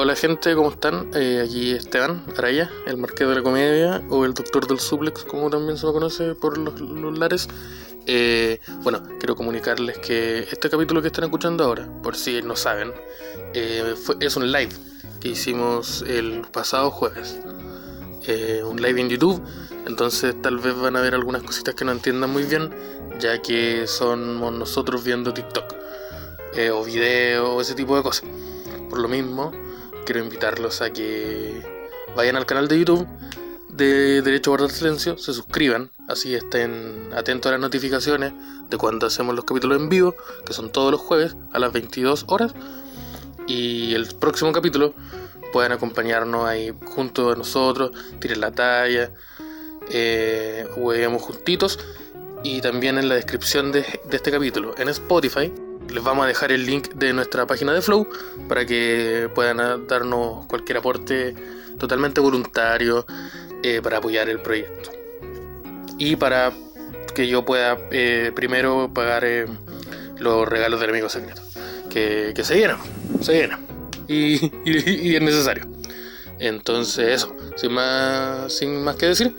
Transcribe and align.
hola 0.00 0.16
gente, 0.16 0.54
¿cómo 0.54 0.70
están? 0.70 1.10
Eh, 1.14 1.42
aquí 1.44 1.72
Esteban 1.72 2.24
Araya, 2.34 2.70
el 2.86 2.96
marqués 2.96 3.28
de 3.28 3.34
la 3.34 3.42
comedia 3.42 4.02
o 4.08 4.24
el 4.24 4.32
doctor 4.32 4.66
del 4.66 4.80
suplex, 4.80 5.24
como 5.24 5.50
también 5.50 5.76
se 5.76 5.84
lo 5.84 5.92
conoce 5.92 6.34
por 6.34 6.56
los, 6.56 6.80
los 6.80 7.18
lares. 7.18 7.48
Eh, 8.06 8.60
bueno, 8.82 9.02
quiero 9.18 9.36
comunicarles 9.36 9.98
que 9.98 10.38
este 10.50 10.70
capítulo 10.70 11.02
que 11.02 11.08
están 11.08 11.24
escuchando 11.24 11.64
ahora, 11.64 11.86
por 12.02 12.16
si 12.16 12.40
no 12.40 12.56
saben, 12.56 12.92
eh, 13.52 13.94
fue- 14.02 14.16
es 14.20 14.36
un 14.36 14.50
live 14.50 14.72
que 15.20 15.28
hicimos 15.28 16.02
el 16.08 16.46
pasado 16.50 16.90
jueves. 16.90 17.38
Eh, 18.26 18.62
un 18.64 18.80
live 18.80 19.02
en 19.02 19.10
YouTube, 19.10 19.42
entonces 19.86 20.34
tal 20.40 20.58
vez 20.60 20.74
van 20.76 20.96
a 20.96 21.02
ver 21.02 21.14
algunas 21.14 21.42
cositas 21.42 21.74
que 21.74 21.84
no 21.84 21.92
entiendan 21.92 22.30
muy 22.30 22.44
bien, 22.44 22.70
ya 23.18 23.42
que 23.42 23.86
somos 23.86 24.50
nosotros 24.52 25.04
viendo 25.04 25.34
TikTok 25.34 25.74
eh, 26.54 26.70
o 26.70 26.82
video 26.84 27.54
o 27.56 27.60
ese 27.60 27.74
tipo 27.74 27.96
de 27.98 28.02
cosas. 28.02 28.24
Por 28.88 28.98
lo 28.98 29.06
mismo, 29.08 29.52
quiero 30.10 30.24
invitarlos 30.24 30.82
a 30.82 30.92
que 30.92 31.62
vayan 32.16 32.34
al 32.34 32.44
canal 32.44 32.66
de 32.66 32.80
YouTube 32.80 33.06
de 33.68 34.22
Derecho 34.22 34.50
a 34.50 34.56
Guardar 34.56 34.76
Silencio, 34.76 35.16
se 35.16 35.32
suscriban, 35.32 35.92
así 36.08 36.34
estén 36.34 37.10
atentos 37.14 37.48
a 37.48 37.52
las 37.52 37.60
notificaciones 37.60 38.32
de 38.68 38.76
cuando 38.76 39.06
hacemos 39.06 39.36
los 39.36 39.44
capítulos 39.44 39.80
en 39.80 39.88
vivo, 39.88 40.16
que 40.44 40.52
son 40.52 40.72
todos 40.72 40.90
los 40.90 41.00
jueves 41.00 41.36
a 41.52 41.60
las 41.60 41.72
22 41.72 42.24
horas. 42.26 42.54
Y 43.46 43.94
el 43.94 44.12
próximo 44.16 44.50
capítulo 44.50 44.94
puedan 45.52 45.70
acompañarnos 45.70 46.44
ahí 46.44 46.74
junto 46.86 47.30
a 47.30 47.36
nosotros, 47.36 47.92
tiren 48.18 48.40
la 48.40 48.50
talla, 48.50 49.12
eh, 49.92 50.66
juntitos. 50.74 51.78
Y 52.42 52.60
también 52.62 52.98
en 52.98 53.08
la 53.08 53.14
descripción 53.14 53.70
de, 53.70 53.82
de 54.10 54.16
este 54.16 54.32
capítulo 54.32 54.74
en 54.76 54.88
Spotify 54.88 55.52
les 55.88 56.02
vamos 56.04 56.24
a 56.24 56.28
dejar 56.28 56.52
el 56.52 56.66
link 56.66 56.90
de 56.94 57.12
nuestra 57.12 57.46
página 57.46 57.72
de 57.72 57.82
Flow 57.82 58.08
para 58.48 58.64
que 58.66 59.28
puedan 59.34 59.86
darnos 59.86 60.46
cualquier 60.46 60.78
aporte 60.78 61.34
totalmente 61.78 62.20
voluntario 62.20 63.06
eh, 63.62 63.80
para 63.82 63.98
apoyar 63.98 64.28
el 64.28 64.40
proyecto. 64.40 64.90
Y 65.98 66.16
para 66.16 66.52
que 67.14 67.26
yo 67.26 67.44
pueda 67.44 67.78
eh, 67.90 68.32
primero 68.34 68.90
pagar 68.94 69.24
eh, 69.24 69.46
los 70.18 70.48
regalos 70.48 70.80
del 70.80 70.90
amigo 70.90 71.08
secreto. 71.08 71.42
Que, 71.90 72.32
se 72.44 72.54
vienen, 72.54 72.76
se 73.20 73.32
vienen. 73.32 73.58
Y, 74.06 74.44
y- 74.64 75.08
y 75.10 75.16
es 75.16 75.22
necesario. 75.22 75.66
Entonces 76.38 77.08
eso, 77.08 77.34
sin 77.56 77.72
más, 77.72 78.52
sin 78.52 78.82
más 78.82 78.96
que 78.96 79.06
decir, 79.06 79.34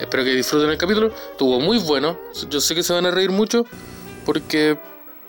espero 0.00 0.24
que 0.24 0.30
disfruten 0.30 0.70
el 0.70 0.78
capítulo. 0.78 1.12
Estuvo 1.32 1.60
muy 1.60 1.78
bueno. 1.78 2.18
Yo 2.48 2.60
sé 2.60 2.74
que 2.74 2.82
se 2.82 2.92
van 2.92 3.06
a 3.06 3.10
reír 3.10 3.30
mucho 3.30 3.66
porque 4.24 4.78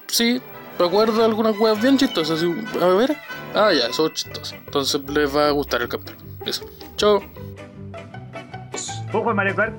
sí, 0.07 0.39
recuerdo 0.79 1.23
algunas 1.23 1.57
weas 1.57 1.81
bien 1.81 1.97
chistosas. 1.97 2.39
así, 2.39 2.53
A 2.81 2.87
ver, 2.87 3.15
ah, 3.53 3.71
ya, 3.73 3.91
son 3.93 4.11
chistosas. 4.13 4.53
Entonces 4.65 5.01
les 5.09 5.35
va 5.35 5.47
a 5.47 5.51
gustar 5.51 5.81
el 5.81 5.89
capítulo. 5.89 6.17
Eso. 6.45 6.65
Chao. 6.95 7.21
Ojo, 9.13 9.33
Mario 9.33 9.55
Kart. 9.55 9.73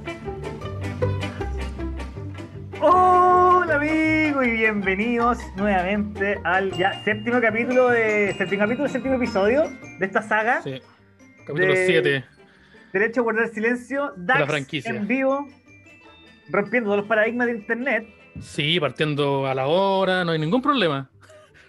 Hola 2.80 3.74
amigos 3.74 4.46
y 4.46 4.50
bienvenidos 4.52 5.38
nuevamente 5.56 6.38
al 6.44 6.70
ya 6.72 7.02
séptimo 7.04 7.40
capítulo 7.40 7.88
de 7.88 8.34
séptimo 8.38 8.60
capítulo, 8.62 8.88
séptimo 8.88 9.14
episodio 9.16 9.64
de 9.98 10.06
esta 10.06 10.22
saga. 10.22 10.62
Sí. 10.62 10.80
Capítulo 11.44 11.74
De- 11.74 11.86
7. 11.86 12.24
Derecho 12.92 13.20
a 13.20 13.24
guardar 13.24 13.48
silencio, 13.48 14.12
Dax 14.16 14.46
franquicia. 14.46 14.90
en 14.92 15.06
vivo, 15.06 15.46
rompiendo 16.50 16.88
todos 16.88 17.00
los 17.00 17.08
paradigmas 17.08 17.48
de 17.48 17.54
internet. 17.54 18.06
Sí, 18.40 18.78
partiendo 18.80 19.46
a 19.46 19.54
la 19.54 19.66
hora, 19.66 20.24
no 20.24 20.32
hay 20.32 20.38
ningún 20.38 20.62
problema. 20.62 21.10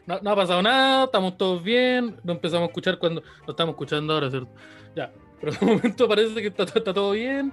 No, 0.06 0.20
no 0.22 0.32
ha 0.32 0.36
pasado 0.36 0.62
nada, 0.62 1.06
estamos 1.06 1.38
todos 1.38 1.64
bien. 1.64 2.16
No 2.24 2.34
empezamos 2.34 2.64
a 2.64 2.68
escuchar 2.68 2.98
cuando. 2.98 3.22
Lo 3.46 3.52
estamos 3.52 3.74
escuchando 3.74 4.14
ahora, 4.14 4.30
¿cierto? 4.30 4.50
Ya. 4.96 5.12
Pero 5.40 5.52
de 5.54 5.66
momento 5.66 6.08
parece 6.08 6.42
que 6.42 6.48
está, 6.48 6.64
está 6.64 6.94
todo 6.94 7.12
bien. 7.12 7.52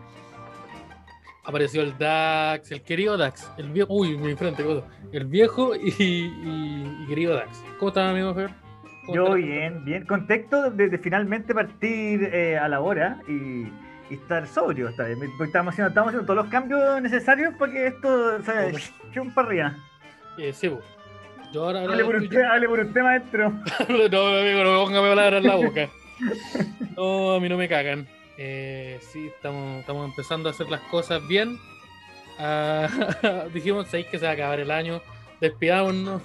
Apareció 1.44 1.82
el 1.82 1.96
Dax, 1.96 2.72
el 2.72 2.82
querido 2.82 3.16
Dax. 3.16 3.50
El 3.56 3.70
viejo. 3.70 3.94
Uy, 3.94 4.16
mi 4.16 4.34
frente. 4.34 4.64
El 5.12 5.26
viejo 5.26 5.76
y, 5.76 5.94
y- 5.98 7.02
y 7.02 7.06
querido 7.06 7.34
Dax. 7.34 7.62
¿Cómo 7.78 7.88
estás, 7.90 8.10
amigo 8.10 8.34
Fer? 8.34 8.50
¿Cómo 9.06 9.14
Yo 9.14 9.34
bien, 9.34 9.84
bien. 9.84 10.04
Contexto 10.06 10.70
de, 10.70 10.88
de 10.88 10.98
finalmente 10.98 11.54
partir 11.54 12.24
eh, 12.24 12.58
a 12.58 12.66
la 12.68 12.80
hora 12.80 13.20
y, 13.28 13.68
y 14.10 14.14
estar 14.14 14.46
sobrio 14.46 14.88
esta 14.88 15.04
vez. 15.04 15.18
Porque 15.18 15.44
estamos 15.44 15.72
haciendo, 15.72 15.88
estamos 15.88 16.08
haciendo 16.08 16.26
todos 16.26 16.44
los 16.44 16.50
cambios 16.50 17.02
necesarios 17.02 17.54
para 17.54 17.72
que 17.72 17.86
esto 17.88 18.42
se 18.42 18.72
chum 19.12 19.32
para 19.32 19.48
arriba. 19.48 19.76
Eh, 20.38 20.52
sí. 20.52 20.70
Yo 21.52 21.64
ahora. 21.64 21.80
ahora 21.80 21.94
Hable 21.94 22.04
por 22.04 22.16
usted, 22.16 22.42
hable 22.42 22.68
por 22.68 22.80
usted, 22.80 23.02
maestro. 23.02 23.50
no, 23.88 24.26
amigo, 24.38 24.64
no 24.64 24.84
ponga 24.84 25.00
palabras 25.00 25.42
en 25.42 25.48
la 25.48 25.56
boca. 25.56 25.88
No, 26.96 27.34
a 27.34 27.40
mí 27.40 27.48
no 27.48 27.56
me 27.56 27.68
cagan. 27.68 28.06
Eh, 28.38 28.98
sí, 29.00 29.28
estamos, 29.28 29.80
estamos 29.80 30.08
empezando 30.08 30.48
a 30.48 30.52
hacer 30.52 30.68
las 30.68 30.80
cosas 30.82 31.26
bien. 31.26 31.58
Ah, 32.38 32.88
dijimos, 33.54 33.86
¿sabéis 33.86 34.06
que 34.08 34.18
se 34.18 34.24
va 34.24 34.32
a 34.32 34.34
acabar 34.34 34.60
el 34.60 34.70
año? 34.70 35.00
Despidámonos. 35.40 36.22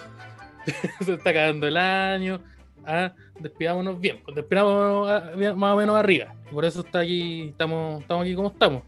se 1.06 1.14
está 1.14 1.30
acabando 1.30 1.68
el 1.68 1.78
año. 1.78 2.42
Ah, 2.86 3.14
despidámonos 3.40 4.00
bien. 4.00 4.20
Pues 4.24 4.36
despidámonos 4.36 5.58
más 5.58 5.74
o 5.74 5.78
menos 5.78 5.96
arriba. 5.96 6.34
Y 6.50 6.54
por 6.54 6.66
eso 6.66 6.82
está 6.82 7.00
aquí, 7.00 7.50
estamos, 7.50 8.02
estamos 8.02 8.24
aquí 8.26 8.36
como 8.36 8.48
estamos. 8.50 8.84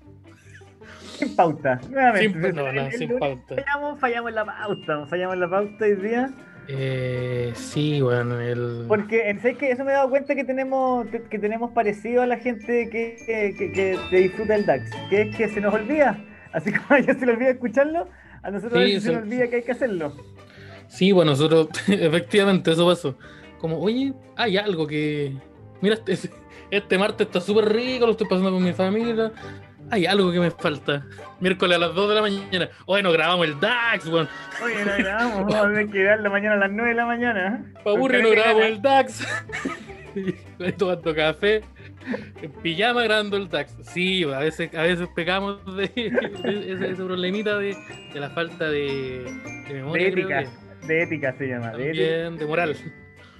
Sin 1.18 1.36
pauta. 1.36 1.80
Nuevamente. 1.90 2.42
Sin, 2.54 2.56
no, 2.56 2.92
sin 2.92 3.20
pauta. 3.20 3.56
Fallamos, 3.56 4.00
fallamos 4.00 4.30
en 4.30 4.36
la 4.36 4.46
pauta. 4.46 5.06
Fallamos 5.08 5.34
en 5.36 5.40
la 5.40 5.50
pauta 5.50 5.86
hoy 5.86 5.96
día. 5.96 6.32
Eh, 6.68 7.52
sí, 7.56 8.02
bueno, 8.02 8.40
el. 8.40 8.86
Porque 8.88 9.30
en 9.30 9.38
¿sabes 9.42 9.58
qué? 9.58 9.72
eso 9.72 9.84
me 9.84 9.92
he 9.92 9.96
dado 9.96 10.10
cuenta 10.10 10.34
que 10.34 10.46
tenemos 10.46 11.06
que 11.30 11.38
tenemos 11.38 11.72
parecido 11.72 12.22
a 12.22 12.26
la 12.26 12.38
gente 12.38 12.90
que, 12.90 13.18
que, 13.26 13.54
que- 13.58 13.72
que- 13.74 14.00
que 14.10 14.18
disfruta 14.18 14.56
el 14.56 14.66
DAX, 14.66 14.90
que 15.10 15.24
es 15.24 15.36
que 15.36 15.50
se 15.50 15.60
nos 15.60 15.74
olvida. 15.74 16.18
Así 16.54 16.72
como 16.74 16.86
a 16.90 17.00
ellos 17.00 17.18
se 17.18 17.26
les 17.26 17.36
olvida 17.36 17.50
escucharlo, 17.50 18.08
a 18.42 18.50
nosotros 18.52 18.80
a 18.80 18.84
veces 18.84 19.04
se 19.04 19.10
se- 19.10 19.16
nos 19.16 19.24
olvida 19.24 19.50
que 19.50 19.58
hay 19.58 19.64
que 19.64 19.72
hacerlo. 19.74 20.14
Sí, 20.88 21.12
bueno, 21.12 21.32
nosotros, 21.32 21.68
efectivamente, 21.90 22.72
eso 22.72 22.88
pasó. 22.88 23.18
Como, 23.64 23.80
oye, 23.80 24.12
hay 24.36 24.58
algo 24.58 24.86
que. 24.86 25.32
Mira, 25.80 25.96
este, 26.06 26.30
este 26.70 26.98
martes 26.98 27.28
está 27.28 27.40
súper 27.40 27.72
rico, 27.72 28.06
lo 28.06 28.12
estoy 28.12 28.28
pasando 28.28 28.52
con 28.52 28.62
mi 28.62 28.74
familia. 28.74 29.32
Hay 29.90 30.06
algo 30.06 30.34
que 30.34 30.42
me 30.42 30.52
falta. 30.52 31.06
Miércoles 31.40 31.78
a 31.78 31.80
las 31.80 31.96
2 31.96 32.10
de 32.10 32.16
la 32.16 32.22
mañana. 32.22 32.70
Bueno, 32.86 33.14
grabamos 33.14 33.48
el 33.48 33.58
DAX, 33.62 34.06
weón. 34.08 34.28
Oye, 34.62 34.84
la 34.84 34.98
grabamos, 34.98 35.38
vamos 35.46 35.56
a 35.56 35.68
tener 35.70 35.90
que 35.90 36.00
grabarla 36.00 36.30
mañana 36.30 36.56
a 36.56 36.58
las 36.58 36.72
9 36.72 36.90
de 36.90 36.96
la 36.96 37.06
mañana. 37.06 37.74
Pa' 37.86 37.92
aburrir, 37.92 38.22
no 38.22 38.32
grabamos 38.32 38.64
el 38.64 38.82
DAX. 38.82 39.28
Tomando 40.78 41.16
café. 41.16 41.62
En 42.42 42.52
pijama 42.52 43.04
grabando 43.04 43.38
el 43.38 43.48
DAX. 43.48 43.78
Sí, 43.84 44.26
a 44.26 44.40
veces, 44.40 44.76
a 44.76 44.82
veces 44.82 45.08
pecamos 45.16 45.62
de, 45.78 45.86
ese, 45.86 46.90
ese 46.92 46.96
problemita 46.96 47.58
de, 47.60 47.78
de 48.14 48.20
la 48.20 48.30
falta 48.32 48.70
de, 48.70 49.24
de 49.70 49.74
memoria. 49.74 50.04
De 50.04 50.10
ética, 50.10 50.44
de 50.86 51.04
ética 51.04 51.34
se 51.38 51.48
llama. 51.48 51.72
De 51.72 51.92
ética. 51.92 52.06
También 52.08 52.38
de 52.40 52.46
moral. 52.46 52.76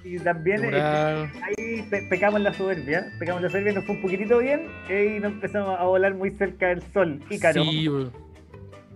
Y 0.04 0.18
también 0.18 0.60
eh, 0.72 1.30
ahí 1.42 1.82
pe- 1.90 2.06
pecamos 2.10 2.36
en 2.38 2.44
la 2.44 2.52
soberbia, 2.52 3.06
pecamos 3.18 3.38
en 3.40 3.44
la 3.44 3.50
soberbia, 3.50 3.72
nos 3.72 3.84
fue 3.86 3.94
un 3.96 4.02
poquitito 4.02 4.38
bien 4.38 4.68
eh, 4.90 5.14
y 5.16 5.20
nos 5.20 5.32
empezamos 5.32 5.80
a 5.80 5.84
volar 5.84 6.14
muy 6.14 6.30
cerca 6.30 6.66
del 6.68 6.82
sol. 6.92 7.20
Ícaro. 7.30 7.64
Sí, 7.64 7.88
weón. 7.88 8.12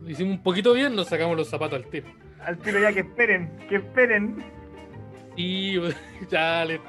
Lo 0.02 0.10
hicimos 0.10 0.36
un 0.36 0.42
poquito 0.42 0.72
bien, 0.74 0.94
nos 0.94 1.08
sacamos 1.08 1.36
los 1.36 1.48
zapatos 1.48 1.82
al 1.82 1.90
tiro. 1.90 2.06
Al 2.44 2.58
tiro 2.58 2.78
ya 2.78 2.92
que 2.92 3.00
esperen, 3.00 3.50
que 3.68 3.76
esperen. 3.76 4.36
Sí, 5.34 5.76
ya 6.30 6.64
le. 6.64 6.80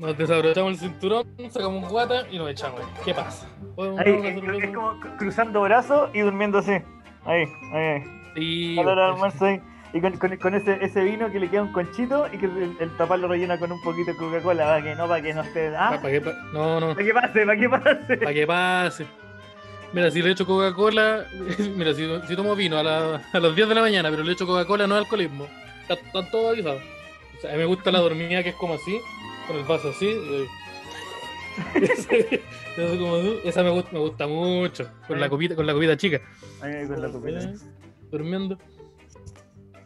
Nos 0.00 0.18
desabrochamos 0.18 0.72
el 0.72 0.78
cinturón, 0.90 1.24
sacamos 1.50 1.84
un 1.84 1.88
guata 1.88 2.26
y 2.32 2.36
nos 2.38 2.50
echamos. 2.50 2.80
¿Qué 3.04 3.14
pasa? 3.14 3.48
¿Podemos 3.76 4.00
Ahí, 4.00 4.12
tomar 4.16 4.38
una 4.54 4.64
es, 4.64 4.74
como 4.74 4.92
cru- 5.00 5.16
cruzando 5.18 5.60
brazos 5.62 6.10
y 6.12 6.20
durmiéndose. 6.20 6.82
Ahí, 7.24 7.44
ahí, 7.72 7.80
ahí. 7.80 8.02
Sí, 8.34 8.76
weón. 8.76 8.98
almuerzo 8.98 9.44
ahí. 9.44 9.60
Y 9.94 10.00
con, 10.00 10.16
con- 10.18 10.36
con 10.38 10.54
ese, 10.56 10.84
ese 10.84 11.04
vino 11.04 11.30
que 11.30 11.38
le 11.38 11.48
queda 11.48 11.62
un 11.62 11.72
conchito 11.72 12.26
y 12.32 12.36
que 12.38 12.46
el, 12.46 12.76
el 12.80 12.90
lo 13.20 13.28
rellena 13.28 13.58
con 13.60 13.70
un 13.70 13.80
poquito 13.80 14.10
de 14.10 14.16
Coca-Cola 14.16 14.64
para 14.64 14.82
que 14.82 14.94
no, 14.96 15.06
para 15.06 15.22
que 15.22 15.32
no 15.32 15.42
esté. 15.42 15.68
Ah, 15.76 16.00
pa' 16.02 16.10
que 16.10 16.20
pa- 16.20 16.34
No, 16.52 16.80
no, 16.80 16.94
para 16.94 17.04
que 17.06 17.14
pase, 17.14 17.46
para 17.46 17.56
que 17.56 17.68
pase. 17.68 18.16
para 18.16 18.34
que 18.34 18.46
pase. 18.46 19.06
Mira, 19.92 20.10
si 20.10 20.20
le 20.20 20.32
echo 20.32 20.44
Coca-Cola, 20.44 21.24
mira, 21.76 21.94
si, 21.94 22.08
si 22.26 22.34
tomo 22.34 22.56
vino 22.56 22.76
a, 22.76 22.82
la- 22.82 23.22
a 23.32 23.38
las 23.38 23.54
10 23.54 23.68
de 23.68 23.74
la 23.76 23.82
mañana, 23.82 24.10
pero 24.10 24.24
le 24.24 24.32
echo 24.32 24.46
Coca-Cola, 24.48 24.88
no 24.88 24.96
es 24.96 25.02
alcoholismo. 25.04 25.46
Está, 25.82 25.94
está 25.94 26.28
todo 26.28 26.48
avisado. 26.50 26.80
O 27.38 27.40
sea, 27.40 27.50
a 27.50 27.52
mí 27.52 27.60
me 27.60 27.66
gusta 27.66 27.92
la 27.92 28.00
dormida 28.00 28.42
que 28.42 28.48
es 28.48 28.56
como 28.56 28.74
así, 28.74 28.98
con 29.46 29.56
el 29.56 29.62
vaso 29.64 29.90
así. 29.90 30.06
y- 30.06 30.46
ese 31.84 32.40
como 32.98 33.18
tú, 33.20 33.36
esa 33.44 33.62
me 33.62 33.70
gusta, 33.70 33.90
me 33.92 34.00
gusta 34.00 34.26
mucho, 34.26 34.88
con 35.06 35.20
la 35.20 35.28
copita, 35.28 35.54
con 35.54 35.66
la 35.66 35.72
copita 35.72 35.96
chica. 35.96 36.20
Con 36.60 37.00
la 37.00 37.08
copita. 37.12 37.52
Durmiendo. 38.10 38.58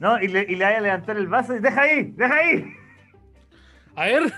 No, 0.01 0.21
y 0.23 0.29
le, 0.29 0.43
y 0.49 0.55
le 0.57 0.65
vaya 0.65 0.79
a 0.79 0.81
levantar 0.81 1.17
el 1.17 1.27
vaso 1.27 1.57
y 1.57 1.61
deja 1.61 1.81
ahí, 1.83 2.13
deja 2.17 2.35
ahí. 2.35 2.73
A 3.97 4.05
ver. 4.05 4.33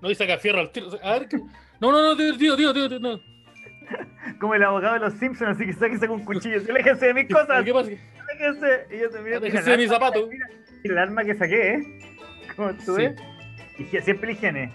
No, 0.00 0.10
y 0.10 0.14
saca 0.14 0.38
fierro 0.38 0.60
al 0.60 0.70
tiro. 0.70 0.88
A 1.02 1.12
ver. 1.18 1.28
No, 1.80 1.90
no, 1.92 2.02
no, 2.02 2.16
tío, 2.16 2.36
tío, 2.36 2.56
tío, 2.56 2.72
tío, 2.72 2.88
tío, 2.88 3.00
no. 3.00 3.20
Como 4.40 4.54
el 4.54 4.62
abogado 4.62 4.94
de 4.94 5.00
los 5.00 5.14
Simpsons, 5.14 5.56
así 5.56 5.66
que 5.66 5.72
sáquese 5.72 6.06
con 6.06 6.20
un 6.20 6.24
cuchillo. 6.24 6.60
Déjense 6.60 7.06
de 7.06 7.14
mis 7.14 7.28
cosas. 7.28 7.64
¿Qué 7.64 7.72
pasa? 7.72 7.90
Déjense. 7.90 8.86
Y 8.94 8.98
yo 9.00 9.10
te 9.10 9.20
miro. 9.20 9.40
Déjense 9.40 9.70
de 9.70 9.76
mis 9.76 9.88
zapatos. 9.88 10.28
Mira 10.28 10.46
el 10.84 10.98
arma 10.98 11.24
que 11.24 11.34
saqué, 11.34 11.74
¿eh? 11.74 12.00
Como 12.56 12.72
tú 12.74 12.94
Sí. 12.96 13.02
ves. 13.02 13.14
Higie- 13.78 14.02
siempre 14.02 14.32
higiene. 14.32 14.72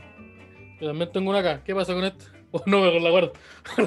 Yo 0.81 0.87
también 0.89 1.11
tengo 1.11 1.29
una 1.29 1.39
acá. 1.39 1.61
¿Qué 1.63 1.73
pasa 1.73 1.93
con 1.93 2.03
esto? 2.03 2.25
Oh, 2.55 2.61
no, 2.67 2.81
mejor 2.81 3.01
la 3.01 3.09
guardo. 3.09 3.33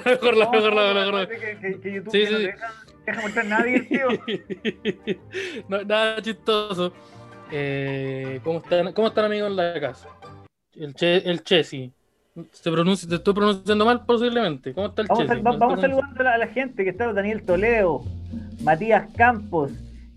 mejor 0.05 0.37
la, 0.37 0.51
mejor 0.51 0.75
la, 0.75 0.93
mejor 0.95 1.15
la. 1.15 1.29
Que, 1.29 1.39
que, 1.61 1.81
que 1.81 1.93
YouTube 1.93 2.11
Sí, 2.11 2.27
sí. 2.27 2.49
Deja, 3.07 3.21
mostrar 3.23 3.47
nada 3.47 3.65
divertido. 3.65 4.09
no, 5.69 5.83
nada 5.85 6.21
chistoso. 6.23 6.93
Eh, 7.51 8.41
¿cómo, 8.43 8.59
están, 8.59 8.93
¿Cómo 8.93 9.09
están 9.09 9.27
amigos 9.27 9.51
en 9.51 9.57
la 9.57 9.81
casa? 9.81 10.09
El, 10.75 10.95
che, 10.95 11.17
el 11.19 11.43
Chesi. 11.43 11.93
Se 12.53 12.71
pronuncia, 12.71 13.09
te 13.09 13.15
estoy 13.15 13.33
pronunciando 13.33 13.85
mal 13.87 14.05
posiblemente. 14.05 14.75
¿Cómo 14.75 14.89
está 14.89 15.03
el 15.03 15.09
Vamos, 15.09 15.29
No 15.29 15.43
vamos 15.59 15.75
estoy 15.75 15.91
saludando 15.91 16.29
a 16.29 16.39
la, 16.39 16.47
gente 16.49 16.85
que 16.85 16.91
está 16.91 17.11
Daniel 17.13 17.43
Toledo, 17.45 18.03
Matías 18.63 19.09
Campos, 19.17 19.73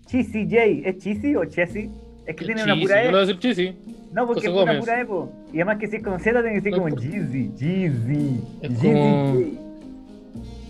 Chisi 0.06 0.44
J. 0.44 0.88
¿Es 0.88 0.98
Chisi 0.98 1.34
o 1.34 1.44
Chesi? 1.46 1.90
Es 2.26 2.36
que 2.36 2.44
tiene 2.44 2.62
una 2.64 2.74
Chisi, 2.74 2.86
pura 2.86 3.02
voy 3.04 3.14
E. 3.14 3.16
a 3.16 3.20
decir 3.20 3.38
Chisi. 3.38 3.76
No, 4.12 4.26
porque 4.26 4.48
es 4.48 4.52
una 4.52 4.78
pura 4.78 5.00
E, 5.00 5.06
po. 5.06 5.32
Y 5.52 5.56
además 5.56 5.78
que 5.78 5.86
si 5.86 5.96
es 5.96 6.02
con 6.02 6.20
Z 6.20 6.42
tiene 6.42 6.62
que 6.62 6.70
No, 6.70 6.78
como 6.78 6.96
Jeezy, 6.96 7.52
Jeezy, 7.56 8.40
Jeezy 8.60 8.82
J. 8.82 9.70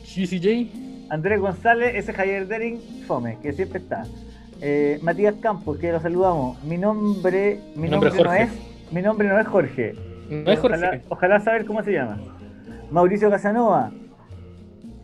Chisi 0.04 0.38
J. 0.38 0.89
Andrés 1.10 1.40
González, 1.40 1.92
ese 1.96 2.12
Javier 2.12 2.46
Dering, 2.46 2.78
Fome, 3.06 3.38
que 3.42 3.52
siempre 3.52 3.80
está. 3.80 4.04
Eh, 4.62 5.00
Matías 5.02 5.34
Campos, 5.40 5.76
que 5.78 5.90
lo 5.90 6.00
saludamos. 6.00 6.62
Mi 6.62 6.78
nombre, 6.78 7.60
mi, 7.74 7.82
Mi 7.82 7.88
nombre 7.88 8.10
no 8.22 8.32
es, 8.32 8.50
mi 8.92 9.02
nombre 9.02 9.28
no 9.28 9.38
es 9.40 9.46
Jorge. 9.46 9.94
No 10.30 10.52
es 10.52 10.58
Jorge. 10.60 10.76
Ojalá, 10.76 11.00
ojalá 11.08 11.40
saber 11.40 11.64
cómo 11.66 11.82
se 11.82 11.92
llama. 11.92 12.18
Mauricio 12.90 13.28
Casanova, 13.28 13.90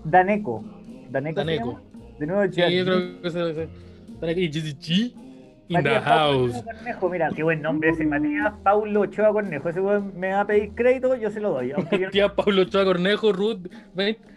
Daneco. 0.04 0.64
¿Daneco, 1.10 1.40
Daneco. 1.40 1.80
De 2.20 2.26
nuevo, 2.26 2.52
Sí, 2.52 2.60
yo 2.60 2.84
creo 2.84 3.22
que 3.22 3.30
se. 3.30 4.50
Chisi 4.50 4.74
G. 4.74 5.14
In 5.68 5.82
the 5.82 5.82
Matías 5.82 6.04
Paulo 6.04 6.52
house. 6.52 6.62
Cornejo, 6.62 7.08
mira, 7.10 7.30
qué 7.34 7.42
buen 7.42 7.60
nombre 7.60 7.90
ese 7.90 8.06
Matías 8.06 8.52
Paulo 8.62 9.00
Ochoa 9.00 9.32
Cornejo. 9.32 9.68
Ese 9.68 9.80
me 9.80 10.30
va 10.30 10.42
a 10.42 10.46
pedir 10.46 10.70
crédito, 10.76 11.16
yo 11.16 11.30
se 11.30 11.40
lo 11.40 11.50
doy. 11.50 11.72
Aunque 11.72 12.08
yo 12.12 12.32
Pablo 12.36 12.62
Ochoa 12.62 12.84
Cornejo, 12.84 13.32
Ruth. 13.32 13.66
Veinte. 13.92 14.35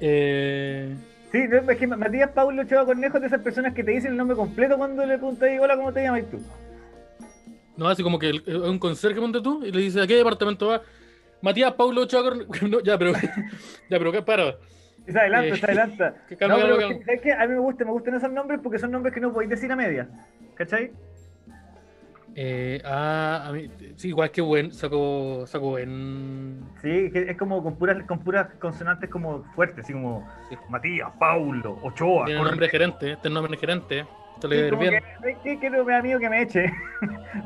Eh, 0.00 0.94
Sí, 1.32 1.38
es 1.50 1.78
que 1.78 1.86
Matías 1.86 2.30
Paulo 2.32 2.60
Ochoa 2.60 2.84
Cornejo 2.84 3.16
es 3.16 3.22
de 3.22 3.26
esas 3.28 3.40
personas 3.40 3.72
que 3.72 3.82
te 3.82 3.92
dicen 3.92 4.10
el 4.10 4.18
nombre 4.18 4.36
completo 4.36 4.76
cuando 4.76 5.06
le 5.06 5.16
preguntas, 5.16 5.48
hola, 5.58 5.76
¿cómo 5.76 5.90
te 5.90 6.02
llamas 6.02 6.24
tú? 6.30 6.38
no, 7.74 7.88
así 7.88 8.02
como 8.02 8.18
que 8.18 8.28
es 8.28 8.54
un 8.54 8.78
conserje, 8.78 9.18
ponte 9.18 9.40
tú, 9.40 9.64
y 9.64 9.72
le 9.72 9.80
dice, 9.80 10.02
¿a 10.02 10.06
qué 10.06 10.16
departamento 10.16 10.66
va? 10.68 10.82
Matías 11.40 11.72
Paulo 11.72 12.02
Ochoa 12.02 12.22
Cornejo. 12.22 12.52
No, 12.68 12.80
ya, 12.80 12.98
pero. 12.98 13.12
Ya, 13.88 13.98
pero 13.98 14.12
¿qué? 14.12 14.20
Para. 14.20 14.56
Se 15.06 15.18
adelanta, 15.18 15.54
Eh, 15.54 15.58
se 15.58 15.66
adelanta. 15.66 16.14
que 16.28 16.36
calma, 16.36 16.56
no, 16.56 16.62
pero 16.62 16.76
calma, 16.76 16.92
es 16.92 16.98
que, 16.98 17.04
¿sabes 17.06 17.20
qué? 17.22 17.32
A 17.32 17.46
mí 17.46 17.54
me 17.54 17.60
gustan, 17.60 17.86
me 17.86 17.92
gustan 17.94 18.14
esos 18.14 18.30
nombres 18.30 18.60
porque 18.62 18.78
son 18.78 18.90
nombres 18.90 19.14
que 19.14 19.20
no 19.20 19.32
podéis 19.32 19.50
decir 19.50 19.72
a 19.72 19.76
media. 19.76 20.08
¿Cachai? 20.54 20.92
Eh, 22.34 22.80
ah, 22.84 23.44
a 23.46 23.52
mí, 23.52 23.68
sí, 23.96 24.08
igual 24.08 24.30
que 24.30 24.40
buen, 24.40 24.72
saco, 24.72 25.44
saco 25.46 25.70
buen. 25.70 26.60
Sí, 26.80 27.10
es 27.12 27.36
como 27.36 27.62
con 27.62 27.76
puras, 27.76 28.02
con 28.04 28.20
puras 28.20 28.48
consonantes 28.58 29.10
como 29.10 29.44
fuertes, 29.54 29.84
así 29.84 29.92
como 29.92 30.26
Sí. 30.48 30.56
Matías, 30.68 31.10
Paulo, 31.18 31.78
Ochoa, 31.82 32.24
Tiene 32.26 32.42
nombre 32.42 32.68
gerente, 32.68 33.12
este 33.12 33.28
es 33.28 33.34
nombre 33.34 33.56
gerente. 33.58 34.06
A 34.42 34.46
bien. 34.48 35.02
que, 35.60 35.70
me 35.84 35.92
da 35.92 36.02
miedo 36.02 36.18
que 36.18 36.28
me 36.28 36.42
eche. 36.42 36.72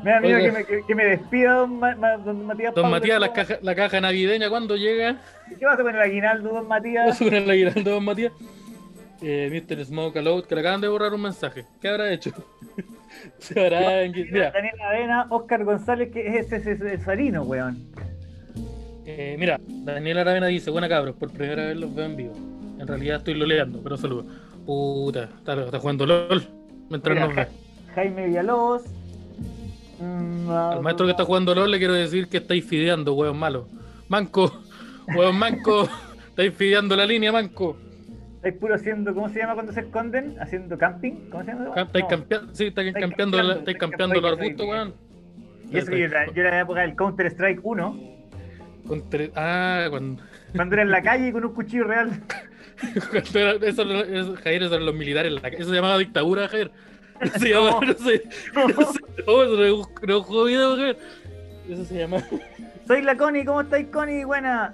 me 0.03 0.11
da 0.11 0.19
miedo 0.19 0.39
que 0.39 0.51
me, 0.51 0.63
que, 0.65 0.81
que 0.87 0.95
me 0.95 1.05
despida 1.05 1.53
don, 1.53 1.77
Ma- 1.79 1.93
don 2.17 2.45
Matías 2.45 2.73
Don 2.73 2.83
Paulo 2.85 2.97
Matías, 2.97 3.19
la 3.19 3.33
caja, 3.33 3.57
la 3.61 3.75
caja 3.75 4.01
navideña, 4.01 4.49
¿cuándo 4.49 4.75
llega? 4.77 5.17
¿Qué 5.59 5.65
vas 5.65 5.75
a 5.79 5.83
poner 5.83 5.95
el 5.95 6.01
aguinaldo, 6.01 6.49
don 6.49 6.63
Va 6.63 6.77
a 6.77 6.79
Matías? 6.79 7.17
subir 7.17 7.35
el 7.35 7.49
aguinaldo, 7.49 7.91
Don 7.91 8.05
Matías. 8.05 8.31
Eh, 9.21 9.49
Mr. 9.51 9.83
Smoke 9.85 10.19
Aloud, 10.19 10.45
que 10.45 10.53
le 10.55 10.61
acaban 10.61 10.79
de 10.81 10.87
borrar 10.87 11.13
un 11.13 11.21
mensaje. 11.21 11.65
¿Qué 11.81 11.87
habrá 11.87 12.11
hecho? 12.13 12.31
Se 13.39 13.59
habrá. 13.59 14.03
en- 14.03 14.11
Mira, 14.11 14.51
Daniel 14.51 14.81
Avena, 14.81 15.27
Oscar 15.29 15.63
González, 15.63 16.11
que 16.11 16.27
es 16.27 16.45
ese, 16.51 16.57
ese, 16.57 16.71
ese 16.73 16.97
Farino, 16.99 17.41
weón. 17.43 17.87
eh, 19.05 19.35
mira, 19.39 19.59
Daniel 19.67 20.19
Aravena 20.19 20.47
dice: 20.47 20.69
Buena 20.69 20.87
cabros, 20.89 21.15
por 21.15 21.31
primera 21.31 21.65
vez 21.65 21.77
los 21.77 21.93
veo 21.95 22.05
en 22.05 22.15
vivo. 22.17 22.33
En 22.79 22.85
realidad 22.87 23.17
estoy 23.17 23.33
loleando, 23.33 23.81
pero 23.81 23.97
saludo. 23.97 24.25
Puta, 24.65 25.23
está, 25.37 25.63
está 25.63 25.79
jugando 25.79 26.05
LOL. 26.05 26.43
Mientras 26.89 27.15
Mira, 27.15 27.25
nos 27.27 27.35
ve. 27.35 27.43
Ja- 27.45 27.93
Jaime 27.95 28.27
Villalobos. 28.27 28.83
mm, 29.99 30.49
Al 30.51 30.81
maestro 30.81 31.05
que 31.07 31.11
está 31.11 31.25
jugando 31.25 31.55
LOL 31.55 31.71
le 31.71 31.79
quiero 31.79 31.93
decir 31.93 32.27
que 32.27 32.37
estáis 32.37 32.63
fideando, 32.65 33.13
hueón 33.15 33.37
malo. 33.39 33.67
Manco, 34.09 34.61
hueón 35.15 35.37
manco. 35.39 35.89
Estáis 36.29 36.53
fideando 36.53 36.95
la 36.95 37.05
línea, 37.07 37.31
manco. 37.31 37.77
Estáis 38.47 38.61
puro 38.61 38.75
haciendo, 38.75 39.13
¿cómo 39.13 39.27
se 39.27 39.39
llama 39.39 39.55
cuando 39.55 39.73
se 39.73 39.81
esconden? 39.81 40.37
Haciendo 40.39 40.77
camping, 40.77 41.29
¿cómo 41.29 41.43
se 41.43 41.51
llama? 41.51 41.73
Estáis 41.75 42.03
No. 42.05 42.07
campeando, 42.07 42.55
sí, 42.55 42.67
estáis 42.67 42.93
campeando, 42.93 43.51
estáis 43.51 43.77
campeando 43.77 44.21
los 44.21 44.31
arbustos, 44.31 44.65
weón. 44.65 44.93
Y 45.69 45.77
eso 45.77 45.91
que 45.91 45.99
yo 45.99 46.05
era, 46.05 46.25
yo 46.27 46.41
era 46.41 46.51
de 46.51 46.55
la 46.55 46.61
época 46.61 46.79
del 46.81 46.95
Counter 46.95 47.25
Strike 47.27 47.59
1, 47.61 47.99
Con 48.87 49.01
tre- 49.09 49.31
Ah, 49.35 49.87
cuando, 49.89 50.23
cuando 50.55 50.75
era 50.75 50.83
en 50.83 50.91
la 50.91 51.01
calle 51.01 51.33
con 51.33 51.43
un 51.43 51.53
cuchillo 51.53 51.83
real. 51.83 52.09
cuando 53.11 53.39
era, 53.39 53.51
eso, 53.67 53.81
eso, 54.05 54.35
Javier, 54.41 54.63
eso 54.63 54.75
eran 54.75 54.85
los 54.85 54.95
militares, 54.95 55.27
en 55.27 55.35
la 55.35 55.41
ca- 55.41 55.49
eso 55.49 55.67
se 55.69 55.75
llamaba 55.75 55.97
dictadura, 55.97 56.47
Javier. 56.47 56.71
Eso 57.19 57.39
se 57.39 57.49
llama, 57.49 57.79
no 57.85 57.93
sé, 57.95 58.23
no, 58.53 58.67
sé, 58.93 58.99
no, 59.27 59.43
eso 59.43 59.85
no 60.07 60.07
no 60.07 60.23
Javier. 60.23 60.97
Eso 61.69 61.83
se 61.83 61.97
llama. 61.97 62.19
Soy 62.87 63.01
la 63.01 63.17
Connie, 63.17 63.43
¿cómo 63.43 63.59
estáis, 63.59 63.87
Connie? 63.87 64.23
Buena. 64.23 64.73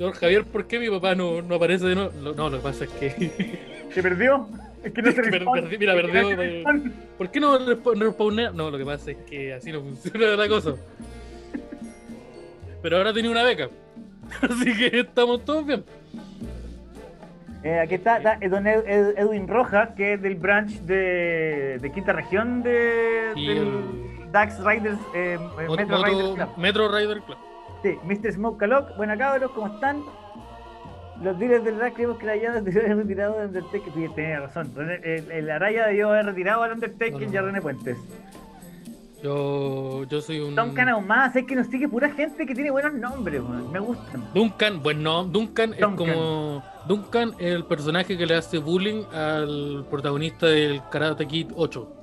Señor 0.00 0.14
Javier, 0.14 0.44
¿por 0.46 0.64
qué 0.66 0.78
mi 0.78 0.88
papá 0.88 1.14
no, 1.14 1.42
no 1.42 1.56
aparece 1.56 1.84
de 1.86 1.94
nuevo? 1.94 2.10
No, 2.34 2.48
lo 2.48 2.56
que 2.56 2.62
pasa 2.62 2.84
es 2.84 2.90
que. 2.90 3.58
¿Se 3.92 4.02
perdió? 4.02 4.48
Es 4.82 4.94
que 4.94 5.02
no 5.02 5.12
se 5.12 5.20
responde. 5.20 5.76
mira, 5.76 5.92
perdió. 5.92 6.64
¿Por 7.18 7.30
qué 7.30 7.38
no, 7.38 7.58
respawnea? 7.58 8.50
No, 8.50 8.70
lo 8.70 8.78
que 8.78 8.86
pasa 8.86 9.10
es 9.10 9.18
que 9.28 9.52
así 9.52 9.70
no 9.70 9.80
funciona 9.82 10.28
la 10.36 10.48
cosa. 10.48 10.72
Pero 12.80 12.96
ahora 12.96 13.12
tiene 13.12 13.28
una 13.28 13.42
beca. 13.42 13.68
Así 14.40 14.74
que 14.74 15.00
estamos 15.00 15.44
todos 15.44 15.66
bien. 15.66 15.84
Eh, 17.62 17.78
aquí 17.80 17.96
está, 17.96 18.16
está, 18.16 18.38
don 18.48 18.66
Ed- 18.66 18.84
Ed- 18.86 19.18
Edwin 19.18 19.48
Rojas, 19.48 19.90
que 19.98 20.14
es 20.14 20.22
del 20.22 20.36
branch 20.36 20.70
de, 20.86 21.76
de 21.78 21.92
quinta 21.92 22.14
región 22.14 22.62
de, 22.62 23.32
Y 23.36 23.48
del 23.48 23.58
el- 23.58 24.32
Dax 24.32 24.64
Riders, 24.64 24.96
eh, 25.14 25.36
eh, 25.60 25.66
Metro 25.76 26.02
Riders 26.04 26.34
Club. 26.36 26.48
Metro 26.56 26.88
Rider 26.96 27.20
Club. 27.20 27.36
Mr. 28.04 28.32
Smoke 28.32 28.58
Calock, 28.58 28.96
buena 28.96 29.16
cabros, 29.16 29.50
¿cómo 29.52 29.74
están? 29.74 30.02
Los 31.22 31.38
dealers 31.38 31.64
del 31.64 31.78
Dax 31.78 31.94
creemos 31.94 32.16
que 32.18 32.26
la 32.26 32.32
Araya 32.32 32.52
debió 32.60 32.80
haber 32.82 32.96
retirado 32.96 33.38
de 33.38 33.46
Undertaker. 33.46 33.92
Sí, 33.94 34.06
tenía 34.14 34.40
razón. 34.40 34.74
René- 34.74 35.00
El, 35.04 35.30
el 35.30 35.50
Araya 35.50 35.86
debió 35.88 36.08
haber 36.10 36.26
retirado 36.26 36.62
al 36.62 36.72
Undertaker 36.72 37.12
No, 37.26 37.32
y 37.32 37.36
a. 37.36 37.42
René 37.42 37.60
Puentes. 37.60 37.98
Yo, 39.22 40.04
yo 40.04 40.22
soy 40.22 40.40
un. 40.40 40.54
Duncan 40.56 41.06
más, 41.06 41.36
es 41.36 41.44
que 41.44 41.54
nos 41.54 41.66
sigue 41.66 41.86
pura 41.88 42.08
gente 42.10 42.46
que 42.46 42.54
tiene 42.54 42.70
buenos 42.70 42.94
nombres, 42.94 43.42
me 43.70 43.78
gustan. 43.78 44.24
Duncan, 44.32 44.82
bueno, 44.82 45.24
Duncan, 45.24 45.74
es 45.74 45.80
Duncan. 45.80 45.96
como. 46.14 46.62
Duncan 46.88 47.32
es 47.38 47.52
el 47.54 47.64
personaje 47.66 48.16
que 48.16 48.24
le 48.24 48.36
hace 48.36 48.56
bullying 48.56 49.04
al 49.12 49.84
protagonista 49.90 50.46
del 50.46 50.80
Karate 50.90 51.26
Kid 51.26 51.48
8. 51.54 51.96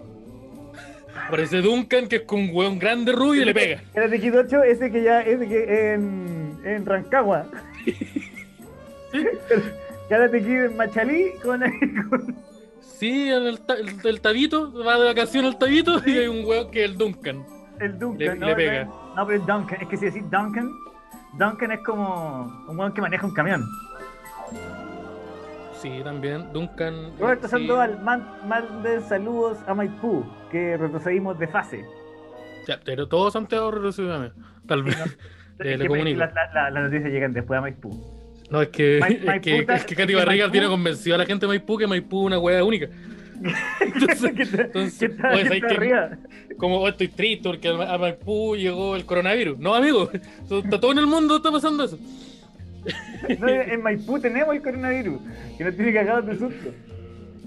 Parece 1.29 1.61
Duncan, 1.61 2.07
que 2.07 2.17
es 2.17 2.21
con 2.23 2.39
un 2.39 2.49
hueón 2.53 2.79
grande 2.79 3.11
rubio 3.11 3.41
y 3.41 3.45
le 3.45 3.53
pega. 3.53 3.81
Karate 3.93 4.19
Kid 4.19 4.35
8, 4.37 4.63
ese 4.63 4.91
que 4.91 5.03
ya 5.03 5.21
es 5.21 5.39
que 5.47 5.93
en, 5.93 6.57
en 6.63 6.85
Rancagua. 6.85 7.45
Karate 10.09 10.39
Kid 10.41 10.63
en 10.65 10.77
Machalí 10.77 11.31
con, 11.43 11.61
con- 12.09 12.35
Sí, 12.79 13.29
el, 13.29 13.47
el, 13.47 13.59
el 14.05 14.21
tabito, 14.21 14.71
va 14.83 14.97
de 14.97 15.05
vacaciones 15.05 15.51
el 15.53 15.57
tabito 15.59 16.01
y 16.05 16.17
hay 16.17 16.27
un 16.27 16.45
hueón 16.45 16.71
que 16.71 16.83
es 16.85 16.91
el 16.91 16.97
Duncan. 16.97 17.45
el 17.79 17.99
Duncan. 17.99 18.27
Le- 18.27 18.35
¿no? 18.35 18.47
le 18.47 18.55
pega. 18.55 18.83
No, 19.15 19.27
pero 19.27 19.39
es 19.39 19.45
Duncan, 19.45 19.81
es 19.81 19.87
que 19.87 19.97
si 19.97 20.05
decís 20.05 20.23
Duncan, 20.31 20.71
Duncan 21.33 21.71
es 21.73 21.79
como 21.81 22.65
un 22.67 22.79
weón 22.79 22.93
que 22.93 23.01
maneja 23.01 23.25
un 23.27 23.33
camión. 23.33 23.63
Sí, 25.79 26.01
también. 26.03 26.51
Duncan. 26.53 26.93
eh, 26.95 27.11
Roberto 27.19 27.47
sí. 27.47 27.51
Sandoval, 27.51 28.01
man- 28.01 28.27
manden 28.47 29.03
saludos 29.07 29.59
a 29.67 29.75
Maipú, 29.75 30.25
que 30.51 30.77
retrocedimos 30.77 31.37
de 31.39 31.47
fase. 31.47 31.85
Ya, 32.67 32.79
pero 32.83 33.07
todo 33.07 33.31
Santiago 33.31 33.71
retrocedió 33.71 34.31
Tal 34.67 34.83
vez. 34.83 34.97
Le- 35.59 35.73
Es 35.73 35.81
que 35.81 35.87
comunico. 35.87 36.19
la- 36.19 36.31
la- 36.53 36.69
Las 36.69 36.83
noticias 36.83 37.11
llegan 37.11 37.33
después 37.33 37.57
a 37.57 37.61
Maipú. 37.61 37.89
No, 38.51 38.61
es 38.61 38.69
que, 38.69 38.97
es 38.99 39.23
Maipú 39.25 39.41
que, 39.41 39.65
es 39.73 39.85
que 39.85 39.95
Katy 39.95 40.13
Barriga 40.15 40.45
Maipú- 40.47 40.51
tiene 40.51 40.67
convencido 40.67 41.15
a 41.15 41.17
la 41.17 41.25
gente 41.25 41.45
de 41.45 41.47
Maipú 41.49 41.77
que 41.77 41.87
Maipú 41.87 42.21
es 42.21 42.25
una 42.27 42.39
hueá 42.39 42.63
única. 42.63 42.87
Entonces, 43.81 44.31
¿Qué 44.35 44.45
tal- 44.45 44.59
entonces, 44.65 44.99
qué 44.99 45.09
tal- 45.09 45.33
oye, 45.33 45.41
qué 45.43 45.47
¿sabes 45.47 45.61
tal 45.61 45.69
qué? 45.69 45.75
arriba? 45.77 46.09
como 46.57 46.77
oh, 46.79 46.87
estoy 46.87 47.07
triste 47.09 47.49
porque 47.49 47.69
a 47.69 47.97
Maipú 47.97 48.55
llegó 48.55 48.95
el 48.95 49.05
coronavirus. 49.05 49.57
No, 49.59 49.75
amigo, 49.75 50.09
está 50.49 50.79
todo 50.79 50.91
en 50.91 50.97
el 50.99 51.07
mundo 51.07 51.37
está 51.37 51.51
pasando 51.51 51.83
eso. 51.83 51.97
No, 53.39 53.47
en 53.49 53.81
Maipú 53.81 54.19
tenemos 54.19 54.55
el 54.55 54.61
coronavirus, 54.61 55.19
que 55.57 55.63
nos 55.65 55.75
tiene 55.75 55.93
cagados 55.93 56.25
de 56.27 56.37
susto. 56.37 56.69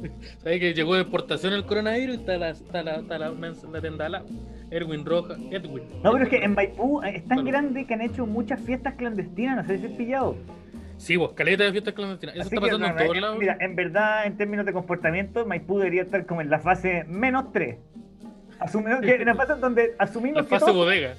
¿Sabes 0.43 0.61
que 0.61 0.75
llegó 0.75 0.95
de 0.95 1.03
exportación 1.03 1.53
el 1.53 1.65
coronavirus 1.65 2.17
y 2.17 2.19
está 2.21 2.39
la, 2.39 2.51
está 2.51 2.83
la, 2.83 2.97
está 2.97 3.19
la, 3.19 3.31
la 3.31 3.81
tienda? 3.81 4.23
Erwin 4.71 5.05
Roja, 5.05 5.35
Edwin. 5.51 5.83
No, 6.03 6.13
pero 6.13 6.25
es 6.25 6.31
que 6.31 6.37
en 6.45 6.55
Maipú 6.55 7.03
eh, 7.03 7.17
es 7.17 7.25
tan 7.27 7.39
Salud. 7.39 7.51
grande 7.51 7.87
que 7.87 7.95
han 7.95 8.01
hecho 8.03 8.27
muchas 8.27 8.61
fiestas 8.61 8.95
clandestinas, 8.95 9.57
no 9.57 9.65
sé 9.65 9.79
si 9.79 9.87
es 9.87 9.93
pillado. 9.93 10.37
Sí, 10.97 11.17
vos, 11.17 11.33
caleta 11.33 11.65
de 11.65 11.73
fiestas 11.73 11.95
clandestinas. 11.95 12.35
Eso 12.37 12.43
Así 12.43 12.55
está 12.55 12.61
que, 12.67 12.67
pasando 12.73 12.87
no, 12.87 12.93
en 12.93 13.07
todos 13.07 13.21
lados. 13.21 13.39
Mira, 13.39 13.57
en 13.61 13.75
verdad, 13.75 14.27
en 14.27 14.37
términos 14.37 14.67
de 14.67 14.73
comportamiento, 14.73 15.47
Maipú 15.47 15.79
debería 15.79 16.03
estar 16.03 16.27
como 16.27 16.41
en 16.41 16.51
la 16.51 16.61
fase 16.61 17.05
menos 17.09 17.53
3. 17.53 17.79
Asumimos 18.61 19.01
que 19.01 19.15
en 19.17 19.27
la 19.27 19.35
fase 19.35 19.55
donde 19.55 19.95
asumimos 19.99 20.37
La 20.37 20.43
que 20.45 20.49
fase 20.51 20.67
todos, 20.67 20.77
bodega. 20.77 21.15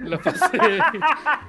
En 0.00 0.10
la 0.10 0.18
fase, 0.18 0.58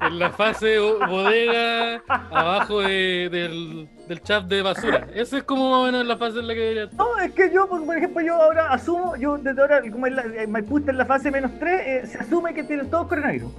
en 0.02 0.20
la 0.20 0.30
fase 0.32 0.80
bodega, 0.80 2.02
abajo 2.32 2.82
de- 2.82 3.30
del, 3.32 3.88
del 4.08 4.22
chat 4.22 4.46
de 4.46 4.62
basura. 4.62 5.08
Esa 5.14 5.38
es 5.38 5.44
como 5.44 5.70
más 5.70 5.80
o 5.82 5.86
menos 5.86 6.06
la 6.08 6.18
fase 6.18 6.40
en 6.40 6.48
la 6.48 6.54
que 6.54 6.60
debería 6.62 6.84
estar. 6.86 6.98
No, 6.98 7.20
es 7.20 7.32
que 7.34 7.52
yo, 7.54 7.68
por 7.68 7.96
ejemplo, 7.98 8.22
yo 8.22 8.36
ahora 8.36 8.72
asumo, 8.74 9.16
yo 9.18 9.38
desde 9.38 9.62
ahora, 9.62 9.82
como 9.92 10.08
en 10.08 10.16
la, 10.16 10.24
en 10.24 10.52
Maipú 10.52 10.80
está 10.80 10.92
en 10.92 10.98
la 10.98 11.06
fase 11.06 11.30
menos 11.32 11.52
3, 11.60 12.10
se 12.10 12.18
asume 12.18 12.54
que 12.54 12.64
tienen 12.64 12.90
todos 12.90 13.08
coronavirus. 13.08 13.52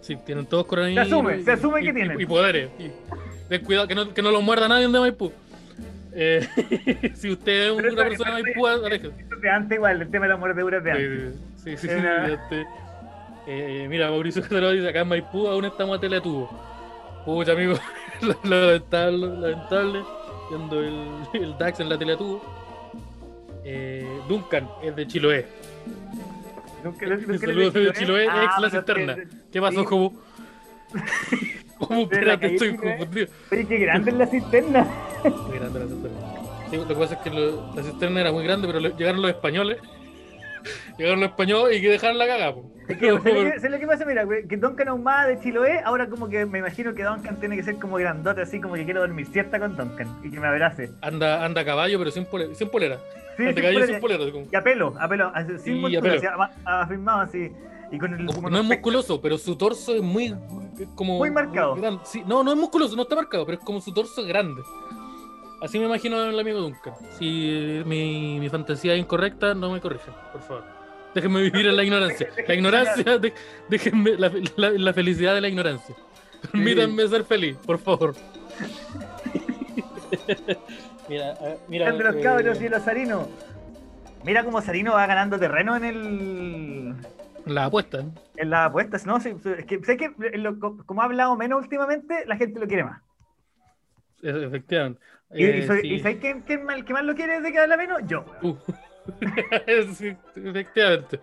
Sí, 0.00 0.16
tienen 0.24 0.46
todos 0.46 0.64
coronavirus. 0.66 1.06
Se 1.06 1.14
asume, 1.14 1.36
y- 1.38 1.42
se 1.44 1.52
asume 1.52 1.82
que 1.82 1.90
y- 1.90 1.94
tienen. 1.94 2.20
Y, 2.20 2.26
poderes. 2.26 2.70
Y 2.78 2.90
ten 3.48 3.64
cuidado 3.64 3.86
que 3.88 3.94
no, 3.94 4.14
que 4.14 4.22
no 4.22 4.30
los 4.30 4.42
muerda 4.42 4.68
nadie 4.68 4.88
de 4.88 4.98
Maipú. 5.00 5.32
Eh, 6.12 6.48
si 7.14 7.30
usted 7.30 7.66
es 7.66 7.70
una 7.72 8.04
persona 8.04 8.36
de 8.36 8.42
Maipú, 8.42 8.66
aléjese. 8.66 9.12
De 9.40 9.50
antes 9.50 9.76
igual, 9.76 10.00
el 10.02 10.10
tema 10.10 10.24
de 10.26 10.30
la 10.32 10.36
mordedura 10.38 10.78
es 10.78 10.84
de 10.84 10.90
antes. 10.90 11.06
Eh, 11.06 11.32
Sí, 11.56 11.76
sí, 11.76 11.88
sí. 11.88 11.92
Era- 11.92 12.26
este, 12.26 12.66
eh, 13.46 13.86
mira, 13.88 14.10
Mauricio 14.10 14.42
Catalán 14.42 14.74
dice, 14.74 14.88
acá 14.88 15.00
en 15.00 15.08
Maipú 15.08 15.46
aún 15.48 15.64
estamos 15.64 15.96
a 15.98 16.00
teletubo. 16.00 16.48
Pucha, 17.24 17.52
amigo, 17.52 17.74
lamentable, 18.44 19.26
lamentable, 19.26 20.00
viendo 20.48 20.80
el, 20.80 21.08
el 21.34 21.58
DAX 21.58 21.80
en 21.80 21.88
la 21.88 21.98
teletubo. 21.98 22.42
Eh, 23.64 24.06
Duncan 24.28 24.68
es 24.82 24.96
de 24.96 25.06
Chiloé. 25.06 25.46
Saludos 27.40 27.74
dije, 27.74 27.86
de 27.86 27.92
Chiloé, 27.92 28.26
Ah, 28.28 28.44
ex 28.44 28.58
la 28.62 28.70
cisterna. 28.70 29.14
que- 29.14 29.26
¿Qué 29.52 29.60
pasó, 29.60 29.80
sí. 29.80 29.86
Jobu? 29.86 30.18
¿Cómo? 31.78 32.02
Espera, 32.02 32.38
que 32.38 32.46
estoy 32.46 32.76
confundido. 32.76 33.26
Oye, 33.52 33.66
qué 33.66 33.78
grande 33.78 34.10
es 34.10 34.16
la 34.16 34.26
cisterna. 34.26 34.86
Muy 35.24 35.58
grande 35.58 35.78
la 35.80 35.86
cisterna. 35.86 36.18
Sí, 36.70 36.76
lo 36.76 36.86
que 36.88 36.94
pasa 36.94 37.14
es 37.14 37.20
que 37.20 37.30
lo- 37.30 37.74
la 37.74 37.82
cisterna 37.82 38.20
era 38.20 38.32
muy 38.32 38.44
grande, 38.44 38.66
pero 38.66 38.80
le- 38.80 38.90
llegaron 38.96 39.20
los 39.22 39.30
españoles. 39.30 39.78
Llegaron 40.98 41.20
los 41.20 41.30
españoles 41.30 41.78
y 41.78 41.82
que 41.82 41.90
dejaron 41.90 42.18
la 42.18 42.26
cagada. 42.26 42.54
po. 42.54 42.70
Es 42.88 42.96
que, 42.98 43.06
¿sabes 43.08 43.24
lo 43.24 43.44
que- 43.52 43.56
sabes 43.60 43.70
lo 43.70 43.78
que 43.78 43.86
pasa? 43.86 44.04
Mira, 44.04 44.24
que 44.48 44.56
Duncan 44.56 44.88
Ahumada 44.88 45.26
de 45.28 45.38
Chiloé, 45.40 45.80
ahora 45.84 46.08
como 46.08 46.28
que 46.28 46.44
me 46.46 46.58
imagino 46.58 46.92
que 46.94 47.04
Duncan 47.04 47.38
tiene 47.38 47.56
que 47.56 47.62
ser 47.62 47.76
como 47.76 47.96
grandote, 47.96 48.40
así 48.42 48.60
como 48.60 48.74
que 48.74 48.84
quiero 48.84 49.00
dormir 49.00 49.26
siesta 49.26 49.58
con 49.60 49.76
Duncan 49.76 50.08
y 50.24 50.30
que 50.30 50.40
me 50.40 50.46
abrace. 50.48 50.90
Anda, 51.02 51.44
anda 51.44 51.60
a 51.60 51.64
caballo, 51.64 51.98
pero 51.98 52.10
sin 52.10 52.24
polera. 52.24 52.54
Sin 52.54 52.68
polera. 52.68 52.98
Sí, 53.36 53.42
anda 53.46 53.50
a 53.50 53.54
sí, 53.54 53.60
caballo 53.60 53.72
fuera 53.78 53.86
sin 53.86 53.94
de- 53.94 54.00
polera. 54.00 54.22
así 54.24 54.32
como- 54.32 54.46
Y 54.50 54.56
a 54.56 54.62
pelo, 54.62 54.94
a 54.98 55.08
pelo, 55.08 55.32
sin 55.62 55.76
Y 55.88 55.96
a 55.96 56.00
pelo. 56.00 56.20
afirmado 56.64 57.20
así. 57.20 57.52
Y 57.92 57.98
con 57.98 58.14
el. 58.14 58.26
como- 58.26 58.42
con 58.42 58.52
no 58.52 58.58
es 58.58 58.64
musculoso, 58.64 59.20
pero 59.20 59.36
su 59.38 59.56
torso 59.56 59.94
es 59.94 60.02
muy. 60.02 60.34
Como, 60.94 61.18
Muy 61.18 61.30
marcado. 61.30 61.76
Sí, 62.04 62.22
no, 62.26 62.42
no 62.42 62.52
es 62.52 62.56
musculoso, 62.56 62.96
no 62.96 63.02
está 63.02 63.14
marcado, 63.16 63.44
pero 63.46 63.58
es 63.58 63.64
como 63.64 63.80
su 63.80 63.92
torso 63.92 64.20
es 64.22 64.26
grande. 64.28 64.62
Así 65.62 65.78
me 65.78 65.86
imagino 65.86 66.18
al 66.20 66.38
amigo 66.38 66.60
Duncan. 66.60 66.94
Si 67.18 67.82
mi, 67.84 68.38
mi 68.40 68.48
fantasía 68.48 68.94
es 68.94 69.00
incorrecta, 69.00 69.54
no 69.54 69.70
me 69.72 69.80
corrijan, 69.80 70.14
por 70.32 70.42
favor. 70.42 70.64
Déjenme 71.14 71.42
vivir 71.42 71.66
en 71.66 71.76
la 71.76 71.82
ignorancia. 71.84 72.28
La 72.48 72.54
ignorancia, 72.54 73.18
de- 73.18 73.34
déjenme 73.68 74.16
la, 74.16 74.30
la- 74.56 74.70
la 74.70 74.92
felicidad 74.94 75.34
de 75.34 75.40
la 75.40 75.48
ignorancia. 75.48 75.94
Permítanme 76.52 77.06
ser 77.08 77.24
feliz, 77.24 77.56
por 77.66 77.78
favor. 77.78 78.14
mira, 81.08 81.34
ah, 81.40 81.54
mira. 81.68 81.86
Grande 81.86 82.04
los 82.04 82.14
eh, 82.16 82.20
cabros 82.20 82.60
y 82.60 82.66
el 82.66 82.74
Osarino. 82.74 83.28
Mira 84.24 84.44
cómo 84.44 84.58
Osarino 84.58 84.92
va 84.92 85.06
ganando 85.06 85.38
terreno 85.38 85.76
en 85.76 85.84
el. 85.84 86.94
La 87.46 87.64
apuesta. 87.66 88.00
¿eh? 88.00 88.06
En 88.36 88.50
las 88.50 88.68
apuestas, 88.68 89.06
¿no? 89.06 89.18
Sí, 89.20 89.34
es 89.58 89.64
que 89.66 89.82
sé 89.84 89.96
que 89.96 90.10
lo- 90.38 90.58
como 90.86 91.02
ha 91.02 91.06
hablado 91.06 91.36
menos 91.36 91.62
últimamente, 91.62 92.24
la 92.26 92.36
gente 92.36 92.60
lo 92.60 92.66
quiere 92.68 92.84
más. 92.84 93.02
E- 94.22 94.44
Efectivamente. 94.46 95.00
¿Y, 95.32 95.44
Eh, 95.44 95.58
y, 95.58 95.66
soy- 95.66 95.80
sí. 95.82 95.88
¿y 95.94 96.00
sabes 96.00 96.18
quién, 96.20 96.40
quién 96.42 96.68
el 96.70 96.84
que 96.84 96.92
más 96.92 97.04
lo 97.04 97.14
quiere 97.14 97.40
que 97.52 97.58
habla 97.58 97.76
menos? 97.76 98.00
Yo. 98.06 98.24
Uh. 98.42 98.54
Sí, 99.94 100.14
efectivamente. 100.36 101.18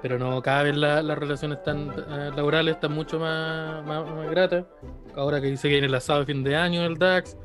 Pero 0.00 0.18
no, 0.18 0.40
cada 0.42 0.62
vez 0.62 0.76
la- 0.76 1.02
las 1.02 1.18
relaciones 1.18 1.62
tan, 1.62 1.90
eh, 1.90 2.30
laborales 2.34 2.76
están 2.76 2.92
mucho 2.92 3.18
más, 3.18 3.84
más, 3.84 4.06
más 4.08 4.30
gratas. 4.30 4.64
Ahora 5.14 5.40
que 5.40 5.48
dice 5.48 5.68
que 5.68 5.74
viene 5.74 5.86
el 5.88 5.94
asado 5.94 6.20
de 6.20 6.26
fin 6.26 6.42
de 6.42 6.56
año 6.56 6.82
del 6.82 6.96
DAX, 6.96 7.36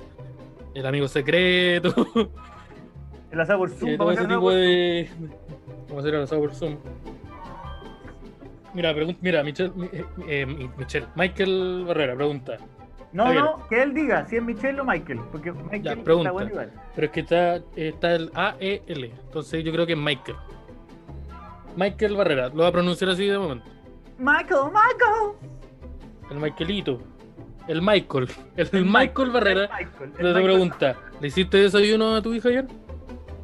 el 0.73 0.85
amigo 0.85 1.07
secreto, 1.07 1.93
El 3.31 3.39
asado 3.41 3.59
por 3.59 3.69
Zoom. 3.69 3.97
todo 3.97 4.07
vamos 4.07 4.17
a 4.17 4.21
hacer 4.21 4.35
tipo 4.35 4.51
de. 4.51 5.09
Vamos 5.89 5.97
a 5.97 5.99
hacer 5.99 6.15
el 6.15 6.21
asado 6.23 6.41
por 6.41 6.53
Zoom. 6.55 6.77
Mira, 8.73 8.93
pregun- 8.93 9.17
mira, 9.21 9.43
Michelle, 9.43 9.71
mi- 9.75 9.87
eh, 9.91 10.05
eh, 10.27 10.45
Michelle, 10.77 11.07
Michael 11.15 11.83
Barrera 11.87 12.15
pregunta. 12.15 12.57
No, 13.11 13.23
Javier. 13.25 13.43
no, 13.43 13.67
que 13.67 13.81
él 13.81 13.93
diga 13.93 14.25
si 14.27 14.35
es 14.37 14.43
Michelle 14.43 14.79
o 14.81 14.85
Michael. 14.85 15.19
Porque 15.31 15.51
Michael 15.51 15.81
Ya, 15.83 15.91
está 15.93 16.03
pregunta. 16.03 16.31
bueno 16.31 16.49
igual. 16.51 16.71
Pero 16.95 17.05
es 17.05 17.11
que 17.11 17.19
está, 17.21 17.59
está 17.75 18.15
el 18.15 18.31
A-E-L. 18.35 19.13
Entonces 19.25 19.63
yo 19.63 19.71
creo 19.71 19.85
que 19.87 19.93
es 19.93 19.99
Michael. 19.99 20.37
Michael 21.75 22.15
Barrera. 22.15 22.47
Lo 22.49 22.55
voy 22.55 22.65
a 22.67 22.71
pronunciar 22.71 23.11
así 23.11 23.25
de 23.25 23.37
momento. 23.37 23.65
Michael, 24.17 24.65
Michael. 24.65 25.51
El 26.31 26.37
Michaelito. 26.37 27.01
El 27.67 27.81
Michael. 27.81 28.27
El, 28.55 28.69
El 28.71 28.85
Michael 28.85 29.29
Barrera. 29.31 29.63
el 29.65 29.69
Michael, 29.85 29.93
el 30.03 30.09
Le 30.09 30.15
te 30.17 30.23
Michael. 30.23 30.43
pregunta, 30.45 30.95
¿le 31.21 31.27
hiciste 31.27 31.57
desayuno 31.57 32.15
a 32.15 32.21
tu 32.21 32.33
hija 32.33 32.49
ayer? 32.49 32.67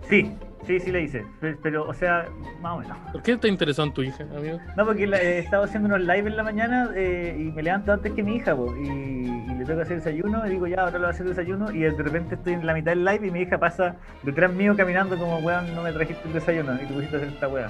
Sí, 0.09 0.31
sí, 0.65 0.79
sí 0.79 0.91
le 0.91 1.01
hice. 1.03 1.25
Pero, 1.39 1.57
pero, 1.61 1.87
o 1.87 1.93
sea, 1.93 2.25
más 2.61 2.73
o 2.73 2.79
menos. 2.79 2.97
¿Por 3.11 3.21
qué 3.23 3.37
te 3.37 3.47
interesó 3.47 3.83
en 3.83 3.93
tu 3.93 4.01
hija, 4.03 4.23
amigo? 4.35 4.59
No, 4.75 4.85
porque 4.85 5.07
la- 5.07 5.21
eh, 5.21 5.39
estaba 5.39 5.65
haciendo 5.65 5.87
unos 5.87 6.01
live 6.01 6.27
en 6.29 6.37
la 6.37 6.43
mañana 6.43 6.89
eh, 6.95 7.35
y 7.39 7.43
me 7.51 7.63
levanto 7.63 7.93
antes 7.93 8.11
que 8.13 8.23
mi 8.23 8.35
hija, 8.37 8.55
po, 8.55 8.75
y, 8.77 8.87
y 8.87 9.55
le 9.57 9.65
tengo 9.65 9.77
que 9.77 9.83
hacer 9.83 9.97
desayuno, 9.97 10.45
y 10.45 10.49
digo, 10.51 10.67
ya, 10.67 10.81
ahora 10.81 10.91
le 10.93 10.97
voy 10.99 11.07
a 11.07 11.09
hacer 11.09 11.25
desayuno, 11.27 11.71
y 11.71 11.79
de 11.79 11.91
repente 11.91 12.35
estoy 12.35 12.53
en 12.53 12.65
la 12.65 12.73
mitad 12.73 12.91
del 12.91 13.05
live 13.05 13.27
y 13.27 13.31
mi 13.31 13.41
hija 13.41 13.57
pasa 13.57 13.95
detrás 14.23 14.51
mío 14.53 14.75
caminando 14.75 15.17
como, 15.17 15.37
weón, 15.39 15.73
no 15.75 15.83
me 15.83 15.91
trajiste 15.91 16.27
el 16.27 16.33
desayuno, 16.33 16.75
y 16.81 16.85
tú 16.85 16.93
pusiste 16.95 17.15
a 17.15 17.19
hacer 17.19 17.33
esta 17.33 17.47
weá. 17.47 17.69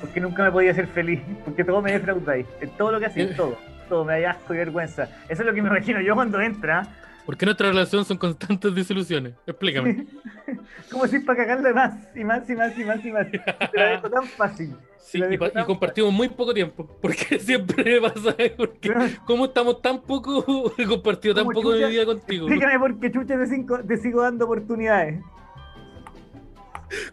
Porque 0.00 0.20
nunca 0.20 0.42
me 0.44 0.50
podía 0.50 0.72
hacer 0.72 0.86
feliz, 0.88 1.20
porque 1.44 1.64
todo 1.64 1.80
me 1.82 1.92
defraudáis, 1.92 2.46
en 2.60 2.70
todo 2.70 2.92
lo 2.92 3.00
que 3.00 3.06
hacía, 3.06 3.34
todo, 3.36 3.56
todo, 3.88 4.04
me 4.04 4.20
da 4.20 4.30
asco 4.32 4.54
y 4.54 4.56
vergüenza. 4.58 5.04
Eso 5.28 5.42
es 5.42 5.46
lo 5.46 5.54
que 5.54 5.62
me 5.62 5.68
imagino 5.68 6.00
yo 6.00 6.14
cuando 6.14 6.40
entra, 6.40 6.82
¿Por 7.24 7.36
qué 7.36 7.46
nuestra 7.46 7.68
relación 7.68 8.04
son 8.04 8.16
constantes 8.16 8.74
desilusiones? 8.74 9.34
Explícame. 9.46 10.06
como 10.90 11.06
si 11.06 11.20
para 11.20 11.38
cagarle 11.38 11.72
más, 11.72 11.94
y 12.16 12.24
más, 12.24 12.48
y 12.50 12.54
más, 12.54 12.76
y 12.76 12.84
más, 12.84 13.04
y 13.04 13.12
más. 13.12 13.30
Te 13.30 13.40
la 13.74 13.90
dejo 13.90 14.10
tan 14.10 14.24
fácil. 14.24 14.76
Sí, 14.98 15.20
y, 15.30 15.64
compartimos 15.64 16.12
muy 16.12 16.28
poco 16.28 16.54
tiempo. 16.54 16.86
Porque 17.00 17.38
siempre 17.40 18.00
pasa, 18.00 18.34
porque 18.56 18.92
fácil. 18.92 19.18
¿cómo 19.24 19.44
estamos 19.46 19.80
tan 19.82 20.00
poco, 20.00 20.72
he 20.78 20.84
compartido 20.84 21.34
tan 21.34 21.46
poco 21.46 21.72
de 21.72 21.86
mi 21.86 21.92
vida 21.92 22.04
contigo? 22.04 22.46
Explícame 22.46 22.78
por 22.78 22.98
qué 22.98 23.12
chucha 23.12 23.38
te, 23.38 23.46
cinco- 23.46 23.84
te 23.84 23.96
sigo 23.98 24.22
dando 24.22 24.44
oportunidades. 24.44 25.22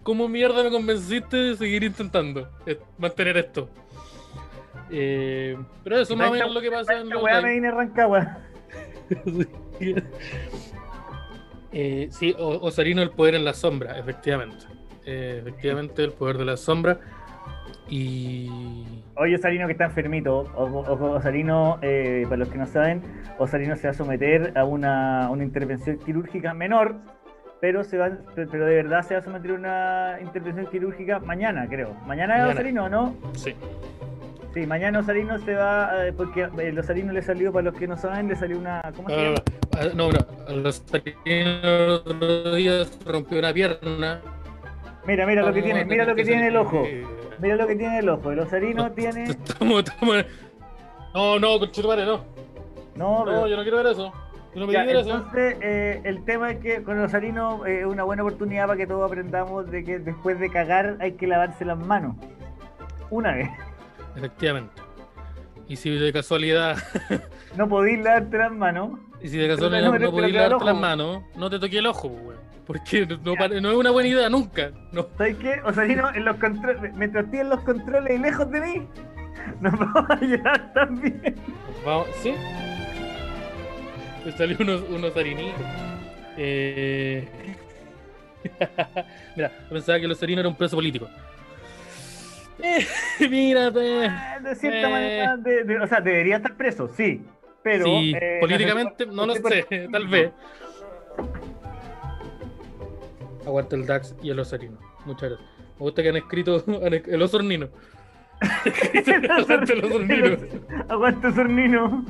¿Cómo 0.03 0.27
mierda 0.27 0.63
me 0.63 0.71
convenciste 0.71 1.37
de 1.37 1.55
seguir 1.55 1.83
intentando 1.83 2.49
eh, 2.65 2.79
mantener 2.97 3.37
esto? 3.37 3.69
Eh, 4.91 5.57
pero 5.83 5.99
eso 5.99 6.15
más 6.15 6.29
o 6.29 6.33
menos 6.33 6.53
lo 6.53 6.61
que 6.61 6.71
pasa 6.71 6.99
en 6.99 7.09
live. 7.09 7.41
me 7.41 7.53
vine 7.53 7.71
Rancagua. 7.71 8.39
Eh, 11.71 12.07
sí, 12.11 12.35
Osarino 12.37 13.01
el 13.01 13.11
poder 13.11 13.35
en 13.35 13.45
la 13.45 13.53
sombra, 13.53 13.97
efectivamente. 13.99 14.65
Eh, 15.05 15.37
efectivamente, 15.41 16.03
el 16.03 16.11
poder 16.13 16.37
de 16.37 16.45
la 16.45 16.57
sombra. 16.57 16.99
Y. 17.89 19.03
Oye, 19.15 19.35
Osarino 19.35 19.65
que 19.67 19.73
está 19.73 19.85
enfermito. 19.85 20.45
Osarino, 20.55 21.79
eh, 21.81 22.23
para 22.25 22.37
los 22.37 22.49
que 22.49 22.57
no 22.57 22.67
saben, 22.67 23.01
Osarino 23.37 23.75
se 23.75 23.87
va 23.87 23.91
a 23.91 23.93
someter 23.93 24.53
a 24.57 24.65
una, 24.65 25.29
una 25.29 25.43
intervención 25.43 25.97
quirúrgica 25.97 26.53
menor, 26.53 26.95
pero 27.59 27.83
se 27.83 27.97
va, 27.97 28.11
pero 28.35 28.65
de 28.65 28.75
verdad 28.75 29.01
se 29.03 29.15
va 29.15 29.19
a 29.19 29.23
someter 29.23 29.51
a 29.51 29.53
una 29.55 30.17
intervención 30.21 30.67
quirúrgica 30.67 31.19
mañana, 31.19 31.67
creo. 31.67 31.93
Mañana, 32.05 32.35
Mañana. 32.35 32.49
Osarino, 32.51 32.83
¿o 32.85 32.89
¿no? 32.89 33.15
Sí. 33.33 33.55
Sí, 34.53 34.65
mañana 34.65 34.99
Osarino 34.99 35.37
se 35.39 35.53
va, 35.53 35.91
porque 36.17 36.49
el 36.57 36.79
Osarino 36.79 37.13
le 37.13 37.21
salió, 37.21 37.51
para 37.51 37.69
los 37.69 37.75
que 37.75 37.87
no 37.87 37.97
saben, 37.97 38.27
le 38.27 38.35
salió 38.35 38.57
una... 38.57 38.81
¿Cómo 38.95 39.09
se 39.09 39.15
no, 39.15 39.23
llama? 39.23 39.43
No. 39.83 39.89
Ah, 39.89 39.93
no, 39.95 40.09
no. 40.11 40.19
A 40.47 40.51
los 40.53 40.79
Osarino 40.85 41.15
el 41.25 41.89
otro 41.91 42.55
día 42.55 42.85
rompió 43.05 43.39
una 43.39 43.53
pierna. 43.53 44.21
Mira, 45.05 45.25
mira 45.25 45.41
lo 45.43 45.53
que 45.53 45.61
tiene, 45.61 45.85
mira 45.85 46.05
lo 46.05 46.15
que 46.15 46.23
tiene 46.25 46.47
el 46.47 46.57
ojo. 46.57 46.83
eh, 46.85 47.05
Mira 47.39 47.55
lo 47.55 47.67
que 47.67 47.75
tiene 47.75 47.99
el 47.99 48.09
ojo. 48.09 48.31
El 48.31 48.39
Osarino 48.39 48.91
tiene... 48.95 49.23
Estamos, 49.23 49.83
estamos- 49.83 50.25
No, 51.13 51.39
no, 51.39 51.59
conchetumare, 51.59 52.05
no. 52.05 52.23
No, 52.95 53.25
No, 53.25 53.47
yo 53.47 53.55
no 53.55 53.61
quiero 53.63 53.77
ver 53.77 53.87
eso. 53.87 54.11
Yo 54.53 54.59
no 54.61 54.67
me 54.67 54.73
Ya, 54.73 54.83
eso. 54.83 54.99
entonces, 54.99 55.57
eh, 55.61 56.01
el 56.03 56.25
tema 56.25 56.51
es 56.51 56.59
que 56.59 56.81
con 56.83 56.97
Rosarino 56.97 57.65
eh, 57.65 57.81
es 57.81 57.85
una 57.85 58.03
buena 58.03 58.23
oportunidad 58.23 58.65
para 58.67 58.77
que 58.77 58.87
todos 58.87 59.05
aprendamos 59.09 59.69
de 59.71 59.83
que 59.83 59.99
después 59.99 60.39
de 60.39 60.49
cagar 60.49 60.97
hay 60.99 61.13
que 61.13 61.27
lavarse 61.27 61.63
las 61.65 61.77
manos. 61.77 62.15
Una 63.11 63.33
vez. 63.35 63.49
Efectivamente. 64.15 64.73
Y 65.67 65.75
si 65.75 65.91
de 65.97 66.11
casualidad, 66.11 66.77
No 67.55 67.69
podéis 67.69 67.99
lavarte 68.03 68.37
las 68.37 68.51
manos. 68.51 68.99
Y 69.21 69.27
si 69.29 69.37
de 69.37 69.47
casualidad 69.47 69.81
no 69.81 69.85
no, 69.87 69.91
te- 69.93 69.99
te 69.99 70.21
da 70.21 70.27
el 70.27 70.33
lavarte 70.33 70.65
las 70.65 70.75
manos, 70.77 71.23
no 71.35 71.49
te 71.49 71.59
toques 71.59 71.75
el 71.79 71.85
ojo, 71.87 72.07
weón. 72.07 72.39
Porque 72.65 73.05
no, 73.23 73.35
no 73.61 73.71
es 73.71 73.77
una 73.77 73.89
buena 73.91 74.07
idea 74.09 74.29
nunca. 74.29 74.71
No. 74.91 75.07
¿Sabes 75.17 75.37
qué? 75.37 75.59
Osarino, 75.65 76.13
en 76.13 76.23
los 76.23 76.35
controles, 76.37 76.93
mientras 76.93 77.25
en 77.33 77.49
los 77.49 77.61
controles 77.61 78.13
y 78.15 78.21
lejos 78.21 78.51
de 78.51 78.61
mí, 78.61 78.87
nos 79.59 79.73
vamos 79.79 80.05
a 80.09 80.15
llevar 80.17 80.71
también. 80.73 81.35
Vamos, 81.83 82.07
¿sí? 82.21 82.33
Me 84.25 84.31
salió 84.33 84.57
unos, 84.59 84.83
unos 84.89 85.15
harinitos. 85.17 85.61
Eh... 86.37 87.27
Mira, 89.35 89.51
yo 89.63 89.69
pensaba 89.69 89.99
que 89.99 90.07
los 90.07 90.21
harinos 90.21 90.39
era 90.41 90.49
un 90.49 90.55
preso 90.55 90.75
político. 90.77 91.09
Eh, 92.61 92.85
mírate. 93.29 94.05
Eh, 94.05 94.11
De 94.43 94.55
cierta 94.55 94.87
Eh. 94.87 94.91
manera, 94.91 95.37
de- 95.37 95.63
de- 95.63 95.79
o 95.79 95.87
sea, 95.87 96.01
debería 96.01 96.37
estar 96.37 96.55
preso, 96.55 96.87
sí. 96.87 97.21
Pero. 97.63 97.85
sí, 97.85 98.13
eh, 98.15 98.37
políticamente 98.39 99.05
no 99.05 99.25
lo 99.25 99.35
sé. 99.35 99.89
tal 99.91 100.07
vez. 100.07 100.31
Aguanta 103.45 103.75
el 103.75 103.85
Dax 103.85 104.15
y 104.21 104.29
el 104.29 104.39
Osarino. 104.39 104.77
Muchas 105.05 105.29
gracias. 105.29 105.49
Me 105.79 105.83
gusta 105.83 106.03
que 106.03 106.09
han 106.09 106.17
escrito 106.17 106.63
el 107.07 107.21
Osornino. 107.21 107.69
Aguante 108.41 109.73
el 109.73 109.85
Osornino. 109.85 110.37
Aguanta 110.89 111.31
Sornino. 111.33 112.05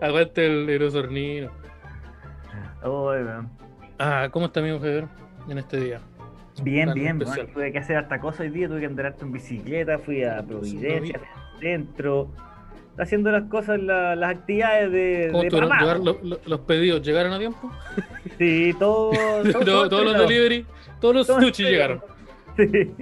Aguante 0.00 0.46
el, 0.46 0.68
el 0.68 0.82
Osornino. 0.82 1.50
Weón. 2.82 3.50
Ah, 3.98 4.28
¿cómo 4.30 4.46
está 4.46 4.60
amigo 4.60 4.78
Javier 4.78 5.06
en 5.48 5.58
este 5.58 5.80
día? 5.80 6.00
Bien, 6.62 6.92
bien, 6.92 7.18
tuve 7.18 7.72
que 7.72 7.78
hacer 7.78 7.96
harta 7.96 8.20
cosa 8.20 8.42
hoy 8.42 8.50
día, 8.50 8.68
tuve 8.68 8.80
que 8.80 8.86
andar 8.86 9.06
harto 9.06 9.24
en 9.24 9.32
bicicleta, 9.32 9.98
fui 9.98 10.24
a 10.24 10.42
Providencia, 10.42 11.20
al 11.20 11.60
centro, 11.60 12.30
haciendo 12.98 13.30
las 13.30 13.44
cosas, 13.44 13.80
la- 13.80 14.14
las 14.16 14.30
actividades 14.36 14.92
de, 14.92 15.28
¿Cómo 15.32 15.44
los, 16.46 16.60
pedidos 16.60 17.02
llegaron 17.02 17.32
a 17.32 17.38
tiempo? 17.38 17.70
Sí, 18.38 18.74
todo, 18.78 19.10
todo- 19.12 19.42
Todo- 19.52 19.64
todo 19.64 19.88
todos 19.88 20.04
los 20.04 20.18
delivery, 20.18 20.66
todos 21.00 21.14
los 21.14 21.26
Todo 21.26 21.40
sushi 21.40 21.62
llegaron. 21.64 22.00
Sí. 22.56 22.68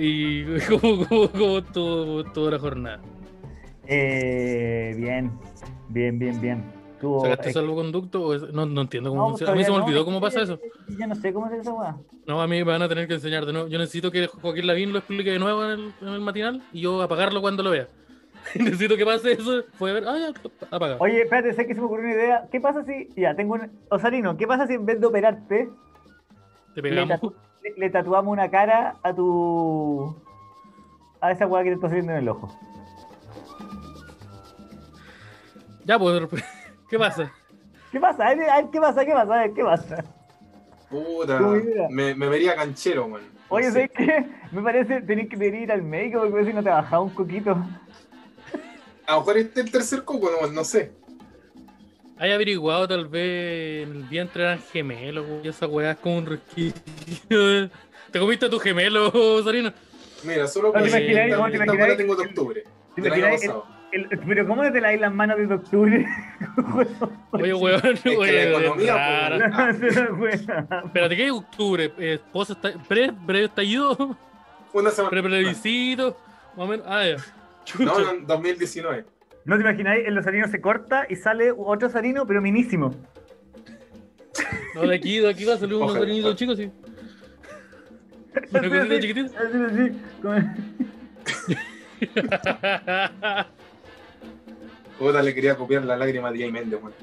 ¿Y 0.00 0.44
cómo, 0.68 1.06
cómo, 1.06 1.28
cómo 1.30 1.58
estuvo 1.58 2.24
toda 2.32 2.52
la 2.52 2.58
jornada? 2.58 3.00
Eh, 3.86 4.94
bien, 4.96 5.30
bien, 5.88 6.18
bien, 6.18 6.40
bien. 6.40 6.64
Tuvo, 7.00 7.20
¿Sacaste 7.20 7.50
eh, 7.50 7.52
salvoconducto? 7.52 8.22
O 8.22 8.34
es- 8.34 8.52
no, 8.52 8.66
no 8.66 8.80
entiendo 8.82 9.10
cómo 9.10 9.22
no, 9.22 9.28
funciona. 9.30 9.52
A 9.52 9.56
mí 9.56 9.64
se 9.64 9.70
me 9.70 9.76
olvidó 9.78 10.00
no, 10.00 10.04
cómo 10.04 10.20
pasa 10.20 10.42
eso. 10.42 10.58
Yo 10.88 11.06
no 11.06 11.14
sé 11.14 11.32
cómo 11.32 11.46
es 11.46 11.52
esa 11.60 11.72
weá. 11.72 11.96
No, 12.26 12.40
a 12.40 12.46
mí 12.48 12.56
me 12.56 12.64
van 12.64 12.82
a 12.82 12.88
tener 12.88 13.06
que 13.06 13.14
enseñar 13.14 13.46
de 13.46 13.52
nuevo. 13.52 13.68
Yo 13.68 13.78
necesito 13.78 14.10
que 14.10 14.26
Joaquín 14.26 14.66
Lavín 14.66 14.92
lo 14.92 14.98
explique 14.98 15.30
de 15.30 15.38
nuevo 15.38 15.64
en 15.64 15.70
el, 15.70 15.92
en 16.00 16.08
el 16.08 16.20
matinal 16.20 16.62
y 16.72 16.80
yo 16.80 17.00
apagarlo 17.02 17.40
cuando 17.40 17.62
lo 17.62 17.70
vea. 17.70 17.86
necesito 18.56 18.96
que 18.96 19.04
pase 19.04 19.32
eso. 19.32 19.62
Fue 19.74 19.90
a 19.90 19.94
ver. 19.94 20.04
Ah, 20.08 20.16
ya, 20.18 20.50
apagado. 20.70 20.98
Oye, 21.00 21.22
espérate, 21.22 21.52
sé 21.52 21.66
que 21.66 21.74
se 21.74 21.80
me 21.80 21.86
ocurrió 21.86 22.06
una 22.06 22.14
idea. 22.14 22.48
¿Qué 22.50 22.60
pasa 22.60 22.84
si, 22.84 23.08
ya, 23.16 23.34
tengo 23.34 23.54
un, 23.54 23.70
Osarino, 23.90 24.36
¿qué 24.36 24.46
pasa 24.46 24.66
si 24.66 24.74
en 24.74 24.86
vez 24.86 25.00
de 25.00 25.06
operarte, 25.06 25.68
Te 26.74 26.82
le, 26.82 26.88
pegamos. 26.90 27.20
tatu- 27.20 27.34
le- 27.62 27.74
le 27.76 27.90
tatuamos 27.90 28.32
una 28.32 28.50
cara 28.50 28.96
a 29.02 29.14
tu. 29.14 30.16
a 31.20 31.30
esa 31.32 31.46
weá 31.46 31.62
que 31.62 31.70
te 31.70 31.74
está 31.76 31.88
saliendo 31.88 32.12
en 32.12 32.18
el 32.18 32.28
ojo? 32.28 32.48
Ya, 35.84 35.98
pues. 35.98 36.20
¿Qué 36.88 36.98
pasa? 36.98 37.32
¿Qué 37.92 38.00
pasa? 38.00 38.26
A 38.26 38.34
ver, 38.34 38.48
a 38.50 38.56
ver, 38.62 38.70
¿qué 38.70 38.80
pasa? 38.80 39.04
¿Qué 39.04 39.12
pasa? 39.12 39.34
A 39.34 39.38
ver, 39.42 39.52
¿qué 39.54 39.64
pasa? 39.64 40.04
Puta, 40.90 41.38
me, 41.90 42.14
me 42.14 42.28
vería 42.28 42.54
canchero, 42.56 43.06
weón. 43.06 43.22
No 43.22 43.28
Oye, 43.50 43.64
sé. 43.66 43.72
¿sabes 43.72 43.90
qué? 43.96 44.26
Me 44.52 44.62
parece 44.62 45.00
tenés 45.02 45.28
que 45.28 45.36
debería 45.36 45.62
ir 45.62 45.72
al 45.72 45.82
médico 45.82 46.20
porque 46.30 46.46
si 46.46 46.52
no 46.52 46.62
te 46.62 46.68
bajaba 46.70 47.02
un 47.02 47.10
coquito. 47.10 47.52
A 49.06 49.12
lo 49.14 49.18
mejor 49.20 49.38
este 49.38 49.60
es 49.60 49.66
el 49.66 49.72
tercer 49.72 50.04
coco, 50.04 50.30
no, 50.30 50.46
no 50.48 50.64
sé. 50.64 50.92
¿Hay 52.18 52.32
averiguado 52.32 52.88
tal 52.88 53.06
vez 53.08 53.86
en 53.88 53.96
el 53.96 54.02
vientre 54.04 54.42
eran 54.42 54.58
gemelos? 54.60 55.24
Y 55.42 55.48
esa 55.48 55.66
weá 55.66 55.92
es 55.92 55.96
como 55.98 56.18
un 56.18 56.26
resquicio. 56.26 57.70
¿Te 58.10 58.18
comiste 58.18 58.46
a 58.46 58.50
tu 58.50 58.58
gemelo, 58.58 59.10
Sarino? 59.44 59.72
Mira, 60.24 60.46
solo 60.46 60.72
No 60.72 60.82
te 60.82 60.82
que 60.82 60.88
imagináis, 60.88 61.32
esta, 61.32 61.36
no 61.38 61.50
te 61.50 61.56
imagináis. 61.56 61.96
tengo 61.96 62.16
de 62.16 62.24
octubre. 62.26 62.64
¿Te 62.96 63.00
Del 63.02 63.12
año 63.12 63.28
pasado. 63.30 63.66
El- 63.92 64.08
pero 64.26 64.46
¿cómo 64.46 64.62
te 64.70 64.80
la 64.80 64.94
las 64.96 65.12
manos 65.14 65.38
desde 65.38 65.54
octubre? 65.54 66.06
Oye, 67.32 67.54
weón, 67.54 67.80
que 67.80 68.10
la 68.10 68.18
oye, 68.18 68.50
economía, 68.50 68.94
rara. 68.94 69.74
pues, 70.18 70.40
Espérate, 70.84 71.16
¿qué 71.16 71.26
es 71.26 71.32
octubre? 71.32 71.92
Eh, 71.98 72.18
¿Post 72.32 72.50
está, 72.50 72.72
pre, 72.86 73.12
pre 73.26 73.44
estallido? 73.44 74.16
Una 74.72 74.90
semana. 74.90 75.10
¿Pre 75.10 75.22
plebiscito? 75.22 76.16
Más 76.56 76.66
o 76.66 76.70
menos. 76.70 76.86
Ah, 76.88 77.04
ya. 77.06 77.16
No, 77.84 77.98
no, 77.98 78.26
2019. 78.26 79.04
¿No 79.44 79.56
te 79.56 79.62
imagináis? 79.62 80.06
El 80.06 80.18
osarino 80.18 80.46
se 80.48 80.60
corta 80.60 81.06
y 81.08 81.16
sale 81.16 81.52
otro 81.56 81.88
osarino, 81.88 82.26
pero 82.26 82.42
minísimo. 82.42 82.94
No, 84.74 84.82
de 84.82 84.94
aquí, 84.94 85.18
de 85.18 85.30
aquí 85.30 85.44
va 85.46 85.54
a 85.54 85.58
salir 85.58 85.74
un 85.76 85.88
sonidito 85.88 86.34
chico, 86.34 86.54
sí. 86.54 86.70
Una 88.52 88.68
cosita 88.68 89.00
chiquitita. 89.00 89.38
así, 89.40 89.58
así, 89.64 89.92
como- 90.22 90.34
Puta, 94.98 95.22
le 95.22 95.34
quería 95.34 95.56
copiar 95.56 95.84
la 95.84 95.96
lágrima 95.96 96.30
de 96.32 96.38
Jay 96.40 96.50
Méndez, 96.52 96.80
weón. 96.82 96.94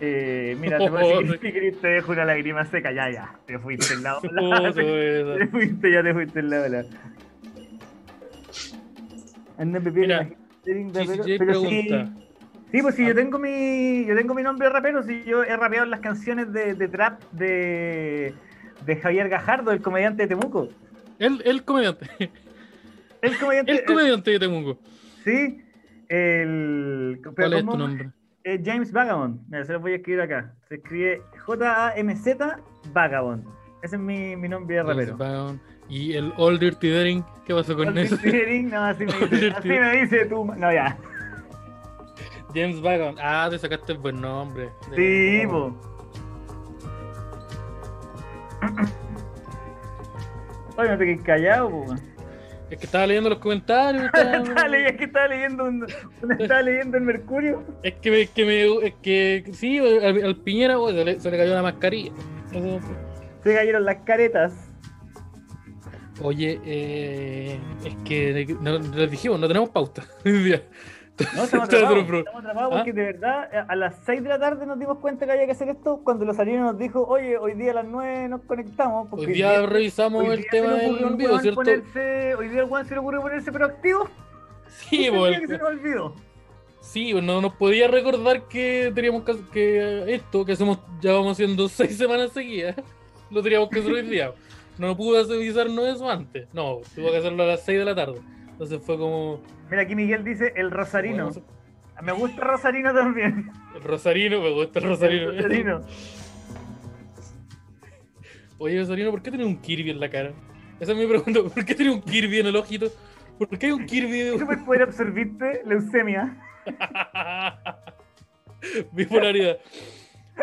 Eh, 0.00 0.56
mira, 0.58 0.78
te, 0.78 0.88
voy 0.88 1.02
a 1.04 1.18
decir, 1.18 1.38
si 1.42 1.52
querés 1.52 1.80
te 1.80 1.88
dejo 1.88 2.12
una 2.12 2.24
lágrima 2.24 2.64
seca, 2.64 2.90
ya, 2.92 3.10
ya. 3.10 3.34
Te 3.46 3.58
fuiste 3.58 3.94
al 3.94 4.02
lado. 4.02 4.20
Puta, 4.22 4.72
te 4.72 5.46
fuiste, 5.48 5.92
ya 5.92 6.02
te 6.02 6.12
fuiste 6.14 6.40
al 6.40 6.50
lado. 6.50 6.68
la- 6.68 6.84
Anda, 9.58 9.78
Pepe, 9.80 10.00
Mira, 10.00 10.28
imagínate, 10.66 11.04
pero- 11.04 11.24
pero 11.38 11.54
sí, 11.60 11.82
pregunta. 11.86 12.12
Sí, 12.72 12.82
pues 12.82 12.94
si 12.94 13.02
Ah. 13.04 13.08
yo 13.08 13.14
tengo 13.14 13.38
mi 13.38 14.06
yo 14.06 14.14
tengo 14.16 14.32
mi 14.34 14.42
nombre 14.42 14.68
de 14.68 14.72
rapero, 14.72 15.02
si 15.02 15.24
yo 15.24 15.42
he 15.42 15.56
rapeado 15.56 15.84
en 15.84 15.90
las 15.90 16.00
canciones 16.00 16.52
de, 16.52 16.74
de 16.74 16.88
trap 16.88 17.20
de, 17.32 18.32
de 18.86 18.96
Javier 18.96 19.28
Gajardo, 19.28 19.72
el 19.72 19.82
comediante 19.82 20.22
de 20.22 20.28
Temuco. 20.28 20.68
El, 21.18 21.42
el 21.44 21.64
comediante. 21.64 22.08
El 23.22 23.36
comediante. 23.38 23.72
El 23.72 23.84
comediante 23.84 24.30
de 24.30 24.38
Temuco. 24.38 24.78
sí. 25.24 25.62
El. 26.10 27.20
¿Cuál 27.36 27.52
es 27.52 27.64
tu 27.64 27.78
nombre? 27.78 28.10
Eh, 28.42 28.60
James 28.64 28.90
Vagabond. 28.90 29.40
Mira, 29.48 29.64
se 29.64 29.72
lo 29.72 29.80
voy 29.80 29.92
a 29.92 29.96
escribir 29.96 30.20
acá. 30.22 30.52
Se 30.68 30.74
escribe 30.74 31.22
J-A-M-Z 31.46 32.58
Vagabond. 32.92 33.44
Ese 33.82 33.94
es 33.94 34.02
mi, 34.02 34.34
mi 34.34 34.48
nombre 34.48 34.76
de 34.76 34.82
rapero. 34.82 35.16
Bound. 35.16 35.60
Y 35.88 36.14
el 36.14 36.32
Old 36.36 36.58
Dirty 36.60 36.90
Daring, 36.90 37.24
¿qué 37.46 37.54
pasó 37.54 37.76
con 37.76 37.96
eso? 37.96 38.16
Dirty 38.16 38.62
No, 38.64 38.84
así 38.84 39.06
me 39.06 39.12
dice, 39.30 39.50
así 39.56 39.68
me 39.68 40.00
dice 40.00 40.26
tú. 40.26 40.44
No, 40.44 40.72
ya. 40.72 40.98
James 42.54 42.80
Vagon. 42.80 43.14
Ah, 43.22 43.46
te 43.48 43.58
sacaste 43.58 43.92
el 43.92 43.98
buen 43.98 44.20
nombre. 44.20 44.70
Sí, 44.96 45.42
po. 45.48 45.72
Oye, 50.76 50.88
no 50.90 50.98
te 50.98 51.04
quedes 51.04 51.22
callado, 51.22 51.70
po. 51.70 51.94
Es 52.70 52.78
que 52.78 52.86
estaba 52.86 53.06
leyendo 53.06 53.30
los 53.30 53.38
comentarios. 53.40 54.04
estaba, 54.04 54.36
estaba- 54.36 54.68
leyendo, 54.68 54.90
es 54.90 54.96
que 54.96 55.04
estaba 55.04 55.28
leyendo 55.28 55.64
un, 55.64 55.86
un- 56.22 56.32
estaba 56.40 56.62
leyendo 56.62 56.96
el 56.98 57.02
Mercurio. 57.04 57.64
Es 57.82 57.94
que 57.94 58.22
es 58.22 58.30
que 58.30 58.44
me, 58.44 58.86
es 58.86 58.94
que 59.02 59.44
sí, 59.52 59.78
al, 59.78 60.22
al 60.24 60.36
Piñera 60.36 60.76
se, 60.88 61.04
le, 61.04 61.20
se 61.20 61.30
le 61.30 61.36
cayó 61.36 61.54
la 61.54 61.62
mascarilla. 61.62 62.12
Se 63.42 63.54
cayeron 63.54 63.84
las 63.84 63.96
caretas. 64.04 64.52
Oye, 66.22 66.60
eh, 66.66 67.58
es 67.84 67.96
que 68.04 68.54
no, 68.60 68.78
les 68.78 69.10
dijimos, 69.10 69.40
no 69.40 69.48
tenemos 69.48 69.70
pauta. 69.70 70.04
No, 71.36 71.44
estamos 71.44 71.68
atrapados, 71.68 71.98
estamos 71.98 72.40
atrapados 72.44 72.72
¿Ah? 72.72 72.76
porque 72.76 72.92
de 72.92 73.02
verdad 73.04 73.64
a- 73.68 73.76
las 73.76 73.94
6 74.04 74.22
de 74.22 74.28
la 74.28 74.38
tarde 74.38 74.66
nos 74.66 74.78
dimos 74.78 74.98
cuenta 74.98 75.26
que 75.26 75.32
había 75.32 75.46
que 75.46 75.52
hacer 75.52 75.68
esto 75.68 76.00
cuando 76.04 76.24
los 76.24 76.36
salieron 76.36 76.64
nos 76.64 76.78
dijo, 76.78 77.04
oye, 77.06 77.36
hoy 77.38 77.54
día 77.54 77.72
a 77.72 77.74
las 77.74 77.86
9 77.86 78.28
nos 78.28 78.42
conectamos. 78.42 79.08
Porque 79.08 79.26
Hoy 79.26 79.32
día 79.34 79.66
revisamos 79.66 80.22
hoy 80.24 80.34
el 80.34 80.40
día 80.42 80.50
tema 80.50 80.74
del 80.74 80.98
envío, 81.02 81.38
¿cierto? 81.40 81.60
ponerse- 81.62 82.34
hoy 82.36 82.48
día 82.48 82.62
al 82.62 82.68
weón 82.70 82.86
se 82.86 82.94
le 82.94 83.00
ocurrió 83.00 83.20
ponerse 83.20 83.52
proactivo. 83.52 84.08
Sí, 84.68 85.08
pues, 85.14 85.30
día 85.30 85.40
que 85.40 85.46
se 85.48 85.58
nos 85.58 85.68
olvidó. 85.68 86.14
sí, 86.80 87.12
pues, 87.12 87.24
no 87.24 87.40
nos 87.40 87.54
podía 87.54 87.88
recordar 87.88 88.42
que 88.48 88.92
teníamos 88.94 89.22
que, 89.24 89.36
que 89.52 90.14
esto, 90.14 90.44
que 90.44 90.52
hacemos, 90.52 90.78
ya 91.00 91.12
vamos 91.12 91.32
haciendo 91.32 91.68
seis 91.70 91.96
semanas 91.96 92.32
seguidas, 92.32 92.76
lo 93.30 93.42
teníamos 93.42 93.68
que 93.68 93.80
hacer 93.80 93.92
hoy 93.92 94.02
día. 94.02 94.32
No 94.78 94.96
pudo 94.96 95.18
avisarnos 95.20 95.86
eso 95.88 96.08
antes. 96.08 96.48
No, 96.54 96.78
tuvo 96.94 97.10
que 97.10 97.18
hacerlo 97.18 97.42
a 97.42 97.46
las 97.48 97.62
6 97.64 97.80
de 97.80 97.84
la 97.84 97.94
tarde. 97.94 98.18
Entonces 98.60 98.84
fue 98.84 98.98
como. 98.98 99.40
Mira, 99.70 99.80
aquí 99.84 99.94
Miguel 99.94 100.22
dice 100.22 100.52
el 100.54 100.70
Rosarino. 100.70 101.30
bueno, 101.30 101.42
Me 102.02 102.12
gusta 102.12 102.42
Rosarino 102.44 102.92
también. 102.92 103.50
el 103.74 103.82
Rosarino, 103.82 104.42
me 104.42 104.50
gusta 104.52 104.80
el 104.80 104.84
El 104.84 104.90
Rosarino. 104.90 105.32
Rosarino. 105.32 105.80
Oye, 108.58 108.78
Rosarino, 108.80 109.10
¿por 109.12 109.22
qué 109.22 109.30
tiene 109.30 109.46
un 109.46 109.56
Kirby 109.56 109.88
en 109.88 109.98
la 109.98 110.10
cara? 110.10 110.32
Esa 110.78 110.92
es 110.92 110.98
mi 110.98 111.06
pregunta. 111.06 111.40
¿Por 111.54 111.64
qué 111.64 111.74
tiene 111.74 111.90
un 111.90 112.02
Kirby 112.02 112.40
en 112.40 112.48
el 112.48 112.56
ojito? 112.56 112.88
¿Por 113.38 113.48
qué 113.58 113.64
hay 113.68 113.72
un 113.72 113.86
Kirby 113.86 114.10
¿Qué 114.10 114.24
de 114.32 114.38
superpoder 114.38 114.82
absorbiste? 114.82 115.62
Leucemia. 115.64 116.36
bipolaridad? 118.92 119.56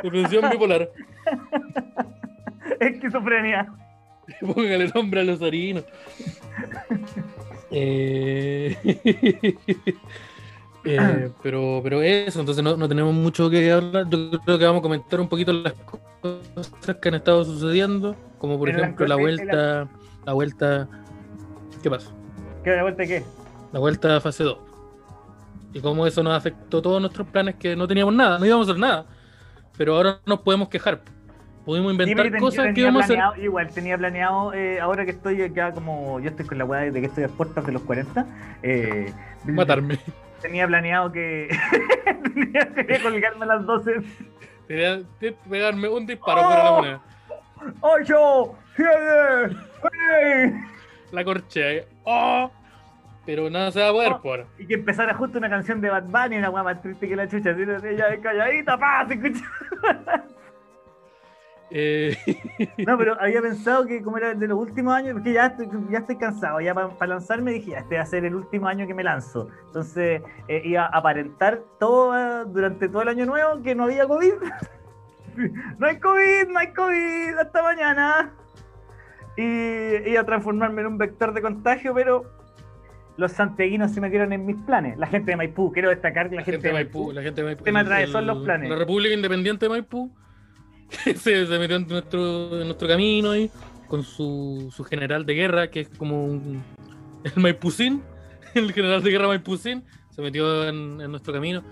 Depresión 0.02 0.50
bipolar. 0.50 0.90
Esquizofrenia. 2.80 3.72
Póngale 4.42 4.88
nombre 4.88 5.22
a 5.22 5.24
Rosarino. 5.24 5.84
Eh... 7.72 8.78
eh, 10.86 11.30
pero, 11.44 11.82
pero 11.84 12.02
eso, 12.02 12.40
entonces 12.40 12.64
no, 12.64 12.78
no 12.78 12.88
tenemos 12.88 13.14
mucho 13.14 13.50
que 13.50 13.72
hablar. 13.72 14.08
Yo 14.10 14.40
creo 14.46 14.58
que 14.58 14.66
vamos 14.66 14.80
a 14.80 14.84
comentar 14.84 15.20
un 15.20 15.28
poquito 15.28 15.54
las 15.54 15.74
cosas 15.74 16.96
que 17.02 17.10
han 17.10 17.16
estado 17.16 17.44
sucediendo, 17.46 18.16
como 18.38 18.58
por 18.58 18.70
ejemplo 18.70 19.06
la 19.08 19.16
vuelta, 19.16 19.90
la 20.26 20.34
vuelta, 20.34 20.88
¿qué 21.82 21.90
pasa? 21.90 22.12
¿Qué 22.64 22.72
de 22.72 22.82
vuelta 22.82 23.06
qué? 23.06 23.24
La 23.72 23.80
vuelta 23.80 24.18
a 24.18 24.22
fase 24.22 24.44
2. 24.44 24.58
Y 25.74 25.80
cómo 25.82 26.08
eso 26.08 26.24
nos 26.24 26.34
afectó 26.34 26.82
todos 26.82 27.00
nuestros 27.02 27.28
planes 27.28 27.56
que 27.56 27.76
no 27.76 27.88
teníamos 27.88 28.14
nada, 28.14 28.40
no 28.40 28.46
íbamos 28.46 28.68
a 28.68 28.72
hacer 28.72 28.82
nada. 28.82 29.06
Pero 29.78 29.96
ahora 29.96 30.20
nos 30.26 30.40
podemos 30.40 30.70
quejar. 30.70 31.02
Pudimos 31.68 31.92
inventar 31.92 32.32
ten- 32.32 32.40
cosas 32.40 32.74
que 32.74 32.82
íbamos 32.82 33.02
a 33.04 33.06
hacer. 33.06 33.44
igual 33.44 33.68
tenía 33.70 33.98
planeado, 33.98 34.54
eh, 34.54 34.80
ahora 34.80 35.06
que 35.06 35.12
estoy 35.12 35.42
acá 35.44 35.72
como, 35.74 36.20
yo 36.20 36.30
estoy 36.30 36.46
con 36.48 36.58
la 36.58 36.66
weá 36.66 36.90
de 36.90 37.00
que 37.00 37.06
estoy 37.08 37.26
a 37.26 37.28
puertas 37.28 37.66
de 37.66 37.72
los 37.74 37.82
40, 37.84 38.26
eh, 38.64 39.14
Matarme. 39.46 40.00
tenía 40.42 40.66
planeado 40.66 41.12
que 41.12 41.50
tenía 42.34 42.74
que 42.74 43.00
colgarme 43.04 43.44
a 43.46 43.48
las 43.48 43.66
12, 43.66 44.02
Tenía 44.68 45.02
que 45.20 45.34
pegarme 45.50 45.88
un 45.90 46.06
disparo 46.08 46.42
¡Oh! 46.42 46.50
por 46.50 46.58
la 46.64 46.72
moneda. 46.72 47.02
8, 47.82 48.56
7, 48.76 49.58
6, 50.42 50.54
La 51.12 51.24
corché. 51.24 51.86
¡Oh! 52.04 52.52
Pero 53.26 53.50
nada 53.50 53.72
se 53.72 53.82
va 53.82 53.90
a 53.90 53.92
poder 53.92 54.12
Oh. 54.14 54.22
por. 54.22 54.46
y 54.58 54.66
que 54.68 54.76
empezara 54.76 55.14
justo 55.14 55.38
una 55.38 55.50
canción 55.50 55.82
de 55.82 55.90
Bad 55.90 56.04
Bunny, 56.06 56.38
una 56.38 56.50
weá 56.50 56.64
más 56.64 56.82
triste 56.82 57.08
que 57.10 57.16
la 57.18 57.28
chucha, 57.28 57.52
así, 57.52 57.62
ella 57.62 58.08
es 58.14 58.20
calladita, 58.22 58.78
pa, 58.78 59.06
se 59.08 59.16
escucha. 59.16 59.44
Eh, 61.70 62.18
No, 62.86 62.98
pero 62.98 63.18
había 63.22 63.42
pensado 63.42 63.86
que 63.86 64.02
como 64.02 64.18
era 64.18 64.34
de 64.34 64.48
los 64.48 64.58
últimos 64.58 64.94
años, 64.94 65.14
porque 65.14 65.34
ya 65.34 65.48
estoy, 65.48 65.70
ya 65.90 66.00
estoy 66.00 66.18
cansado, 66.18 66.62
ya 66.62 66.74
para 66.74 67.08
lanzarme 67.08 67.52
dije, 67.52 67.72
ya, 67.72 67.80
este 67.80 67.96
va 67.96 68.04
a 68.04 68.06
ser 68.06 68.26
el 68.26 68.36
último 68.36 68.68
año 68.68 68.88
que 68.88 68.94
me 68.94 69.04
lanzo. 69.04 69.50
Entonces 69.68 70.22
eh, 70.48 70.62
iba 70.66 70.84
a 70.84 70.88
aparentar 70.88 71.62
todo, 71.80 72.46
durante 72.46 72.88
todo 72.90 73.02
el 73.02 73.10
año 73.10 73.26
nuevo 73.26 73.62
que 73.62 73.76
no 73.76 73.84
había 73.84 74.08
COVID. 74.08 74.34
no 75.78 75.88
hay 75.88 76.00
COVID, 76.00 76.48
no 76.50 76.60
hay 76.60 76.74
COVID, 76.74 77.38
hasta 77.40 77.62
mañana. 77.62 78.34
Y 79.36 80.10
iba 80.10 80.22
a 80.22 80.26
transformarme 80.26 80.82
en 80.82 80.88
un 80.88 80.98
vector 80.98 81.34
de 81.34 81.42
contagio, 81.42 81.94
pero 81.94 82.26
los 83.18 83.32
santiaguinos 83.32 83.92
se 83.92 84.02
metieron 84.02 84.34
en 84.34 84.46
mis 84.46 84.56
planes. 84.58 84.98
La 84.98 85.08
gente 85.08 85.32
de 85.32 85.38
Maipú, 85.38 85.72
quiero 85.72 85.90
destacar 85.90 86.30
que 86.30 86.36
la, 86.36 86.42
la 86.42 86.46
gente 86.46 86.68
de 86.68 86.74
Maipú, 86.74 87.12
la 87.12 87.22
gente 87.22 87.42
de 87.42 87.46
Maipú. 87.46 87.64
Te 87.64 87.72
me 87.72 88.08
son 88.08 88.26
los 88.26 88.44
planes. 88.44 88.70
La 88.70 88.78
República 88.78 89.14
Independiente 89.14 89.66
de 89.66 89.70
Maipú 89.70 90.12
se, 91.04 91.46
se 91.46 91.60
metió 91.60 91.76
en 91.76 91.88
nuestro, 91.88 92.62
en 92.62 92.68
nuestro 92.68 92.88
camino 92.88 93.32
ahí 93.32 93.52
con 93.88 94.04
su, 94.04 94.72
su 94.76 94.84
general 94.84 95.26
de 95.26 95.34
guerra, 95.34 95.70
que 95.70 95.82
es 95.82 95.90
como 95.90 96.26
un, 96.26 96.64
el 97.24 97.42
Maipucín, 97.42 98.04
el 98.54 98.72
general 98.74 99.04
de 99.04 99.12
guerra 99.12 99.28
Maipucín, 99.28 99.84
se 100.10 100.22
metió 100.22 100.68
en, 100.68 101.02
en 101.02 101.12
nuestro 101.12 101.34
camino. 101.34 101.64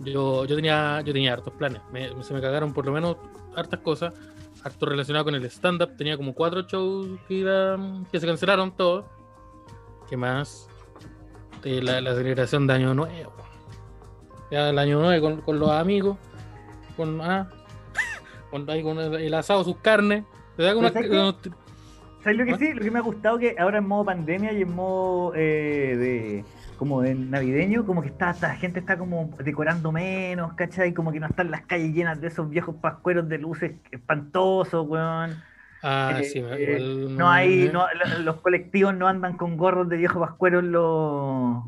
Yo, 0.00 0.44
yo 0.44 0.56
tenía 0.56 1.00
yo 1.02 1.12
tenía 1.12 1.32
hartos 1.32 1.54
planes, 1.54 1.80
se 2.22 2.34
me 2.34 2.40
cagaron 2.40 2.72
por 2.72 2.84
lo 2.84 2.90
menos 2.90 3.16
hartas 3.54 3.78
cosas, 3.80 4.12
harto 4.64 4.86
relacionado 4.86 5.24
con 5.24 5.34
el 5.36 5.44
stand-up, 5.44 5.96
tenía 5.96 6.16
como 6.16 6.34
cuatro 6.34 6.62
shows 6.62 7.20
que, 7.28 7.44
se 8.12 8.26
cancelaron 8.26 8.76
todos. 8.76 9.04
¿Qué 10.08 10.16
más? 10.16 10.68
La, 11.62 12.00
la 12.00 12.14
celebración 12.14 12.66
de 12.66 12.74
Año 12.74 12.92
Nuevo. 12.92 13.32
Ya 14.50 14.68
el 14.68 14.78
Año 14.78 15.00
Nuevo 15.00 15.22
con, 15.22 15.40
con 15.40 15.58
los 15.60 15.70
amigos, 15.70 16.18
con, 16.96 17.20
ah, 17.22 17.48
con, 18.54 18.70
ahí 18.70 18.82
con 18.84 18.98
el, 19.00 19.14
el 19.14 19.34
asado, 19.34 19.64
sus 19.64 19.76
carnes. 19.78 20.22
¿Te 20.56 20.62
da 20.62 20.76
una- 20.76 20.92
¿Pero 20.92 21.34
sabes 21.34 21.52
¿Sabes 22.22 22.38
lo 22.38 22.44
que 22.46 22.52
¿Ah? 22.52 22.56
sí? 22.58 22.72
Lo 22.72 22.80
que 22.82 22.90
me 22.90 22.98
ha 23.00 23.02
gustado 23.02 23.38
que 23.38 23.56
ahora 23.58 23.78
en 23.78 23.88
modo 23.88 24.04
pandemia 24.04 24.52
y 24.52 24.62
en 24.62 24.74
modo 24.74 25.32
eh, 25.34 25.96
de 25.98 26.44
como 26.78 27.02
de 27.02 27.14
navideño, 27.14 27.84
como 27.84 28.00
que 28.02 28.08
está, 28.08 28.30
esta 28.30 28.54
gente 28.56 28.78
está 28.80 28.96
como 28.96 29.30
decorando 29.44 29.92
menos, 29.92 30.54
¿cachai? 30.54 30.92
Como 30.94 31.12
que 31.12 31.20
no 31.20 31.26
están 31.26 31.50
las 31.50 31.62
calles 31.66 31.92
llenas 31.94 32.20
de 32.20 32.28
esos 32.28 32.48
viejos 32.48 32.76
pascueros 32.76 33.28
de 33.28 33.38
luces 33.38 33.72
espantosos, 33.90 34.86
weón. 34.88 35.42
Ah, 35.82 36.18
Eh, 36.20 36.24
sí, 36.24 36.42
eh, 36.42 37.06
No 37.10 37.28
hay, 37.28 37.66
me- 37.66 37.72
no, 37.72 37.86
lo- 37.92 38.18
los 38.20 38.36
colectivos 38.40 38.94
no 38.94 39.06
andan 39.06 39.36
con 39.36 39.56
gorros 39.56 39.88
de 39.88 39.96
viejo 39.98 40.18
pascuero 40.20 40.60
en 40.60 40.72
los, 40.72 41.62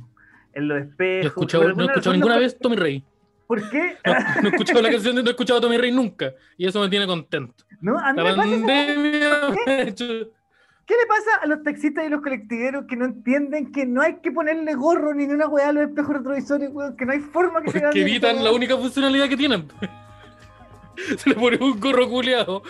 en 0.55 0.69
los 0.69 0.79
espejos. 0.81 1.47
Yo 1.47 1.59
no 1.75 1.83
he 1.83 1.87
escuchado 1.87 2.15
ninguna 2.15 2.39
vez 2.39 2.59
Tommy 2.59 2.77
Rey. 2.77 3.05
¿Por 3.47 3.71
qué? 3.71 3.97
No, 4.05 4.13
no 4.43 4.49
he 4.49 4.51
escuchado 4.53 4.83
la 4.83 4.91
canción 4.91 5.15
de 5.17 5.23
No 5.23 5.29
he 5.29 5.33
escuchado 5.33 5.59
a 5.59 5.63
Tommy 5.63 5.77
Rey 5.79 5.93
nunca. 5.93 6.33
Y 6.57 6.67
eso 6.67 6.81
me 6.81 6.89
tiene 6.89 7.07
contento. 7.07 7.65
No, 7.81 7.99
a 7.99 8.13
mí 8.13 8.19
La 8.19 8.25
me 8.25 8.31
pasa 8.37 8.43
esa- 8.49 8.51
pandemia 8.67 9.31
me 9.67 9.73
ha 9.73 9.83
hecho. 9.83 10.05
¿Qué 10.07 10.95
le 10.95 11.07
pasa 11.09 11.31
a 11.43 11.47
los 11.47 11.63
taxistas 11.65 12.07
y 12.07 12.09
los 12.11 12.21
colectiveros 12.23 12.85
que 12.89 12.95
no 12.97 13.07
entienden 13.07 13.73
que 13.73 13.87
no 13.87 14.03
hay 14.03 14.17
que 14.21 14.31
ponerle 14.31 14.75
gorro 14.75 15.15
ni 15.15 15.25
una 15.25 15.49
weá 15.49 15.71
a 15.71 15.73
los 15.73 15.83
espejos 15.89 16.17
retrovisores, 16.17 16.71
weón? 16.73 16.97
Que 16.97 17.05
no 17.07 17.13
hay 17.13 17.19
forma 17.21 17.61
que 17.61 17.73
se 17.73 17.81
Porque 17.81 17.99
vean 17.99 18.09
evitan 18.09 18.35
esa 18.37 18.45
la 18.45 18.53
única 18.53 18.77
funcionalidad 18.77 19.29
que 19.29 19.37
tienen. 19.37 19.67
Se 21.19 21.29
le 21.29 21.35
pone 21.37 21.59
un 21.61 21.79
gorro 21.79 22.09
culeado. 22.09 22.63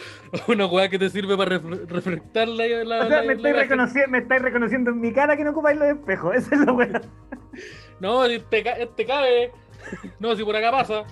Una 0.48 0.66
weá 0.66 0.88
que 0.88 0.98
te 0.98 1.08
sirve 1.10 1.36
para 1.36 1.60
ref- 1.60 1.86
reflectar 1.88 2.48
la, 2.48 2.66
la, 2.66 3.04
O 3.04 3.08
sea, 3.08 3.20
la- 3.20 3.26
me 3.26 3.34
estáis, 3.34 3.54
reconociendo, 3.56 4.10
me 4.10 4.18
estáis 4.18 4.42
reconociendo 4.42 4.90
en 4.90 5.00
mi 5.00 5.12
cara 5.12 5.36
que 5.36 5.44
no 5.44 5.50
ocupáis 5.50 5.78
los 5.78 5.88
espejos. 5.88 6.34
Esa 6.36 6.54
es 6.56 6.60
la 6.62 6.72
weá. 6.72 7.00
No, 8.00 8.20
ca- 8.20 8.70
este 8.72 9.06
cabe. 9.06 9.52
No, 10.20 10.34
si 10.36 10.44
por 10.44 10.56
acá 10.56 10.70
pasa. 10.70 11.04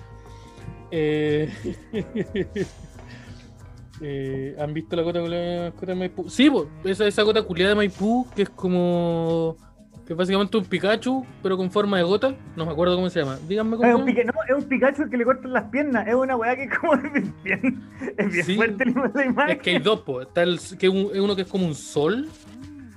Eh, 0.91 1.49
eh, 4.01 4.55
¿Han 4.59 4.73
visto 4.73 4.95
la 4.95 5.01
gota 5.03 5.21
culiada 5.21 5.71
de 5.71 5.95
Maipú? 5.95 6.29
Sí, 6.29 6.49
po, 6.49 6.67
esa, 6.83 7.07
esa 7.07 7.23
gota 7.23 7.41
culiada 7.43 7.69
de 7.69 7.75
Maipú, 7.75 8.27
que 8.35 8.43
es 8.43 8.49
como. 8.49 9.55
que 10.05 10.13
es 10.13 10.17
básicamente 10.17 10.57
un 10.57 10.65
Pikachu, 10.65 11.25
pero 11.41 11.57
con 11.57 11.71
forma 11.71 11.97
de 11.97 12.03
gota. 12.03 12.35
No 12.55 12.65
me 12.65 12.71
acuerdo 12.71 12.95
cómo 12.95 13.09
se 13.09 13.21
llama. 13.21 13.37
Díganme 13.47 13.77
cómo 13.77 13.87
Es 13.89 13.95
un, 13.95 14.05
no, 14.05 14.33
es 14.47 14.55
un 14.63 14.69
Pikachu 14.69 15.03
al 15.03 15.09
que 15.09 15.17
le 15.17 15.25
cortan 15.25 15.53
las 15.53 15.63
piernas. 15.69 16.07
Es 16.07 16.13
una 16.15 16.35
weá 16.35 16.55
que 16.55 16.63
es 16.65 16.77
como 16.77 16.97
bien, 17.43 17.83
es 18.17 18.31
bien 18.31 18.45
Sí. 18.45 18.55
fuerte 18.55 18.85
la 19.13 19.25
imagen. 19.25 19.57
Es 19.57 19.61
que 19.63 19.69
hay 19.71 19.79
dos, 19.79 20.01
po. 20.01 20.21
Está 20.21 20.43
el, 20.43 20.59
que 20.77 20.89
un- 20.89 21.09
es 21.13 21.19
uno 21.19 21.35
que 21.35 21.43
es 21.43 21.47
como 21.47 21.65
un 21.65 21.75
sol 21.75 22.27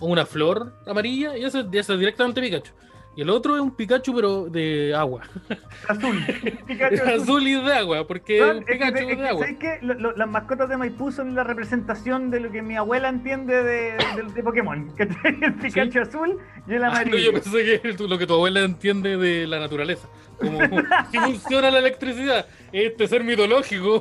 o 0.00 0.06
una 0.06 0.24
flor 0.26 0.72
amarilla, 0.86 1.36
y 1.36 1.44
ese, 1.44 1.60
ese 1.72 1.92
es 1.94 1.98
directamente 1.98 2.40
Pikachu. 2.40 2.72
Y 3.16 3.22
el 3.22 3.30
otro 3.30 3.56
es 3.56 3.60
un 3.60 3.74
Pikachu, 3.74 4.14
pero 4.14 4.44
de 4.48 4.94
agua. 4.94 5.22
azul. 5.88 6.24
Pikachu 6.68 6.94
Es 6.94 7.22
azul. 7.22 7.48
y 7.48 7.54
de 7.60 7.72
agua, 7.72 8.06
porque 8.06 8.36
es 8.36 8.42
Weón, 8.42 8.56
un 8.58 8.62
es 8.62 8.66
que- 8.68 8.72
Pikachu 8.74 8.96
es 8.98 9.06
que, 9.06 9.16
de 9.16 9.28
agua. 9.28 9.42
¿sabes 9.42 9.58
qué? 9.58 9.78
Lo- 9.82 9.94
lo- 9.94 10.12
las 10.16 10.28
mascotas 10.28 10.68
de 10.68 10.76
Maipú 10.76 11.10
son 11.10 11.34
la 11.34 11.42
representación 11.42 12.30
de 12.30 12.38
lo 12.38 12.52
que 12.52 12.62
mi 12.62 12.76
abuela 12.76 13.08
entiende 13.08 13.60
de, 13.64 13.80
de- 13.96 14.32
de 14.34 14.42
Pokémon. 14.44 14.92
¿cachai? 14.96 15.36
El 15.42 15.54
Pikachu 15.54 16.00
azul 16.00 16.38
y 16.68 16.74
el 16.74 16.84
Ah, 16.84 16.86
no, 16.90 16.92
amarillo. 16.92 17.18
yo 17.18 17.32
pensé 17.32 17.80
que 17.80 17.92
tú- 17.94 18.06
lo 18.06 18.18
que 18.18 18.26
tu 18.28 18.34
abuela 18.34 18.60
entiende 18.60 19.16
de 19.16 19.48
la 19.48 19.58
naturaleza. 19.58 20.06
Como 20.38 20.58
si 21.10 21.18
funciona 21.18 21.72
la 21.72 21.80
electricidad. 21.80 22.46
Este 22.70 23.08
ser 23.08 23.24
mitológico 23.24 24.00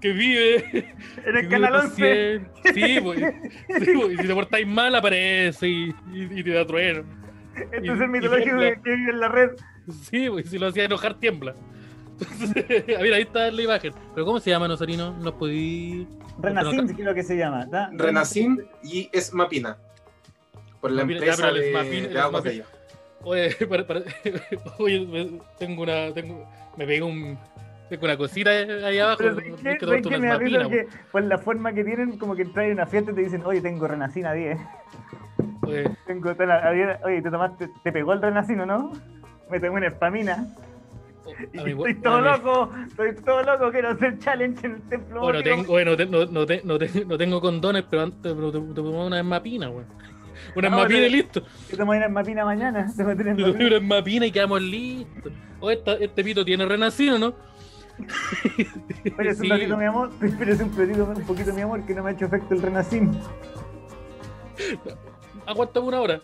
que 0.00 0.12
vive. 0.12 0.56
en 0.72 0.72
que 1.24 1.30
el 1.40 1.48
canal 1.48 1.72
por 1.72 1.80
11. 1.86 2.40
cien- 2.40 2.48
Sí, 2.74 3.00
pues. 3.02 3.18
sí, 3.18 3.92
pues, 3.96 4.12
y 4.12 4.16
si 4.18 4.26
te 4.28 4.34
portáis 4.34 4.66
mal, 4.68 4.94
aparece 4.94 5.66
y, 5.66 5.88
y- 6.12 6.28
y 6.40 6.44
te 6.44 6.50
da 6.50 6.64
trueno. 6.64 7.02
Este 7.56 7.86
y- 7.86 7.90
es 7.90 8.00
el 8.00 8.08
mitológico 8.08 8.58
que, 8.58 8.80
que 8.82 8.94
vive 8.96 9.10
en 9.12 9.20
la 9.20 9.28
red. 9.28 9.50
Sí, 10.10 10.28
pues, 10.28 10.46
y 10.46 10.48
si 10.50 10.58
lo 10.58 10.66
hacía 10.68 10.84
enojar, 10.84 11.14
tiembla. 11.18 11.54
Entonces, 12.20 12.56
a 12.98 13.02
ver, 13.02 13.14
ahí 13.14 13.22
está 13.22 13.50
la 13.50 13.62
imagen. 13.62 13.92
Pero 14.14 14.26
¿cómo 14.26 14.40
se 14.40 14.50
llama, 14.50 14.68
Nosarino? 14.68 15.12
No 15.18 15.36
podí. 15.36 16.06
Renacín, 16.40 16.88
creo 16.88 17.14
que 17.14 17.22
se 17.22 17.36
llama. 17.36 17.68
¿tá? 17.68 17.90
Renacín 17.92 18.64
y 18.82 19.08
es 19.12 19.32
Mapina. 19.32 19.76
Por 20.80 20.90
la 20.92 21.02
Mapina, 21.02 21.20
ya, 21.20 21.26
empresa 21.32 21.48
el 21.50 21.60
de, 21.60 21.72
Mapina- 21.72 22.08
de 22.08 22.20
aguas. 22.20 22.44
Oye, 23.22 23.50
para- 23.68 23.86
para- 23.86 24.02
oye, 24.78 25.06
me- 25.06 25.40
tengo 25.58 25.82
una. 25.82 26.12
Tengo, 26.12 26.48
me 26.76 26.86
pegué 26.86 27.02
un. 27.02 27.38
Tengo 27.88 28.04
una 28.04 28.16
cosita 28.16 28.50
ahí 28.50 28.98
abajo. 28.98 29.18
Pero 29.18 29.30
hay 29.30 29.36
¿sabes 29.78 30.02
que 30.02 30.68
Que 30.68 30.88
por 31.12 31.22
la 31.22 31.38
forma 31.38 31.72
que 31.72 31.84
tienen, 31.84 32.18
como 32.18 32.34
que 32.34 32.42
entran 32.42 32.66
en 32.66 32.72
una 32.72 32.86
fiesta 32.86 33.12
y 33.12 33.14
te 33.14 33.20
dicen, 33.20 33.42
oye, 33.44 33.60
tengo 33.60 33.86
Renacina 33.86 34.32
10. 34.32 34.58
Oye, 35.62 36.98
Oye, 37.04 37.22
te 37.22 37.30
tomaste, 37.30 37.68
te 37.82 37.92
pegó 37.92 38.12
el 38.12 38.22
Renacino, 38.22 38.66
¿no? 38.66 38.92
Me 39.50 39.58
tomé 39.60 39.70
una 39.76 39.86
espamina. 39.88 40.46
Y 41.52 41.58
mi- 41.58 41.70
estoy 41.72 41.94
todo 41.96 42.20
loco, 42.20 42.70
estoy 42.86 43.14
todo 43.16 43.42
loco, 43.42 43.72
quiero 43.72 43.88
hacer 43.90 44.16
challenge 44.20 44.64
en 44.64 44.74
el 44.74 44.82
templo. 44.82 45.20
Bueno, 45.22 45.42
tengo, 45.42 45.64
bueno, 45.64 45.96
te- 45.96 46.06
no, 46.06 46.24
no, 46.26 46.46
te- 46.46 46.60
no, 46.62 46.78
te- 46.78 47.04
no 47.04 47.18
tengo 47.18 47.40
condones, 47.40 47.82
pero 47.90 48.02
antes 48.04 48.32
pero 48.32 48.52
te, 48.52 48.60
te 48.60 48.74
pongo 48.80 49.06
una 49.06 49.20
mapina, 49.24 49.68
weón. 49.68 49.86
Una 50.54 50.68
No, 50.70 50.76
mapina 50.76 51.00
y 51.00 51.10
listo. 51.10 51.42
Te 51.68 51.76
tomas 51.76 51.96
una 51.96 52.08
mapina 52.08 52.44
mañana. 52.44 52.86
Te 52.96 53.02
una 53.66 53.80
mapina 53.80 54.26
y 54.26 54.30
quedamos 54.30 54.62
listos. 54.62 55.32
O 55.58 55.68
esta, 55.68 55.94
este 55.94 56.22
pito 56.22 56.44
tiene 56.44 56.64
renacido, 56.64 57.18
¿no? 57.18 57.34
Pero 59.16 59.30
es 59.30 59.38
un 59.40 59.44
Sí. 59.46 59.50
ratito, 59.50 59.76
mi 59.76 59.84
amor. 59.86 60.10
Pero 60.20 60.52
es 60.52 60.60
un 60.60 60.70
poquito, 60.70 61.04
un 61.06 61.22
poquito, 61.26 61.52
mi 61.54 61.62
amor, 61.62 61.84
que 61.84 61.92
no 61.94 62.04
me 62.04 62.10
ha 62.10 62.12
hecho 62.12 62.26
efecto 62.26 62.54
el 62.54 62.62
Renacín. 62.62 63.18
Aguanta 65.46 65.80
una 65.80 66.00
hora. 66.00 66.20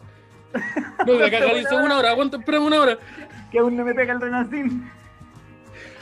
No, 1.07 1.13
de 1.15 1.27
acá 1.27 1.45
dice 1.55 1.75
una 1.75 1.99
hora, 1.99 2.11
aguanta, 2.11 2.37
espérame 2.37 2.67
una 2.67 2.81
hora. 2.81 2.99
Que 3.51 3.59
aún 3.59 3.77
no 3.77 3.85
me 3.85 3.95
pega 3.95 4.13
el 4.15 4.21
Renacín. 4.21 4.91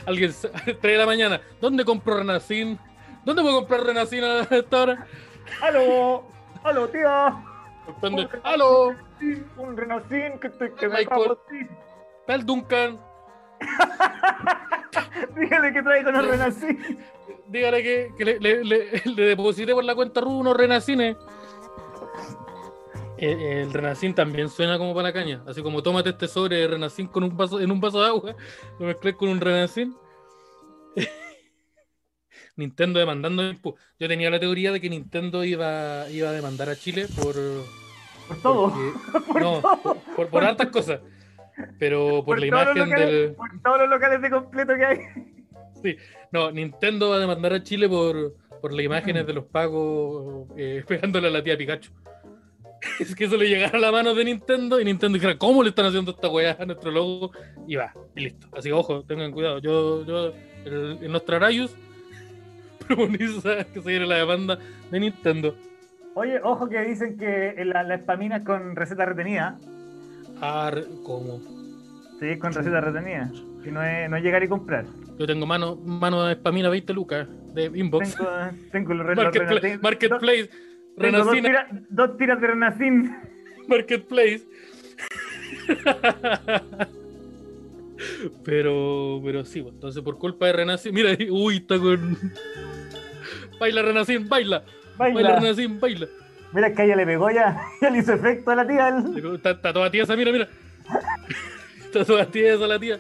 Alguien, 0.07 0.33
sa- 0.33 0.51
3 0.65 0.81
de 0.83 0.97
la 0.97 1.07
mañana. 1.07 1.41
¿Dónde 1.61 1.85
compro 1.85 2.17
Renacin? 2.17 2.79
¿Dónde 3.25 3.43
puedo 3.43 3.57
comprar 3.59 3.83
Renacin 3.83 4.25
a 4.25 4.41
esta 4.43 4.83
hora? 4.83 5.07
¡Aló! 5.63 6.25
¡Aló, 6.65 6.89
tío! 6.89 7.09
Responde, 7.87 8.29
¡Aló! 8.43 8.95
Un 9.59 9.77
Renacín 9.77 10.39
que, 10.41 10.49
te, 10.49 10.73
que 10.73 10.89
me. 10.89 11.01
Está 11.03 12.35
el 12.35 12.47
Duncan. 12.47 12.99
Dígale 15.37 15.73
que 15.73 15.83
traigo 15.83 16.11
unos 16.11 16.27
Renacín. 16.31 16.99
Dígale 17.49 17.83
que, 17.83 18.13
que 18.17 18.25
le, 18.25 18.41
le, 18.41 18.65
le- 18.65 19.03
le 19.05 19.23
deposité 19.23 19.73
por 19.75 19.85
la 19.85 19.95
cuenta 19.95 20.21
RU 20.21 20.31
unos 20.39 20.57
Renacines. 20.57 21.17
El, 23.21 23.39
el 23.41 23.73
Renacin 23.73 24.15
también 24.15 24.49
suena 24.49 24.79
como 24.79 24.95
para 24.95 25.09
la 25.09 25.13
caña. 25.13 25.43
Así 25.47 25.63
como 25.63 25.83
tómate 25.83 26.11
este 26.11 26.27
sobre 26.27 26.57
de 26.57 26.69
Renacin 26.69 27.07
con 27.07 27.23
un 27.23 27.37
vaso, 27.37 27.61
en 27.61 27.71
un 27.71 27.81
vaso 27.81 28.01
de 28.01 28.07
agua, 28.09 28.35
lo 28.81 28.87
mezclé 28.87 29.15
con 29.15 29.29
un 29.29 29.41
Renacin. 29.41 29.95
Nintendo 32.57 32.99
demandando. 32.99 33.43
Yo 33.99 34.09
tenía 34.09 34.31
la 34.31 34.41
teoría 34.41 34.73
de 34.73 34.81
que 34.81 34.91
Nintendo 34.91 35.45
iba, 35.45 36.09
iba 36.11 36.29
a 36.31 36.33
demandar 36.33 36.69
a 36.69 36.77
Chile 36.77 37.07
por. 37.23 37.35
Por 38.29 38.37
todo. 38.43 38.73
porque- 39.27 39.41
no, 39.41 39.61
por, 39.83 39.99
por, 40.17 40.29
por 40.29 40.45
hartas 40.45 40.69
cosas. 40.69 41.01
Pero 41.79 42.25
por, 42.25 42.39
la 42.41 42.47
imagen 42.47 42.75
locales- 42.75 43.07
del. 43.11 43.35
por 43.35 43.49
todos 43.63 43.79
los 43.81 43.89
locales 43.91 44.23
de 44.23 44.31
completo 44.31 44.73
que 44.75 44.85
hay. 44.85 44.99
No, 46.31 46.51
Nintendo 46.51 47.11
va 47.11 47.17
a 47.17 47.21
demandar 47.21 47.53
a 47.53 47.63
Chile 47.63 47.89
por, 47.89 48.35
por 48.61 48.73
las 48.73 48.85
imágenes 48.85 49.27
de 49.27 49.33
los 49.33 49.45
pagos 49.47 50.49
eh, 50.57 50.85
pegándole 50.87 51.29
a 51.29 51.31
la 51.31 51.43
tía 51.43 51.57
Pikachu. 51.57 51.91
Es 53.01 53.15
que 53.15 53.25
eso 53.25 53.37
le 53.37 53.49
llegara 53.49 53.77
a 53.77 53.81
la 53.81 53.93
mano 53.93 54.15
de 54.15 54.25
Nintendo 54.25 54.81
y 54.81 54.85
Nintendo 54.85 55.15
dijera, 55.17 55.37
¿cómo 55.37 55.63
le 55.63 55.69
están 55.71 55.87
haciendo 55.87 56.11
esta 56.13 56.29
weá 56.29 56.57
a 56.59 56.65
nuestro 56.67 56.91
logo? 56.91 57.33
Y 57.67 57.77
va, 57.77 57.93
y 58.17 58.21
listo. 58.21 58.49
Así 58.53 58.69
que 58.69 58.73
ojo, 58.73 59.03
tengan 59.05 59.33
cuidado. 59.33 59.59
Yo, 59.59 60.05
yo, 60.07 60.33
el, 60.65 60.99
el 61.03 61.13
Nostrarayus 61.13 61.75
preconiza 62.87 63.65
que 63.65 63.81
se 63.83 63.89
viene 63.91 64.07
la 64.07 64.17
demanda 64.17 64.59
de 64.91 65.01
Nintendo. 65.01 65.55
Oye, 66.15 66.41
ojo 66.43 66.69
que 66.69 66.81
dicen 66.83 67.17
que 67.17 67.55
la, 67.65 67.83
la 67.83 67.95
espamina 67.97 68.39
es 68.39 68.45
con 68.45 68.75
receta 68.75 69.05
retenida. 69.05 69.59
Ah, 70.41 70.73
¿cómo? 71.05 71.41
Sí, 72.19 72.39
con 72.39 72.53
receta 72.53 72.81
retenida. 72.81 73.31
Que 73.63 73.71
no 73.71 73.83
es, 73.83 74.09
no 74.11 74.17
es 74.17 74.23
llegar 74.23 74.43
y 74.43 74.49
comprar. 74.49 74.87
Yo 75.19 75.27
tengo 75.27 75.47
mano, 75.47 75.77
mano 75.77 76.25
de 76.25 76.35
spamina 76.35 76.69
20 76.71 76.93
lucas 76.95 77.29
de 77.55 77.65
inbox. 77.75 78.17
Tengo, 78.73 78.95
Renacin- 79.05 79.81
Marketplace. 79.83 80.51
Tengo 81.01 81.19
dos, 81.19 81.27
Renacina. 81.35 81.49
tira- 81.69 81.83
dos 81.91 82.17
tiras 82.17 82.41
de 82.41 82.47
Renacin. 82.47 83.17
Marketplace. 83.69 84.43
pero, 88.45 89.21
pero 89.25 89.45
sí, 89.45 89.61
entonces 89.61 90.03
por 90.03 90.19
culpa 90.19 90.47
de 90.47 90.53
Renacin, 90.53 90.95
mira, 90.95 91.11
uy, 91.31 91.57
está 91.59 91.79
con. 91.79 92.19
Baila 93.59 93.83
Renacin, 93.83 94.29
baila. 94.29 94.63
Baila 94.97 95.15
Baila. 95.23 95.41
Renacin, 95.41 95.81
baila. 95.81 96.07
Mira, 96.53 96.73
que 96.75 96.83
a 96.83 96.85
ella 96.85 96.97
le 96.97 97.07
pegó 97.07 97.31
ya. 97.31 97.61
Ya 97.81 97.91
le 97.91 97.99
hizo 97.99 98.13
efecto 98.15 98.51
a 98.51 98.57
la 98.57 98.67
tía. 98.67 98.89
el- 98.89 99.35
Está, 99.35 99.51
está 99.51 99.73
toda 99.73 99.91
tiesa, 99.91 100.17
mira, 100.17 100.33
mira. 100.33 100.49
Está 101.85 102.05
toda 102.05 102.27
tiesa 102.27 102.67
la 102.67 102.79
tía. 102.79 102.99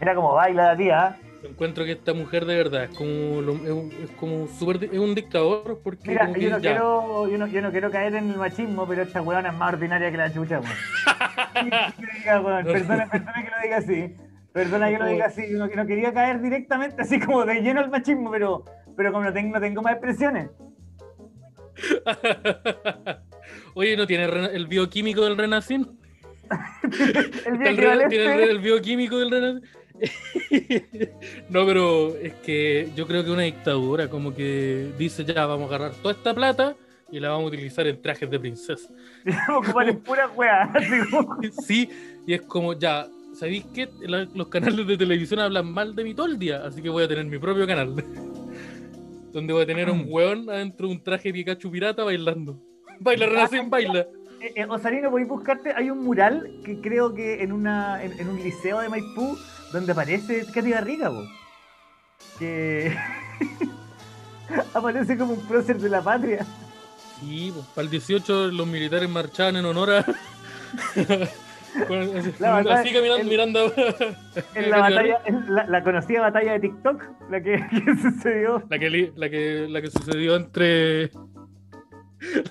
Mira 0.00 0.14
cómo 0.14 0.34
baila 0.34 0.72
la 0.72 0.76
tía. 0.76 1.16
Encuentro 1.44 1.84
que 1.84 1.92
esta 1.92 2.14
mujer 2.14 2.46
de 2.46 2.56
verdad 2.56 2.84
es 2.84 2.96
como, 2.96 3.42
lo- 3.42 3.54
es, 3.54 4.10
como 4.18 4.44
es 4.46 4.98
un 4.98 5.14
dictador 5.14 5.80
porque 5.84 6.08
Mira, 6.08 6.26
yo 6.32 6.50
no, 6.50 6.58
ya. 6.58 6.70
quiero, 6.70 7.28
yo, 7.28 7.36
no, 7.38 7.46
yo 7.46 7.60
no 7.60 7.70
quiero 7.70 7.90
caer 7.90 8.14
en 8.14 8.30
el 8.30 8.36
machismo, 8.36 8.88
pero 8.88 9.02
esta 9.02 9.20
weona 9.20 9.50
es 9.50 9.54
más 9.54 9.74
ordinaria 9.74 10.10
que 10.10 10.16
la 10.16 10.32
chucha, 10.32 10.60
weón. 10.60 10.72
Perdona, 12.64 13.06
perdona 13.10 13.44
que 13.44 13.50
lo 13.50 13.62
diga 13.62 13.76
así. 13.76 14.16
Perdona 14.52 14.88
que 14.90 14.98
lo 14.98 15.06
diga 15.06 15.26
así. 15.26 15.42
Yo 15.50 15.58
no, 15.58 15.66
no 15.66 15.86
quería 15.86 16.14
caer 16.14 16.40
directamente 16.40 17.02
así 17.02 17.20
como 17.20 17.44
de 17.44 17.60
lleno 17.60 17.80
al 17.80 17.90
machismo, 17.90 18.30
pero, 18.30 18.64
pero 18.96 19.12
como 19.12 19.24
no 19.24 19.32
tengo, 19.32 19.54
no 19.54 19.60
tengo 19.60 19.82
más 19.82 19.92
expresiones. 19.94 20.48
Oye, 23.74 23.96
¿no 23.96 24.06
tiene 24.06 24.24
el 24.24 24.66
bioquímico 24.66 25.24
del 25.24 25.36
Renacin? 25.36 25.98
El 27.46 27.54
Está 27.62 27.70
el, 27.70 28.12
el, 28.12 28.40
el 28.50 28.58
bioquímico 28.60 29.18
del 29.18 29.30
Renacin. 29.30 29.62
no, 31.48 31.66
pero 31.66 32.16
es 32.16 32.32
que 32.34 32.88
yo 32.96 33.06
creo 33.06 33.24
que 33.24 33.30
una 33.30 33.42
dictadura 33.42 34.08
como 34.08 34.34
que 34.34 34.90
dice 34.98 35.24
ya 35.24 35.46
vamos 35.46 35.70
a 35.70 35.74
agarrar 35.76 35.94
toda 36.02 36.14
esta 36.14 36.34
plata 36.34 36.74
y 37.10 37.20
la 37.20 37.28
vamos 37.30 37.44
a 37.44 37.48
utilizar 37.48 37.86
en 37.86 38.00
trajes 38.02 38.28
de 38.30 38.40
princesa. 38.40 38.88
Ocupar 39.56 39.88
en 39.88 40.00
pura 40.00 40.28
weá. 40.28 40.72
Sí, 41.64 41.88
y 42.26 42.34
es 42.34 42.42
como 42.42 42.72
ya, 42.72 43.06
¿sabéis? 43.34 43.64
La- 44.00 44.28
los 44.34 44.48
canales 44.48 44.86
de 44.86 44.96
televisión 44.96 45.40
hablan 45.40 45.72
mal 45.72 45.94
de 45.94 46.04
mí 46.04 46.14
todo 46.14 46.26
el 46.26 46.38
día, 46.38 46.64
así 46.64 46.82
que 46.82 46.88
voy 46.88 47.04
a 47.04 47.08
tener 47.08 47.24
mi 47.26 47.38
propio 47.38 47.66
canal. 47.66 47.94
Donde 49.32 49.52
voy 49.52 49.62
a 49.62 49.66
tener 49.66 49.88
a 49.88 49.92
un 49.92 50.06
weón 50.08 50.48
adentro 50.48 50.86
de 50.88 50.94
un 50.94 51.02
traje 51.02 51.32
Pikachu 51.32 51.70
pirata 51.70 52.04
bailando. 52.04 52.60
Baila, 53.00 53.26
Renacin, 53.26 53.68
baila. 53.68 54.06
Eh, 54.40 54.52
eh, 54.56 54.66
Osarino, 54.68 55.10
podéis 55.10 55.28
buscarte. 55.28 55.72
Hay 55.74 55.90
un 55.90 56.04
mural 56.04 56.60
que 56.64 56.80
creo 56.80 57.12
que 57.14 57.42
en, 57.42 57.50
una, 57.50 58.02
en, 58.04 58.12
en 58.20 58.28
un 58.28 58.42
liceo 58.42 58.78
de 58.80 58.88
Maipú 58.88 59.36
donde 59.74 59.92
aparece 59.92 60.46
Katy 60.52 60.70
Garriga, 60.70 61.10
po. 61.10 61.22
Que 62.38 62.96
aparece 64.74 65.16
como 65.18 65.34
un 65.34 65.40
prócer 65.46 65.78
de 65.78 65.88
la 65.88 66.02
patria. 66.02 66.44
Sí, 67.20 67.50
pues, 67.54 67.66
para 67.74 67.84
el 67.84 67.90
18 67.90 68.48
los 68.48 68.66
militares 68.66 69.08
marchaban 69.08 69.56
en 69.56 69.64
honor 69.66 69.90
a. 69.90 70.04
La 72.38 72.50
batalla- 72.50 72.80
así 72.80 72.92
caminando, 72.92 73.24
mirando. 73.28 73.72
En 74.54 74.70
la 74.70 74.78
batalla, 74.78 75.20
en 75.24 75.52
la, 75.54 75.66
la 75.66 75.82
conocida 75.82 76.20
batalla 76.20 76.52
de 76.52 76.60
TikTok, 76.60 77.02
la 77.30 77.42
que, 77.42 77.56
que 77.84 77.96
sucedió. 78.00 78.62
La 78.70 78.78
que, 78.78 79.12
la 79.16 79.28
que, 79.28 79.66
la 79.68 79.82
que 79.82 79.90
sucedió 79.90 80.36
entre. 80.36 81.10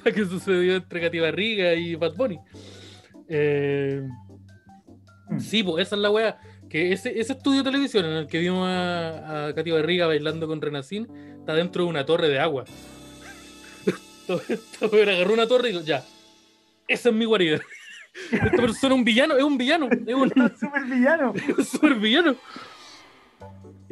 La 0.04 0.12
que 0.12 0.26
sucedió 0.26 0.76
entre 0.76 1.02
Katy 1.02 1.20
Barriga 1.20 1.74
y 1.74 1.96
Bad 1.96 2.16
Bunny. 2.16 2.38
Eh, 3.30 4.06
Mm. 5.30 5.40
sí, 5.40 5.64
pues 5.64 5.88
esa 5.88 5.96
es 5.96 6.02
la 6.02 6.12
weá. 6.12 6.38
Que 6.74 6.92
ese, 6.92 7.20
ese 7.20 7.34
estudio 7.34 7.60
de 7.60 7.70
televisión 7.70 8.04
en 8.04 8.14
el 8.14 8.26
que 8.26 8.40
vimos 8.40 8.68
a, 8.68 9.46
a 9.46 9.54
Katy 9.54 9.70
Barriga 9.70 10.08
bailando 10.08 10.48
con 10.48 10.60
Renacín 10.60 11.08
está 11.38 11.54
dentro 11.54 11.84
de 11.84 11.90
una 11.92 12.04
torre 12.04 12.30
de 12.30 12.40
agua. 12.40 12.66
Agarró 14.82 15.34
una 15.36 15.46
torre 15.46 15.70
y 15.70 15.74
dijo, 15.74 15.84
ya, 15.84 16.04
esa 16.88 17.10
es 17.10 17.16
mi 17.16 17.26
guarida. 17.26 17.60
Esta 18.32 18.58
persona 18.58 18.96
es 18.96 19.00
un 19.00 19.06
villano, 19.06 19.38
es 19.38 19.44
un 19.44 19.56
villano, 19.56 19.88
es 19.88 20.16
un, 20.16 20.30
Super 20.60 20.84
villano. 20.86 21.34
es 21.36 21.58
un 21.60 21.64
super 21.64 21.94
villano. 21.94 22.36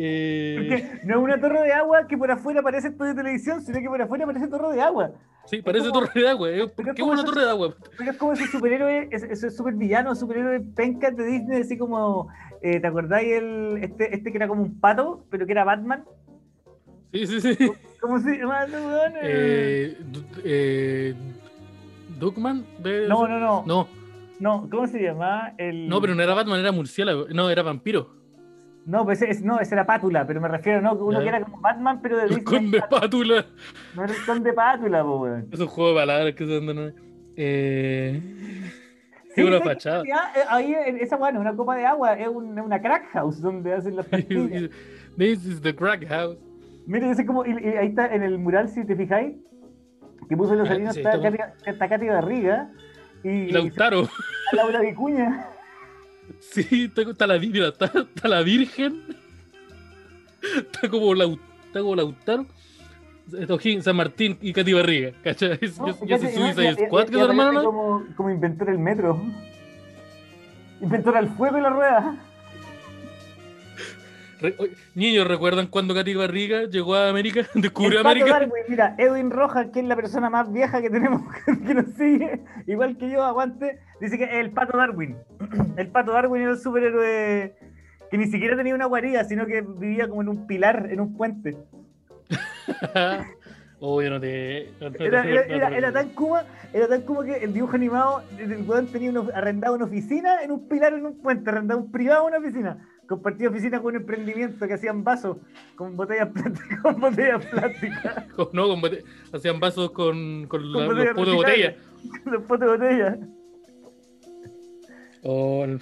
Eh, 0.04 0.56
Porque 0.58 1.00
no 1.06 1.18
es 1.18 1.24
una 1.24 1.40
torre 1.40 1.62
de 1.62 1.74
agua 1.74 2.08
que 2.08 2.18
por 2.18 2.32
afuera 2.32 2.62
parece 2.64 2.88
estudio 2.88 3.12
de 3.14 3.22
televisión, 3.22 3.62
sino 3.62 3.80
que 3.80 3.88
por 3.88 4.02
afuera 4.02 4.26
parece 4.26 4.48
torre 4.48 4.74
de 4.76 4.82
agua. 4.82 5.12
sí, 5.46 5.62
parece 5.62 5.90
como- 5.90 6.00
torre 6.08 6.22
de 6.22 6.28
agua. 6.30 6.50
eh, 6.50 6.60
¿Por 6.68 6.72
pero 6.86 6.94
qué 6.96 7.04
una 7.04 7.24
torre 7.24 7.44
de 7.44 7.50
agua? 7.50 7.76
Pero 7.98 8.12
es 8.12 8.18
como 8.18 8.34
ese 8.34 8.48
superhéroe, 8.48 9.08
ese, 9.12 9.32
ese 9.32 9.52
super 9.52 9.74
villano, 9.76 10.16
superhéroe 10.16 10.60
penca 10.76 11.12
de 11.12 11.24
Disney, 11.26 11.62
así 11.62 11.78
como, 11.78 12.30
eh, 12.64 12.80
¿te 12.80 12.88
acordáis 12.88 13.32
el, 13.34 13.78
este, 13.84 14.16
este 14.16 14.32
que 14.32 14.38
era 14.38 14.48
como 14.48 14.64
un 14.64 14.80
pato, 14.80 15.24
pero 15.30 15.46
que 15.46 15.52
era 15.52 15.64
Batman? 15.64 16.04
Sí, 17.14 17.28
sí, 17.28 17.42
sí. 17.42 17.72
¿Cómo 18.00 18.18
se 18.20 18.38
llama 18.38 18.66
weón? 18.72 19.14
Eh, 19.22 19.98
eh, 20.44 21.14
Duckman 22.20 22.66
de- 22.80 23.08
no, 23.08 23.28
no, 23.28 23.40
no, 23.40 23.64
no, 23.68 23.88
no, 24.40 24.68
¿cómo 24.70 24.88
se 24.88 25.00
llama? 25.02 25.54
El... 25.58 25.88
no, 25.90 26.00
pero 26.02 26.16
no 26.16 26.24
era 26.24 26.34
Batman, 26.34 26.60
era 26.60 26.72
murciélago. 26.72 27.28
No, 27.34 27.50
era 27.50 27.62
vampiro. 27.64 28.21
No, 28.86 29.06
pues 29.06 29.22
ese, 29.22 29.44
no, 29.44 29.60
ese 29.60 29.76
era 29.76 29.86
Pátula, 29.86 30.26
pero 30.26 30.42
me 30.42 30.48
refiero, 30.48 30.82
no, 30.82 30.94
uno 30.96 31.20
Ya. 31.20 31.24
que 31.24 31.30
era 31.30 31.42
como 31.46 31.60
Batman, 31.62 32.00
pero 32.02 32.18
de 32.18 32.24
Disney. 32.26 32.44
conde 32.44 32.82
Pátula. 32.90 33.46
No 33.96 34.04
era 34.04 34.14
el 34.14 34.26
conde 34.26 34.54
Pátula, 34.54 35.04
po, 35.04 35.22
weón. 35.22 35.48
Es 35.52 35.60
un 35.60 35.68
juego 35.68 35.90
de 35.92 35.96
palabras 35.98 36.34
que 36.36 36.46
se 36.48 36.58
andan. 36.58 36.94
Eh, 37.36 38.22
Sí, 39.34 39.40
es 39.42 39.48
una 39.48 39.62
fachada. 39.62 40.04
eh, 40.04 40.12
ahí 40.50 40.74
en 40.74 40.98
esa 40.98 41.16
weón, 41.16 41.38
una 41.38 41.56
copa 41.56 41.76
de 41.78 41.86
agua, 41.86 42.14
es 42.20 42.28
un- 42.28 42.58
es 42.58 42.66
una 42.66 42.82
crack 42.82 43.06
house 43.14 43.40
donde 43.40 43.74
hacen 43.74 43.96
las 43.96 44.06
pastillas. 44.10 44.70
This 45.18 45.46
is 45.46 45.62
the 45.62 45.74
crack 45.76 46.06
house. 46.08 46.38
Mira, 46.86 47.10
ese 47.12 47.26
como, 47.26 47.46
y, 47.46 47.52
y 47.52 47.68
ahí 47.78 47.88
está 47.88 48.14
en 48.14 48.24
el 48.24 48.38
mural, 48.40 48.68
si 48.68 48.84
te 48.86 48.96
fijáis, 48.96 49.36
que 50.28 50.36
puso 50.36 50.56
los 50.56 50.68
Ah, 50.68 50.72
salinos, 50.74 50.96
sí, 50.96 51.02
está, 51.02 51.18
Katy- 51.18 51.54
está 51.66 51.88
Katy 51.88 52.08
Barriga 52.08 52.72
y, 53.24 53.30
Y 53.30 53.52
Lautaro. 53.52 54.10
Laura 54.54 54.82
Vicuña. 54.82 55.48
Sí, 56.42 56.86
está, 56.86 57.04
está 57.04 57.28
la, 57.28 57.38
mira, 57.40 57.68
está, 57.70 57.86
está 57.86 58.28
la 58.28 58.42
Virgen. 58.42 59.02
Está 60.56 60.90
como, 60.90 61.14
Lau- 61.14 61.40
está 61.68 61.80
como 61.82 61.96
Lautaro. 61.96 62.46
O'Higgins, 63.48 63.86
San 63.86 63.96
Martín 63.96 64.38
y 64.42 64.52
Katy 64.52 64.74
Barriga. 64.74 65.12
¿Cachai? 65.24 65.60
¿no? 65.78 65.88
ya- 66.06 66.18
ya 66.18 66.18
se 66.54 66.72
y- 66.72 66.86
Squad 66.88 67.06
que 67.06 67.14
se 67.16 67.22
armaron 67.22 67.64
como, 67.64 68.04
como 68.18 68.30
inventor 68.32 68.68
del 68.68 68.80
metro. 68.80 69.22
Inventor 70.82 71.16
al 71.16 71.30
fuego 71.38 71.58
y 71.58 71.62
la 71.62 71.70
rueda. 71.70 72.16
Re- 74.42 74.56
Niños, 74.96 75.28
¿recuerdan 75.28 75.68
cuando 75.68 75.94
Katy 75.94 76.16
Barriga 76.16 76.64
llegó 76.64 76.96
a 76.96 77.10
América? 77.10 77.42
Descubrió 77.56 78.00
El 78.00 78.04
Pato 78.04 78.16
América. 78.16 78.40
Darwin, 78.40 78.64
mira, 78.68 78.96
Edwin 78.98 79.30
Rojas, 79.32 79.68
que 79.72 79.80
es 79.82 79.86
la 79.86 79.96
persona 79.96 80.30
más 80.30 80.52
vieja 80.52 80.82
que 80.82 80.90
tenemos 80.90 81.22
que 81.68 81.74
nos 81.74 81.86
sigue, 81.96 82.42
igual 82.68 82.98
que 82.98 83.10
yo, 83.10 83.24
aguante, 83.24 83.80
dice 84.00 84.18
que 84.18 84.40
el 84.40 84.52
Pato 84.52 84.78
Darwin. 84.78 85.16
El 85.78 85.88
Pato 85.88 86.12
Darwin 86.12 86.42
era 86.42 86.52
el 86.52 86.58
superhéroe 86.60 87.56
que 88.10 88.18
ni 88.18 88.28
siquiera 88.28 88.58
tenía 88.58 88.76
una 88.76 88.86
guarida, 88.88 89.24
sino 89.24 89.46
que 89.46 89.62
vivía 89.62 90.08
como 90.10 90.22
en 90.22 90.28
un 90.30 90.46
pilar, 90.48 90.88
en 90.92 91.00
un 91.00 91.16
puente. 91.16 91.56
oh, 93.80 94.02
yo 94.02 94.10
no 94.10 94.20
te. 94.20 94.72
no- 94.80 94.90
no 94.90 94.96
te- 94.96 95.06
Era, 95.06 95.24
era, 95.24 95.42
no 95.42 95.48
te- 95.48 95.56
era- 95.56 95.78
era 95.78 95.92
tan 95.92 96.10
kuma, 96.10 96.44
era 96.74 96.88
tan 96.88 97.02
kuma 97.02 97.26
que 97.26 97.38
el 97.38 97.54
dibujo 97.54 97.76
animado, 97.76 98.24
el 98.38 98.52
el 98.52 98.62
weón 98.70 98.88
tenía 98.88 99.10
uno- 99.12 99.30
arrendado 99.34 99.76
una 99.76 99.86
oficina 99.86 100.44
en 100.44 100.52
un 100.52 100.68
pilar 100.68 100.94
en 100.94 101.06
un 101.06 101.22
puente, 101.22 101.50
arrendado 101.50 101.80
un 101.80 101.92
privado 101.92 102.28
en 102.28 102.36
una 102.36 102.46
oficina. 102.46 102.78
Compartía 103.12 103.50
oficina 103.50 103.82
con 103.82 103.94
un 103.94 104.02
emprendimiento 104.02 104.66
que 104.66 104.74
hacían 104.74 105.04
vasos 105.04 105.36
con 105.76 105.98
botellas 105.98 106.30
plásticas, 106.30 106.80
con 106.82 107.02
botellas 107.02 107.46
plásticas, 107.46 108.26
no, 108.54 108.68
con 108.70 108.80
bote- 108.82 109.04
hacían 109.34 109.60
vasos 109.60 109.92
con, 109.92 110.48
con 110.48 110.72
la- 110.72 110.86
con 110.88 110.88
los 110.88 110.96
botellas 110.96 111.14
potes 111.16 111.28
de 111.28 111.36
botella. 111.36 111.76
los 112.32 112.44
potes 112.44 112.60
de 112.70 112.78
botella. 112.78 113.18
Oh, 115.24 115.64
al, 115.66 115.80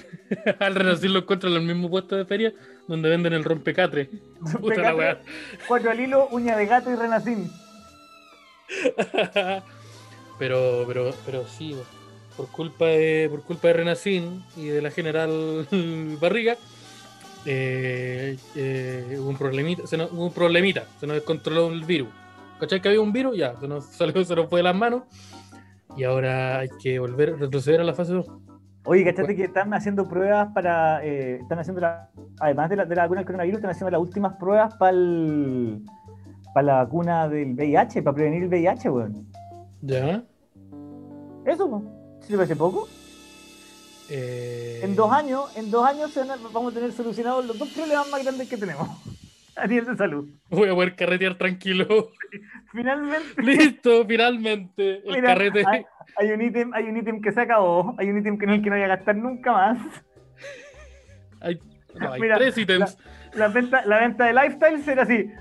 al 0.60 0.74
renacir 0.76 1.12
lo 1.12 1.20
encuentran 1.20 1.54
en 1.54 1.60
el 1.62 1.68
mismo 1.68 1.88
puesto 1.88 2.16
de 2.16 2.26
feria 2.26 2.52
donde 2.88 3.10
venden 3.10 3.34
el 3.34 3.44
rompecatre. 3.44 4.10
Puta 4.60 4.82
la 4.82 4.96
weá. 4.96 5.22
Cuatro 5.68 5.92
al 5.92 6.00
hilo, 6.00 6.28
uña 6.32 6.58
de 6.58 6.66
gato 6.66 6.92
y 6.92 6.96
renacín. 6.96 7.48
pero, 10.40 10.84
pero, 10.88 11.12
pero 11.28 11.46
sí, 11.48 11.76
por 12.36 12.48
culpa 12.48 12.86
de, 12.88 13.28
por 13.30 13.44
culpa 13.44 13.68
de 13.68 13.74
Renacín 13.76 14.44
y 14.58 14.66
de 14.68 14.82
la 14.82 14.90
general 14.92 15.68
Barriga, 16.20 16.58
eh, 17.46 18.38
eh, 18.56 19.18
hubo 19.20 19.30
un 19.30 19.38
problemita, 19.38 19.88
se 19.88 19.98
nos, 19.98 20.12
hubo 20.12 20.26
un 20.26 20.34
problemita, 20.34 20.84
se 21.00 21.08
nos 21.08 21.16
descontroló 21.16 21.70
el 21.70 21.84
virus. 21.84 22.10
¿Cachai 22.60 22.82
que 22.82 22.90
había 22.90 23.02
un 23.02 23.14
virus? 23.14 23.38
Ya, 23.38 23.56
se 23.60 23.68
nos, 23.68 23.86
salió, 23.96 24.24
se 24.24 24.36
nos 24.36 24.50
fue 24.50 24.60
de 24.60 24.64
las 24.64 24.76
manos. 24.76 25.04
Y 25.98 26.04
ahora 26.04 26.60
hay 26.60 26.70
que 26.82 27.00
volver, 27.00 27.38
retroceder 27.40 27.82
a 27.82 27.84
la 27.84 27.94
fase 27.94 28.14
2. 28.14 28.28
Oye, 28.86 29.04
¿cachate 29.04 29.36
que 29.36 29.44
están 29.44 29.74
haciendo 29.74 30.08
pruebas 30.08 30.50
para. 30.54 31.04
eh, 31.06 31.40
están 31.42 31.60
haciendo 31.60 31.82
la. 31.82 32.10
Además 32.40 32.70
de 32.70 32.76
la, 32.78 32.86
de 32.86 32.96
la 32.96 33.02
vacuna 33.04 33.20
del 33.20 33.26
coronavirus, 33.26 33.58
están 33.58 33.72
haciendo 33.72 33.92
las 33.92 34.02
últimas 34.02 34.34
pruebas 34.38 34.76
para 34.76 34.94
para 36.54 36.66
la 36.66 36.84
vacuna 36.84 37.28
del 37.30 37.54
VIH, 37.54 38.02
para 38.02 38.16
prevenir 38.16 38.44
el 38.44 38.50
VIH, 38.50 38.90
weón. 38.90 39.28
¿Ya? 39.82 40.24
Eso, 41.46 41.66
weón. 41.66 41.90
¿Sí 42.22 42.30
te 42.30 42.36
parece 42.36 42.56
poco? 42.56 42.88
Eh, 44.12 44.80
En 44.84 44.96
dos 44.96 45.12
años, 45.12 45.56
en 45.58 45.70
dos 45.72 45.86
años 45.86 46.12
vamos 46.52 46.72
a 46.72 46.76
tener 46.76 46.92
solucionados 46.92 47.46
los 47.46 47.58
dos 47.60 47.70
problemas 47.70 48.10
más 48.10 48.24
grandes 48.24 48.50
que 48.50 48.58
tenemos 48.58 48.88
a 49.56 49.68
nivel 49.68 49.86
de 49.86 49.96
salud. 49.98 50.28
Voy 50.50 50.70
a 50.70 50.74
poder 50.74 50.96
carretear 50.96 51.36
tranquilo. 51.38 51.86
Finalmente, 52.72 53.42
Listo, 53.42 54.06
finalmente. 54.06 54.98
El 55.08 55.16
Mira, 55.16 55.30
carrete. 55.30 55.64
hay, 55.66 55.84
hay 56.18 56.32
un 56.32 56.42
ítem, 56.42 56.72
hay 56.74 56.84
un 56.86 56.98
ítem 56.98 57.20
que 57.22 57.32
se 57.32 57.42
acabó, 57.42 57.96
hay 57.98 58.10
un 58.10 58.20
ítem 58.20 58.38
que 58.38 58.46
no 58.46 58.54
el 58.54 58.62
que 58.62 58.70
no 58.70 58.76
voy 58.76 58.84
a 58.86 58.88
gastar 58.90 59.16
nunca 59.16 59.52
más. 59.52 59.78
Hay, 61.42 61.60
no, 61.96 62.14
hay 62.14 62.22
Mira, 62.22 62.38
tres 62.38 62.56
ítems. 62.58 62.98
La 63.34 63.48
venta, 63.48 63.84
la 63.86 64.00
venta 64.00 64.26
de 64.26 64.34
lifestyle 64.34 64.84
será 64.84 65.04
así. 65.04 65.32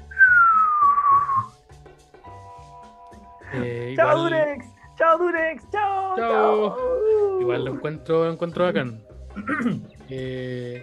Eh, 3.52 3.94
¡Chao, 3.96 4.10
igual, 4.10 4.30
Durex! 4.30 4.66
¡Chao, 4.98 5.16
Durex! 5.16 5.62
¡Chao! 5.70 6.16
Chao. 6.16 6.76
¡Chao! 6.76 7.40
igual 7.40 7.64
lo 7.64 7.74
encuentro, 7.74 8.24
lo 8.24 8.32
encuentro 8.32 8.64
bacán. 8.64 9.00
Eh, 10.10 10.82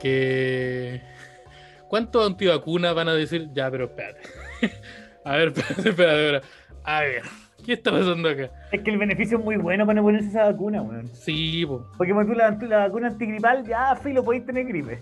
que. 0.00 1.00
¿Cuántos 1.88 2.26
antivacunas 2.26 2.94
van 2.94 3.08
a 3.08 3.14
decir? 3.14 3.48
Ya, 3.54 3.70
pero 3.70 3.86
espérate. 3.86 4.20
A 5.24 5.36
ver, 5.36 5.48
espérate, 5.56 5.88
espérate, 5.88 6.26
espérate. 6.26 6.46
A 6.84 7.00
ver, 7.00 7.22
¿qué 7.64 7.72
está 7.72 7.90
pasando 7.90 8.28
acá? 8.28 8.50
Es 8.70 8.82
que 8.82 8.90
el 8.90 8.98
beneficio 8.98 9.38
es 9.38 9.44
muy 9.44 9.56
bueno 9.56 9.86
para 9.86 9.96
no 9.96 10.02
ponerse 10.02 10.28
esa 10.28 10.44
vacuna, 10.44 10.82
weón. 10.82 11.08
Sí, 11.08 11.64
po. 11.64 11.86
Porque 11.96 12.12
cuando 12.12 12.32
tú 12.32 12.38
la, 12.38 12.50
la 12.68 12.86
vacuna 12.86 13.08
antigripal, 13.08 13.66
ya, 13.66 13.96
filo, 13.96 14.22
podéis 14.22 14.44
tener 14.44 14.66
gripe. 14.66 15.00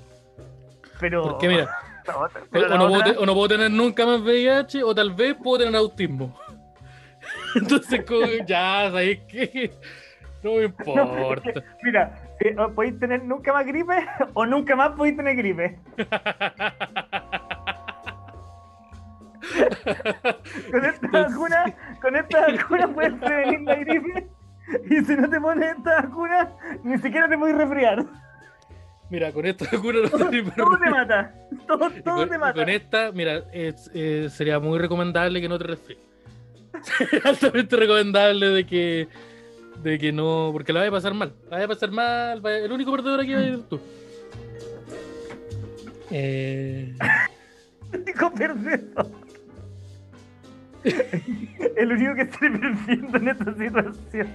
Pero. 1.01 1.23
Porque 1.25 1.49
mira, 1.49 1.69
o, 2.15 2.29
pero 2.51 2.67
o 2.67 2.69
la 2.69 2.79
no 2.79 2.89
puedo, 2.89 3.21
o 3.21 3.27
no 3.27 3.35
puedo 3.35 3.49
tener 3.49 3.71
nunca 3.73 4.07
más 4.07 4.21
VIH, 4.21 4.85
o 4.85 4.95
tal 4.95 5.13
vez 5.13 5.35
puedo 5.35 5.59
tener 5.65 5.75
autismo. 5.75 6.39
Entonces, 7.61 8.05
como, 8.05 8.27
ya, 8.47 8.89
¿sabes 8.91 9.21
qué? 9.29 9.73
No 10.43 10.55
me 10.57 10.65
importa. 10.65 11.63
Mira, 11.83 12.19
eh, 12.41 12.55
o 12.59 12.71
podéis 12.73 12.99
tener 12.99 13.23
nunca 13.25 13.53
más 13.53 13.67
gripe 13.67 13.95
o 14.35 14.45
nunca 14.47 14.75
más 14.77 14.91
podéis 14.93 15.17
tener 15.17 15.37
gripe. 15.37 15.79
Con 20.71 20.85
esta 20.85 21.09
vacuna, 21.09 21.75
con 22.01 22.17
esta 22.17 22.41
vacuna 22.47 22.89
puedes 22.95 23.15
prevenir 23.15 23.61
la 23.63 23.75
gripe. 23.77 24.27
Y 24.91 25.05
si 25.05 25.17
no 25.17 25.29
te 25.29 25.41
pones 25.41 25.77
esta 25.77 26.03
vacuna, 26.03 26.51
ni 26.85 26.97
siquiera 26.99 27.29
te 27.29 27.37
puedes 27.37 27.57
resfriar. 27.57 28.05
Mira, 29.11 29.31
con 29.33 29.45
esta 29.45 29.67
vacuna 29.71 29.99
no 29.99 30.05
estoy 30.07 30.43
ni 30.43 30.51
Todo 30.53 30.79
te 30.79 30.91
mata. 30.91 31.35
Todo, 31.67 31.91
todo 31.91 32.17
con, 32.17 32.29
te 32.31 32.39
mata. 32.39 32.55
con 32.55 32.69
esta, 32.71 33.13
mira, 33.13 33.43
es- 33.53 33.91
eh, 33.93 34.29
sería 34.31 34.59
muy 34.59 34.79
recomendable 34.79 35.41
que 35.41 35.49
no 35.49 35.59
te 35.59 35.65
resfríes. 35.65 36.01
Altamente 37.25 37.77
recomendable 37.77 38.47
de 38.49 38.67
que, 38.67 39.09
de 39.83 39.99
que 39.99 40.13
no, 40.13 40.51
porque 40.53 40.73
la 40.73 40.81
vaya 40.81 40.91
a 40.91 40.93
pasar 40.93 41.15
mal. 41.15 41.33
La 41.45 41.57
vaya 41.57 41.65
a 41.65 41.69
pasar 41.69 41.91
mal. 41.91 42.45
el 42.45 42.73
único 42.73 42.93
perdedor 42.93 43.21
aquí 43.21 43.35
va 43.35 43.41
a 43.41 43.45
ser 43.45 43.63
tú. 43.63 43.81
Eh, 46.11 46.95
Dijo 48.07 48.33
perdedor. 48.33 49.07
El 51.77 51.93
único 51.93 52.15
que 52.17 52.23
esté 52.23 52.51
perdiendo 52.51 53.19
en 53.19 53.29
esta 53.29 53.55
situación. 53.55 54.29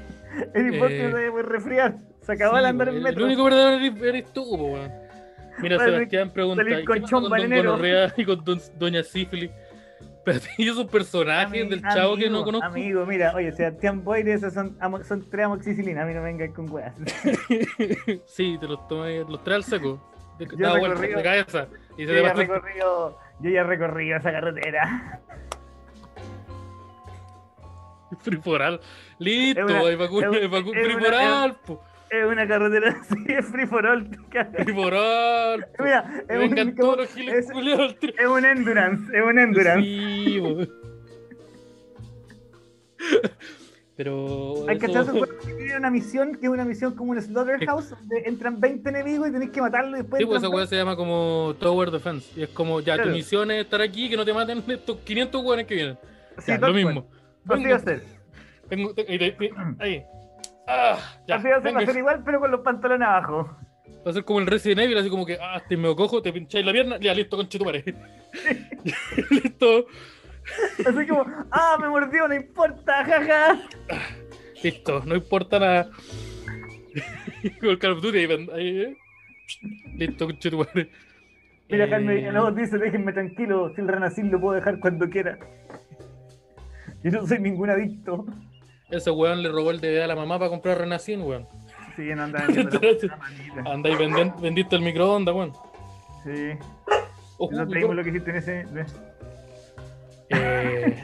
El 0.53 0.73
impuesto 0.73 0.95
Eh, 0.95 1.11
se 1.11 1.31
puede 1.31 1.43
resfriar. 1.43 1.97
Se 2.21 2.31
acabó 2.33 2.55
sí, 2.55 2.61
de 2.61 2.69
andar 2.69 2.89
en 2.89 2.95
el, 2.95 3.01
metro. 3.01 3.19
el 3.19 3.25
único 3.25 3.43
perdedor 3.43 4.05
eres, 4.05 4.33
tú, 4.33 4.43
weón. 4.43 4.91
Mira, 5.59 5.79
Sebastián 5.79 6.31
pregunta, 6.31 6.63
salir 6.63 6.79
¿y 6.79 6.85
con 6.85 6.95
qué 6.95 7.01
pasa 7.01 7.11
con 7.15 7.29
Don? 7.29 7.49
Gonorrea 7.49 8.13
y 8.15 8.25
con 8.25 8.43
Doña 8.77 9.03
Sífilis? 9.03 9.49
Espérate, 10.27 10.49
¿y 10.57 10.67
esos 10.69 10.85
personajes 10.87 11.63
Ami- 11.63 11.69
del 11.69 11.81
chavo 11.81 12.17
que 12.17 12.29
no 12.29 12.43
conozco? 12.43 12.67
Amigo, 12.67 13.05
mira, 13.05 13.33
oye, 13.33 13.51
Sebastián 13.53 14.03
Boyle, 14.03 14.33
esos 14.33 14.53
son, 14.53 14.77
amo- 14.81 15.03
son 15.03 15.29
tres 15.29 15.45
amoxicilinas, 15.45 16.03
a 16.03 16.05
mí 16.07 16.13
no 16.13 16.19
me 16.21 16.25
vengan 16.33 16.51
con 16.51 16.69
weas. 16.69 16.93
sí, 18.25 18.57
te 18.59 18.67
los 18.67 18.85
tomé, 18.89 19.19
los 19.19 19.41
trae 19.43 19.55
al 19.55 19.63
seco. 19.63 20.01
De, 20.37 20.45
Yo 20.45 20.75
recorrido- 20.75 21.17
de 21.17 21.23
cabeza. 21.23 21.67
Y 21.97 22.05
se 22.05 22.13
Yo 22.13 22.21
ya, 22.21 22.33
recorrido, 22.33 23.17
yo 23.39 23.49
ya 23.49 23.63
esa 24.17 24.31
carretera. 24.31 25.21
Friforal. 28.21 28.79
Listo, 29.19 29.61
Es 29.61 29.65
una- 29.65 29.81
es 29.81 29.97
es 30.73 30.73
una- 30.73 30.83
Friforal, 30.93 31.55
po. 31.65 31.81
Es 32.09 32.25
una 32.25 32.47
carretera 32.47 32.89
así, 33.01 33.15
es 33.27 33.45
free 33.47 33.65
for 33.67 33.85
all. 33.85 34.07
Friforal. 34.63 35.67
po. 35.77 35.83
Mira, 35.83 36.23
Que 36.27 36.33
es 36.61 36.69
un, 36.79 36.97
los 36.97 37.13
giles 37.13 37.49
es- 37.49 38.27
un 38.27 38.45
endurance, 38.45 39.17
es 39.17 39.23
un 39.25 39.39
endurance. 39.39 39.81
Sí. 39.83 40.41
Pero. 43.95 44.67
Hay 44.69 44.77
que 44.77 44.85
eso- 44.85 44.99
hacer 44.99 45.37
que 45.39 45.53
tiene 45.55 45.77
una 45.77 45.89
misión 45.89 46.35
que 46.35 46.45
es 46.45 46.51
una 46.51 46.65
misión 46.65 46.93
como 46.93 47.11
un 47.11 47.21
slaughterhouse 47.21 47.89
donde 47.89 48.21
entran 48.25 48.59
20 48.59 48.87
enemigos 48.89 49.27
y 49.29 49.31
tenés 49.31 49.49
que 49.49 49.59
matarlo 49.61 49.97
y 49.97 50.01
después. 50.01 50.19
Sí, 50.19 50.25
pues 50.25 50.37
esa 50.43 50.49
weá 50.49 50.67
se 50.67 50.75
llama 50.75 50.95
como 50.95 51.55
Tower 51.59 51.89
Defense. 51.89 52.29
Y 52.39 52.43
es 52.43 52.49
como, 52.49 52.79
ya, 52.79 53.01
tu 53.01 53.09
misión 53.09 53.49
es 53.49 53.63
estar 53.63 53.81
aquí, 53.81 54.07
que 54.09 54.15
no 54.15 54.23
te 54.23 54.33
maten 54.33 54.63
estos 54.67 54.97
500 54.99 55.43
weones 55.43 55.65
que 55.65 55.75
vienen. 55.75 55.97
20. 56.37 56.41
Sí, 56.43 56.51
Ya, 56.51 56.57
lo 56.59 56.73
mismo. 56.73 57.07
Va 57.49 57.55
a. 57.55 57.57
Tengo- 58.69 58.93
ahí, 59.07 59.35
ahí, 59.39 59.49
ahí. 59.79 60.03
Ah, 60.67 60.97
ya. 61.27 61.35
Así 61.35 61.47
venga. 61.63 61.85
ser 61.85 61.97
igual, 61.97 62.21
pero 62.25 62.39
con 62.39 62.51
los 62.51 62.61
pantalones 62.61 63.07
abajo. 63.07 63.57
Va 64.05 64.11
a 64.11 64.13
ser 64.13 64.23
como 64.25 64.39
el 64.39 64.47
Resident 64.47 64.81
Evil, 64.81 64.97
así 64.97 65.09
como 65.09 65.25
que, 65.25 65.37
ah, 65.41 65.61
te 65.67 65.75
me 65.77 65.93
cojo, 65.95 66.21
te 66.21 66.31
pincháis 66.31 66.65
la 66.65 66.71
pierna, 66.71 66.97
ya, 66.99 67.13
listo, 67.13 67.35
conchetumare. 67.37 67.83
listo, 69.31 69.85
Así 70.85 71.07
como, 71.07 71.25
ah, 71.51 71.77
me 71.79 71.89
mordió, 71.89 72.27
no 72.27 72.33
importa, 72.35 73.03
jaja. 73.03 73.59
listo, 74.63 75.01
no 75.05 75.15
importa 75.15 75.59
nada. 75.59 75.89
Con 77.59 77.69
el 77.69 77.79
Call 77.79 77.91
of 77.93 78.01
Duty 78.01 78.17
ahí, 78.53 78.81
eh. 78.81 78.97
Listo, 79.95 80.25
conchetumare. 80.25 80.89
Mira, 81.69 81.85
Eh, 81.85 81.89
Jaime 81.89 82.15
Villalobos 82.15 82.55
dice, 82.55 82.77
déjenme 82.77 83.11
tranquilo, 83.13 83.73
si 83.75 83.81
el 83.81 83.87
renacir 83.89 84.25
lo 84.25 84.39
puedo 84.39 84.55
dejar 84.55 84.79
cuando 84.79 85.09
quiera. 85.09 85.37
Yo 87.03 87.11
no 87.11 87.27
soy 87.27 87.39
ningún 87.39 87.69
adicto. 87.69 88.25
Ese 88.89 89.11
weón 89.11 89.43
le 89.43 89.49
robó 89.49 89.71
el 89.71 89.79
DVD 89.81 90.01
a 90.03 90.07
la 90.07 90.15
mamá 90.15 90.39
para 90.39 90.49
comprar 90.49 90.77
Renacin, 90.77 91.21
weón. 91.21 91.47
Sí, 91.95 92.03
no 92.15 92.23
anda 92.23 92.45
vendiendo. 92.47 92.79
Anda 93.65 93.89
y 93.89 93.95
vendi- 93.95 94.41
vendiste 94.41 94.75
el 94.75 94.81
microondas, 94.81 95.35
weón. 95.35 95.53
Sí. 96.23 96.57
Ojo, 97.37 97.51
No 97.53 97.67
traímos 97.67 97.95
lo 97.95 98.03
que 98.03 98.09
hiciste 98.09 98.31
en 98.31 98.35
ese. 98.37 98.65
Eh, 100.29 101.03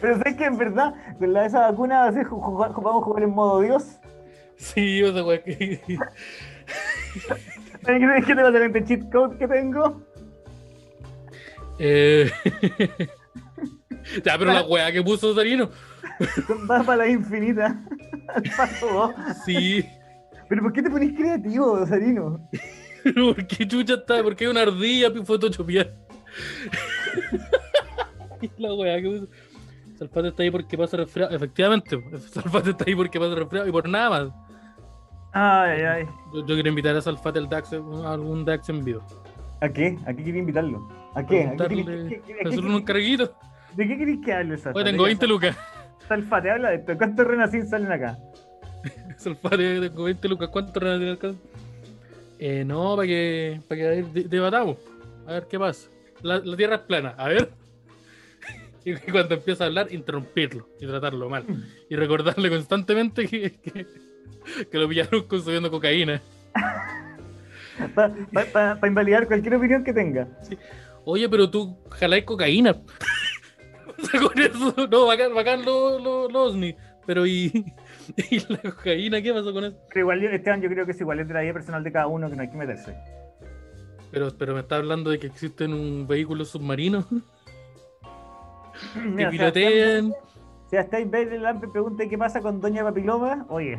Pero 0.00 0.18
sé 0.22 0.36
que 0.36 0.44
en 0.44 0.58
verdad, 0.58 0.94
con 1.18 1.32
la 1.32 1.42
de 1.42 1.46
esa 1.48 1.70
vacuna, 1.70 2.10
ju- 2.12 2.40
vamos 2.82 3.02
a 3.02 3.04
jugar 3.04 3.22
en 3.22 3.30
modo 3.30 3.60
Dios. 3.60 3.98
sí, 4.56 5.00
ese 5.02 5.22
weón 5.22 5.40
que. 5.44 5.80
¿Sabes 7.82 8.00
qué 8.00 8.26
qué 8.26 8.34
te 8.34 8.42
pasa 8.42 8.52
con 8.52 8.62
este 8.62 8.84
cheat 8.84 9.12
code 9.12 9.36
que 9.38 9.46
tengo? 9.46 10.02
Eh... 11.78 12.30
ya, 14.24 14.38
pero 14.38 14.52
la 14.52 14.62
weá 14.62 14.90
que 14.92 15.02
puso 15.02 15.34
Darino. 15.34 15.70
Con 16.46 16.66
balas 16.66 17.08
infinitas. 17.08 17.74
Al 18.34 18.42
paso 18.56 18.86
dos. 18.92 19.12
Sí. 19.44 19.84
Pero 20.48 20.62
¿por 20.62 20.72
qué 20.72 20.82
te 20.82 20.90
ponís 20.90 21.16
creativo, 21.16 21.84
Sarino? 21.86 22.48
¿por 23.14 23.46
qué 23.46 23.66
chucha 23.66 23.94
está? 23.94 24.22
¿Por 24.22 24.34
qué 24.36 24.44
hay 24.44 24.50
una 24.50 24.62
ardilla 24.62 25.10
photoshopeada? 25.24 25.90
Y 28.40 28.50
la 28.58 28.74
weá 28.74 29.00
que 29.00 29.08
puso. 29.08 29.28
Salfate 29.98 30.28
está 30.28 30.42
ahí 30.42 30.50
porque 30.50 30.76
pasa 30.76 30.96
resfriado. 30.96 31.34
Efectivamente, 31.34 31.98
Salfate 32.30 32.70
está 32.70 32.84
ahí 32.86 32.94
porque 32.94 33.18
pasa 33.18 33.34
resfriado 33.34 33.68
y 33.68 33.72
por 33.72 33.88
nada 33.88 34.10
más. 34.10 34.32
Ay, 35.32 35.80
ay. 35.82 36.04
Yo, 36.32 36.40
yo 36.46 36.54
quiero 36.54 36.68
invitar 36.68 36.96
a 36.96 37.00
Salfate 37.00 37.38
al 37.38 37.48
DAX, 37.48 37.72
a 37.72 38.12
algún 38.12 38.44
DAX 38.44 38.68
en 38.68 38.84
vivo. 38.84 39.02
¿A 39.60 39.68
qué? 39.68 39.96
¿A 40.06 40.12
qué 40.12 40.24
quería 40.24 40.40
invitarlo? 40.40 40.88
¿A 41.14 41.24
qué? 41.24 41.44
¿A 41.44 41.52
qué 41.56 41.56
queréis- 41.68 41.86
qué- 42.08 42.22
qué- 42.26 42.50
qué- 42.50 42.58
un 42.60 42.82
carguito. 42.82 43.36
¿De 43.74 43.88
qué 43.88 43.96
queréis 43.98 44.20
que 44.24 44.32
hable, 44.32 44.56
Salfate? 44.58 44.78
Oye, 44.80 44.90
tengo 44.90 45.04
20 45.04 45.26
lucas. 45.26 45.56
Salfate, 46.08 46.50
habla 46.50 46.70
de 46.70 46.76
esto. 46.76 46.96
¿Cuántos 46.96 47.26
renacín 47.26 47.66
salen 47.66 47.92
acá? 47.92 48.18
Salfate, 49.18 49.80
tengo 49.80 50.04
20 50.04 50.28
lucas. 50.28 50.48
¿Cuánto 50.48 50.78
renacin 50.80 51.08
alcanza? 51.08 51.40
Eh, 52.38 52.64
no, 52.64 52.96
para 52.96 53.06
que, 53.08 53.60
para 53.68 53.80
que 53.80 53.86
de- 54.02 54.24
debatamos. 54.28 54.76
A 55.26 55.32
ver 55.32 55.46
qué 55.48 55.58
pasa. 55.58 55.88
La, 56.22 56.38
la 56.38 56.56
Tierra 56.56 56.76
es 56.76 56.80
plana, 56.82 57.14
a 57.16 57.28
ver. 57.28 57.50
Y 58.86 58.92
cuando 58.96 59.34
empieza 59.36 59.64
a 59.64 59.68
hablar, 59.68 59.86
interrumpirlo 59.92 60.68
y 60.78 60.86
tratarlo 60.86 61.30
mal. 61.30 61.44
Y 61.88 61.96
recordarle 61.96 62.50
constantemente 62.50 63.26
que, 63.26 63.52
que, 63.52 63.86
que 64.70 64.78
lo 64.78 64.86
pillaron 64.88 65.22
consumiendo 65.26 65.70
cocaína. 65.70 66.20
Para 67.94 68.78
invalidar 68.86 69.26
cualquier 69.26 69.54
opinión 69.56 69.82
que 69.84 69.92
tenga. 69.92 70.28
Oye, 71.04 71.28
pero 71.28 71.48
tú 71.50 71.76
jaláis 71.90 72.24
cocaína. 72.24 72.76
con 74.28 74.38
eso, 74.40 74.74
no, 74.90 75.06
bacán, 75.06 75.34
bacán 75.34 75.64
lo, 75.64 75.98
lo, 75.98 76.28
lo 76.28 76.42
OSNI. 76.44 76.76
Pero 77.06 77.26
¿y, 77.26 77.52
¿y 78.30 78.40
la 78.52 78.58
cocaína? 78.58 79.20
¿Qué 79.22 79.32
pasó 79.32 79.52
con 79.52 79.64
eso? 79.64 79.76
Pero 79.88 80.00
igual, 80.00 80.20
yo- 80.20 80.30
Esteban, 80.30 80.62
yo 80.62 80.68
creo 80.68 80.84
que 80.86 80.92
es 80.92 81.00
igual 81.00 81.20
es 81.20 81.28
de 81.28 81.34
la 81.34 81.40
vida 81.42 81.52
personal 81.52 81.84
de 81.84 81.92
cada 81.92 82.06
uno 82.06 82.30
que 82.30 82.36
no 82.36 82.42
hay 82.42 82.50
que 82.50 82.56
meterse. 82.56 82.94
Pero, 84.10 84.28
pero 84.38 84.54
me 84.54 84.60
está 84.60 84.76
hablando 84.76 85.10
de 85.10 85.18
que 85.18 85.26
existen 85.26 85.74
un 85.74 86.06
vehículo 86.06 86.44
submarino 86.44 87.04
que 89.16 89.26
pilotean. 89.26 90.12
Sebastián 90.70 91.10
Bailey 91.10 91.38
Lampe 91.38 91.68
pregunta 91.68 92.04
qué 92.08 92.16
pasa 92.18 92.40
con 92.40 92.60
Doña 92.60 92.82
Papiloma. 92.82 93.44
Oye, 93.48 93.78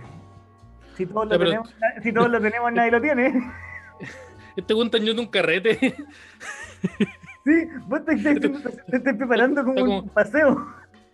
si 0.95 1.05
todos 1.05 1.25
lo, 1.25 1.29
pero- 1.37 1.45
tenemos, 1.45 1.75
si 2.03 2.13
todos 2.13 2.29
lo 2.29 2.39
tenemos, 2.41 2.71
nadie 2.73 2.91
lo 2.91 3.01
tiene. 3.01 3.33
Este 4.55 4.73
weón 4.73 4.87
está 4.87 4.99
yendo 4.99 5.21
un 5.21 5.27
carrete. 5.27 5.95
Sí, 7.45 7.51
vos 7.87 8.03
te 8.05 8.13
estás, 8.15 8.39
te 8.87 8.97
estás 8.97 9.15
preparando 9.15 9.63
como, 9.63 9.99
un 9.99 10.09
paseo. 10.09 10.65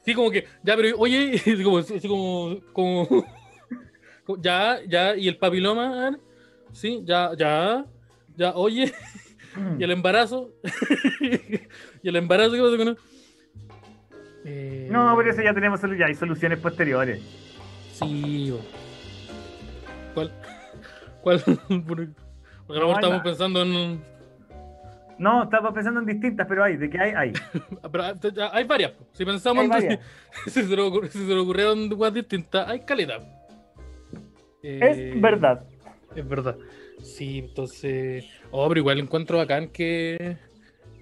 Sí, 0.05 0.13
como 0.15 0.31
que, 0.31 0.45
ya, 0.63 0.75
pero 0.77 0.97
oye, 0.97 1.33
así 1.35 1.63
como, 1.63 1.77
así 1.79 2.07
como, 2.07 2.57
como, 2.73 3.07
como- 4.25 4.41
ya, 4.41 4.79
ya, 4.87 5.15
y 5.17 5.27
el 5.27 5.37
papiloma, 5.37 6.17
sí, 6.71 7.01
ya, 7.05 7.31
ya, 7.37 7.85
ya, 8.37 8.51
oye, 8.55 8.93
y 9.77 9.83
el 9.83 9.91
embarazo, 9.91 10.51
y 12.01 12.07
el 12.07 12.15
embarazo, 12.15 12.53
¿qué 12.53 12.61
pasa 12.61 12.77
con 12.77 12.87
él? 12.87 12.97
Eh, 14.45 14.87
No, 14.89 15.13
por 15.13 15.27
eso 15.27 15.41
ya 15.41 15.53
tenemos 15.53 15.81
solu- 15.81 15.97
ya 15.99 16.05
hay 16.05 16.15
soluciones 16.15 16.59
posteriores. 16.59 17.21
Sí. 17.93 18.53
¿cuál? 20.13 20.31
¿Cuál? 21.21 21.43
Porque 21.85 22.03
a 22.69 22.73
lo 22.73 22.79
No, 22.79 22.87
mejor 22.87 22.89
hay 22.89 22.93
estamos 23.03 23.21
pensando 23.21 23.61
en, 23.63 24.01
No, 25.21 25.43
estaba 25.43 25.71
pensando 25.71 25.99
en 25.99 26.07
distintas, 26.07 26.47
pero 26.47 26.63
hay, 26.63 26.77
de 26.77 26.89
que 26.89 26.99
hay, 26.99 27.11
hay. 27.11 27.33
pero 27.91 28.03
ah, 28.03 28.49
hay 28.53 28.63
varias, 28.63 28.93
si 29.13 29.23
pensamos 29.23 29.59
Hay 29.61 29.65
en- 29.65 29.69
varias. 29.69 29.99
si, 30.47 30.63
se 30.63 30.75
le 30.75 30.81
ocurre- 30.81 31.09
si 31.09 31.19
se 31.19 31.27
le 31.33 31.39
ocurrieron 31.39 31.89
cosas 31.89 32.15
distintas, 32.15 32.67
hay 32.67 32.79
calidad. 32.79 33.21
Es 34.63 35.21
verdad. 35.21 35.63
Es 36.15 36.27
verdad. 36.27 36.57
Sí, 37.03 37.37
entonces. 37.39 38.25
Oh, 38.49 38.67
pero 38.67 38.79
igual 38.79 38.99
encuentro 38.99 39.37
bacán 39.37 39.67
que, 39.69 40.37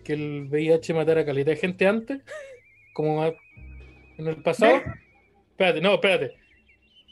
que 0.04 0.14
el 0.14 0.48
VIH 0.50 0.94
matara 0.94 1.22
a 1.22 1.26
calidad 1.26 1.48
de 1.48 1.56
gente 1.56 1.88
antes. 1.88 2.22
Como 2.94 3.24
en 3.26 4.28
el 4.28 4.42
pasado. 4.44 4.82
Espérate, 5.52 5.80
no, 5.80 5.94
espérate. 5.94 6.36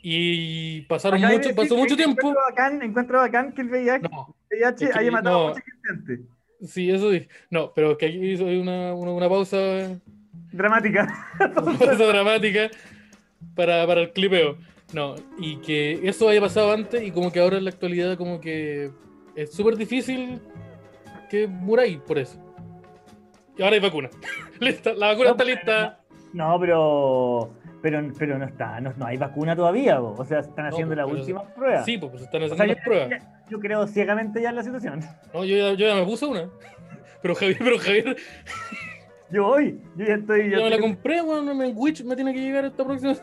Y 0.03 0.82
pasaron 0.82 1.22
mucho, 1.22 1.55
pasó 1.55 1.78
mucho 1.78 1.95
tiempo. 1.95 2.20
Encuentro 2.20 2.41
bacán, 2.49 2.82
encuentro 2.82 3.18
bacán 3.20 3.53
que 3.53 3.62
el 3.62 3.70
VIH, 3.70 4.10
No, 4.10 4.36
VIH 4.51 4.86
es 4.86 4.91
que 4.91 4.99
haya 4.99 5.12
matado 5.12 5.38
no. 5.38 5.45
a 5.45 5.49
mucha 5.49 5.62
gente 5.62 5.89
antes. 5.89 6.36
Sí, 6.66 6.89
eso 6.91 7.12
sí. 7.12 7.28
No, 7.49 7.74
pero 7.74 7.97
que 7.97 8.08
aquí 8.08 8.18
hizo 8.18 8.45
una, 8.45 8.93
una, 8.93 9.12
una 9.12 9.30
pausa, 9.30 9.58
Dramática. 10.51 11.08
una 11.39 11.53
pausa 11.78 12.05
dramática 12.05 12.70
para, 13.55 13.86
para 13.86 14.01
el 14.01 14.12
clipeo. 14.12 14.58
No, 14.93 15.16
y 15.38 15.58
que 15.58 16.08
eso 16.08 16.30
haya 16.30 16.39
pasado 16.39 16.72
antes 16.72 17.03
y 17.03 17.12
como 17.12 17.32
que 17.32 17.39
ahora 17.41 17.58
en 17.58 17.66
la 17.66 17.72
actualidad 17.72 18.18
como 18.18 18.39
que 18.39 18.89
es 19.36 19.51
súper 19.53 19.76
difícil 19.76 20.39
que 21.30 21.45
muráis 21.47 21.97
por 21.99 22.18
eso. 22.18 22.41
Y 23.58 23.64
ahora 23.64 23.76
hay 23.76 23.82
vacuna. 23.82 24.10
Lista, 24.60 24.93
la 24.93 25.08
vacuna 25.08 25.26
No, 25.26 25.32
está 25.32 25.43
lista. 25.43 25.99
No, 26.34 26.60
pero. 26.60 27.53
Pero, 27.82 28.12
pero 28.18 28.38
no 28.39 28.45
está, 28.45 28.82
no, 28.82 28.91
no 28.97 29.05
hay 29.05 29.18
vacuna 29.18 29.55
todavía, 29.55 29.99
bo. 29.99 30.16
o 30.18 30.26
sea, 30.26 30.39
están 30.39 30.66
No, 30.66 30.70
haciendo 30.72 30.95
las 30.95 31.05
pero- 31.05 31.20
últimas 31.20 31.43
pruebas. 31.51 31.86
Sí, 31.86 31.97
pues, 31.99 32.22
están 32.24 32.41
O 32.41 32.45
haciendo 32.45 32.66
yo, 32.66 32.74
las 32.74 32.84
pruebas. 32.84 33.24
Yo 33.50 33.60
creo 33.60 33.88
ciegamente 33.88 34.41
ya 34.41 34.50
en 34.50 34.56
la 34.56 34.64
situación. 34.64 35.00
No, 35.34 35.43
yo 35.45 35.56
ya, 35.58 35.74
yo 35.74 35.88
ya 35.88 35.95
me 35.95 36.06
puse 36.06 36.26
una. 36.26 36.50
Pero 37.22 37.36
Javier, 37.36 37.58
pero 37.60 37.78
Javier, 37.80 38.18
Yo 39.32 39.43
voy, 39.43 39.82
yo 39.95 40.06
ya 40.06 40.14
estoy. 40.16 40.50
yo 40.50 40.58
Ya 40.60 40.64
me 40.64 40.70
la 40.70 40.80
compré, 40.80 41.22
weón, 41.22 41.50
en 41.50 41.74
Witch 41.76 42.04
me 42.04 42.16
tiene 42.16 42.34
que 42.34 42.39
llegar 42.41 42.66
esta 42.66 42.86
próxima. 42.86 43.14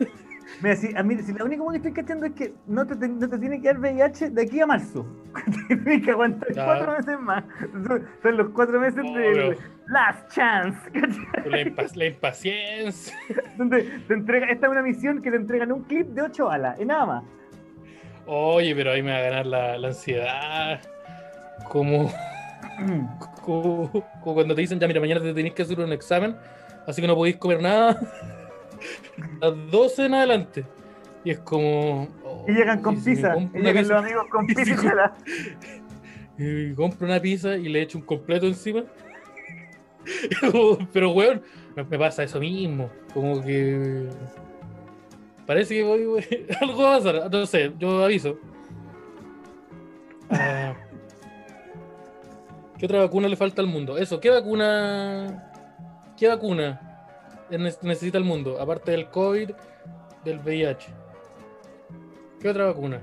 Mira, 0.61 0.75
si, 0.75 0.95
a 0.95 1.01
mí, 1.01 1.17
si 1.17 1.33
la 1.33 1.43
única 1.43 1.63
cosa 1.63 1.71
que 1.71 1.77
estoy 1.89 2.03
cachando 2.03 2.25
es 2.27 2.33
que 2.33 2.53
no 2.67 2.85
te, 2.85 2.95
no 3.07 3.27
te 3.27 3.37
tiene 3.39 3.59
que 3.59 3.67
dar 3.67 3.79
VIH 3.79 4.29
de 4.29 4.41
aquí 4.43 4.59
a 4.61 4.67
marzo. 4.67 5.05
Tienes 5.67 6.03
que 6.03 6.11
aguantar 6.11 6.47
cuatro 6.53 6.91
meses 6.97 7.19
más. 7.19 7.43
Son, 7.87 8.07
son 8.21 8.37
los 8.37 8.49
cuatro 8.51 8.79
meses 8.79 9.03
pero- 9.13 9.55
last 9.87 10.31
chance. 10.33 10.77
La, 11.45 11.61
impa- 11.61 11.95
la 11.95 12.05
impaciencia. 12.05 13.15
Donde 13.57 13.83
te 14.07 14.13
entrega, 14.13 14.47
esta 14.47 14.67
es 14.67 14.71
una 14.71 14.81
misión 14.83 15.21
que 15.21 15.31
te 15.31 15.37
entregan 15.37 15.71
un 15.71 15.83
clip 15.83 16.07
de 16.09 16.21
8 16.21 16.45
balas, 16.45 16.79
y 16.79 16.85
nada 16.85 17.05
más. 17.05 17.23
Oye, 18.27 18.75
pero 18.75 18.91
ahí 18.91 19.03
me 19.03 19.11
va 19.11 19.17
a 19.17 19.21
ganar 19.21 19.45
la, 19.45 19.77
la 19.77 19.87
ansiedad. 19.89 20.81
Como, 21.69 22.11
como, 23.41 23.89
como 24.21 24.33
cuando 24.33 24.55
te 24.55 24.61
dicen, 24.61 24.79
ya 24.79 24.87
mira, 24.87 24.99
mañana 24.99 25.21
te 25.21 25.33
tenés 25.33 25.53
que 25.53 25.61
hacer 25.61 25.79
un 25.79 25.91
examen, 25.93 26.35
así 26.87 27.01
que 27.01 27.07
no 27.07 27.15
podéis 27.15 27.37
comer 27.37 27.61
nada. 27.61 27.99
A 29.41 29.47
las 29.49 29.71
12 29.71 30.05
en 30.05 30.13
adelante. 30.13 30.65
Y 31.23 31.31
es 31.31 31.39
como. 31.39 32.07
oh, 32.23 32.45
Y 32.47 32.53
llegan 32.53 32.81
con 32.81 32.95
¿y 32.95 32.97
pizza. 32.97 33.35
Y 33.37 33.49
llegan 33.59 33.77
pizza? 33.83 33.93
los 33.95 34.03
amigos 34.03 34.25
con 34.29 34.45
pizza. 34.47 35.13
y 36.37 36.73
compro 36.73 37.07
una 37.07 37.19
pizza 37.19 37.55
y 37.55 37.67
le 37.69 37.81
echo 37.81 37.97
un 37.97 38.05
completo 38.05 38.45
encima. 38.45 38.83
Pero, 40.93 41.11
weón, 41.11 41.41
me 41.75 41.97
pasa 41.97 42.23
eso 42.23 42.39
mismo. 42.39 42.89
Como 43.13 43.41
que. 43.43 44.07
Parece 45.45 45.75
que 45.75 45.83
voy, 45.83 46.05
voy- 46.05 46.47
algo 46.61 46.83
va 46.83 46.95
a 46.95 46.97
pasar. 46.97 47.31
No 47.31 47.45
sé, 47.45 47.71
yo 47.77 48.03
aviso. 48.03 48.37
Ah, 50.29 50.73
¿Qué 52.77 52.85
otra 52.85 52.99
vacuna 52.99 53.27
le 53.27 53.35
falta 53.37 53.61
al 53.61 53.67
mundo? 53.67 53.97
Eso, 53.97 54.19
¿qué 54.19 54.29
vacuna? 54.29 55.51
¿Qué 56.17 56.27
vacuna 56.27 56.81
ne- 57.49 57.57
necesita 57.81 58.17
el 58.17 58.23
mundo? 58.23 58.59
Aparte 58.59 58.91
del 58.91 59.09
COVID, 59.09 59.51
del 60.23 60.39
VIH. 60.39 60.87
¿Qué 62.41 62.49
otra 62.49 62.65
vacuna? 62.65 63.01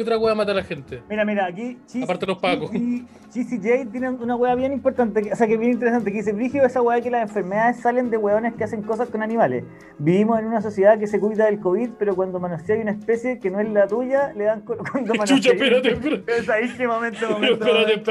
¿Qué 0.00 0.04
otra 0.04 0.16
hueá 0.16 0.34
mata 0.34 0.52
a 0.52 0.54
la 0.54 0.64
gente? 0.64 1.02
Mira, 1.10 1.26
mira, 1.26 1.44
aquí 1.44 1.76
Chis- 1.86 2.02
Aparte 2.04 2.24
los 2.24 2.38
pacos. 2.38 2.70
Jay 2.70 3.84
tienen 3.92 4.16
una 4.22 4.34
hueá 4.34 4.54
bien 4.54 4.72
importante, 4.72 5.30
o 5.30 5.36
sea, 5.36 5.46
que 5.46 5.58
bien 5.58 5.72
interesante, 5.72 6.10
que 6.10 6.16
dice, 6.16 6.32
Brígido, 6.32 6.64
esa 6.64 6.80
hueá 6.80 7.02
que 7.02 7.10
las 7.10 7.20
enfermedades 7.28 7.80
salen 7.80 8.08
de 8.08 8.16
hueones 8.16 8.54
que 8.54 8.64
hacen 8.64 8.80
cosas 8.82 9.10
con 9.10 9.22
animales. 9.22 9.62
Vivimos 9.98 10.38
en 10.38 10.46
una 10.46 10.62
sociedad 10.62 10.98
que 10.98 11.06
se 11.06 11.20
cuida 11.20 11.44
del 11.44 11.60
COVID, 11.60 11.90
pero 11.98 12.16
cuando 12.16 12.40
manoseas 12.40 12.80
una 12.80 12.92
especie 12.92 13.40
que 13.40 13.50
no 13.50 13.60
es 13.60 13.68
la 13.68 13.86
tuya, 13.88 14.32
le 14.34 14.44
dan 14.44 14.60
cuando 14.62 15.12
Chucha, 15.26 15.50
espérate, 15.52 15.92
espérate. 15.92 16.38
Es 16.38 16.48
ahí 16.48 16.70
que 16.74 16.86
momento, 16.88 17.26
espérate. 17.42 18.02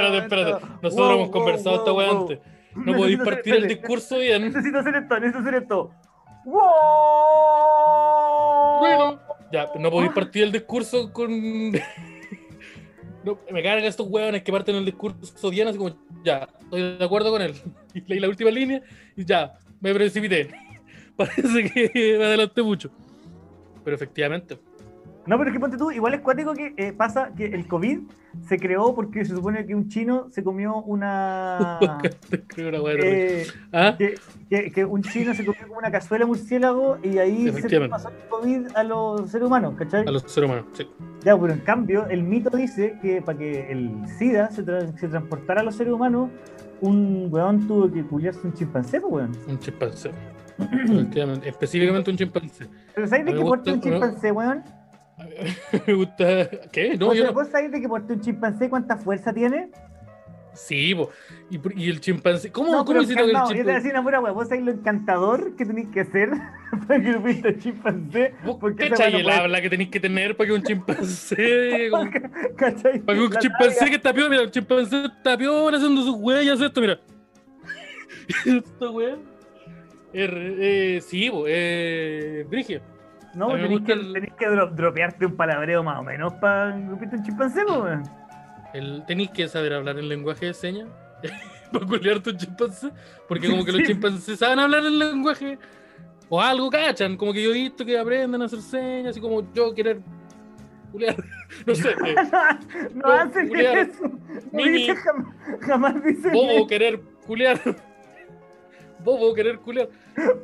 Nosotros 0.83 0.93
Wow, 0.93 1.11
hemos 1.15 1.29
wow, 1.29 1.31
conversado 1.31 1.75
esta 1.77 1.91
wow, 1.91 2.05
wow. 2.05 2.21
antes. 2.21 2.39
No 2.75 2.93
podéis 2.97 3.17
partir 3.17 3.55
el 3.55 3.67
discurso 3.67 4.19
bien. 4.19 4.43
Necesito 4.43 4.77
hacer 4.77 4.93
esto, 4.95 5.15
necesito 5.19 5.39
hacer 5.39 5.55
esto. 5.55 5.89
¡Wow! 6.45 6.59
Bueno, 8.79 9.19
ya, 9.51 9.69
no 9.77 9.91
podéis 9.91 10.13
partir 10.13 10.43
el 10.43 10.51
discurso 10.51 11.11
con. 11.11 11.31
No, 13.21 13.37
me 13.51 13.61
cargan 13.61 13.83
estos 13.83 14.07
hueones 14.07 14.43
que 14.43 14.51
parten 14.51 14.77
el 14.77 14.85
discurso 14.85 15.49
bien, 15.49 15.67
así 15.67 15.77
como, 15.77 15.93
ya, 16.23 16.47
estoy 16.61 16.97
de 16.97 17.03
acuerdo 17.03 17.31
con 17.31 17.41
él. 17.41 17.53
Y 17.93 17.99
leí 18.07 18.17
la 18.17 18.29
última 18.29 18.49
línea 18.49 18.81
y 19.13 19.25
ya, 19.25 19.59
me 19.81 19.93
precipité. 19.93 20.49
Parece 21.17 21.69
que 21.69 22.17
me 22.17 22.23
adelanté 22.23 22.63
mucho. 22.63 22.89
Pero 23.83 23.93
efectivamente, 23.93 24.57
No, 25.27 25.37
pero 25.37 25.49
es 25.49 25.53
que 25.53 25.59
ponte 25.59 25.77
tú, 25.77 25.91
igual 25.91 26.13
es 26.15 26.21
cuático 26.21 26.53
que 26.53 26.73
eh, 26.77 26.91
pasa 26.91 27.31
que 27.37 27.45
el 27.45 27.67
COVID 27.67 27.99
se 28.47 28.57
creó 28.57 28.95
porque 28.95 29.25
se 29.25 29.35
supone 29.35 29.65
que 29.65 29.75
un 29.75 29.87
chino 29.87 30.27
se 30.31 30.43
comió 30.43 30.77
una. 30.77 31.77
eh, 33.03 33.45
¿Ah? 33.71 33.95
que, 33.97 34.15
que- 34.49 34.71
que 34.71 34.85
un 34.85 35.03
chino 35.03 35.33
se 35.35 35.45
comió 35.45 35.61
como 35.67 35.77
una 35.77 35.91
cazuela 35.91 36.25
murciélago 36.25 36.97
y 37.03 37.17
ahí 37.19 37.45
se 37.61 37.69
pasó 37.89 38.09
el 38.09 38.15
COVID 38.29 38.67
a 38.75 38.83
los 38.83 39.29
seres 39.29 39.45
humanos, 39.47 39.75
¿cachai? 39.77 40.07
A 40.07 40.11
los 40.11 40.23
seres 40.23 40.49
humanos, 40.49 40.65
sí. 40.73 40.87
Ya, 41.23 41.37
pero 41.37 41.53
en 41.53 41.59
cambio, 41.59 42.07
el 42.07 42.23
mito 42.23 42.49
dice 42.55 42.97
que 43.01 43.21
para 43.21 43.37
que 43.37 43.71
el 43.71 43.91
SIDA 44.17 44.49
se, 44.49 44.65
tra- 44.65 44.97
se 44.97 45.07
transportara 45.09 45.61
a 45.61 45.63
los 45.63 45.75
seres 45.75 45.93
humanos, 45.93 46.29
un 46.81 47.27
weón 47.29 47.67
tuvo 47.67 47.91
que 47.91 48.03
culiarse 48.03 48.39
un 48.47 48.53
chimpancé, 48.53 48.99
pues 49.01 49.13
weón. 49.13 49.31
Un 49.47 49.59
chimpancé. 49.59 50.11
Específicamente 51.45 52.09
un 52.09 52.17
chimpancé. 52.17 52.67
Pero 52.95 53.07
¿sabes 53.07 53.25
de 53.25 53.33
qué 53.33 53.39
porte 53.41 53.71
un 53.71 53.81
chimpancé, 53.81 54.31
weón? 54.31 54.63
Me 55.87 55.93
gusta. 55.93 56.49
¿Qué? 56.71 56.97
No, 56.97 57.07
¿Vos, 57.07 57.17
yo 57.17 57.25
no. 57.25 57.33
vos 57.33 57.47
sabés 57.49 57.71
de 57.71 57.81
qué 57.81 57.87
porte 57.87 58.13
un 58.13 58.21
chimpancé 58.21 58.69
cuánta 58.69 58.97
fuerza 58.97 59.33
tiene? 59.33 59.69
Sí, 60.53 60.93
po. 60.95 61.09
Y, 61.49 61.57
por- 61.57 61.77
y 61.77 61.89
el 61.89 62.01
chimpancé. 62.01 62.51
¿Cómo, 62.51 62.71
No, 62.71 62.77
cómo 62.79 62.87
pero 62.87 63.01
hicieron 63.03 63.27
el 63.27 63.33
no, 63.33 63.41
yo 63.43 63.47
te 63.47 63.53
voy 63.53 63.59
a 63.59 63.63
chimpancé? 63.63 63.75
decir 63.79 63.91
una 63.93 64.03
pura 64.03 64.19
weá. 64.19 64.31
¿Vos 64.33 64.47
sabés 64.49 64.63
lo 64.65 64.71
encantador 64.71 65.55
que 65.55 65.65
tenéis 65.65 65.87
que 65.89 66.03
ser 66.05 66.29
para 66.87 67.01
que 67.01 67.11
Lupita 67.11 67.57
chimpancé. 67.57 68.33
¿Vos 68.43 68.57
cachai 68.75 69.11
no 69.11 69.17
el 69.19 69.23
puede- 69.23 69.37
habla 69.37 69.61
que 69.61 69.69
tenéis 69.69 69.89
que 69.89 69.99
tener 69.99 70.35
para 70.35 70.47
que 70.47 70.53
un 70.53 70.63
chimpancé. 70.63 71.87
como- 71.91 72.09
¿Cachai? 72.57 72.99
Para 72.99 73.17
que 73.17 73.23
un 73.25 73.31
chimpancé 73.31 73.79
talla- 73.79 73.89
que 73.89 73.95
está 73.95 74.13
piola, 74.13 74.29
mira, 74.29 74.41
un 74.43 74.51
chimpancé 74.51 75.05
está 75.05 75.37
piola 75.37 75.77
haciendo 75.77 76.01
sus 76.01 76.15
huellas, 76.15 76.59
esto, 76.59 76.81
mira. 76.81 76.99
Esta 78.45 78.89
wea. 78.89 79.17
Eh, 80.13 80.57
eh, 80.97 81.01
sí, 81.01 81.31
eh, 81.47 82.45
Brigio. 82.49 82.81
No, 83.33 83.49
tenés 83.55 83.81
que, 83.81 83.91
el- 83.93 84.13
tenés 84.13 84.33
que 84.33 84.47
dropearte 84.47 85.25
un 85.25 85.35
palabreo 85.35 85.83
más 85.83 85.99
o 85.99 86.03
menos 86.03 86.33
para 86.33 86.73
un 86.75 87.23
chimpancé, 87.23 87.63
weón. 87.65 88.03
El, 88.73 89.03
tenéis 89.05 89.29
que 89.31 89.47
saber 89.47 89.73
hablar 89.73 89.97
en 89.99 90.09
lenguaje 90.09 90.47
de 90.47 90.53
señas 90.53 90.87
para 91.71 91.85
culiarte 91.85 92.31
un 92.31 92.37
chimpancé. 92.37 92.89
Porque 93.27 93.49
como 93.49 93.63
que 93.65 93.71
los 93.71 93.83
chimpancés 93.87 94.39
saben 94.39 94.59
hablar 94.59 94.83
el 94.85 94.97
lenguaje 94.99 95.57
o 96.29 96.41
algo 96.41 96.69
cachan. 96.69 97.17
Como 97.17 97.33
que 97.33 97.43
yo 97.43 97.51
he 97.51 97.53
visto 97.53 97.85
que 97.85 97.97
aprenden 97.97 98.41
a 98.41 98.45
hacer 98.45 98.61
señas, 98.61 99.11
así 99.11 99.21
como 99.21 99.51
yo 99.53 99.73
querer 99.73 99.99
culiar. 100.91 101.15
No 101.65 101.73
sé. 101.75 101.89
eh, 101.89 102.15
no 102.93 103.07
No, 103.07 103.11
hacen 103.13 103.55
eso. 103.55 104.03
No 104.03 104.19
Mimi. 104.51 104.87
jamás, 104.87 105.35
jamás 105.61 106.03
dicen 106.03 106.31
bobo 106.31 106.67
querer 106.67 107.01
culiar. 107.25 107.59
Bobo 109.03 109.33
querer 109.33 109.59
culiar. 109.59 109.89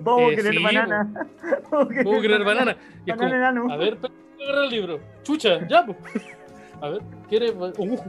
Bobo 0.02 0.30
Eh, 0.32 0.36
querer 0.36 0.54
sí, 0.54 0.64
banana. 0.64 1.28
Bobo 1.70 1.88
querer, 1.90 2.04
Bobo 2.04 2.22
querer 2.22 2.44
banana. 2.44 2.78
Y 3.06 3.12
es 3.12 3.18
Banana 3.18 3.62
como, 3.62 3.74
a 3.74 3.78
ver, 3.78 3.98
agarra 4.44 4.64
el 4.66 4.70
libro. 4.70 5.00
Chucha, 5.24 5.68
ya, 5.68 5.86
po. 5.86 5.96
A 6.82 6.90
ver, 6.90 7.02
¿quiere? 7.30 7.52
Uh. 7.52 8.00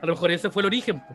A 0.00 0.06
lo 0.06 0.12
mejor 0.12 0.30
ese 0.30 0.50
fue 0.50 0.62
el 0.62 0.66
origen, 0.66 1.00
po. 1.00 1.14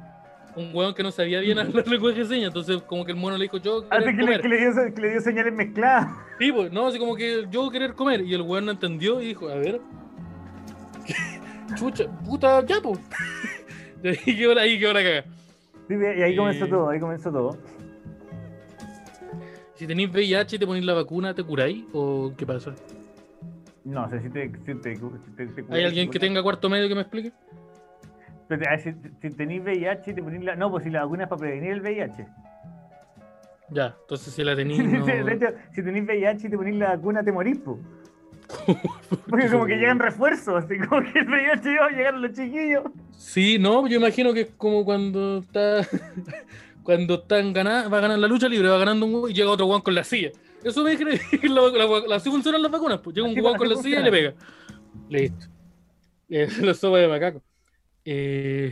Un 0.55 0.71
hueón 0.73 0.95
que 0.95 1.03
no 1.03 1.11
sabía 1.11 1.39
bien 1.39 1.59
hablar 1.59 1.87
lenguaje 1.87 2.19
de 2.19 2.25
señas, 2.25 2.47
entonces 2.47 2.81
como 2.81 3.05
que 3.05 3.11
el 3.11 3.17
mono 3.17 3.37
le 3.37 3.43
dijo, 3.43 3.57
yo 3.57 3.85
Hace 3.91 4.05
querer 4.05 4.15
que 4.15 4.23
le, 4.23 4.41
que, 4.41 4.47
le 4.47 4.57
dio, 4.57 4.95
que 4.95 5.01
le 5.01 5.11
dio 5.11 5.21
señales 5.21 5.53
mezcladas. 5.53 6.09
Sí, 6.39 6.51
pues, 6.51 6.71
no, 6.71 6.87
así 6.87 6.97
como 6.97 7.15
que 7.15 7.45
yo 7.51 7.69
querer 7.69 7.93
comer. 7.93 8.21
Y 8.21 8.33
el 8.33 8.41
weón 8.41 8.65
no 8.65 8.71
entendió 8.71 9.21
y 9.21 9.27
dijo, 9.27 9.49
a 9.49 9.55
ver. 9.55 9.79
Chucha, 11.75 12.05
puta, 12.25 12.65
ya, 12.65 12.81
pues. 12.81 12.99
Y 14.03 14.45
ahí 14.45 14.79
quedó 14.79 14.93
la 14.93 15.03
caga. 15.03 15.25
Sí, 15.87 15.93
y 15.95 16.21
ahí 16.21 16.35
comenzó 16.35 16.67
todo, 16.67 16.89
ahí 16.89 16.99
comenzó 16.99 17.31
todo. 17.31 17.57
Si 19.75 19.85
tenéis 19.85 20.09
VIH 20.09 20.55
y 20.55 20.59
te 20.59 20.65
ponéis 20.65 20.85
la 20.85 20.93
vacuna, 20.95 21.33
¿te 21.33 21.43
curáis? 21.43 21.85
¿O 21.93 22.33
qué 22.35 22.45
pasa? 22.45 22.73
No 23.83 24.09
sé 24.09 24.21
si 24.21 24.29
te. 24.29 24.49
Si 24.49 24.75
te, 24.75 24.95
si 24.95 25.31
te- 25.35 25.47
te- 25.47 25.65
¿Hay 25.69 25.83
alguien 25.83 26.09
que 26.09 26.19
tenga 26.19 26.41
cuarto 26.43 26.69
medio 26.69 26.87
que 26.89 26.95
me 26.95 27.01
explique? 27.01 27.31
Pero, 28.47 28.63
si, 28.79 28.93
si 29.21 29.29
tenéis 29.35 29.61
VIH 29.61 30.11
y 30.11 30.13
te 30.15 30.23
ponís 30.23 30.43
la. 30.43 30.55
No, 30.55 30.71
pues 30.71 30.83
si 30.83 30.89
la 30.89 31.03
vacuna 31.03 31.23
es 31.23 31.29
para 31.29 31.39
prevenir 31.39 31.71
el 31.73 31.81
VIH. 31.81 32.27
Ya, 33.69 33.95
entonces 34.01 34.33
si 34.33 34.43
la 34.43 34.55
tenéis. 34.55 34.83
No... 34.83 35.05
De 35.05 35.33
hecho, 35.33 35.47
si 35.71 35.83
tenéis 35.83 36.05
VIH 36.05 36.47
y 36.47 36.49
te 36.49 36.57
ponís 36.57 36.75
la 36.75 36.89
vacuna, 36.95 37.23
te 37.23 37.31
morís, 37.31 37.57
po. 37.59 37.79
Porque 39.29 39.49
como 39.49 39.65
que 39.65 39.75
llegan 39.75 39.99
refuerzos, 39.99 40.63
así 40.63 40.77
como 40.79 41.01
que 41.01 41.19
el 41.19 41.27
VIH 41.27 41.71
iba 41.71 41.85
a 41.85 41.89
llegar 41.89 42.15
a 42.15 42.17
los 42.17 42.31
chiquillos. 42.33 42.83
Sí, 43.17 43.57
no, 43.59 43.87
yo 43.87 43.97
imagino 43.97 44.33
que 44.33 44.41
es 44.41 44.49
como 44.57 44.85
cuando 44.85 45.39
está. 45.39 45.85
cuando 46.83 47.15
están 47.15 47.51
ganando, 47.51 47.89
va 47.89 47.97
a 47.97 48.01
ganar 48.01 48.19
la 48.19 48.27
lucha 48.27 48.47
libre, 48.47 48.69
va 48.69 48.77
ganando 48.77 49.05
un 49.05 49.29
y 49.29 49.33
llega 49.33 49.49
otro 49.49 49.65
guan 49.65 49.81
con 49.81 49.93
la 49.93 50.03
silla. 50.03 50.31
Eso 50.63 50.83
me 50.83 50.95
cree 50.97 51.19
la, 51.43 51.61
la- 52.07 52.15
así 52.15 52.29
funcionan 52.29 52.61
las 52.61 52.71
vacunas, 52.71 52.99
pues 52.99 53.15
llega 53.15 53.27
un 53.27 53.35
guan 53.35 53.57
con 53.57 53.67
la 53.69 53.75
silla 53.75 53.99
y 53.99 54.03
le 54.03 54.11
pega. 54.11 54.33
Listo. 55.09 55.47
La 56.29 56.73
sopa 56.73 56.97
de 56.97 57.07
macaco. 57.07 57.41
Eh, 58.09 58.71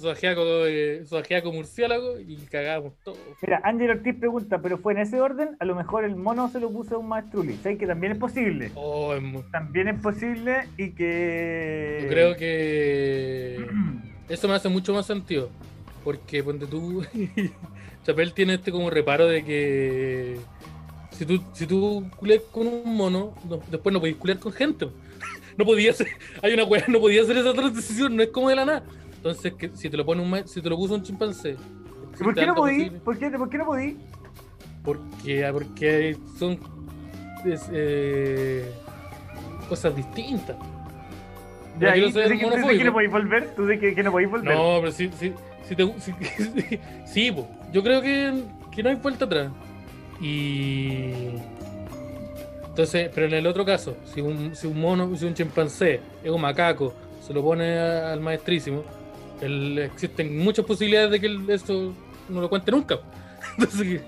su 0.00 0.08
ajiaco, 0.08 0.40
eh, 0.66 1.04
su 1.06 1.14
ajiaco 1.14 1.52
murciélago 1.52 2.18
y 2.18 2.36
cagamos 2.50 2.94
todo. 3.04 3.16
Mira, 3.42 3.60
Ángel 3.64 3.90
Ortiz 3.90 4.14
pregunta, 4.18 4.62
¿pero 4.62 4.78
fue 4.78 4.94
en 4.94 5.00
ese 5.00 5.20
orden? 5.20 5.56
A 5.60 5.66
lo 5.66 5.74
mejor 5.74 6.04
el 6.04 6.16
mono 6.16 6.48
se 6.48 6.58
lo 6.58 6.70
puso 6.70 6.94
a 6.94 6.98
un 6.98 7.08
maestruli. 7.08 7.54
¿Sabes 7.62 7.78
que 7.78 7.86
también 7.86 8.12
es 8.12 8.18
posible? 8.18 8.70
Oh, 8.76 9.12
es 9.14 9.22
También 9.50 9.88
es 9.88 10.00
posible 10.00 10.62
y 10.78 10.92
que. 10.92 11.98
Yo 12.02 12.08
creo 12.08 12.34
que 12.36 13.58
eso 14.30 14.48
me 14.48 14.54
hace 14.54 14.70
mucho 14.70 14.94
más 14.94 15.04
sentido. 15.04 15.50
Porque 16.02 16.42
ponte 16.42 16.66
tú. 16.66 17.04
Chapel 18.06 18.32
tiene 18.32 18.54
este 18.54 18.72
como 18.72 18.88
reparo 18.88 19.26
de 19.26 19.44
que 19.44 20.38
si 21.10 21.26
tú, 21.26 21.42
si 21.52 21.66
tú 21.66 22.08
culeas 22.16 22.40
con 22.50 22.66
un 22.66 22.96
mono, 22.96 23.34
no- 23.46 23.60
después 23.70 23.92
no 23.92 24.00
podías 24.00 24.16
culear 24.16 24.38
con 24.38 24.52
gente. 24.52 24.86
No 25.56 25.64
podías 25.64 25.94
hacer, 26.00 26.08
hay 26.42 26.54
una 26.54 26.64
weá, 26.64 26.84
no 26.88 27.00
podías 27.00 27.24
hacer 27.24 27.38
esa 27.38 27.52
transición, 27.52 28.16
no 28.16 28.22
es 28.22 28.28
como 28.30 28.48
de 28.48 28.56
la 28.56 28.64
nada. 28.64 28.82
Entonces, 29.16 29.52
que 29.54 29.70
si 29.74 29.90
te 29.90 29.96
lo 29.96 30.04
pone 30.06 30.22
un 30.22 30.48
si 30.48 30.62
te 30.62 30.68
lo 30.70 30.76
puso 30.76 30.94
un 30.94 31.02
chimpancé. 31.02 31.56
¿Y 32.18 32.22
¿Por 32.22 32.34
qué 32.34 32.46
no 32.46 32.54
podí? 32.54 32.90
¿Por 32.90 33.18
qué, 33.18 33.30
¿Por 33.30 33.48
qué 33.50 33.58
no 33.58 33.66
podí? 33.66 33.96
Porque, 34.82 35.44
ah, 35.44 35.52
porque 35.52 36.16
son 36.38 36.58
es, 37.44 37.68
eh, 37.72 38.70
cosas 39.68 39.94
distintas. 39.94 40.56
Ya, 41.78 41.92
ahí, 41.92 42.10
ser 42.12 42.24
¿tú 42.24 42.28
de 42.30 42.38
que- 42.38 42.44
tú 42.44 42.66
que 42.68 42.84
no 42.84 42.92
podéis 42.92 43.10
volver? 43.12 43.54
¿Tú 43.54 43.66
de 43.66 43.78
que, 43.78 43.94
que 43.94 44.02
no 44.02 44.10
podéis 44.10 44.30
volver? 44.30 44.54
No, 44.54 44.78
pero 44.80 44.92
sí, 44.92 45.10
sí, 45.18 45.32
sí, 45.64 45.76
te, 45.76 45.94
sí, 46.00 46.12
sí, 47.06 47.32
po. 47.32 47.48
yo 47.72 47.82
creo 47.82 48.02
que, 48.02 48.42
que 48.70 48.82
no 48.82 48.88
hay 48.90 48.96
vuelta 48.96 49.24
atrás. 49.26 49.50
Y 50.20 51.12
entonces, 52.80 53.10
pero 53.14 53.26
en 53.26 53.34
el 53.34 53.46
otro 53.46 53.64
caso, 53.64 53.94
si 54.12 54.20
un, 54.22 54.54
si 54.56 54.66
un 54.66 54.80
mono, 54.80 55.14
si 55.16 55.26
un 55.26 55.34
chimpancé 55.34 56.00
es 56.24 56.30
un 56.30 56.40
macaco, 56.40 56.94
se 57.26 57.32
lo 57.34 57.42
pone 57.42 57.78
al 57.78 58.20
maestrísimo, 58.20 58.82
el- 59.42 59.78
existen 59.78 60.38
muchas 60.38 60.64
posibilidades 60.64 61.10
de 61.10 61.20
que 61.20 61.26
él 61.26 61.44
eso 61.50 61.92
no 62.28 62.40
lo 62.40 62.48
cuente 62.48 62.70
nunca. 62.70 62.98
Entonces, 63.58 64.00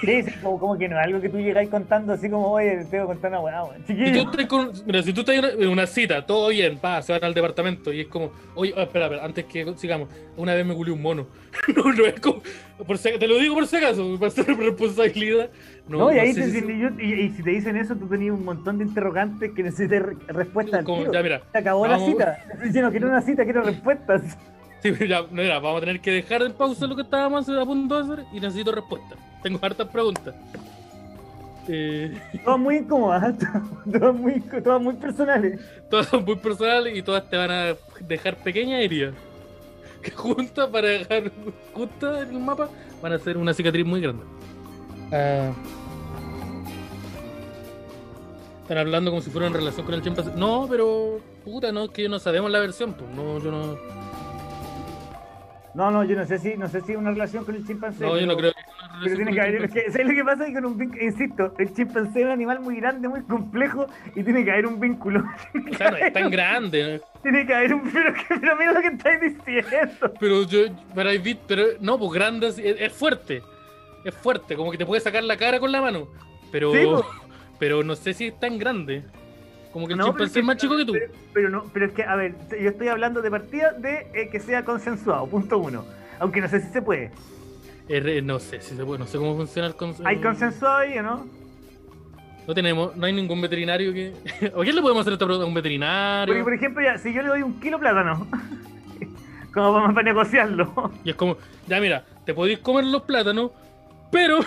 Sí, 0.00 0.22
sí, 0.22 0.30
como, 0.42 0.58
como 0.58 0.78
que 0.78 0.88
no, 0.88 0.98
algo 0.98 1.20
que 1.20 1.28
tú 1.28 1.38
llegáis 1.38 1.68
contando 1.68 2.12
así 2.12 2.28
como, 2.30 2.50
oye, 2.50 2.76
te 2.78 2.84
tengo 2.86 3.04
que 3.04 3.12
contar 3.14 3.30
una 3.30 3.40
weá. 3.40 3.62
Si 3.86 3.92
mira, 3.94 5.02
si 5.02 5.12
tú 5.12 5.20
estás 5.20 5.36
en 5.36 5.68
una, 5.68 5.86
cita, 5.86 6.24
todo 6.26 6.48
bien, 6.48 6.78
pa, 6.78 7.02
se 7.02 7.12
van 7.12 7.24
al 7.24 7.34
departamento 7.34 7.92
y 7.92 8.00
es 8.02 8.06
como, 8.06 8.30
oye, 8.54 8.72
ah, 8.76 8.82
espera, 8.82 9.06
espera, 9.06 9.24
antes 9.24 9.44
que 9.46 9.66
sigamos, 9.76 10.08
una 10.36 10.54
vez 10.54 10.64
me 10.66 10.74
culió 10.74 10.94
un 10.94 11.02
mono. 11.02 11.26
no, 11.76 11.92
no 11.92 12.04
es 12.06 12.20
como, 12.20 12.42
por 12.86 12.98
si- 12.98 13.18
te 13.18 13.26
lo 13.26 13.36
digo 13.38 13.54
por 13.54 13.66
si 13.66 13.76
acaso, 13.76 14.16
para 14.18 14.30
ser 14.30 14.46
responsabilidad. 14.46 15.50
No, 15.88 15.98
No, 15.98 16.12
y 16.12 16.16
no 16.16 16.20
ahí 16.22 16.34
te- 16.34 16.50
si- 16.50 16.60
yo- 16.78 16.90
y- 17.00 17.12
y 17.26 17.30
si 17.30 17.42
te 17.42 17.50
dicen 17.50 17.76
eso, 17.76 17.94
tú 17.96 18.06
tenías 18.08 18.34
un 18.34 18.44
montón 18.44 18.78
de 18.78 18.84
interrogantes 18.84 19.52
que 19.52 19.62
necesitas 19.62 20.02
re- 20.02 20.16
respuestas 20.28 20.80
al 20.80 20.84
como, 20.84 20.98
tiro. 21.00 21.12
ya, 21.12 21.22
mira, 21.22 21.42
Se 21.52 21.58
acabó 21.58 21.80
vamos. 21.82 22.00
la 22.00 22.06
cita. 22.06 22.38
Estoy 22.52 22.66
diciendo, 22.66 22.90
quiero 22.90 23.08
una 23.08 23.22
cita, 23.22 23.44
quiero 23.44 23.62
respuestas. 23.62 24.22
Sí, 24.82 24.92
ya, 25.08 25.22
no, 25.22 25.28
mira, 25.30 25.58
vamos 25.58 25.78
a 25.78 25.80
tener 25.80 26.00
que 26.00 26.10
dejar 26.10 26.42
en 26.42 26.52
pausa 26.52 26.86
lo 26.86 26.96
que 26.96 27.02
estábamos 27.02 27.48
a 27.48 27.64
punto 27.64 28.02
de 28.02 28.12
hacer 28.12 28.26
y 28.32 28.40
necesito 28.40 28.72
respuestas. 28.72 29.18
Tengo 29.42 29.58
hartas 29.62 29.88
preguntas. 29.88 30.34
Eh, 31.68 32.16
Todas 32.44 32.60
muy 32.60 32.76
incómodas, 32.76 33.34
todas 33.92 34.14
muy, 34.14 34.40
todas 34.40 34.80
muy 34.80 34.94
personales. 34.94 35.60
todas 35.90 36.06
son 36.06 36.24
muy 36.24 36.36
personales 36.36 36.96
y 36.96 37.02
todas 37.02 37.28
te 37.28 37.36
van 37.36 37.50
a 37.50 37.74
dejar 38.00 38.36
pequeñas 38.36 38.82
heridas. 38.82 39.14
Que 40.02 40.12
juntas 40.12 40.68
para 40.68 40.86
dejar 40.86 41.32
juntas 41.72 42.22
en 42.22 42.36
el 42.36 42.38
mapa 42.38 42.68
van 43.02 43.12
a 43.12 43.16
hacer 43.16 43.36
una 43.36 43.52
cicatriz 43.52 43.84
muy 43.84 44.00
grande. 44.00 44.22
Ah. 45.10 45.50
Están 48.62 48.78
hablando 48.78 49.10
como 49.12 49.22
si 49.22 49.30
fuera 49.30 49.46
en 49.46 49.54
relación 49.54 49.86
con 49.86 49.94
el 49.94 50.02
chimpancé. 50.02 50.32
No, 50.36 50.66
pero 50.68 51.20
puta, 51.44 51.70
no, 51.70 51.84
es 51.84 51.90
que 51.90 52.08
no 52.08 52.18
sabemos 52.18 52.50
la 52.50 52.58
versión, 52.58 52.94
pues. 52.94 53.08
No, 53.10 53.38
yo 53.40 53.52
no. 53.52 53.78
No, 55.76 55.90
no, 55.90 56.04
yo 56.04 56.16
no 56.16 56.24
sé 56.26 56.38
si, 56.38 56.56
no 56.56 56.68
sé 56.70 56.80
si 56.80 56.92
es 56.92 56.98
una 56.98 57.10
relación 57.10 57.44
con 57.44 57.54
el 57.54 57.66
chimpancé. 57.66 58.02
No, 58.02 58.18
yo 58.18 58.26
no 58.26 58.34
creo 58.34 58.50
que 58.54 58.60
una 58.80 59.00
Pero 59.04 59.16
tiene 59.16 59.24
con 59.26 59.34
que 59.34 59.40
haber, 59.42 59.64
es 59.64 59.72
que, 59.72 59.90
¿sabes 59.92 60.06
lo 60.06 60.14
que 60.14 60.24
pasa? 60.24 60.46
Que 60.46 60.52
con 60.54 60.64
un 60.64 60.78
vínculo, 60.78 61.02
insisto, 61.04 61.54
el 61.58 61.74
chimpancé 61.74 62.20
es 62.20 62.24
un 62.24 62.32
animal 62.32 62.60
muy 62.60 62.76
grande, 62.76 63.08
muy 63.08 63.22
complejo 63.24 63.86
y 64.14 64.22
tiene 64.22 64.42
que 64.42 64.52
haber 64.52 64.66
un 64.66 64.80
vínculo. 64.80 65.22
O 65.70 65.74
sea, 65.76 65.90
no 65.90 65.98
es 65.98 66.12
tan 66.14 66.30
grande. 66.30 67.02
Tiene 67.22 67.46
que 67.46 67.54
haber 67.54 67.74
un. 67.74 67.90
Pero, 67.92 68.14
pero 68.40 68.56
mira 68.56 68.72
lo 68.72 68.80
que 68.80 68.86
estáis 68.86 69.20
diciendo. 69.20 70.14
Pero 70.18 70.44
yo, 70.44 70.60
pero, 70.94 71.10
hay 71.10 71.38
pero 71.46 71.64
no, 71.80 71.98
pues 71.98 72.10
grande 72.12 72.46
es, 72.48 72.58
es 72.58 72.92
fuerte. 72.94 73.42
Es 74.02 74.14
fuerte, 74.14 74.56
como 74.56 74.70
que 74.70 74.78
te 74.78 74.86
puede 74.86 75.02
sacar 75.02 75.24
la 75.24 75.36
cara 75.36 75.60
con 75.60 75.70
la 75.72 75.82
mano. 75.82 76.08
Pero, 76.50 76.72
Sí, 76.72 76.78
pues. 76.84 77.02
pero 77.58 77.82
no 77.82 77.94
sé 77.96 78.14
si 78.14 78.28
es 78.28 78.40
tan 78.40 78.58
grande. 78.58 79.04
Como 79.76 79.86
que 79.88 79.92
el 79.92 79.98
No, 79.98 80.04
pero 80.14 80.24
chimpancé 80.24 80.38
es 80.38 80.44
más 80.46 80.56
chico 80.56 80.74
que 80.74 80.86
tú. 80.86 80.92
Pero, 80.92 81.12
pero 81.34 81.50
no, 81.50 81.64
pero 81.70 81.84
es 81.84 81.92
que, 81.92 82.02
a 82.02 82.16
ver, 82.16 82.34
yo 82.58 82.70
estoy 82.70 82.88
hablando 82.88 83.20
de 83.20 83.30
partida 83.30 83.72
de 83.72 84.06
eh, 84.14 84.30
que 84.32 84.40
sea 84.40 84.64
consensuado, 84.64 85.26
punto 85.26 85.58
uno. 85.58 85.84
Aunque 86.18 86.40
no 86.40 86.48
sé 86.48 86.62
si 86.62 86.68
se 86.72 86.80
puede. 86.80 87.10
No 88.22 88.38
sé 88.38 88.62
si 88.62 88.74
se 88.74 88.82
puede, 88.86 89.00
no 89.00 89.06
sé 89.06 89.18
cómo 89.18 89.36
funciona 89.36 89.68
el 89.68 89.74
cons- 89.76 90.00
¿Hay 90.06 90.16
el- 90.16 90.22
consensuado 90.22 90.76
ahí 90.78 90.96
o 90.96 91.02
no? 91.02 91.26
No 92.48 92.54
tenemos, 92.54 92.96
no 92.96 93.04
hay 93.04 93.12
ningún 93.12 93.38
veterinario 93.42 93.92
que. 93.92 94.14
¿O 94.54 94.62
quién 94.62 94.74
le 94.76 94.80
podemos 94.80 95.02
hacer 95.02 95.12
esta 95.12 95.26
pregunta? 95.26 95.46
¿Un 95.46 95.52
veterinario? 95.52 96.32
Porque, 96.32 96.42
por 96.44 96.54
ejemplo, 96.54 96.82
ya, 96.82 96.96
si 96.96 97.12
yo 97.12 97.20
le 97.20 97.28
doy 97.28 97.42
un 97.42 97.60
kilo 97.60 97.76
de 97.76 97.80
plátano, 97.82 98.26
como 99.52 99.74
para, 99.74 99.88
para 99.92 100.02
negociarlo, 100.04 100.90
Y 101.04 101.10
es 101.10 101.16
como, 101.16 101.36
ya 101.66 101.80
mira, 101.82 102.02
te 102.24 102.32
podéis 102.32 102.60
comer 102.60 102.84
los 102.86 103.02
plátanos, 103.02 103.50
pero. 104.10 104.38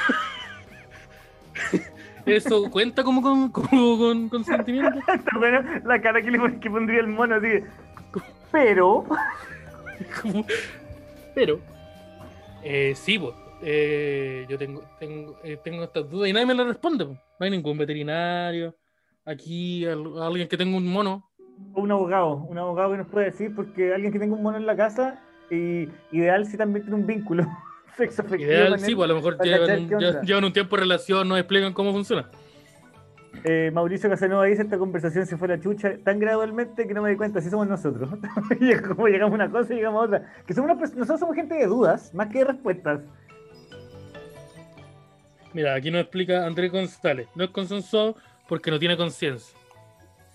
Eso 2.35 2.69
cuenta 2.69 3.03
como 3.03 3.21
con, 3.21 3.49
como 3.51 3.97
con 3.97 4.29
consentimiento. 4.29 4.99
bueno 5.37 5.61
la 5.85 6.01
cara 6.01 6.21
que, 6.21 6.31
le, 6.31 6.59
que 6.59 6.69
pondría 6.69 6.99
el 7.01 7.07
mono 7.07 7.35
así. 7.35 7.63
Pero, 8.51 9.05
Pero, 11.35 11.59
eh, 12.63 12.93
sí, 12.95 13.19
pues, 13.19 13.33
eh, 13.61 14.45
yo 14.49 14.57
tengo, 14.57 14.83
tengo, 14.99 15.37
eh, 15.43 15.57
tengo 15.63 15.83
estas 15.83 16.09
dudas 16.09 16.29
y 16.29 16.33
nadie 16.33 16.45
me 16.47 16.55
las 16.55 16.67
responde. 16.67 17.05
po. 17.05 17.11
No 17.11 17.43
hay 17.45 17.51
ningún 17.51 17.77
veterinario. 17.77 18.75
Aquí, 19.25 19.85
al- 19.85 20.21
alguien 20.21 20.47
que 20.47 20.57
tenga 20.57 20.75
un 20.75 20.87
mono. 20.87 21.29
O 21.73 21.81
un 21.81 21.91
abogado, 21.91 22.35
un 22.49 22.57
abogado 22.57 22.91
que 22.91 22.97
nos 22.97 23.07
puede 23.07 23.25
decir, 23.27 23.53
porque 23.55 23.93
alguien 23.93 24.11
que 24.11 24.19
tenga 24.19 24.35
un 24.35 24.41
mono 24.43 24.57
en 24.57 24.65
la 24.65 24.75
casa, 24.75 25.21
y 25.51 25.87
ideal 26.11 26.45
si 26.45 26.57
también 26.57 26.83
tiene 26.85 26.99
un 26.99 27.05
vínculo. 27.07 27.45
Ideal, 28.03 28.79
sí, 28.79 28.95
pues 28.95 29.05
a 29.05 29.07
lo 29.07 29.15
mejor 29.15 29.37
llevan 29.41 29.93
un, 29.93 30.25
llevan 30.25 30.53
tiempo 30.53 30.75
de 30.75 30.81
relación, 30.81 31.27
no 31.27 31.37
explican 31.37 31.73
cómo 31.73 31.91
funciona. 31.91 32.29
Eh, 33.43 33.71
Mauricio 33.73 34.09
Casanova 34.09 34.45
dice 34.45 34.63
esta 34.63 34.77
conversación 34.77 35.25
se 35.25 35.37
fue 35.37 35.47
a 35.47 35.55
la 35.55 35.61
chucha 35.61 35.97
tan 36.03 36.19
gradualmente 36.19 36.87
que 36.87 36.93
no 36.93 37.01
me 37.01 37.11
di 37.11 37.15
cuenta 37.15 37.41
si 37.41 37.49
somos 37.49 37.67
nosotros. 37.67 38.09
Y 38.59 38.71
es 38.71 38.81
como 38.81 39.07
llegamos 39.07 39.33
a 39.33 39.35
una 39.35 39.51
cosa 39.51 39.73
y 39.73 39.77
llegamos 39.77 40.01
a 40.01 40.05
otra. 40.05 40.33
Que 40.45 40.53
somos 40.53 40.71
una 40.71 40.81
nosotros 40.81 41.19
somos 41.19 41.35
gente 41.35 41.55
de 41.55 41.65
dudas, 41.67 42.13
más 42.13 42.27
que 42.27 42.39
de 42.39 42.45
respuestas. 42.45 43.01
Mira, 45.53 45.73
aquí 45.73 45.89
nos 45.89 46.01
explica 46.01 46.45
Andrés 46.45 46.71
González. 46.71 47.27
No 47.35 47.43
es 47.43 47.49
consensuado 47.51 48.15
porque 48.47 48.71
no 48.71 48.79
tiene 48.79 48.97
conciencia. 48.97 49.57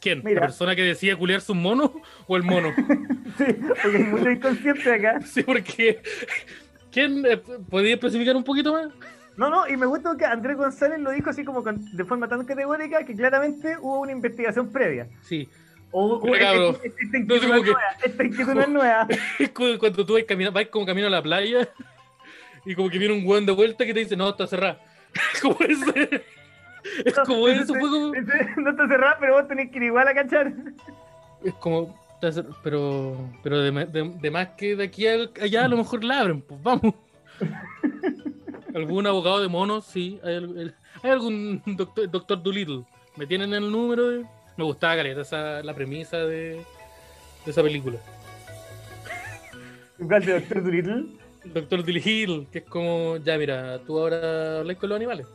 ¿Quién? 0.00 0.22
Mira. 0.24 0.40
¿La 0.40 0.46
persona 0.48 0.74
que 0.74 0.82
decide 0.82 1.16
culiar 1.16 1.40
su 1.40 1.54
mono 1.54 1.92
o 2.26 2.36
el 2.36 2.42
mono? 2.42 2.72
Sí, 3.36 3.46
porque 3.52 3.96
hay 3.96 4.04
mucho 4.04 4.30
inconsciente 4.30 4.92
acá. 4.92 5.20
sí, 5.26 5.42
porque. 5.42 6.00
¿Quién? 6.94 7.26
eh, 7.26 7.36
¿Podría 7.36 7.94
especificar 7.94 8.34
un 8.36 8.44
poquito 8.44 8.72
más? 8.72 8.88
No, 9.36 9.50
no, 9.50 9.66
y 9.68 9.76
me 9.76 9.84
gusta 9.86 10.16
que 10.16 10.24
Andrés 10.24 10.56
González 10.56 11.00
lo 11.00 11.10
dijo 11.10 11.28
así 11.30 11.44
como 11.44 11.62
con- 11.64 11.84
de 11.96 12.04
forma 12.04 12.28
tan 12.28 12.44
categórica 12.46 13.04
que 13.04 13.14
claramente 13.16 13.76
hubo 13.80 14.00
una 14.00 14.12
investigación 14.12 14.70
previa. 14.70 15.08
Sí. 15.22 15.48
O, 15.90 16.14
o- 16.18 16.24
Mira, 16.24 16.38
cabrón. 16.38 16.76
esta, 16.82 16.86
esta 17.02 17.18
inquietud 17.18 17.48
No 17.48 17.54
sé 17.56 17.62
que- 17.64 17.70
nueva, 17.72 17.80
esta 18.04 18.24
inquietud 18.24 18.54
no 18.54 18.60
es 18.60 18.68
nueva. 18.68 19.08
Cuando 19.80 20.06
tú 20.06 20.14
vas, 20.14 20.22
camina- 20.24 20.50
vas 20.50 20.66
como 20.68 20.86
camino 20.86 21.08
a 21.08 21.10
la 21.10 21.22
playa 21.22 21.68
y 22.64 22.74
como 22.76 22.88
que 22.88 22.98
viene 22.98 23.14
un 23.14 23.26
weón 23.26 23.44
de 23.44 23.52
vuelta 23.52 23.84
que 23.84 23.92
te 23.92 24.00
dice, 24.00 24.16
no, 24.16 24.28
está 24.30 24.46
cerrada. 24.46 24.78
como 25.42 25.56
ese. 25.60 26.22
Es 27.04 27.14
como 27.20 27.48
eso, 27.48 27.66
fue 27.74 27.80
como. 27.90 28.12
dice, 28.12 28.32
No 28.56 28.70
está 28.70 28.86
cerrado, 28.86 29.16
pero 29.18 29.34
vos 29.34 29.48
tenés 29.48 29.70
que 29.70 29.78
ir 29.78 29.82
igual 29.84 30.06
a 30.06 30.14
cachar. 30.14 30.52
Es 31.44 31.54
como. 31.54 31.98
Pero, 32.62 33.30
pero 33.42 33.60
de, 33.60 33.72
ma- 33.72 33.84
de- 33.84 34.08
de 34.20 34.30
más 34.30 34.48
que 34.56 34.76
de 34.76 34.84
aquí 34.84 35.06
al- 35.06 35.30
allá 35.40 35.64
a 35.64 35.68
lo 35.68 35.76
mejor 35.76 36.04
la 36.04 36.20
abren, 36.20 36.40
pues 36.42 36.62
vamos. 36.62 36.94
¿Algún 38.74 39.06
abogado 39.06 39.40
de 39.40 39.48
monos? 39.48 39.84
Sí. 39.84 40.18
¿Hay, 40.24 41.10
algún 41.10 41.62
doctor, 41.66 42.10
doctor 42.10 42.42
Dolittle? 42.42 42.84
¿Me 43.16 43.26
tienen 43.26 43.52
el 43.54 43.70
número? 43.70 44.08
De... 44.08 44.24
Me 44.56 44.64
gustaba 44.64 44.96
caleta 44.96 45.20
esa, 45.22 45.62
la 45.62 45.74
premisa 45.74 46.18
de, 46.18 46.60
de 47.44 47.50
esa 47.50 47.62
película. 47.62 47.98
Igual 49.98 50.24
de 50.24 50.40
Doctor 50.40 50.62
Dolittle. 50.64 51.04
El 51.44 51.52
doctor 51.52 51.84
Dolittle, 51.84 52.46
que 52.50 52.58
es 52.58 52.64
como, 52.64 53.16
ya 53.18 53.36
mira, 53.38 53.78
tú 53.86 53.98
ahora 53.98 54.58
hablas 54.60 54.76
con 54.76 54.88
los 54.88 54.96
animales. 54.96 55.26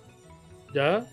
¿Ya? 0.73 1.05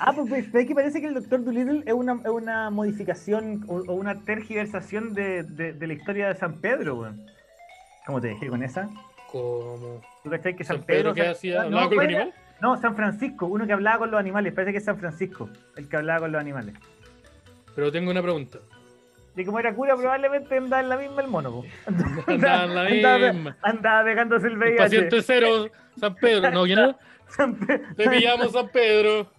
Ah, 0.00 0.12
pues 0.14 0.28
pues, 0.28 0.46
¿sabes 0.50 0.66
que 0.66 0.74
parece 0.74 1.00
que 1.00 1.06
el 1.08 1.14
Doctor 1.14 1.44
Dolittle 1.44 1.82
es 1.86 1.92
una, 1.92 2.14
es 2.24 2.28
una 2.30 2.70
modificación 2.70 3.64
o, 3.68 3.76
o 3.78 3.92
una 3.94 4.22
tergiversación 4.22 5.14
de, 5.14 5.42
de, 5.42 5.72
de 5.72 5.86
la 5.86 5.92
historia 5.92 6.28
de 6.28 6.34
San 6.34 6.60
Pedro, 6.60 6.96
weón. 6.96 7.26
¿Cómo 8.06 8.20
te 8.20 8.28
dejé 8.28 8.48
con 8.48 8.62
esa? 8.62 8.88
Como... 9.30 10.00
¿Tú 10.24 10.30
cachai 10.30 10.56
que 10.56 10.64
San, 10.64 10.78
San 10.78 10.86
Pedro 10.86 11.12
que 11.14 11.22
San- 11.22 11.30
hacía, 11.32 11.54
no, 11.56 11.78
hablaba 11.78 11.88
con 11.88 11.90
los 11.90 11.94
¿cuál 12.04 12.10
era? 12.10 12.22
animales. 12.22 12.40
No, 12.60 12.76
San 12.80 12.96
Francisco, 12.96 13.46
uno 13.46 13.66
que 13.66 13.72
hablaba 13.72 13.98
con 13.98 14.10
los 14.10 14.18
animales. 14.18 14.52
Parece 14.52 14.72
que 14.72 14.78
es 14.78 14.84
San 14.84 14.98
Francisco, 14.98 15.48
el 15.76 15.88
que 15.88 15.96
hablaba 15.96 16.20
con 16.20 16.32
los 16.32 16.40
animales. 16.40 16.74
Pero 17.74 17.92
tengo 17.92 18.10
una 18.10 18.22
pregunta. 18.22 18.58
Y 19.36 19.44
como 19.44 19.60
era 19.60 19.72
cura, 19.72 19.94
probablemente 19.94 20.56
andaba 20.56 20.82
en 20.82 20.88
la 20.88 20.96
misma 20.96 21.22
el 21.22 21.28
mono, 21.28 21.52
po. 21.52 21.64
Andaba 22.26 22.64
en 22.64 22.74
la 22.74 22.82
andaba, 22.86 23.32
misma. 23.32 23.56
andaba 23.62 24.04
pegándose 24.04 24.46
el 24.48 24.54
El 24.54 24.58
VIH. 24.58 24.76
paciente 24.78 25.22
cero, 25.22 25.68
San 25.96 26.14
Pedro. 26.16 26.50
No, 26.50 26.66
no. 26.66 26.98
San, 27.28 27.54
Pe- 27.54 27.78
Te 27.96 28.08
pillamos 28.08 28.50
San 28.52 28.68
Pedro. 28.70 29.30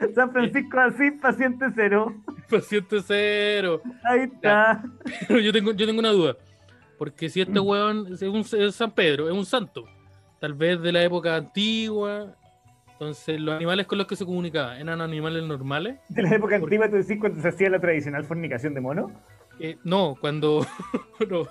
San 0.14 0.32
Francisco 0.32 0.78
así, 0.78 1.10
paciente 1.12 1.66
cero. 1.74 2.14
Paciente 2.48 2.98
cero. 3.06 3.82
Ahí 4.04 4.20
está. 4.20 4.82
Pero 5.28 5.40
yo 5.40 5.52
tengo, 5.52 5.72
yo 5.72 5.86
tengo 5.86 6.00
una 6.00 6.10
duda. 6.10 6.36
Porque 6.98 7.28
si 7.28 7.40
este 7.40 7.58
weón 7.58 8.12
es, 8.12 8.22
un, 8.22 8.44
es 8.58 8.74
San 8.74 8.90
Pedro, 8.90 9.26
es 9.26 9.34
un 9.34 9.46
santo, 9.46 9.86
tal 10.38 10.52
vez 10.52 10.82
de 10.82 10.92
la 10.92 11.02
época 11.02 11.34
antigua, 11.34 12.36
entonces 12.92 13.40
los 13.40 13.54
animales 13.54 13.86
con 13.86 13.96
los 13.96 14.06
que 14.06 14.16
se 14.16 14.26
comunicaba 14.26 14.78
eran 14.78 15.00
animales 15.00 15.42
normales. 15.44 15.98
De 16.10 16.22
la 16.22 16.34
época 16.34 16.56
antigua, 16.56 16.90
tú 16.90 16.96
decís 16.96 17.16
cuando 17.18 17.40
se 17.40 17.48
hacía 17.48 17.70
la 17.70 17.80
tradicional 17.80 18.24
fornicación 18.24 18.74
de 18.74 18.82
mono. 18.82 19.10
Eh, 19.58 19.78
no, 19.82 20.14
cuando 20.20 20.66
no, 21.30 21.48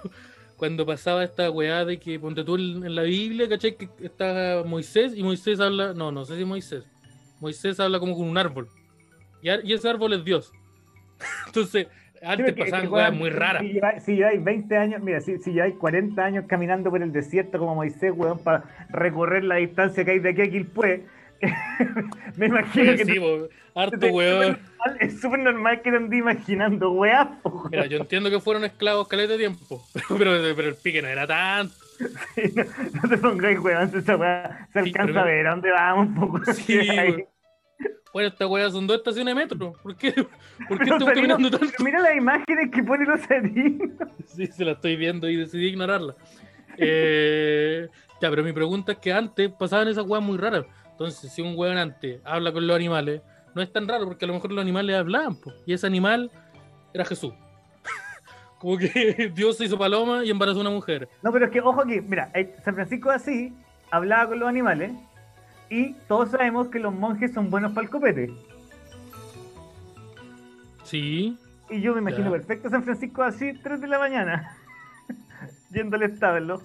cuando 0.55 0.85
pasaba 0.85 1.23
esta 1.23 1.49
weá 1.49 1.83
de 1.83 1.99
que 1.99 2.19
ponte 2.19 2.43
tú 2.43 2.55
en, 2.55 2.85
en 2.85 2.93
la 2.93 3.01
Biblia, 3.01 3.49
¿cachai? 3.49 3.75
Que 3.75 3.89
está 4.01 4.61
Moisés 4.63 5.13
y 5.15 5.23
Moisés 5.23 5.59
habla, 5.59 5.95
no, 5.95 6.11
no 6.11 6.25
sé 6.25 6.37
si 6.37 6.45
Moisés. 6.45 6.83
Moisés 7.39 7.79
habla 7.79 7.99
como 7.99 8.15
con 8.15 8.27
un 8.27 8.37
árbol. 8.37 8.67
Y, 9.41 9.73
ese 9.73 9.89
árbol 9.89 10.13
es 10.13 10.23
Dios. 10.25 10.51
Entonces, 11.47 11.87
antes 12.21 12.53
pasaban 12.53 12.81
que, 12.81 12.87
weón, 12.87 13.17
muy 13.17 13.29
raras. 13.29 13.61
Si 13.61 13.73
lleváis, 13.73 14.03
si 14.03 14.15
lleváis 14.15 14.43
20 14.43 14.77
años, 14.77 15.01
mira, 15.01 15.21
si, 15.21 15.37
si 15.37 15.53
lleváis 15.53 15.75
40 15.75 16.23
años 16.23 16.45
caminando 16.47 16.89
por 16.89 17.01
el 17.01 17.11
desierto 17.11 17.57
como 17.59 17.75
Moisés, 17.75 18.13
weón, 18.15 18.39
para 18.39 18.63
recorrer 18.89 19.43
la 19.43 19.55
distancia 19.55 20.03
que 20.03 20.11
hay 20.11 20.19
de 20.19 20.29
aquí 20.29 20.41
a 20.41 20.49
Quilpué, 20.49 21.05
me 22.35 22.47
imagino 22.47 22.95
que 22.97 23.05
Sí, 23.05 23.21
harto 23.73 23.97
te- 23.97 24.11
weón. 24.11 24.59
es 24.99 25.21
súper 25.21 25.39
normal 25.39 25.81
que 25.81 25.91
te 25.91 25.97
andé 25.97 26.17
imaginando, 26.17 26.91
weón. 26.91 27.39
Mira, 27.71 27.85
yo 27.85 27.99
entiendo 27.99 28.29
que 28.29 28.41
fueron 28.41 28.65
esclavos 28.65 29.07
caleta 29.07 29.33
de 29.33 29.39
tiempo, 29.39 29.81
pero, 30.17 30.31
pero 30.55 30.67
el 30.67 30.75
pique 30.75 31.01
no 31.01 31.07
era 31.07 31.25
tanto. 31.25 31.73
No, 32.55 32.63
no 33.01 33.09
te 33.09 33.17
pongáis, 33.17 33.59
weón, 33.59 33.91
esa 33.93 34.15
weá 34.15 34.67
se 34.71 34.79
alcanza 34.79 35.21
a 35.21 35.25
ver 35.25 35.47
a 35.47 35.51
dónde 35.51 35.71
vamos 35.71 36.07
un 36.07 36.15
poco. 36.15 36.53
Sí. 36.53 36.77
Bueno, 38.11 38.29
esta 38.29 38.47
weá 38.47 38.69
son 38.71 38.87
dos 38.87 38.97
estaciones 38.97 39.35
de 39.35 39.41
metro. 39.41 39.73
¿Por 39.83 39.95
qué, 39.95 40.11
¿Por 40.67 40.79
qué 40.79 40.85
Los 40.89 40.93
estamos 40.93 41.13
caminando 41.13 41.51
tanto? 41.51 41.83
mira 41.83 41.99
las 41.99 42.15
imágenes 42.15 42.71
que 42.71 42.83
pone 42.83 43.05
los 43.05 43.21
salinos. 43.21 43.89
Sí, 44.25 44.47
se 44.47 44.65
la 44.65 44.71
estoy 44.71 44.95
viendo 44.95 45.29
y 45.29 45.35
decidí 45.35 45.67
ignorarla. 45.67 46.15
Eh, 46.77 47.87
ya, 48.21 48.29
pero 48.29 48.43
mi 48.43 48.53
pregunta 48.53 48.93
es 48.93 48.97
que 48.97 49.13
antes 49.13 49.51
pasaban 49.51 49.87
esas 49.87 50.05
weas 50.05 50.23
muy 50.23 50.37
raras. 50.37 50.65
Entonces, 50.91 51.31
si 51.31 51.41
un 51.41 51.53
weón 51.55 51.77
antes 51.77 52.19
habla 52.25 52.51
con 52.51 52.65
los 52.65 52.75
animales, 52.75 53.21
no 53.53 53.61
es 53.61 53.71
tan 53.71 53.87
raro 53.87 54.05
porque 54.05 54.25
a 54.25 54.27
lo 54.27 54.33
mejor 54.33 54.51
los 54.51 54.61
animales 54.61 54.95
hablaban, 54.95 55.39
po, 55.39 55.53
y 55.65 55.73
ese 55.73 55.87
animal 55.87 56.31
era 56.93 57.05
Jesús. 57.05 57.33
Como 58.59 58.77
que 58.77 59.31
Dios 59.35 59.57
se 59.57 59.65
hizo 59.65 59.77
paloma 59.77 60.23
y 60.23 60.29
embarazó 60.29 60.59
a 60.59 60.61
una 60.61 60.69
mujer. 60.69 61.07
No, 61.23 61.31
pero 61.31 61.45
es 61.45 61.51
que, 61.51 61.61
ojo 61.61 61.81
aquí, 61.81 61.99
mira, 62.01 62.29
eh, 62.35 62.55
San 62.63 62.75
Francisco 62.75 63.09
así 63.09 63.53
hablaba 63.91 64.27
con 64.29 64.39
los 64.39 64.47
animales 64.49 64.91
y 65.69 65.93
todos 66.07 66.31
sabemos 66.31 66.67
que 66.67 66.79
los 66.79 66.93
monjes 66.93 67.33
son 67.33 67.49
buenos 67.49 67.71
para 67.73 67.85
el 67.85 67.89
copete. 67.91 68.31
Sí, 70.83 71.37
Y 71.69 71.81
yo 71.81 71.93
me 71.93 71.99
imagino 72.01 72.25
Ya. 72.25 72.31
perfecto 72.31 72.67
a 72.67 72.71
San 72.71 72.83
Francisco 72.83 73.21
así, 73.23 73.53
3 73.61 73.79
de 73.81 73.87
la 73.87 73.99
mañana, 73.99 74.57
yendo 75.71 75.95
al 75.97 76.03
establo. 76.03 76.61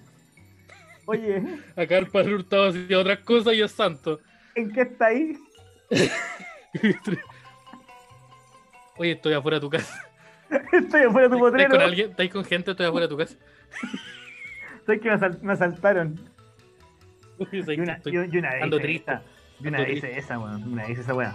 Oye, 1.07 1.43
acá 1.77 1.99
el 1.99 2.07
padre 2.07 2.35
Hurtado 2.35 2.69
hacía 2.69 2.99
otras 2.99 3.19
cosas 3.19 3.53
y 3.55 3.61
es 3.63 3.71
santo. 3.73 4.21
¿en 4.55 4.73
qué 4.73 4.81
está 4.83 5.07
ahí? 5.07 5.37
Oye, 8.97 9.13
estoy 9.13 9.35
afuera 9.35 9.57
de 9.57 9.61
tu 9.61 9.69
casa. 9.71 10.04
Estoy 10.73 11.03
afuera 11.03 11.29
de 11.29 11.37
tu 11.37 11.47
¿Estáis 11.47 11.51
potrero. 11.51 11.71
con 11.71 11.81
alguien? 11.81 12.11
¿Estáis 12.11 12.31
con 12.33 12.45
gente? 12.45 12.71
Estoy 12.73 12.87
afuera 12.87 13.07
de 13.07 13.11
tu 13.11 13.17
casa. 13.19 13.37
Sabes 14.87 15.01
que 15.01 15.09
me, 15.09 15.15
asal- 15.17 15.41
me 15.43 15.53
asaltaron. 15.53 16.21
Uy, 17.39 17.49
Y 17.53 17.63
¿sabes 17.63 17.79
una, 17.79 18.51
vez 18.51 18.63
ando 18.63 18.79
triste. 18.79 19.11
esa. 19.13 19.23
Y 19.61 19.69
una 19.69 19.79
vez 19.79 19.97
hice 19.99 20.19
esa, 20.19 20.39
weón. 20.39 20.63
Una 20.73 20.83
vez 20.83 20.91
hice 20.93 21.01
esa 21.03 21.15
weá. 21.15 21.35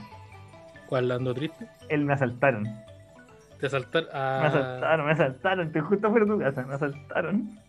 ¿Cuál 0.88 1.12
ando 1.12 1.34
triste? 1.34 1.68
Él 1.90 2.06
me 2.06 2.14
asaltaron. 2.14 2.64
Te 3.60 3.66
asaltar. 3.68 4.04
Me 4.04 4.10
Ah, 4.14 4.46
asaltaron, 4.46 5.06
me 5.06 5.12
asaltaron. 5.12 5.68
Estoy 5.68 5.82
justo 5.82 6.08
afuera 6.08 6.26
de 6.26 6.32
tu 6.32 6.40
casa. 6.40 6.64
Me 6.66 6.74
asaltaron. 6.76 7.60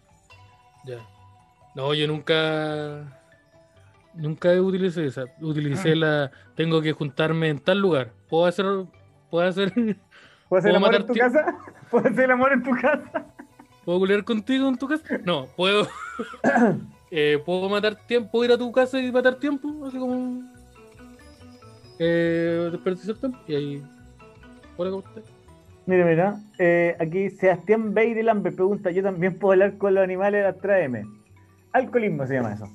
Ya. 0.84 0.98
No, 1.74 1.92
yo 1.94 2.06
nunca. 2.06 3.04
Nunca 4.14 4.50
utilicé 4.60 5.06
esa. 5.06 5.24
Utilicé 5.40 5.94
la. 5.96 6.30
Tengo 6.54 6.80
que 6.82 6.92
juntarme 6.92 7.48
en 7.48 7.58
tal 7.58 7.78
lugar. 7.80 8.12
¿Puedo 8.28 8.46
hacer. 8.46 8.66
¿Puedo 9.30 9.48
hacer. 9.48 9.72
¿Puedo 10.50 10.58
hacer 10.58 10.72
el 10.72 10.80
¿Puedo 10.80 10.86
amor 10.88 11.00
en 11.00 11.06
tu 11.06 11.14
casa? 11.14 11.58
¿Puedo 11.90 12.08
hacer 12.08 12.24
el 12.24 12.30
amor 12.32 12.52
en 12.52 12.62
tu 12.64 12.70
casa? 12.72 13.24
¿Puedo 13.84 14.00
culiar 14.00 14.24
contigo 14.24 14.68
en 14.68 14.76
tu 14.76 14.88
casa? 14.88 15.18
No, 15.24 15.46
puedo. 15.56 15.86
eh, 17.12 17.40
¿Puedo 17.46 17.68
matar 17.68 17.94
tiempo? 17.94 18.32
¿Puedo 18.32 18.44
ir 18.46 18.52
a 18.52 18.58
tu 18.58 18.72
casa 18.72 18.98
y 18.98 19.12
matar 19.12 19.36
tiempo? 19.36 19.86
Así 19.86 19.96
como. 19.96 20.42
Eh, 22.00 22.68
desperdiciar 22.72 23.16
tiempo. 23.16 23.38
Y 23.46 23.54
ahí. 23.54 23.82
Hola, 24.76 24.90
¿cómo 24.90 25.04
estás? 25.06 25.22
Mira, 25.86 26.04
mira. 26.04 26.40
Eh, 26.58 26.96
aquí 26.98 27.30
Sebastián 27.30 27.94
Beireland 27.94 28.42
me 28.42 28.50
pregunta: 28.50 28.90
¿Yo 28.90 29.04
también 29.04 29.38
puedo 29.38 29.52
hablar 29.52 29.78
con 29.78 29.94
los 29.94 30.02
animales? 30.02 30.52
Tráeme. 30.60 31.06
Alcoholismo 31.72 32.26
se 32.26 32.34
llama 32.34 32.54
eso. 32.54 32.66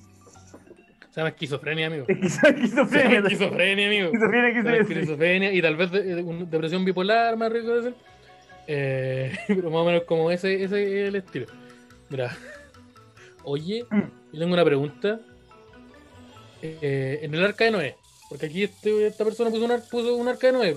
Se 1.15 1.21
llama 1.21 1.29
esquizofrenia, 1.29 1.87
amigo. 1.87 2.03
Esquizofrenia. 2.09 3.19
esquizofrenia, 3.21 3.87
amigo. 3.87 4.05
Esquizofrenia, 4.07 4.63
decir. 4.73 4.97
esquizofrenia 4.97 5.53
y 5.53 5.61
tal 5.61 5.77
vez 5.77 5.89
de- 5.89 6.03
de- 6.15 6.21
un- 6.23 6.49
depresión 6.49 6.83
bipolar, 6.83 7.37
más 7.37 7.49
rico 7.53 7.81
de. 7.81 7.93
Eh, 8.67 9.31
pero 9.47 9.69
más 9.71 9.79
o 9.79 9.85
menos 9.85 10.03
como 10.03 10.29
ese, 10.29 10.61
ese 10.61 11.03
es 11.03 11.07
el 11.07 11.15
estilo. 11.15 11.45
Mira. 12.09 12.35
Oye, 13.45 13.85
Mm. 13.89 14.01
Yo 14.33 14.39
tengo 14.41 14.53
una 14.55 14.65
pregunta. 14.65 15.21
Eh, 16.61 17.19
en 17.21 17.33
el 17.33 17.45
arca 17.45 17.63
de 17.63 17.71
Noé, 17.71 17.95
porque 18.29 18.47
aquí 18.47 18.63
este- 18.63 19.07
esta 19.07 19.23
persona 19.23 19.49
puso 19.51 19.63
un, 19.63 19.71
ar- 19.71 19.83
puso 19.89 20.15
un 20.15 20.27
arca 20.27 20.47
de 20.47 20.53
Noé. 20.53 20.75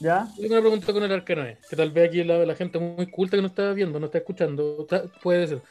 ¿Ya? 0.00 0.26
Yo 0.36 0.42
tengo 0.42 0.54
una 0.56 0.60
pregunta 0.62 0.92
con 0.92 1.02
el 1.04 1.12
arca 1.12 1.34
de 1.34 1.40
Noé, 1.42 1.58
que 1.70 1.74
tal 1.76 1.90
vez 1.90 2.08
aquí 2.08 2.22
la, 2.22 2.44
la 2.44 2.54
gente 2.54 2.78
muy 2.78 3.06
culta 3.06 3.36
que 3.36 3.40
no 3.40 3.46
está 3.48 3.72
viendo, 3.72 3.98
no 3.98 4.06
está 4.06 4.18
escuchando, 4.18 4.86
puede 5.22 5.46
ser. 5.46 5.62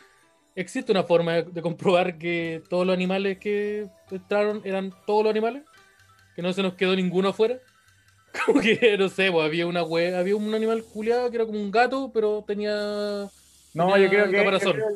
¿Existe 0.58 0.92
una 0.92 1.04
forma 1.04 1.34
de, 1.36 1.44
de 1.44 1.62
comprobar 1.62 2.18
que 2.18 2.62
todos 2.70 2.86
los 2.86 2.94
animales 2.96 3.38
que 3.38 3.88
entraron 4.12 4.62
eran 4.66 4.92
todos 5.06 5.24
los 5.24 5.32
animales? 5.32 5.64
¿Que 6.36 6.42
no 6.42 6.52
se 6.52 6.64
nos 6.64 6.74
quedó 6.74 6.96
ninguno 6.96 7.30
afuera? 7.30 7.58
Como 8.46 8.60
que, 8.60 8.98
no 8.98 9.08
sé, 9.10 9.32
pues, 9.32 9.46
había 9.46 9.68
una 9.68 9.84
hue- 9.84 10.16
había 10.16 10.36
un 10.36 10.54
animal 10.54 10.84
culiado 10.84 11.30
que 11.30 11.38
era 11.38 11.46
como 11.46 11.60
un 11.60 11.72
gato, 11.72 12.12
pero 12.14 12.44
tenía... 12.46 12.72
No, 13.74 13.94
tenía 13.94 13.98
yo 14.06 14.10
creo, 14.10 14.26
que, 14.26 14.32
yo 14.32 14.38
caparazón. 14.40 14.74
creo 14.74 14.88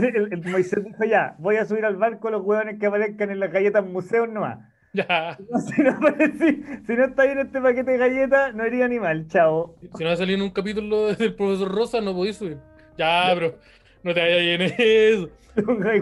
que 0.00 0.18
el, 0.18 0.32
el 0.32 0.50
Moisés 0.50 0.84
dijo 0.84 1.04
ya, 1.04 1.34
voy 1.38 1.56
a 1.56 1.66
subir 1.66 1.84
al 1.84 1.96
barco 1.96 2.30
los 2.30 2.42
hueones 2.42 2.78
que 2.78 2.86
aparezcan 2.86 3.30
en 3.30 3.40
las 3.40 3.52
galletas 3.52 3.84
museos 3.84 4.28
nomás. 4.28 4.58
Ya, 4.92 5.38
Si 5.68 5.82
no, 5.82 5.90
aparece- 5.92 6.82
si 6.84 6.92
no 6.94 7.04
está 7.04 7.22
ahí 7.22 7.28
en 7.30 7.38
este 7.38 7.60
paquete 7.60 7.92
de 7.92 7.98
galletas, 7.98 8.54
no 8.56 8.66
iría 8.66 8.84
animal, 8.86 9.28
chao. 9.28 9.76
si 9.96 10.02
no 10.02 10.08
va 10.08 10.14
a 10.14 10.16
salir 10.16 10.34
en 10.34 10.42
un 10.42 10.50
capítulo 10.50 11.14
del 11.14 11.34
profesor 11.36 11.70
Rosa, 11.72 12.00
no 12.00 12.12
podéis 12.12 12.38
subir. 12.38 12.58
Ya, 12.98 13.30
pero 13.34 13.56
no 14.02 14.14
te 14.14 14.20
vayas 14.20 14.40
en 14.40 14.62
eso. 14.78 15.28
Ay, 15.84 16.00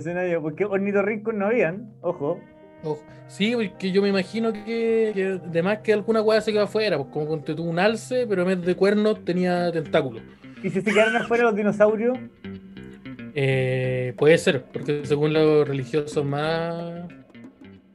sé 0.00 0.14
nada 0.14 0.28
yo, 0.28 0.42
porque 0.42 0.64
ornitorrincos 0.64 1.34
no 1.34 1.46
habían, 1.46 1.92
ojo. 2.00 2.40
Ojo. 2.82 3.02
Sí, 3.28 3.54
porque 3.54 3.90
yo 3.90 4.02
me 4.02 4.08
imagino 4.08 4.52
que, 4.52 5.12
que 5.14 5.40
de 5.44 5.62
más 5.62 5.78
que 5.78 5.92
alguna 5.92 6.22
weá 6.22 6.40
se 6.40 6.52
quedó 6.52 6.64
afuera, 6.64 6.98
pues 6.98 7.08
como 7.10 7.26
tú 7.54 7.64
un 7.64 7.78
alce, 7.78 8.26
pero 8.26 8.42
en 8.42 8.48
vez 8.48 8.62
de 8.66 8.74
cuernos 8.74 9.24
tenía 9.24 9.72
tentáculos. 9.72 10.22
¿Y 10.62 10.70
si 10.70 10.80
se 10.80 10.92
quedaron 10.92 11.16
afuera 11.16 11.44
los 11.44 11.56
dinosaurios? 11.56 12.18
Eh, 13.34 14.14
puede 14.16 14.38
ser, 14.38 14.64
porque 14.64 15.04
según 15.04 15.32
los 15.32 15.68
religiosos 15.68 16.24
más 16.24 17.04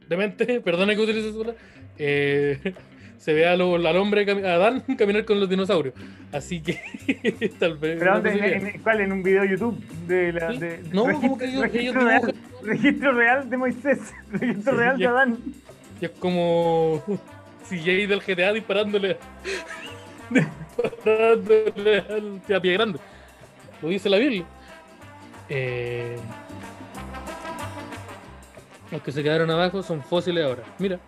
demente, 0.08 0.62
perdona 0.64 0.96
que 0.96 1.02
utilice 1.02 1.32
palabra, 1.32 1.56
eh, 1.98 2.74
se 3.22 3.34
ve 3.34 3.46
a 3.48 3.56
lo- 3.56 3.76
al 3.76 3.98
hombre, 3.98 4.26
a 4.30 4.54
Adán, 4.56 4.82
caminar 4.98 5.26
con 5.26 5.40
los 5.40 5.48
dinosaurios. 5.48 5.94
Así 6.32 6.60
que 6.62 6.82
tal 7.60 7.78
vez. 7.78 8.00
¿Pero 8.00 8.14
dónde? 8.16 8.56
¿En, 8.56 8.82
cuál? 8.82 9.02
¿En 9.02 9.12
un 9.12 9.22
video 9.22 9.44
de 9.44 9.50
YouTube? 9.50 9.78
De 10.08 10.34
la, 10.34 10.52
Sí. 10.52 10.58
de, 10.58 10.80
No, 10.92 11.06
registro, 11.06 11.22
como 11.30 11.38
que 11.38 11.46
ellos- 11.46 11.62
registro 11.62 12.02
real, 12.06 12.36
registro 12.64 13.12
real 13.14 13.50
de 13.50 13.58
Moisés, 13.58 14.00
registro 14.32 14.74
Sí, 14.74 14.78
real 14.80 14.98
de 14.98 15.04
ya. 15.04 15.10
Adán. 15.12 15.38
Y 16.02 16.06
es 16.06 16.12
como 16.12 17.04
CJ 17.70 18.08
del 18.08 18.22
GTA 18.22 18.54
disparándole, 18.54 19.18
disparándole 20.32 22.00
al, 22.00 22.42
a 22.56 22.60
pie 22.60 22.74
grande. 22.74 22.98
Lo 23.84 23.90
dice 23.90 24.10
la 24.10 24.18
Biblia. 24.18 24.44
Eh, 25.48 26.16
los 28.92 29.02
que 29.04 29.12
se 29.12 29.22
quedaron 29.22 29.50
abajo 29.52 29.84
son 29.84 30.02
fósiles 30.04 30.44
ahora. 30.44 30.64
Mira, 30.80 31.00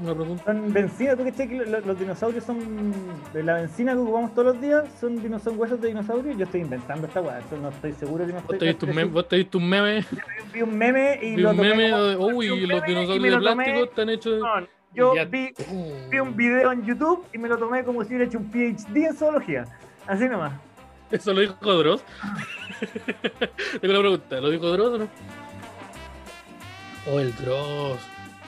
una 0.00 0.14
pregunta. 0.14 0.44
Son 0.44 0.72
benzina, 0.72 1.16
¿tú 1.16 1.24
que 1.24 1.46
lo- 1.66 1.80
los, 1.80 1.98
dinosaurios 1.98 2.44
son 2.44 2.58
de 3.32 3.42
la 3.42 3.54
benzina 3.54 3.92
que 3.92 3.98
ocupamos 3.98 4.34
todos 4.34 4.54
los 4.54 4.60
días? 4.62 4.84
¿Son, 5.00 5.22
dino- 5.22 5.38
son 5.38 5.58
huesos 5.58 5.80
de 5.80 5.88
dinosaurio? 5.88 6.32
Yo 6.32 6.44
estoy 6.44 6.60
inventando 6.62 7.06
esta 7.06 7.20
weá, 7.20 7.38
eso 7.38 7.56
no 7.60 7.68
estoy 7.68 7.92
seguro 7.92 8.26
que 8.26 8.32
no 8.32 8.40
¿Vos 8.40 8.52
estoy. 8.54 8.58
te 8.58 8.64
viste 8.66 8.84
un 8.86 8.94
meme? 8.94 9.10
¿Vos 9.10 9.28
te 9.28 9.36
viste 9.36 9.56
un 9.56 9.68
meme? 9.68 10.04
Vi 10.52 10.62
un 10.62 10.78
meme 10.78 11.18
y 11.22 11.36
Vi 11.36 11.42
lo 11.42 11.50
un 11.50 11.56
tomé 11.56 11.68
meme 11.70 11.90
como- 11.90 12.02
de, 12.02 12.16
uy, 12.16 12.50
un 12.50 12.60
los 12.60 12.68
meme 12.68 12.86
dinosaurios 12.86 13.22
de 13.22 13.30
tomé- 13.30 13.40
plástico 13.54 13.84
están 13.84 14.08
hechos 14.10 14.32
de... 14.34 14.38
No, 14.40 14.66
yo 14.94 15.14
ya- 15.14 15.24
vi, 15.24 15.52
vi 16.10 16.18
un 16.18 16.34
video 16.36 16.72
en 16.72 16.84
YouTube 16.84 17.24
y 17.32 17.38
me 17.38 17.48
lo 17.48 17.56
tomé 17.58 17.84
como 17.84 18.02
si 18.02 18.08
hubiera 18.08 18.24
hecho 18.24 18.38
un 18.38 18.50
PhD 18.50 19.06
en 19.06 19.14
zoología. 19.14 19.64
Así 20.06 20.28
nomás. 20.28 20.52
Eso 21.10 21.32
lo 21.34 21.40
dijo 21.40 21.54
Dross. 21.74 22.02
Tengo 23.80 23.92
una 23.94 24.00
pregunta, 24.00 24.40
¿lo 24.40 24.50
dijo 24.50 24.68
Dross 24.70 24.94
o 24.94 24.98
no? 24.98 25.08
Oh, 27.10 27.18
el 27.18 27.34
Dross. 27.36 27.98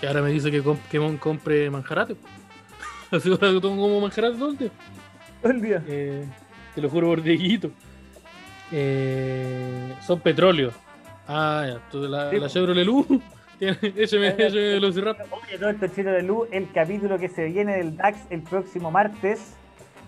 Que 0.02 0.08
ahora 0.08 0.20
me 0.20 0.30
dice 0.30 0.50
que, 0.50 0.62
comp- 0.64 1.18
compre 1.20 1.70
manjarate. 1.70 2.16
Así 3.12 3.30
ahora 3.30 3.52
que 3.52 3.60
tomo 3.60 3.80
como 3.80 4.00
manjarate 4.00 4.36
todo 4.36 4.50
el 4.50 4.58
día. 4.58 4.70
Todo 5.40 5.52
el 5.52 5.62
día. 5.62 5.82
Eh, 5.86 6.26
te 6.74 6.80
lo 6.82 6.90
juro 6.90 7.06
por 7.06 7.22
Dieguito. 7.22 7.70
Eh, 8.72 9.94
son 10.04 10.18
petróleo. 10.20 10.72
Ah, 11.28 11.64
ya. 11.68 11.72
Entonces 11.74 12.10
la, 12.10 12.30
Sí, 12.30 12.38
la. 12.40 12.48
Chevrolet 12.48 12.84
Lu. 12.84 13.06
tiene- 13.60 13.78
Écheme, 13.96 14.28
Eh, 14.28 14.34
écheme 14.38 14.68
Velociraptor. 14.74 15.26
Oye, 15.30 15.56
todo 15.58 15.70
esto 15.70 15.86
chino 15.86 16.10
de 16.10 16.22
luz, 16.22 16.48
el 16.50 16.70
capítulo 16.72 17.16
que 17.18 17.28
se 17.28 17.44
viene 17.44 17.76
del 17.76 17.96
DAX 17.96 18.18
el 18.30 18.42
próximo 18.42 18.90
martes. 18.90 19.54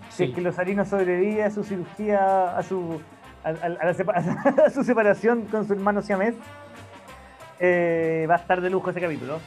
Si 0.09 0.17
Sí. 0.17 0.23
es 0.25 0.35
que 0.35 0.41
Lozarino 0.41 0.83
sobrevive 0.85 1.43
a 1.43 1.51
su 1.51 1.63
cirugía, 1.63 2.57
a 2.57 2.63
su, 2.63 2.99
a, 3.45 3.49
a- 3.49 3.89
a 4.65 4.69
su 4.71 4.83
separación 4.83 5.45
con 5.45 5.65
su 5.65 5.71
hermano 5.73 6.01
siamés, 6.01 6.35
eh, 7.59 8.25
va 8.29 8.35
a 8.35 8.37
estar 8.39 8.59
de 8.59 8.69
lujo 8.69 8.89
ese 8.89 8.99
capítulo. 8.99 9.39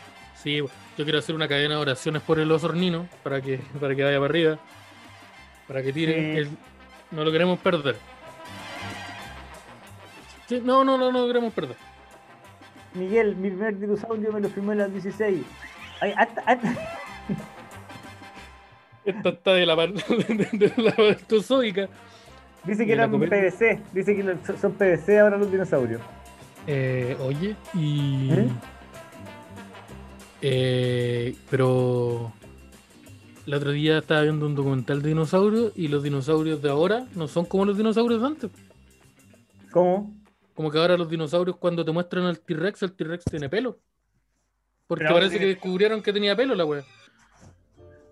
Sí, 0.42 0.56
yo 0.58 1.04
quiero 1.04 1.18
hacer 1.18 1.34
una 1.34 1.48
cadena 1.48 1.74
de 1.74 1.80
oraciones 1.80 2.22
por 2.22 2.38
el 2.38 2.50
osornino 2.52 3.08
para 3.22 3.40
que, 3.40 3.58
para 3.80 3.94
que 3.94 4.04
vaya 4.04 4.18
para 4.18 4.26
arriba. 4.30 4.58
Para 5.66 5.82
que 5.82 5.92
tire. 5.92 6.14
Sí. 6.14 6.38
El- 6.38 6.50
no 7.10 7.24
lo 7.24 7.32
queremos 7.32 7.58
perder. 7.58 7.96
Sí, 10.46 10.60
no, 10.64 10.84
no, 10.84 10.96
no, 10.98 11.10
no 11.12 11.20
lo 11.22 11.26
queremos 11.26 11.52
perder. 11.52 11.76
Miguel, 12.94 13.36
mi 13.36 13.48
primer 13.50 13.78
dinosaurio 13.78 14.32
me 14.32 14.40
lo 14.40 14.48
firmó 14.48 14.72
en 14.72 14.78
las 14.78 14.92
16. 14.92 15.42
Ay, 16.00 16.14
hasta- 16.16 16.40
hasta- 16.42 16.74
Esta 19.04 19.28
está 19.30 19.52
de 19.54 19.66
la 19.66 19.76
parte 19.76 20.02
de, 20.52 20.72
la 20.76 20.92
partozoica. 20.92 21.88
dice 22.64 22.82
¿Y 22.84 22.86
que 22.86 22.92
eran? 22.92 23.10
PVC, 23.10 23.80
dice 23.92 24.14
que 24.16 24.36
son 24.58 24.72
PVC 24.72 25.18
ahora 25.18 25.36
los 25.38 25.50
dinosaurios. 25.50 26.00
Eh, 26.66 27.16
oye, 27.20 27.56
y. 27.74 28.30
¿Eh? 28.32 28.48
Eh, 30.42 31.34
pero. 31.50 32.32
El 33.46 33.54
otro 33.54 33.70
día 33.70 33.96
estaba 33.96 34.22
viendo 34.22 34.44
un 34.44 34.54
documental 34.54 35.00
de 35.00 35.08
dinosaurios 35.08 35.72
y 35.74 35.88
los 35.88 36.02
dinosaurios 36.02 36.60
de 36.60 36.68
ahora 36.68 37.06
no 37.14 37.28
son 37.28 37.46
como 37.46 37.64
los 37.64 37.78
dinosaurios 37.78 38.20
de 38.20 38.26
antes. 38.26 38.50
¿Cómo? 39.70 40.14
Como 40.52 40.70
que 40.70 40.78
ahora 40.78 40.98
los 40.98 41.08
dinosaurios 41.08 41.56
cuando 41.56 41.82
te 41.82 41.90
muestran 41.90 42.24
al 42.24 42.40
T-Rex, 42.40 42.82
el 42.82 42.92
T-Rex 42.92 43.24
tiene 43.24 43.48
pelo. 43.48 43.78
Porque 44.86 45.04
Pero 45.04 45.14
parece 45.14 45.38
que 45.38 45.46
descubrieron 45.46 46.02
que 46.02 46.12
tenía 46.12 46.36
pelo 46.36 46.54
la 46.54 46.66
wea. 46.66 46.84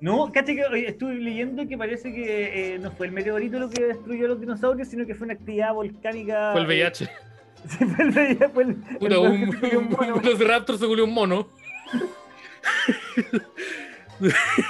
No, 0.00 0.30
caché 0.30 0.54
que 0.54 0.86
estuve 0.86 1.14
leyendo 1.14 1.66
que 1.66 1.76
parece 1.76 2.12
que 2.12 2.74
eh, 2.74 2.78
no 2.78 2.90
fue 2.92 3.06
el 3.06 3.12
meteorito 3.12 3.58
lo 3.58 3.70
que 3.70 3.82
destruyó 3.82 4.26
a 4.26 4.28
los 4.28 4.40
dinosaurios, 4.40 4.88
sino 4.88 5.06
que 5.06 5.14
fue 5.14 5.24
una 5.24 5.34
actividad 5.34 5.72
volcánica. 5.72 6.52
Fue 6.52 6.62
el 6.62 6.70
eh, 6.70 6.84
VIH. 6.84 7.10
Sí, 7.68 7.84
fue 7.84 8.04
el 8.04 8.10
VIH, 8.10 8.48
fue 8.50 8.62
el, 8.62 8.74
Puta, 8.76 9.14
el 9.14 9.18
un, 9.18 10.20
Velociraptor 10.22 10.78
se 10.78 10.86
culió 10.86 11.04
un 11.06 11.14
mono. 11.14 11.48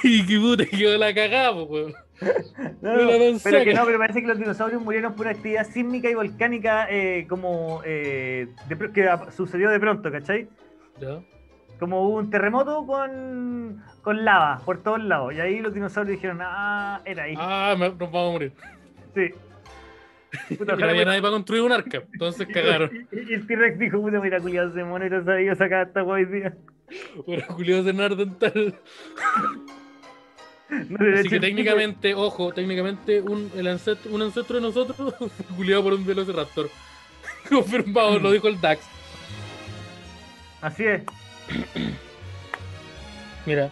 Y 0.03 0.27
que 0.27 0.39
puta, 0.39 0.64
quedó 0.67 0.99
la 0.99 1.14
cagada, 1.14 1.53
weón. 1.53 1.93
No, 2.81 2.97
pero 3.45 3.62
que 3.64 3.75
no, 3.75 3.85
pero 3.85 3.99
parece 3.99 4.23
que 4.23 4.27
los 4.27 4.39
dinosaurios 4.39 4.81
murieron 4.83 5.14
por 5.14 5.27
una 5.27 5.37
actividad 5.37 5.67
sísmica 5.67 6.09
y 6.09 6.14
volcánica 6.14 6.87
eh, 6.91 7.27
como 7.29 7.83
eh, 7.85 8.49
de 8.69 8.93
que 8.93 9.09
sucedió 9.37 9.69
de 9.69 9.79
pronto, 9.79 10.11
¿cachai? 10.11 10.49
Ya. 10.99 11.21
Como 11.79 12.09
hubo 12.09 12.17
un 12.17 12.31
terremoto 12.31 12.87
con, 12.87 13.83
con 14.03 14.25
lava 14.25 14.62
por 14.64 14.83
todos 14.83 15.03
lados. 15.05 15.35
Y 15.35 15.41
ahí 15.41 15.61
los 15.61 15.75
dinosaurios 15.75 16.17
dijeron, 16.17 16.39
ah, 16.41 17.03
era 17.05 17.25
ahí. 17.25 17.35
Ah, 17.37 17.75
me- 17.79 17.91
nos 17.91 17.99
vamos 17.99 18.29
a 18.29 18.33
morir. 18.33 18.53
Sí. 19.14 19.31
Y 20.51 20.55
Puta, 20.57 20.72
no 20.72 20.78
ojalá 20.78 20.93
había 20.93 21.05
nadie 21.05 21.20
para 21.20 21.32
construir 21.32 21.62
un 21.62 21.72
arca. 21.72 22.03
Entonces 22.12 22.47
cagaron. 22.53 23.09
Y, 23.12 23.30
y 23.30 23.34
el 23.34 23.47
T-Rex 23.47 23.78
dijo, 23.78 24.01
puta, 24.01 24.20
mira, 24.20 24.41
culiado, 24.41 24.70
ese 24.70 24.84
mono 24.84 25.07
y 25.07 25.11
no 25.11 25.24
sabía 25.24 25.55
sacar 25.55 25.89
esta 25.89 26.03
guay, 26.03 26.24
día. 26.26 26.55
Bueno, 27.26 27.45
Julio 27.49 27.82
Cenar 27.82 28.16
dental. 28.16 28.74
No 30.68 30.99
Así 31.14 31.28
que 31.28 31.39
técnicamente, 31.39 32.14
ojo, 32.14 32.53
técnicamente 32.53 33.20
un, 33.20 33.51
el 33.55 33.68
ancestro, 33.68 34.12
un 34.12 34.22
ancestro 34.22 34.57
de 34.57 34.62
nosotros 34.62 35.14
fue 35.18 35.57
culiado 35.57 35.84
por 35.84 35.93
un 35.93 36.05
Velociraptor. 36.05 36.68
Confirmado, 37.49 38.18
lo 38.18 38.32
dijo 38.32 38.49
el 38.49 38.61
DAX. 38.61 38.84
Así 40.61 40.84
es. 40.84 41.03
Mira. 43.47 43.70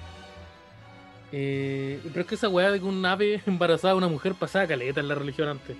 Eh, 1.33 1.99
pero 2.05 2.21
es 2.21 2.27
que 2.27 2.37
esa 2.37 2.49
weá 2.49 2.71
de 2.71 2.79
que 2.79 2.85
un 2.85 3.05
ave 3.05 3.43
embarazada 3.45 3.95
a 3.95 3.97
una 3.97 4.07
mujer 4.07 4.35
pasaba 4.35 4.69
caleta 4.69 5.01
en 5.01 5.09
la 5.09 5.17
religión 5.17 5.49
antes. 5.49 5.77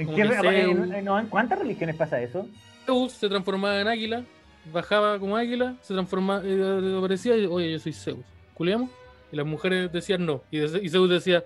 ¿En, 0.00 0.06
Como 0.06 0.16
qué, 0.16 0.22
que 0.22 0.28
re- 0.28 0.62
Zeus. 0.62 0.78
en- 0.88 0.94
en- 0.94 1.04
no, 1.04 1.18
¿en 1.18 1.26
cuántas 1.26 1.58
religiones 1.58 1.96
pasa 1.96 2.20
eso? 2.20 2.48
Zeus 2.86 3.12
se 3.12 3.28
transformaba 3.28 3.80
en 3.80 3.88
águila, 3.88 4.24
bajaba 4.72 5.18
como 5.18 5.36
águila, 5.36 5.74
se 5.82 5.92
transformaba, 5.94 6.42
eh, 6.44 6.48
desaparecía 6.56 7.36
y 7.36 7.46
oye, 7.46 7.72
yo 7.72 7.78
soy 7.78 7.92
Zeus. 7.92 8.24
¿Culiamos? 8.54 8.90
Y 9.32 9.36
las 9.36 9.46
mujeres 9.46 9.92
decían 9.92 10.24
no. 10.26 10.42
Y, 10.50 10.58
de- 10.58 10.80
y 10.82 10.88
Zeus 10.88 11.08
decía, 11.10 11.44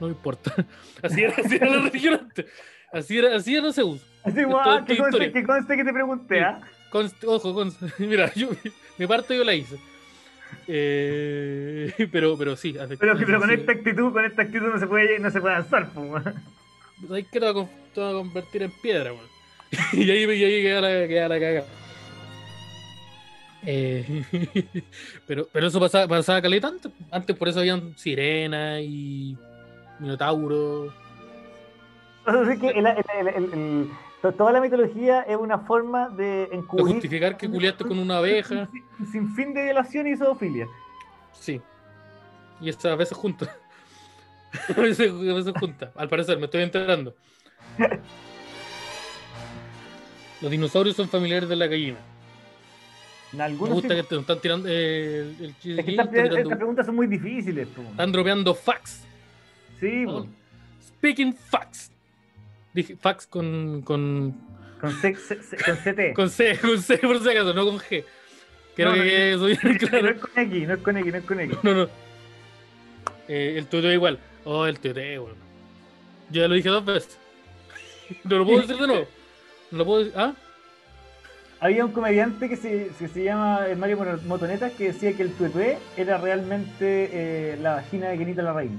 no 0.00 0.06
me 0.08 0.12
importa. 0.12 0.52
Así 1.02 1.22
era, 1.22 1.34
así 1.36 1.56
era 1.56 1.68
la 1.70 1.82
religión 1.82 2.14
antes. 2.14 2.46
Así 2.92 3.18
era, 3.18 3.36
así 3.36 3.54
era 3.56 3.72
Zeus. 3.72 4.00
Así, 4.24 4.40
es 4.40 4.46
que 4.46 4.96
conste, 4.96 5.32
que 5.32 5.44
conste 5.44 5.76
que 5.76 5.84
te 5.84 5.92
pregunté, 5.92 6.38
Sí. 6.38 6.40
¿ah? 6.44 6.60
Ojo, 7.26 7.54
const- 7.54 7.94
mira, 7.98 8.32
yo, 8.34 8.48
mi 8.98 9.06
parte 9.06 9.36
yo 9.36 9.44
la 9.44 9.54
hice. 9.54 9.76
Eh, 10.66 12.08
pero, 12.10 12.36
pero 12.36 12.56
sí, 12.56 12.74
Pero, 12.98 13.16
pero 13.16 13.38
con 13.40 13.50
esta 13.50 13.72
actitud, 13.72 14.12
con 14.12 14.24
esta 14.24 14.42
actitud 14.42 14.66
no 14.66 14.78
se 14.80 14.86
puede, 14.86 15.18
no 15.18 15.30
se 15.30 15.40
puede 15.40 15.54
avanzar, 15.54 15.88
weón. 15.94 16.34
¿Sabes 17.06 17.26
qué 17.30 17.40
te 17.40 17.46
a 17.48 18.12
convertir 18.12 18.62
en 18.62 18.70
piedra, 18.70 19.12
weón? 19.12 19.26
y 19.92 20.10
ahí, 20.10 20.24
y 20.24 20.44
ahí 20.44 20.62
queda 20.62 20.80
la, 20.80 21.08
queda 21.08 21.28
la 21.28 21.40
caga. 21.40 21.64
Eh, 23.66 24.24
pero, 25.26 25.46
pero 25.52 25.66
eso 25.66 25.78
pasaba, 25.80 26.08
pasaba 26.08 26.40
caleta 26.40 26.68
antes. 26.68 26.90
Antes 27.10 27.36
por 27.36 27.48
eso 27.48 27.60
habían 27.60 27.96
sirena 27.96 28.80
y 28.80 29.36
minotauro. 29.98 30.92
Entonces, 32.26 32.58
que 32.58 32.68
el- 32.68 32.86
el- 32.86 33.54
el- 33.54 33.90
toda 34.36 34.52
la 34.52 34.60
mitología 34.60 35.22
es 35.22 35.36
una 35.36 35.58
forma 35.60 36.08
de 36.10 36.48
justificar 36.68 37.36
que 37.36 37.48
culiaste 37.48 37.84
con 37.84 37.98
una 37.98 38.18
abeja. 38.18 38.68
sin- 38.98 39.06
sin 39.12 39.34
fin 39.34 39.54
de 39.54 39.64
violación 39.64 40.06
y 40.06 40.16
zoofilia. 40.16 40.66
Sí. 41.32 41.60
Y 42.60 42.68
estas 42.68 42.96
veces 42.96 43.16
juntas. 43.16 43.48
a, 44.76 44.80
veces, 44.80 45.10
a 45.10 45.34
veces 45.34 45.52
juntas. 45.58 45.90
Al 45.96 46.08
parecer, 46.08 46.38
me 46.38 46.46
estoy 46.46 46.62
enterando. 46.62 47.14
Los 50.40 50.50
dinosaurios 50.50 50.96
son 50.96 51.08
familiares 51.08 51.48
de 51.48 51.56
la 51.56 51.66
gallina. 51.66 51.98
En 53.32 53.38
Me 53.38 53.44
algunos 53.44 53.74
gusta 53.74 53.90
sí- 53.94 54.00
que 54.00 54.02
te 54.08 54.16
están 54.16 54.40
tirando. 54.40 54.68
eh, 54.68 55.20
el, 55.38 55.44
el 55.44 55.54
chiste 55.58 55.70
es 55.70 55.76
que 55.76 55.80
aquí, 55.82 55.90
estas, 55.92 56.10
tirando- 56.10 56.56
preguntas 56.56 56.86
son 56.86 56.96
muy 56.96 57.06
difíciles. 57.06 57.68
po. 57.68 57.82
están 57.82 58.10
dropeando 58.12 58.54
facts. 58.54 59.04
Sí, 59.78 60.04
po. 60.06 60.26
Speaking 60.98 61.34
facts. 61.34 61.92
Dije 62.72 62.96
facts 62.96 63.26
con, 63.26 63.82
con, 63.82 64.34
con, 64.80 64.92
C- 65.00 65.14
C- 65.14 65.42
C- 65.42 65.56
con 65.64 65.76
CT. 65.76 66.12
con 66.16 66.30
C, 66.30 66.58
con 66.58 66.80
C 66.82 66.98
por 66.98 67.22
si 67.22 67.28
acaso, 67.30 67.52
no 67.54 67.64
con 67.66 67.78
G. 67.78 68.04
Creo 68.74 68.90
No, 68.90 68.96
no, 68.96 69.02
que 69.02 69.36
No 69.62 69.78
claro. 69.88 70.08
es 70.10 70.18
con 70.20 70.30
X, 70.38 70.68
no 70.68 70.74
es 70.74 70.80
con 70.80 70.96
X, 70.96 71.12
no 71.12 71.18
es 71.18 71.24
con 71.24 71.40
X. 71.40 71.58
No, 71.62 71.74
no. 71.74 71.88
Eh, 73.28 73.54
el 73.58 73.66
tuyo 73.66 73.92
igual. 73.92 74.18
Oh, 74.44 74.66
el 74.66 74.78
tuyo, 74.80 74.94
weón. 75.24 75.36
Yo 76.30 76.42
ya 76.42 76.48
lo 76.48 76.54
dije 76.54 76.68
dos 76.68 76.84
veces. 76.84 77.18
No 78.24 78.38
lo 78.38 78.44
puedo 78.44 78.60
decir 78.62 78.76
de 78.76 78.86
nuevo. 78.86 79.06
No 79.70 79.78
lo 79.78 79.84
puedo 79.84 79.98
decir. 80.00 80.14
¿Ah? 80.16 80.32
Había 81.60 81.84
un 81.84 81.92
comediante 81.92 82.48
que 82.48 82.56
se, 82.56 82.90
que 82.98 83.06
se 83.08 83.22
llama 83.22 83.60
Mario 83.76 83.98
Mono- 83.98 84.18
Motoneta 84.26 84.70
que 84.70 84.84
decía 84.92 85.12
que 85.14 85.22
el 85.22 85.32
tuetué 85.34 85.78
era 85.96 86.16
realmente 86.18 87.10
eh, 87.12 87.56
la 87.60 87.74
vagina 87.76 88.08
de 88.08 88.18
Kenita 88.18 88.42
la 88.42 88.52
Reina. 88.52 88.78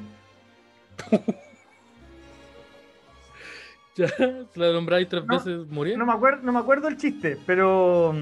Ya, 3.96 4.08
se 4.08 4.46
la 4.56 4.72
nombráis 4.72 5.10
tres 5.10 5.26
No, 5.26 5.36
veces, 5.38 5.68
morir. 5.68 5.98
No 5.98 6.06
me 6.06 6.14
acuerdo, 6.14 6.42
no 6.44 6.54
me 6.54 6.60
acuerdo 6.60 6.88
el 6.88 6.96
chiste, 6.98 7.38
pero. 7.46 8.16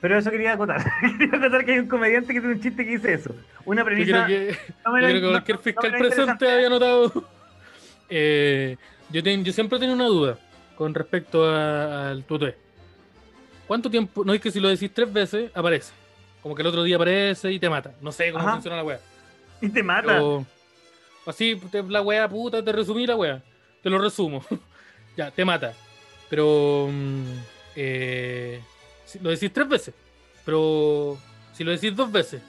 Pero 0.00 0.18
eso 0.18 0.30
quería 0.30 0.54
acotar. 0.54 0.82
quería 1.18 1.36
acotar 1.36 1.64
que 1.64 1.72
hay 1.72 1.78
un 1.80 1.88
comediante 1.88 2.32
que 2.32 2.40
tiene 2.40 2.54
un 2.54 2.60
chiste 2.62 2.84
que 2.84 2.90
dice 2.92 3.12
eso. 3.14 3.34
Una 3.64 3.82
Yo 3.82 3.86
creo 3.86 3.96
premisa. 3.96 4.26
que, 4.26 4.56
no 4.84 4.92
me 4.92 5.00
yo 5.02 5.06
creo 5.08 5.20
que 5.20 5.26
no- 5.26 5.30
cualquier 5.32 5.58
fiscal 5.58 5.92
presente 5.98 6.50
había 6.50 6.68
notado. 6.68 7.12
Eh, 8.12 8.76
yo, 9.10 9.22
ten- 9.22 9.44
yo 9.44 9.52
siempre 9.52 9.76
he 9.76 9.80
tenido 9.80 9.94
una 9.94 10.06
duda 10.06 10.36
con 10.74 10.92
respecto 10.92 11.44
a- 11.48 12.10
al 12.10 12.24
tutué. 12.24 12.56
¿Cuánto 13.68 13.88
tiempo? 13.88 14.24
No 14.24 14.34
es 14.34 14.40
que 14.40 14.50
si 14.50 14.58
lo 14.58 14.68
decís 14.68 14.90
tres 14.92 15.12
veces, 15.12 15.48
aparece. 15.54 15.92
Como 16.42 16.56
que 16.56 16.62
el 16.62 16.66
otro 16.66 16.82
día 16.82 16.96
aparece 16.96 17.52
y 17.52 17.60
te 17.60 17.70
mata. 17.70 17.92
No 18.00 18.10
sé 18.10 18.32
cómo 18.32 18.42
Ajá. 18.42 18.54
funciona 18.54 18.78
la 18.78 18.82
wea. 18.82 18.98
Y 19.60 19.68
te 19.68 19.80
mata. 19.84 20.08
Pero, 20.08 20.44
así, 21.24 21.54
te- 21.70 21.84
la 21.84 22.02
wea 22.02 22.28
puta, 22.28 22.64
te 22.64 22.72
resumí 22.72 23.06
la 23.06 23.14
wea. 23.14 23.40
Te 23.80 23.88
lo 23.88 23.98
resumo. 24.00 24.44
ya, 25.16 25.30
te 25.30 25.44
mata. 25.44 25.72
Pero 26.28 26.88
mm, 26.90 27.24
eh, 27.76 28.60
si- 29.10 29.18
lo 29.20 29.30
decís 29.30 29.52
tres 29.52 29.68
veces. 29.68 29.94
Pero 30.44 31.18
si 31.52 31.64
lo 31.64 31.70
decís 31.72 31.94
dos 31.96 32.10
veces, 32.12 32.42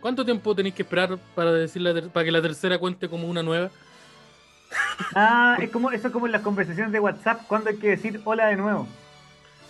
¿cuánto 0.00 0.24
tiempo 0.24 0.54
tenéis 0.54 0.74
que 0.74 0.82
esperar 0.82 1.18
para 1.34 1.52
decir 1.52 1.82
la 1.82 1.94
para 2.12 2.24
que 2.24 2.32
la 2.32 2.42
tercera 2.42 2.78
cuente 2.78 3.08
como 3.08 3.28
una 3.28 3.42
nueva? 3.42 3.70
Ah, 5.14 5.58
es 5.60 5.70
como, 5.70 5.90
eso 5.90 6.08
es 6.08 6.12
como 6.12 6.26
en 6.26 6.32
las 6.32 6.42
conversaciones 6.42 6.92
de 6.92 7.00
WhatsApp 7.00 7.46
cuando 7.46 7.70
hay 7.70 7.78
que 7.78 7.88
decir 7.88 8.20
hola 8.24 8.46
de 8.48 8.56
nuevo. 8.56 8.96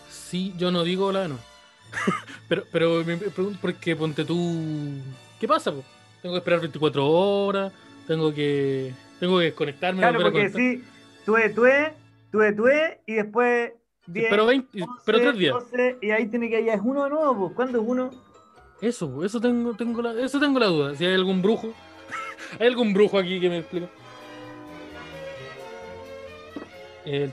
Sí, 0.06 0.54
yo 0.56 0.70
no 0.70 0.84
digo 0.84 1.12
la 1.12 1.28
no. 1.28 1.44
pero, 2.48 2.64
pero 2.72 3.04
me 3.04 3.16
pregunto, 3.18 3.58
porque 3.60 3.96
ponte 3.96 4.24
tú. 4.24 5.02
¿Qué 5.38 5.48
pasa? 5.48 5.72
po? 5.72 5.84
Tengo 6.22 6.34
que 6.34 6.38
esperar 6.38 6.60
24 6.60 7.06
horas, 7.08 7.72
tengo 8.06 8.32
que. 8.32 8.94
Tengo 9.18 9.38
que 9.38 9.46
desconectarme. 9.46 10.00
Claro, 10.00 10.20
porque 10.20 10.50
conectar. 10.50 10.50
sí, 10.50 10.92
tué, 11.24 11.50
tué, 11.50 11.96
tué, 12.30 12.52
tué, 12.52 13.02
y 13.06 13.14
después 13.14 13.72
10, 14.06 14.26
pero 14.30 14.46
20, 14.46 14.82
11, 14.82 15.02
pero 15.04 15.18
tres 15.18 15.38
días. 15.38 15.52
12, 15.54 15.98
y 16.02 16.10
ahí 16.10 16.26
tiene 16.28 16.48
que 16.48 16.64
ya 16.64 16.74
es 16.74 16.80
uno 16.82 17.04
de 17.04 17.10
nuevo, 17.10 17.38
pues. 17.38 17.52
¿Cuándo 17.54 17.80
es 17.80 17.84
uno? 17.86 18.10
Eso, 18.80 19.10
po, 19.10 19.24
eso 19.24 19.40
tengo, 19.40 19.74
tengo 19.74 20.02
la, 20.02 20.12
eso 20.20 20.38
tengo 20.38 20.58
la 20.58 20.66
duda. 20.66 20.94
Si 20.94 21.04
hay 21.04 21.14
algún 21.14 21.42
brujo. 21.42 21.72
¿Hay 22.60 22.66
algún 22.66 22.92
brujo 22.92 23.18
aquí 23.18 23.40
que 23.40 23.48
me 23.48 23.62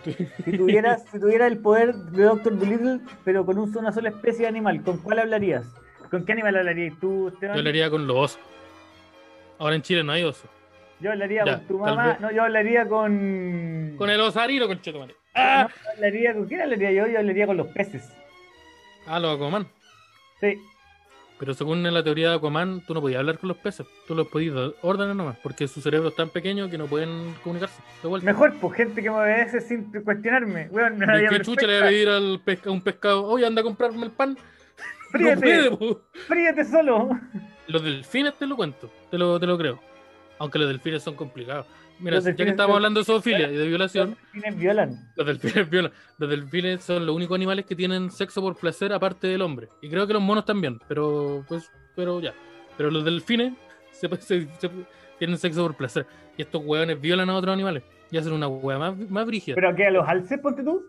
tu- 0.03 0.11
Si 0.45 0.57
tuvieras, 0.57 1.03
si 1.11 1.19
tuviera 1.19 1.47
el 1.47 1.57
poder 1.57 1.95
de 1.95 2.23
Doctor 2.23 2.57
Dolittle, 2.57 2.99
pero 3.23 3.45
con 3.45 3.57
un- 3.57 3.75
una 3.77 3.91
sola 3.91 4.09
especie 4.09 4.41
de 4.43 4.47
animal, 4.47 4.81
¿con 4.83 4.97
cuál 4.97 5.19
hablarías? 5.19 5.65
¿Con 6.09 6.25
qué 6.25 6.31
animal 6.33 6.55
hablarías 6.57 6.93
tú, 6.99 7.29
Esteban? 7.29 7.55
Yo 7.55 7.59
hablaría 7.59 7.89
con 7.89 8.05
los 8.05 8.17
osos. 8.17 8.39
Ahora 9.57 9.75
en 9.75 9.81
Chile 9.81 10.03
no 10.03 10.11
hay 10.11 10.23
oso. 10.23 10.47
Yo 10.99 11.11
hablaría 11.11 11.43
Ya, 11.45 11.57
con 11.57 11.67
tu 11.67 11.79
mamá. 11.79 12.17
No, 12.19 12.31
yo 12.31 12.43
hablaría 12.43 12.87
con. 12.87 13.95
Con 13.97 14.09
el 14.09 14.21
osarino, 14.21 14.67
con 14.67 14.79
Chetumare. 14.79 15.15
No, 15.35 15.41
¡Ah! 15.41 15.69
hablaría 15.95 16.33
con 16.33 16.45
quién 16.45 16.61
hablaría 16.61 16.91
yo? 16.91 17.07
Yo 17.07 17.19
hablaría 17.19 17.47
con 17.47 17.57
los 17.57 17.67
peces. 17.67 18.11
Ah, 19.07 19.19
los 19.19 19.35
Aquaman. 19.35 19.67
Sí. 20.39 20.59
Pero 21.39 21.53
según 21.55 21.83
la 21.83 22.03
teoría 22.03 22.29
de 22.29 22.35
Aquaman, 22.35 22.81
tú 22.85 22.93
no 22.93 23.01
podías 23.01 23.19
hablar 23.19 23.39
con 23.39 23.47
los 23.49 23.57
peces. 23.57 23.85
Tú 24.07 24.15
los 24.15 24.27
podías 24.27 24.53
dar 24.55 24.71
órdenes 24.81 25.15
nomás. 25.15 25.37
Porque 25.41 25.67
su 25.67 25.81
cerebro 25.81 26.09
es 26.09 26.15
tan 26.15 26.29
pequeño 26.29 26.69
que 26.69 26.77
no 26.77 26.85
pueden 26.85 27.33
comunicarse. 27.43 27.81
Mejor, 28.21 28.53
pues 28.61 28.75
gente 28.77 29.01
que 29.01 29.09
me 29.09 29.17
obedece 29.17 29.59
sin 29.61 29.91
cuestionarme. 30.03 30.69
¿Y 30.71 31.03
haría 31.03 31.29
¿Qué 31.29 31.41
chucha 31.41 31.65
le 31.65 31.79
voy 31.79 31.87
a 31.87 31.89
pedir 31.89 32.09
al 32.09 32.39
pesca, 32.45 32.69
un 32.69 32.81
pescado? 32.81 33.25
Oye, 33.25 33.45
anda 33.45 33.61
a 33.61 33.63
comprarme 33.63 34.05
el 34.05 34.11
pan. 34.11 34.37
No 35.13 35.19
Fríete. 35.19 35.41
puede, 35.41 35.71
po. 35.93 36.01
Fríete 36.27 36.65
solo. 36.65 37.09
Los 37.67 37.83
delfines 37.83 38.33
te 38.33 38.47
lo 38.47 38.55
cuento, 38.55 38.91
te 39.11 39.17
lo, 39.19 39.39
te 39.39 39.45
lo 39.45 39.59
creo. 39.59 39.79
Aunque 40.39 40.57
los 40.57 40.67
delfines 40.67 41.03
son 41.03 41.13
complicados. 41.15 41.67
Mira, 42.03 42.19
ya 42.19 42.35
que 42.35 42.43
estamos 42.43 42.75
hablando 42.75 42.99
de 42.99 43.05
zoofilia 43.05 43.49
y 43.51 43.55
de 43.55 43.67
violación, 43.67 44.09
Los 44.11 44.31
delfines 44.33 44.57
violan. 44.59 45.09
los 45.15 45.25
delfines 45.27 45.69
violan. 45.71 45.91
Los 46.17 46.29
delfines 46.29 46.83
son 46.83 47.05
los 47.05 47.15
únicos 47.15 47.35
animales 47.35 47.65
que 47.65 47.75
tienen 47.75 48.11
sexo 48.11 48.41
por 48.41 48.55
placer 48.57 48.91
aparte 48.93 49.27
del 49.27 49.41
hombre. 49.41 49.69
Y 49.81 49.89
creo 49.89 50.05
que 50.05 50.13
los 50.13 50.21
monos 50.21 50.45
también, 50.45 50.79
pero 50.87 51.43
pues, 51.47 51.71
pero 51.95 52.19
ya. 52.19 52.33
Pero 52.77 52.91
los 52.91 53.03
delfines 53.05 53.53
se, 53.91 54.07
se- 54.17 54.47
se- 54.59 54.69
tienen 55.19 55.37
sexo 55.37 55.63
por 55.63 55.75
placer. 55.75 56.05
Y 56.37 56.41
estos 56.41 56.61
hueones 56.65 56.99
violan 56.99 57.29
a 57.29 57.35
otros 57.35 57.53
animales. 57.53 57.83
Y 58.11 58.17
hacen 58.17 58.33
una 58.33 58.47
hueá 58.47 58.77
más, 58.77 58.97
más 59.09 59.25
brígida. 59.25 59.55
Pero 59.55 59.75
que 59.75 59.85
a 59.85 59.91
los 59.91 60.07
alces, 60.07 60.39
ponte 60.39 60.63
tú. 60.63 60.83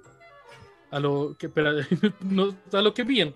A 0.91 1.01
los 1.01 1.37
que, 1.37 1.47
espera, 1.47 1.73
no, 2.21 2.55
a 2.73 2.83
los 2.83 2.93
que 2.93 3.05
pillen. 3.05 3.35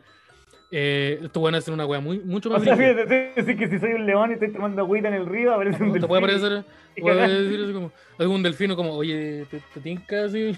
Eh, 0.71 1.21
estos 1.23 1.43
hueones 1.43 1.61
hacen 1.65 1.75
una 1.75 1.87
hueá 1.87 2.01
muy, 2.01 2.19
mucho 2.21 2.51
O 2.51 2.53
más 2.53 2.63
sea, 2.63 2.75
brígida. 2.75 2.95
fíjate, 3.07 3.33
decir 3.37 3.57
que 3.57 3.69
si 3.69 3.79
soy 3.79 3.93
un 3.95 4.05
león 4.05 4.31
y 4.31 4.35
estoy 4.35 4.53
tomando 4.53 4.83
agüita 4.83 5.09
en 5.09 5.15
el 5.15 5.27
río, 5.27 5.55
aparece 5.55 5.83
un 5.83 5.89
No, 5.89 5.95
te 5.95 6.01
delfín. 6.01 6.09
puede 6.09 6.21
parecer, 6.23 6.65
y 6.95 7.01
puede 7.03 7.43
decir 7.43 7.65
así 7.65 7.73
como, 7.73 7.93
algún 8.19 8.43
delfino 8.43 8.77
como, 8.77 8.93
oye, 8.93 9.47
te, 9.51 9.61
te 9.73 9.81
tinca 9.81 10.25
así. 10.25 10.55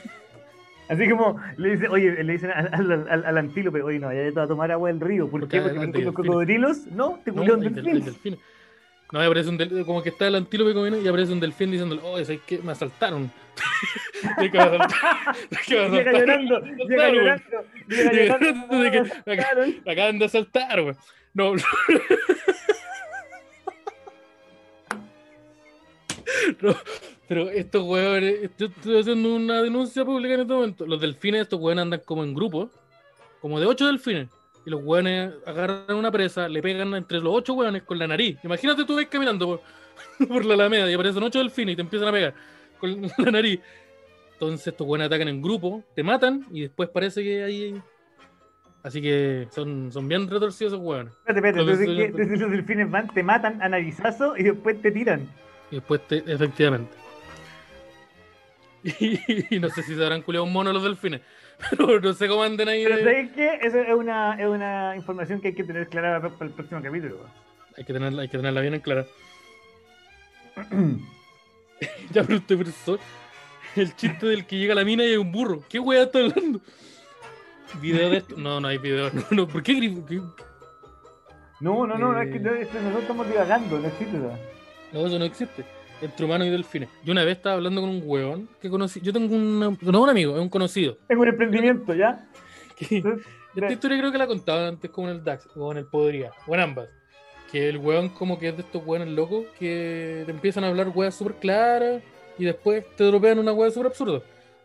Así 0.88 1.08
como 1.08 1.40
le 1.56 1.76
dice, 1.76 1.86
oye, 1.86 2.24
le 2.24 2.32
dicen 2.32 2.50
al, 2.50 2.68
al, 2.74 3.08
al- 3.08 3.24
al 3.24 3.38
antílope, 3.38 3.80
oye, 3.82 4.00
no, 4.00 4.12
ya 4.12 4.24
te 4.24 4.30
va 4.32 4.42
a 4.42 4.48
tomar 4.48 4.72
agua 4.72 4.88
del 4.88 4.98
río. 4.98 5.28
¿Por 5.28 5.42
Porque 5.42 5.61
qué? 5.62 5.68
Porque 5.70 6.02
los 6.02 6.14
cocodrilos, 6.14 6.86
no, 6.88 7.20
te 7.24 7.30
No, 7.30 7.36
culió 7.36 7.54
un 7.54 7.62
hay 7.64 7.70
del- 7.70 8.04
delfín. 8.04 8.38
No, 9.12 9.20
y 9.22 9.26
aparece 9.26 9.48
un 9.48 9.56
del- 9.56 9.84
como 9.84 10.02
que 10.02 10.11
está 10.11 10.28
el 10.28 10.36
antílope 10.36 10.72
comiendo 10.72 11.00
y 11.00 11.08
aparece 11.08 11.32
un 11.32 11.40
delfín 11.40 11.70
diciéndole, 11.70 12.00
oh, 12.04 12.16
es 12.18 12.28
que 12.46 12.58
me 12.58 12.72
asaltaron. 12.72 13.30
Es 14.38 14.50
que 14.50 14.56
me 14.58 14.62
asaltaron. 14.64 15.36
Es 15.50 15.58
que 15.66 15.74
me 15.76 15.88
Llega 15.90 16.11
asaltaron. 16.11 16.46
llorando, 16.46 16.61
llega 16.88 17.11
llorando, 17.11 17.40
llega 17.88 18.12
Llega 18.12 18.12
llorando. 18.12 18.46
llorando 18.46 18.78
de 18.78 18.90
que- 18.90 19.72
me 19.86 19.92
acaban 19.92 20.18
de 20.18 20.24
asaltar, 20.26 20.82
güey. 20.82 20.94
No. 21.34 21.54
No, 26.61 26.74
pero 27.28 27.48
estos 27.50 27.82
huevones, 27.84 28.34
estoy, 28.42 28.68
estoy 28.68 29.00
haciendo 29.00 29.34
una 29.34 29.62
denuncia 29.62 30.04
pública 30.04 30.34
en 30.34 30.40
este 30.40 30.52
momento. 30.52 30.86
Los 30.86 31.00
delfines, 31.00 31.42
estos 31.42 31.58
huevones 31.61 31.82
andan 31.82 32.00
como 32.04 32.22
en 32.24 32.34
grupo, 32.34 32.70
como 33.40 33.58
de 33.61 33.66
ocho 33.66 33.86
delfines. 33.86 34.28
Y 34.64 34.70
los 34.70 34.82
hueones 34.82 35.32
agarran 35.46 35.96
una 35.96 36.11
presa, 36.11 36.48
le 36.48 36.61
pegan 36.61 36.94
entre 36.94 37.20
los 37.20 37.34
ocho 37.34 37.54
hueones 37.54 37.82
con 37.82 37.98
la 37.98 38.06
nariz. 38.06 38.38
Imagínate 38.42 38.84
tú 38.84 38.96
ves 38.96 39.06
caminando 39.06 39.46
por, 39.46 40.28
por 40.28 40.44
la 40.44 40.54
alameda 40.54 40.90
y 40.90 40.94
aparecen 40.94 41.22
ocho 41.22 41.38
delfines 41.38 41.72
y 41.72 41.76
te 41.76 41.82
empiezan 41.82 42.08
a 42.08 42.12
pegar 42.12 42.34
con 42.78 43.02
la 43.18 43.30
nariz. 43.30 43.61
Entonces 44.32 44.68
estos 44.68 44.86
hueones 44.86 45.06
atacan 45.06 45.28
en 45.28 45.42
grupo, 45.42 45.84
te 45.94 46.02
matan 46.02 46.46
y 46.50 46.62
después 46.62 46.88
parece 46.88 47.22
que 47.22 47.44
hay... 47.44 47.82
Así 48.82 49.02
que 49.02 49.46
son, 49.50 49.92
son 49.92 50.08
bien 50.08 50.26
retorcidos 50.26 50.72
esos 50.72 50.82
hueones. 50.82 51.12
Espérate, 51.26 51.48
espérate, 51.48 52.22
entonces, 52.22 52.50
delfines 52.50 52.90
van, 52.90 53.08
te 53.12 53.22
matan 53.22 53.61
a 53.61 53.68
narizazo 53.68 54.34
y 54.38 54.42
después 54.42 54.80
te 54.80 54.90
tiran. 54.90 55.28
Y 55.70 55.74
después, 55.76 56.00
te, 56.08 56.24
efectivamente. 56.26 56.99
Y, 59.50 59.60
no 59.60 59.68
sé 59.70 59.82
si 59.82 59.94
se 59.94 60.02
habrán 60.02 60.22
culiado 60.22 60.44
un 60.44 60.52
mono 60.52 60.72
los 60.72 60.82
delfines. 60.82 61.20
Pero 61.70 62.00
no 62.00 62.12
sé 62.14 62.28
cómo 62.28 62.42
anden 62.42 62.68
ahí. 62.68 62.84
Pero 62.84 62.98
¿sabéis 62.98 63.30
qué? 63.32 63.58
Eso 63.62 63.78
es 63.80 63.94
una, 63.94 64.34
es 64.40 64.46
una 64.46 64.96
información 64.96 65.40
que 65.40 65.48
hay 65.48 65.54
que 65.54 65.64
tener 65.64 65.88
clara 65.88 66.20
para, 66.20 66.46
el 66.46 66.52
próximo 66.52 66.80
capítulo. 66.82 67.18
Hay, 67.76 67.84
que 67.84 67.92
tenerla, 67.92 68.22
hay 68.22 68.28
que 68.28 68.38
tenerla 68.38 68.60
bien 68.60 68.74
en 68.74 68.80
clara. 68.80 69.06
ya, 72.10 72.24
pero 72.24 72.38
usted, 72.38 72.56
profesor. 72.56 72.98
el 73.76 73.94
chiste 73.96 74.26
del 74.26 74.46
que 74.46 74.56
llega 74.56 74.72
a 74.72 74.76
la 74.76 74.84
mina 74.84 75.04
y 75.04 75.10
hay 75.10 75.16
un 75.16 75.30
burro. 75.30 75.62
¿Qué 75.68 75.78
weá 75.78 76.04
está 76.04 76.18
hablando? 76.20 76.60
¿Video 77.80 78.10
de 78.10 78.16
esto? 78.18 78.36
No, 78.36 78.60
no 78.60 78.68
hay 78.68 78.78
video. 78.78 79.10
No, 79.12 79.24
no. 79.30 79.48
¿Por 79.48 79.62
qué, 79.62 79.74
No, 81.60 81.86
no, 81.86 81.98
no, 81.98 82.12
no, 82.12 82.20
es 82.20 82.30
que 82.30 82.36
Eh. 82.36 82.40
no, 82.40 82.50
nosotros 82.52 83.02
estamos 83.02 83.28
divagando, 83.28 83.78
no 83.78 83.86
existe 83.86 84.16
eso. 84.16 84.38
No, 84.92 85.06
eso 85.06 85.18
no 85.18 85.24
existe. 85.24 85.64
Entre 86.01 86.24
humanos 86.24 86.46
y 86.46 86.51
delfines. 86.51 86.88
Yo 87.05 87.12
una 87.12 87.24
vez 87.24 87.36
estaba 87.36 87.57
hablando 87.57 87.80
con 87.82 87.90
un 87.90 88.03
weón 88.05 88.48
que 88.61 88.70
conocí. 88.70 89.01
Yo 89.03 89.12
tengo 89.12 89.34
un. 89.34 89.78
No 89.82 90.03
un 90.03 90.09
amigo, 90.09 90.34
es 90.34 90.40
un 90.40 90.48
conocido. 90.48 90.96
Tengo 91.07 91.22
un 91.22 91.28
emprendimiento, 91.28 91.94
¿ya? 91.94 92.26
que- 92.76 93.03
Esta 93.55 93.72
historia 93.72 93.98
creo 93.98 94.12
que 94.12 94.18
la 94.18 94.26
contaba 94.26 94.68
antes 94.68 94.90
como 94.90 95.09
en 95.09 95.16
el 95.16 95.24
DAX 95.24 95.46
o 95.57 95.72
en 95.72 95.78
el 95.78 95.86
Podría, 95.86 96.30
o 96.46 96.55
en 96.55 96.61
ambas. 96.61 96.88
Que 97.53 97.68
el 97.68 97.78
weón 97.78 98.09
como 98.11 98.38
que 98.38 98.48
es 98.48 98.57
de 98.57 98.62
estos 98.62 98.82
weones 98.86 99.09
locos 99.09 99.44
que 99.59 100.22
te 100.24 100.30
empiezan 100.30 100.62
a 100.64 100.68
hablar 100.68 100.90
weas 100.94 101.14
súper 101.16 101.34
claras 101.34 102.01
y 102.38 102.44
después 102.44 102.84
te 102.96 103.05
dropean 103.05 103.38
una 103.40 103.53
wea 103.53 103.70
súper 103.70 103.88
absurda. 103.88 104.22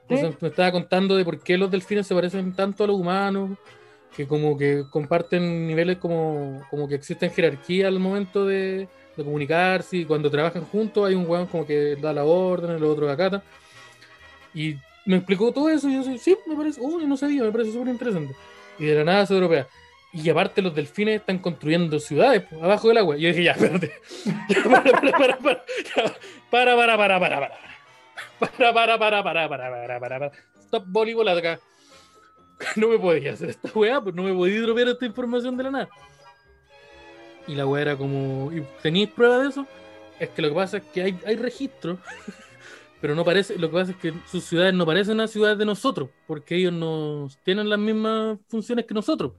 Entonces 0.08 0.40
me 0.42 0.50
estaba 0.50 0.72
contando 0.72 1.16
de 1.16 1.26
por 1.26 1.40
qué 1.42 1.58
los 1.58 1.72
delfines 1.72 2.06
se 2.06 2.14
parecen 2.14 2.54
tanto 2.54 2.84
a 2.84 2.88
los 2.88 2.96
humanos, 2.96 3.58
que 4.16 4.28
como 4.28 4.56
que 4.56 4.84
comparten 4.92 5.66
niveles 5.68 5.98
como, 5.98 6.62
como 6.70 6.88
que 6.88 6.94
existen 6.96 7.32
jerarquía 7.32 7.88
al 7.88 8.00
momento 8.00 8.46
de, 8.46 8.88
de 9.16 9.24
comunicarse 9.24 9.98
y 9.98 10.06
cuando 10.06 10.30
trabajan 10.30 10.66
juntos 10.66 11.08
hay 11.08 11.16
un 11.16 11.30
weón 11.30 11.48
como 11.48 11.66
que 11.66 11.96
da 11.96 12.14
la 12.14 12.24
orden, 12.24 12.72
el 12.72 12.84
otro 12.84 13.10
acata. 13.10 13.44
Y 14.54 14.76
me 15.06 15.18
explicó 15.18 15.52
todo 15.52 15.70
eso 15.70 15.90
y 15.90 15.96
yo 15.96 16.04
sí, 16.18 16.38
me 16.48 16.56
parece, 16.56 16.80
uy, 16.82 17.06
no 17.06 17.18
sabía, 17.18 17.44
me 17.44 17.52
parece 17.52 17.72
súper 17.72 17.90
interesante. 17.90 18.36
Y 18.80 18.86
de 18.86 18.96
la 18.96 19.04
nada 19.04 19.26
se 19.26 19.34
europea. 19.34 19.68
Y 20.14 20.30
aparte 20.30 20.62
los 20.62 20.74
delfines 20.74 21.20
están 21.20 21.40
construyendo 21.40 22.00
ciudades 22.00 22.46
abajo 22.62 22.88
del 22.88 22.98
agua. 23.00 23.18
Y 23.18 23.22
yo 23.22 23.28
dije, 23.30 23.44
ya, 23.44 23.52
espérate. 23.52 23.92
Para, 24.64 24.84
para, 24.84 25.12
para, 25.12 25.38
para. 25.38 25.66
Ya, 25.96 26.16
para, 26.50 26.76
para, 26.76 26.98
para, 26.98 27.20
para, 27.20 27.40
para. 27.40 27.52
Para, 28.40 28.74
para, 28.74 28.98
para, 28.98 29.24
para, 29.24 29.50
para, 29.50 29.70
para, 29.70 30.00
para, 30.00 30.20
para. 30.20 30.32
Stop 30.62 30.86
voleibol 30.88 31.28
acá. 31.28 31.60
No 32.78 32.88
me 32.88 32.98
podía 32.98 33.34
hacer 33.34 33.50
esta 33.50 33.70
weá, 33.78 34.02
pues 34.02 34.16
no 34.16 34.24
me 34.24 34.34
podía 34.34 34.62
dropear 34.62 34.88
esta 34.88 35.06
información 35.06 35.58
de 35.58 35.64
la 35.64 35.72
nada. 35.72 35.90
Y 37.48 37.56
la 37.56 37.66
weá 37.66 37.82
era 37.82 37.96
como. 37.96 38.52
¿y 38.52 38.64
¿Tenéis 38.82 39.10
prueba 39.10 39.40
de 39.40 39.50
eso? 39.50 39.68
Es 40.20 40.30
que 40.30 40.42
lo 40.42 40.50
que 40.50 40.56
pasa 40.56 40.78
es 40.78 40.84
que 40.84 41.02
hay, 41.02 41.20
hay 41.26 41.36
registro, 41.36 41.98
pero 43.02 43.16
no 43.16 43.24
parece. 43.24 43.58
Lo 43.58 43.70
que 43.70 43.74
pasa 43.74 43.92
es 43.92 43.98
que 43.98 44.14
sus 44.26 44.44
ciudades 44.44 44.74
no 44.74 44.86
parecen 44.86 45.20
a 45.20 45.28
ciudades 45.28 45.58
de 45.58 45.66
nosotros, 45.66 46.10
porque 46.28 46.56
ellos 46.56 46.74
no 46.74 47.28
tienen 47.44 47.70
las 47.70 47.80
mismas 47.80 48.40
funciones 48.48 48.86
que 48.86 48.94
nosotros. 48.94 49.34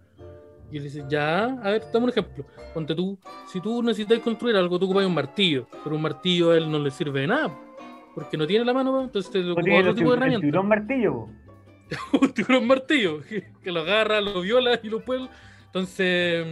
Y 0.71 0.79
él 0.79 0.85
dice, 0.85 1.05
ya, 1.09 1.45
a 1.45 1.71
ver, 1.71 1.85
dame 1.93 2.05
un 2.05 2.11
ejemplo. 2.11 2.45
Ponte 2.75 2.95
tú, 2.95 3.19
si 3.47 3.61
tú 3.61 3.83
necesitas 3.83 4.19
construir 4.19 4.57
algo, 4.57 4.79
tú 4.79 4.87
ocupas 4.87 5.07
un 5.07 5.15
martillo, 5.15 5.67
pero 5.85 5.95
un 5.95 6.03
martillo 6.03 6.51
a 6.51 6.57
él 6.57 6.71
no 6.71 6.79
le 6.79 6.91
sirve 6.91 7.21
de 7.21 7.29
nada, 7.29 7.57
porque 8.15 8.37
no 8.37 8.47
tiene 8.47 8.65
la 8.65 8.75
mano, 8.75 9.03
entonces 9.03 9.31
te 9.31 9.49
ocupa 9.49 9.79
otro 9.79 9.95
tipo 9.95 10.11
de 10.11 10.17
herramienta. 10.17 10.41
tiburón 10.47 10.69
martillo, 10.69 11.29
un 12.21 12.33
tiburón 12.35 12.67
martillo 12.67 13.21
que, 13.23 13.53
que 13.63 13.71
lo 13.71 13.81
agarra, 13.81 14.21
lo 14.21 14.41
viola 14.41 14.79
y 14.83 14.89
lo 14.89 15.05
puede. 15.05 15.29
Entonces. 15.67 16.45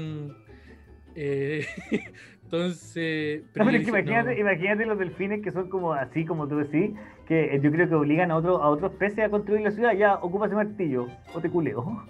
Eh, 1.17 1.67
entonces. 2.45 3.43
No, 3.43 3.51
pero 3.53 3.71
yo 3.71 3.71
es 3.71 3.73
que 3.73 3.79
dije, 3.79 3.91
imagínate, 3.91 4.35
no. 4.35 4.41
imagínate 4.41 4.87
los 4.87 4.99
delfines 4.99 5.43
que 5.43 5.51
son 5.51 5.69
como 5.69 5.93
así, 5.93 6.25
como 6.25 6.47
tú 6.49 6.59
decís, 6.59 6.91
que 7.27 7.55
eh, 7.55 7.61
yo 7.63 7.71
creo 7.71 7.89
que 7.89 7.95
obligan 7.95 8.31
a, 8.31 8.37
otro, 8.37 8.63
a 8.63 8.69
otros 8.69 8.93
peces 8.93 9.21
a 9.25 9.29
construir 9.31 9.63
la 9.63 9.71
ciudad. 9.71 9.93
Ya, 9.95 10.15
ocupa 10.17 10.47
ese 10.47 10.55
martillo 10.55 11.09
o 11.35 11.41
te 11.41 11.49
culeo. 11.51 12.05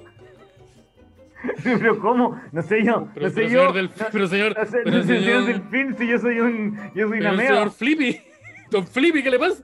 pero 1.62 1.98
¿cómo? 2.00 2.40
No 2.52 2.62
sé 2.62 2.82
yo, 2.84 3.08
Pero, 3.14 3.26
no 3.26 3.32
sé 3.32 3.34
pero 3.42 3.48
yo. 3.48 3.58
señor, 3.60 3.72
delfín, 3.74 4.06
pero 4.12 4.26
señor, 4.28 4.56
No 4.58 4.64
sé, 4.66 4.78
pero 4.84 5.02
señor- 5.02 5.44
delfín 5.44 5.94
si 5.98 6.08
yo 6.08 6.18
soy 6.18 6.40
un. 6.40 6.74
Yo 6.94 7.08
soy 7.08 7.20
una 7.20 7.36
señor 7.36 7.64
mea. 7.64 7.70
Flippy, 7.70 8.20
don 8.70 8.86
Flippy, 8.86 9.22
¿qué 9.22 9.30
le 9.30 9.38
pasa? 9.38 9.62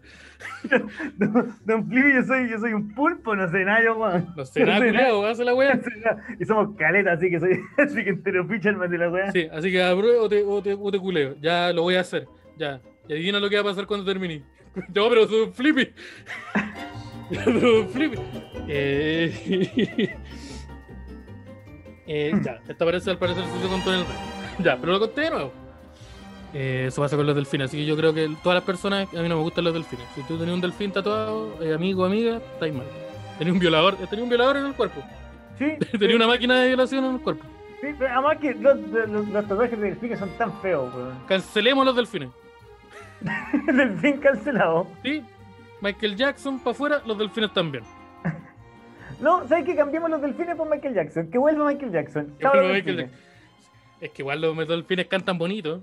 Don, 1.16 1.56
don 1.64 1.88
Flippy, 1.88 2.14
yo 2.14 2.22
soy, 2.24 2.50
yo 2.50 2.58
soy 2.58 2.72
un 2.72 2.94
pulpo, 2.94 3.34
no 3.34 3.50
sé 3.50 3.64
nada 3.64 3.82
yo, 3.84 3.96
weón. 3.96 4.32
No 4.36 4.44
sé, 4.44 4.64
nada, 4.64 4.78
sé 4.80 4.86
culiao, 4.86 5.26
hace 5.26 5.44
la 5.44 5.54
nada. 5.54 6.24
Y 6.38 6.44
somos 6.44 6.76
caletas, 6.76 7.18
así 7.18 7.30
que 7.30 7.40
soy. 7.40 7.60
Así 7.78 8.04
que 8.04 8.10
entero 8.10 8.44
de 8.44 8.98
la 8.98 9.10
weá. 9.10 9.32
Sí, 9.32 9.48
así 9.52 9.70
que 9.70 9.82
apruebo 9.82 10.24
o 10.24 10.28
te, 10.28 10.42
o, 10.42 10.62
te, 10.62 10.74
o 10.74 10.90
te 10.90 10.98
culeo. 10.98 11.36
Ya 11.40 11.72
lo 11.72 11.82
voy 11.82 11.96
a 11.96 12.00
hacer. 12.00 12.26
Ya. 12.56 12.80
Y 13.08 13.12
adivina 13.12 13.40
lo 13.40 13.48
que 13.48 13.56
va 13.56 13.62
a 13.62 13.64
pasar 13.64 13.86
cuando 13.86 14.04
termine. 14.06 14.42
No, 14.94 15.08
pero 15.08 15.26
soy 15.26 15.40
un 15.42 15.52
Flippy. 15.52 15.92
Soy 17.44 17.52
un 17.54 17.88
Flippy. 17.88 18.18
Eh, 18.68 20.16
eh, 22.06 22.32
ya, 22.42 22.60
esta 22.68 22.84
parece 22.84 23.10
al 23.10 23.18
parecer 23.18 23.44
se 23.44 23.68
contó 23.68 23.94
en 23.94 24.00
el. 24.00 24.06
Ya, 24.64 24.76
pero 24.78 24.92
lo 24.92 25.00
conté 25.00 25.22
de 25.22 25.30
nuevo. 25.30 25.59
Eh, 26.52 26.86
eso 26.88 27.00
pasa 27.00 27.16
con 27.16 27.26
los 27.26 27.34
delfines, 27.36 27.68
así 27.68 27.76
que 27.78 27.84
yo 27.86 27.96
creo 27.96 28.12
que 28.12 28.28
todas 28.42 28.56
las 28.56 28.64
personas, 28.64 29.08
a 29.14 29.22
mí 29.22 29.28
no 29.28 29.36
me 29.36 29.42
gustan 29.42 29.64
los 29.64 29.72
delfines. 29.74 30.06
Si 30.14 30.22
tú 30.22 30.36
tenías 30.36 30.54
un 30.54 30.60
delfín 30.60 30.90
tatuado, 30.90 31.62
eh, 31.62 31.74
amigo 31.74 32.02
o 32.02 32.06
amiga, 32.06 32.38
estáis 32.54 32.74
mal. 32.74 32.86
Tenía 33.38 33.52
un 33.52 33.58
violador, 33.58 33.94
tenía 34.08 34.22
un 34.24 34.28
violador 34.28 34.56
en 34.56 34.66
el 34.66 34.74
cuerpo. 34.74 35.02
Sí, 35.58 35.74
Tenía 35.98 36.16
una 36.16 36.26
máquina 36.26 36.60
de 36.60 36.68
violación 36.68 37.04
en 37.04 37.14
el 37.14 37.20
cuerpo. 37.20 37.44
sí, 37.80 37.88
pero 37.98 38.12
además 38.12 38.38
que 38.38 38.54
los, 38.54 38.78
los, 38.88 39.28
los 39.28 39.46
tatuajes 39.48 39.78
de 39.78 39.90
delfines 39.90 40.18
son 40.18 40.30
tan 40.38 40.52
feos, 40.60 40.92
weón. 40.94 41.14
Cancelemos 41.28 41.84
los 41.86 41.94
delfines. 41.94 42.30
Delfín 43.66 44.16
cancelado. 44.18 44.86
Sí, 45.02 45.22
Michael 45.82 46.16
Jackson 46.16 46.58
para 46.58 46.70
afuera, 46.72 47.02
los 47.06 47.16
delfines 47.18 47.52
también. 47.52 47.84
No, 49.20 49.46
¿sabes 49.48 49.66
qué? 49.66 49.76
Cambiemos 49.76 50.08
los 50.08 50.22
delfines 50.22 50.56
por 50.56 50.66
Michael 50.70 50.94
Jackson. 50.94 51.30
Que 51.30 51.36
vuelva 51.36 51.66
Michael 51.66 51.92
Jackson. 51.92 52.26
Que 52.38 52.42
Chao, 52.42 52.54
Michael 52.54 52.96
delfines. 52.96 53.10
Es 54.00 54.10
que 54.12 54.22
igual 54.22 54.40
los 54.40 54.56
delfines 54.66 55.06
cantan 55.08 55.36
bonito. 55.36 55.82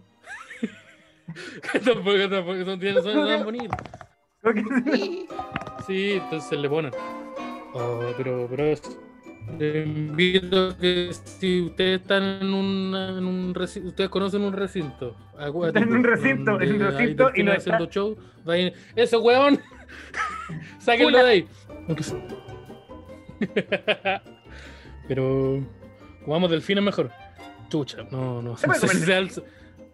cantan 1.72 2.04
porque 2.04 2.30
son, 2.30 2.44
son, 3.04 3.28
son 3.28 3.44
bonitos. 3.46 3.78
Sí. 4.94 5.28
Sí, 5.86 6.12
entonces 6.14 6.60
le 6.60 6.70
ponen. 6.70 6.92
Oh, 7.74 8.02
pero, 8.18 8.48
pero 8.50 8.64
es- 8.66 8.98
le 9.58 9.84
invito 9.84 10.70
a 10.70 10.78
que 10.78 11.10
si 11.14 11.62
ustedes 11.62 12.02
están 12.02 12.24
en, 12.24 12.54
una- 12.54 13.10
en 13.18 13.26
un 13.26 13.54
recinto, 13.54 13.90
ustedes 13.90 14.10
conocen 14.10 14.42
un 14.44 14.54
recinto. 14.54 15.16
Están 15.68 15.84
en 15.84 15.94
un 15.94 16.04
recinto, 16.04 16.60
en 16.62 16.74
un 16.74 16.80
recinto 16.82 17.32
y 17.36 17.44
no 17.44 17.52
haciendo 17.54 17.84
está- 17.86 17.94
show, 17.94 18.18
vayan- 18.44 18.74
¡Ese 18.96 19.18
weón! 19.18 19.60
¡Sáquenlo 20.80 21.18
de 21.24 21.30
ahí! 21.30 21.48
Pero 25.08 25.64
como 26.22 26.34
vamos 26.34 26.52
delfines 26.52 26.84
mejor. 26.84 27.12
Chucha, 27.70 28.04
no, 28.12 28.42
no, 28.42 28.58
¿Se 28.58 28.68
no 28.68 28.74
sé 28.74 28.88
si 28.88 28.98
sea 29.06 29.18
el- 29.20 29.32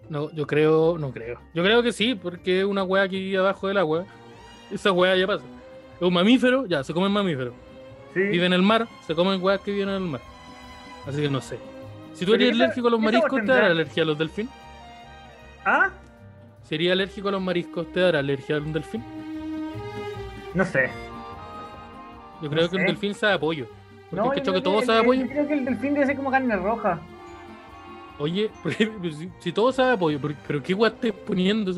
No, 0.10 0.30
yo 0.32 0.46
creo, 0.46 0.98
no 0.98 1.12
creo. 1.12 1.40
Yo 1.54 1.64
creo 1.64 1.82
que 1.82 1.92
sí, 1.92 2.16
porque 2.16 2.60
es 2.60 2.66
una 2.66 2.84
weá 2.84 3.04
aquí 3.04 3.36
abajo 3.36 3.68
del 3.68 3.78
agua. 3.78 4.06
Esa 4.72 4.92
weá 4.92 5.16
ya 5.16 5.26
pasa. 5.28 5.44
Es 5.96 6.02
un 6.02 6.14
mamífero, 6.14 6.66
ya, 6.66 6.84
se 6.84 6.94
comen 6.94 7.12
mamíferos. 7.12 7.54
Sí. 8.14 8.22
Vive 8.22 8.46
en 8.46 8.54
el 8.54 8.62
mar, 8.62 8.88
se 9.08 9.16
comen 9.16 9.42
weas 9.42 9.62
que 9.62 9.72
viven 9.72 9.90
en 9.90 9.96
el 9.96 10.02
mar. 10.02 10.22
Así 11.08 11.22
que 11.22 11.30
no 11.30 11.42
sé. 11.42 11.58
Si 12.14 12.26
tú 12.26 12.34
eres 12.36 12.50
¿qué 12.56 12.64
alérgico 12.64 12.88
a 12.88 12.92
los 12.92 13.00
mariscos, 13.00 13.42
¿te 13.42 13.48
dará 13.48 13.68
alergia 13.68 14.04
a 14.04 14.06
los 14.06 14.18
delfines? 14.18 14.54
¿Ah? 15.66 15.90
Si 16.64 16.76
eres 16.76 16.92
alérgico 16.92 17.30
a 17.30 17.32
los 17.32 17.42
mariscos, 17.42 17.92
¿te 17.92 18.00
dará 18.00 18.20
alergia 18.20 18.58
a 18.58 18.60
un 18.60 18.74
delfín? 18.74 19.04
No 20.54 20.64
sé. 20.66 20.90
Yo 22.42 22.50
creo 22.50 22.64
No 22.64 22.70
que 22.70 22.76
un 22.76 22.82
sé. 22.82 22.88
delfín 22.88 23.16
sabe 23.16 23.34
a 23.34 23.40
pollo. 23.40 23.68
Porque 24.10 24.16
No, 24.16 24.32
que 24.32 24.42
que 24.42 24.62
pollo. 24.62 25.22
Yo 25.26 25.28
creo 25.28 25.48
que 25.48 25.54
el 25.54 25.66
delfín 25.66 25.94
debe 25.94 26.06
ser 26.06 26.16
como 26.16 26.30
carne 26.30 26.56
roja. 26.56 27.00
Oye, 28.20 28.52
porque 28.64 28.92
si, 29.18 29.30
si 29.40 29.52
todo 29.52 29.72
sabe 29.72 29.94
a 29.94 29.98
pollo, 29.98 30.20
pero, 30.48 30.62
qué 30.62 30.74
weá 30.74 30.92
estás 30.92 31.12
poniendo? 31.26 31.74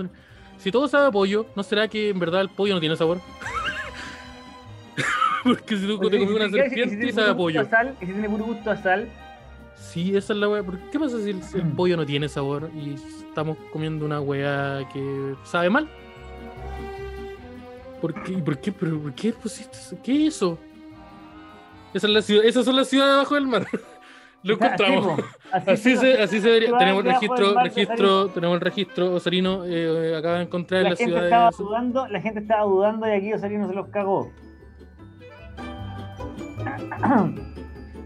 Si 0.58 0.72
todo 0.72 0.88
sabe 0.88 1.08
a 1.08 1.12
pollo, 1.12 1.46
¿no 1.56 1.64
será 1.64 1.88
que 1.88 2.10
en 2.10 2.20
verdad 2.20 2.42
el 2.42 2.50
pollo 2.50 2.74
no 2.74 2.80
tiene 2.80 2.96
sabor? 2.96 3.20
porque 5.44 5.78
si 5.78 5.86
tú 5.86 6.00
te 6.00 6.18
comes 6.18 6.30
si 6.30 6.36
una 6.36 6.46
si 6.46 6.52
serpiente 6.54 6.96
y 6.96 6.98
tiene 6.98 7.14
sabe 7.14 7.30
a 7.30 7.38
pollo. 7.38 7.70
sal, 7.70 7.96
y 8.02 8.06
si 8.06 8.12
tiene 8.12 8.30
puro 8.30 8.46
gusto 8.46 8.72
a 8.72 8.78
sal, 8.78 9.10
Sí, 9.96 10.16
esa 10.16 10.34
es 10.34 10.40
la 10.40 10.50
weá. 10.50 10.64
¿Por 10.64 10.78
¿Qué 10.92 11.00
pasa 11.00 11.22
si 11.22 11.30
el, 11.30 11.44
si 11.44 11.58
el 11.58 11.68
pollo 11.76 11.96
no 11.96 12.06
tiene 12.06 12.28
sabor 12.28 12.70
y 12.76 12.96
estamos 12.96 13.58
comiendo 13.72 14.06
una 14.06 14.20
weá 14.20 14.88
que 14.92 15.36
sabe 15.44 15.70
mal? 15.70 15.88
¿Por 18.02 18.14
qué? 18.24 18.38
¿Por 18.38 18.58
qué? 18.58 18.72
¿Pero 18.72 19.00
por 19.00 19.14
qué 19.14 19.32
pusiste 19.32 19.78
eso? 19.78 19.98
¿Qué 20.04 20.28
es 20.28 20.36
eso? 20.36 20.60
Esa 21.94 22.08
es 22.08 22.14
la 22.14 22.22
ciudad, 22.22 22.46
esas 22.46 22.66
son 22.66 22.76
las 22.76 22.90
ciudades 22.90 23.14
abajo 23.14 23.36
del 23.36 23.48
mar. 23.48 23.68
Lo 24.46 24.54
encontramos. 24.54 25.20
Así. 25.52 25.72
Así 25.72 25.98
se, 25.98 26.22
así 26.22 26.40
se 26.42 26.48
debería. 26.48 26.78
Tenemos 26.78 27.04
registro, 27.04 27.62
registro, 27.62 28.28
tenemos 28.30 28.56
el 28.56 28.62
registro. 28.62 29.14
Osarino 29.14 29.66
eh, 29.66 30.16
acaba 30.18 30.36
de 30.38 30.44
encontrar 30.44 30.84
la 30.84 30.90
la, 30.92 30.96
gente 30.96 31.12
ciudad 31.12 31.24
estaba 31.26 31.50
de. 31.50 31.58
dudando, 31.58 32.08
la 32.08 32.22
gente 32.22 32.40
estaba 32.42 32.64
dudando 32.64 33.08
y 33.08 33.12
aquí 33.12 33.34
Osorino 33.34 33.68
se 33.68 33.74
los 33.76 33.88
cagó. 33.90 34.32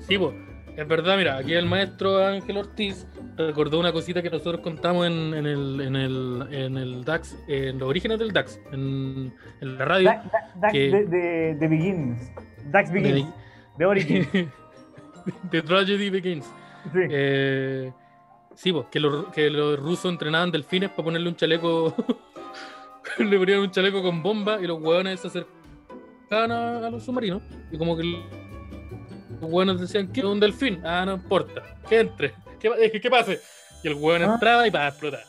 Sí, 0.07 0.17
pues. 0.17 0.33
Es 0.75 0.87
verdad, 0.87 1.17
mira, 1.17 1.37
aquí 1.37 1.53
el 1.53 1.65
maestro 1.65 2.25
Ángel 2.25 2.55
Ortiz 2.57 3.05
recordó 3.35 3.79
una 3.81 3.91
cosita 3.91 4.21
que 4.21 4.29
nosotros 4.29 4.61
contamos 4.61 5.05
en, 5.07 5.33
en 5.33 5.45
el, 5.45 5.81
en, 5.81 5.95
el, 5.97 6.47
en 6.51 6.77
el 6.77 7.03
DAX, 7.03 7.37
en 7.49 7.79
los 7.79 7.89
orígenes 7.89 8.17
del 8.17 8.31
DAX, 8.31 8.57
en, 8.71 9.33
en 9.59 9.77
la 9.77 9.83
radio. 9.85 10.05
Da- 10.09 10.23
da- 10.31 10.51
Dax 10.55 10.71
que- 10.73 10.89
de, 10.89 11.05
de, 11.05 11.55
de 11.55 11.67
Begins. 11.67 12.31
Dax 12.71 12.91
Begins. 12.93 13.27
De 13.77 13.85
Origins. 13.85 14.27
The 15.51 15.61
Tragedy 15.61 16.09
Begins. 16.09 16.45
Sí. 16.93 16.99
Eh, 17.09 17.91
sí, 18.55 18.71
pues, 18.71 18.86
que 18.91 18.99
los, 18.99 19.27
que 19.34 19.49
los 19.49 19.80
rusos 19.80 20.11
entrenaban 20.11 20.51
delfines 20.51 20.89
para 20.89 21.03
ponerle 21.03 21.30
un 21.30 21.36
chaleco. 21.36 21.93
le 23.19 23.38
ponían 23.38 23.59
un 23.59 23.71
chaleco 23.71 24.01
con 24.01 24.21
bomba 24.23 24.59
y 24.61 24.67
los 24.67 24.82
hueones 24.82 25.19
se, 25.19 25.27
acer- 25.27 25.47
pescaban 26.21 26.51
a, 26.51 26.88
a 26.88 26.89
los 26.89 27.03
submarinos. 27.03 27.41
Y 27.71 27.77
como 27.77 27.97
que 27.97 28.03
los 28.03 29.49
buenos 29.51 29.80
decían 29.82 30.11
que 30.11 30.25
un 30.25 30.39
delfín. 30.39 30.82
Ah, 30.86 31.03
no 31.05 31.13
importa. 31.13 31.63
Que 31.88 31.99
entre. 32.01 32.34
Que, 32.59 32.99
que 33.01 33.09
pase. 33.09 33.39
Y 33.84 33.88
el 33.88 33.95
hueón 33.95 34.23
Ah. 34.23 34.34
entraba 34.34 34.67
y 34.67 34.71
para 34.71 34.88
explotar. 34.89 35.21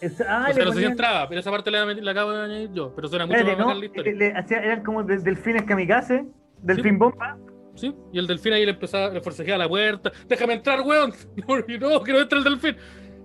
Es- 0.00 0.20
ah, 0.20 0.46
o 0.50 0.52
sea, 0.54 0.64
no 0.64 0.70
sé 0.70 0.78
si 0.78 0.84
ponían- 0.84 0.90
entraba, 0.92 1.28
pero 1.28 1.40
esa 1.40 1.50
parte 1.50 1.70
la, 1.72 1.84
la 1.84 2.10
acabo 2.12 2.30
de 2.32 2.44
añadir 2.44 2.70
yo. 2.72 2.92
Pero 2.94 3.08
suena 3.08 3.26
mucho 3.26 3.38
espérate, 3.38 3.62
más 3.64 3.74
¿no? 3.74 3.80
la 3.80 3.86
historia. 3.86 4.12
Le- 4.12 4.18
le 4.18 4.32
hacía- 4.38 4.62
eran 4.62 4.82
como 4.84 5.02
de- 5.02 5.18
delfines 5.18 5.64
kamikaze, 5.64 6.24
delfín 6.62 6.98
bomba. 6.98 7.36
Sí, 7.78 7.94
y 8.12 8.18
el 8.18 8.26
delfín 8.26 8.52
ahí 8.52 8.64
le 8.64 8.72
empezaba, 8.72 9.10
le 9.10 9.20
forcejeaba 9.20 9.58
la 9.64 9.68
puerta. 9.68 10.10
Déjame 10.28 10.54
entrar, 10.54 10.80
weón. 10.82 11.12
No, 11.80 11.90
no, 11.90 12.02
que 12.02 12.12
no 12.12 12.20
entre 12.20 12.38
el 12.38 12.44
delfín. 12.44 12.76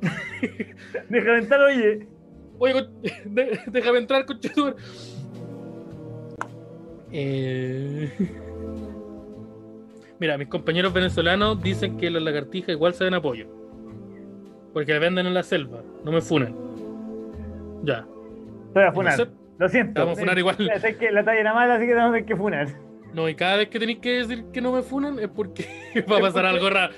Deja 1.10 1.32
de 1.32 1.38
entrar, 1.40 1.62
oye. 1.62 2.08
Oye, 2.60 2.88
de- 3.26 3.60
déjame 3.68 3.98
entrar, 4.00 4.26
conchetumare. 4.26 4.76
Eh... 7.12 8.12
Mira, 10.20 10.38
mis 10.38 10.48
compañeros 10.48 10.94
venezolanos 10.94 11.62
dicen 11.62 11.98
que 11.98 12.10
las 12.10 12.22
lagartijas 12.24 12.70
igual 12.70 12.94
se 12.94 13.04
den 13.04 13.14
apoyo. 13.16 13.48
Porque 14.74 14.98
venden 15.00 15.28
en 15.28 15.34
la 15.34 15.44
selva. 15.44 15.82
No 16.04 16.12
me 16.12 16.22
funen. 16.22 16.56
Ya. 17.84 18.06
Voy 18.74 18.84
a 18.84 18.88
No 18.88 18.94
funar. 18.94 19.14
sé. 19.18 19.28
Lo 19.60 19.70
siento. 19.70 20.02
Vamos 20.02 20.18
a 20.18 20.22
funar 20.22 20.38
igual. 20.40 20.56
Sé 20.80 20.98
que 20.98 21.12
la 21.12 21.24
talla 21.24 21.40
era 21.42 21.54
mala, 21.54 21.76
así 21.76 21.86
que 21.86 21.92
te 21.92 21.96
vamos 21.98 22.12
a 22.12 22.14
tener 22.14 22.26
que 22.26 22.36
funar. 22.36 22.68
No, 23.14 23.30
y 23.30 23.36
cada 23.36 23.58
vez 23.58 23.70
que 23.70 23.80
tenéis 23.80 24.00
que 24.00 24.10
decir 24.26 24.46
que 24.52 24.62
no 24.62 24.72
me 24.72 24.82
funen 24.82 25.20
es 25.20 25.28
porque 25.30 25.66
va 26.12 26.18
a 26.18 26.22
pasar 26.22 26.46
algo 26.46 26.70
raro. 26.70 26.94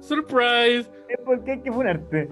Surprise. 0.00 0.90
Es 1.08 1.18
porque 1.24 1.52
hay 1.52 1.60
que 1.60 1.70
funarte. 1.72 2.28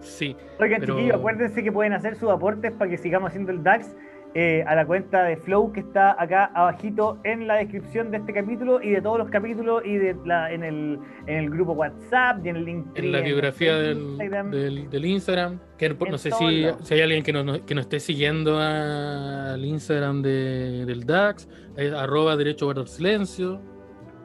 Sí. 0.00 0.36
Oigan, 0.60 0.80
Pero- 0.80 0.96
chiquillos, 0.96 1.16
acuérdense 1.16 1.62
que 1.62 1.72
pueden 1.72 1.92
hacer 1.92 2.16
sus 2.16 2.30
aportes 2.30 2.72
para 2.72 2.90
que 2.90 2.98
sigamos 2.98 3.28
haciendo 3.28 3.52
el 3.52 3.62
DAX 3.62 3.94
eh, 4.34 4.64
a 4.66 4.74
la 4.74 4.84
cuenta 4.84 5.22
de 5.22 5.36
Flow 5.36 5.72
que 5.72 5.80
está 5.80 6.20
acá 6.20 6.46
abajito 6.54 7.18
en 7.22 7.46
la 7.46 7.54
descripción 7.54 8.10
de 8.10 8.16
este 8.16 8.32
capítulo 8.32 8.82
y 8.82 8.90
de 8.90 9.00
todos 9.00 9.16
los 9.18 9.30
capítulos 9.30 9.82
y 9.84 9.96
de 9.96 10.16
la, 10.24 10.50
en, 10.52 10.64
el, 10.64 10.98
en 11.26 11.36
el 11.36 11.50
grupo 11.50 11.72
WhatsApp 11.72 12.44
y 12.44 12.48
en 12.48 12.56
el 12.56 12.64
link 12.64 12.86
en 12.96 13.12
la 13.12 13.20
biografía 13.20 13.76
del, 13.76 13.98
Instagram. 13.98 14.50
del, 14.50 14.90
del 14.90 15.04
Instagram. 15.04 15.60
Que 15.78 15.88
no 15.88 16.18
sé 16.18 16.30
si, 16.32 16.66
si 16.82 16.94
hay 16.94 17.00
alguien 17.02 17.22
que 17.22 17.32
no, 17.32 17.44
no- 17.44 17.64
que 17.64 17.74
no 17.74 17.80
esté 17.80 18.00
siguiendo 18.00 18.58
al 18.58 19.64
Instagram 19.64 20.22
de, 20.22 20.84
del 20.86 21.04
DAX, 21.06 21.48
es 21.76 21.92
arroba 21.92 22.36
derecho 22.36 22.66
guardar 22.66 22.88
silencio. 22.88 23.60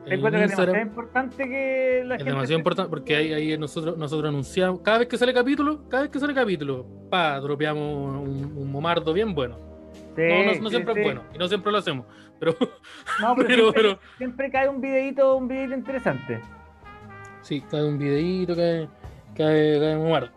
en 0.06 0.14
Encuentro 0.14 0.40
que 0.40 0.46
es 0.46 0.52
demasiado 0.58 0.82
importante 0.82 1.44
que 1.48 2.04
la 2.06 2.16
Es 2.16 2.20
gente... 2.20 2.32
demasiado 2.32 2.58
importante 2.60 2.90
porque 2.90 3.16
ahí, 3.16 3.34
ahí 3.34 3.58
nosotros, 3.58 3.96
nosotros 3.98 4.30
anunciamos, 4.30 4.80
cada 4.82 5.00
vez 5.00 5.08
que 5.08 5.18
sale 5.18 5.34
capítulo, 5.34 5.88
cada 5.90 6.04
vez 6.04 6.12
que 6.12 6.20
sale 6.20 6.34
capítulo, 6.34 6.86
pa, 7.12 7.40
dropeamos 7.40 7.84
un, 8.28 8.54
un 8.58 8.72
momardo 8.72 9.14
bien 9.14 9.36
bueno. 9.36 9.70
Sí, 10.16 10.22
no, 10.28 10.44
no, 10.54 10.62
no 10.62 10.70
siempre 10.70 10.94
sí. 10.94 11.00
es 11.00 11.06
bueno, 11.06 11.24
y 11.34 11.38
no 11.38 11.48
siempre 11.48 11.72
lo 11.72 11.78
hacemos, 11.78 12.06
pero 12.40 12.56
No, 13.22 13.36
pero, 13.36 13.48
Pero- 13.48 13.56
siempre, 13.56 13.74
pero- 13.82 14.00
siempre 14.18 14.52
cae 14.52 14.70
un 14.70 14.82
videito, 14.82 15.36
un 15.36 15.48
videito 15.48 15.74
interesante. 15.76 16.42
Sí, 17.42 17.62
cae 17.70 17.84
un 17.86 17.98
videíto, 17.98 18.56
cae, 18.56 18.88
cae, 19.36 19.80
cae 19.80 19.96
un 19.98 20.08
muerto. 20.08 20.32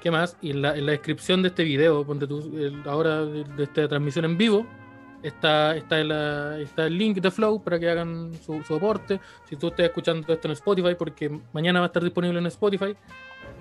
¿Qué 0.00 0.10
más? 0.10 0.36
Y 0.42 0.50
en 0.50 0.62
la, 0.62 0.76
en 0.76 0.84
la 0.86 0.92
descripción 0.92 1.42
de 1.42 1.48
este 1.48 1.64
video, 1.64 2.04
ponte 2.04 2.26
tú, 2.26 2.38
el- 2.56 2.82
ahora 2.86 3.24
de, 3.24 3.44
de 3.44 3.62
esta 3.64 3.88
transmisión 3.88 4.24
en 4.26 4.36
vivo, 4.36 4.66
está, 5.22 5.74
está, 5.76 5.96
la- 6.04 6.58
está 6.60 6.86
el 6.86 6.96
link 6.98 7.16
de 7.18 7.30
Flow 7.30 7.62
para 7.62 7.78
que 7.80 7.88
hagan 7.90 8.32
su, 8.34 8.62
su 8.62 8.74
aporte. 8.76 9.18
Si 9.44 9.56
tú 9.56 9.68
estás 9.68 9.86
escuchando 9.86 10.30
esto 10.32 10.46
en 10.48 10.52
Spotify, 10.52 10.94
porque 10.96 11.30
mañana 11.52 11.80
va 11.80 11.86
a 11.86 11.88
estar 11.88 12.02
disponible 12.04 12.38
en 12.38 12.46
Spotify 12.46 12.94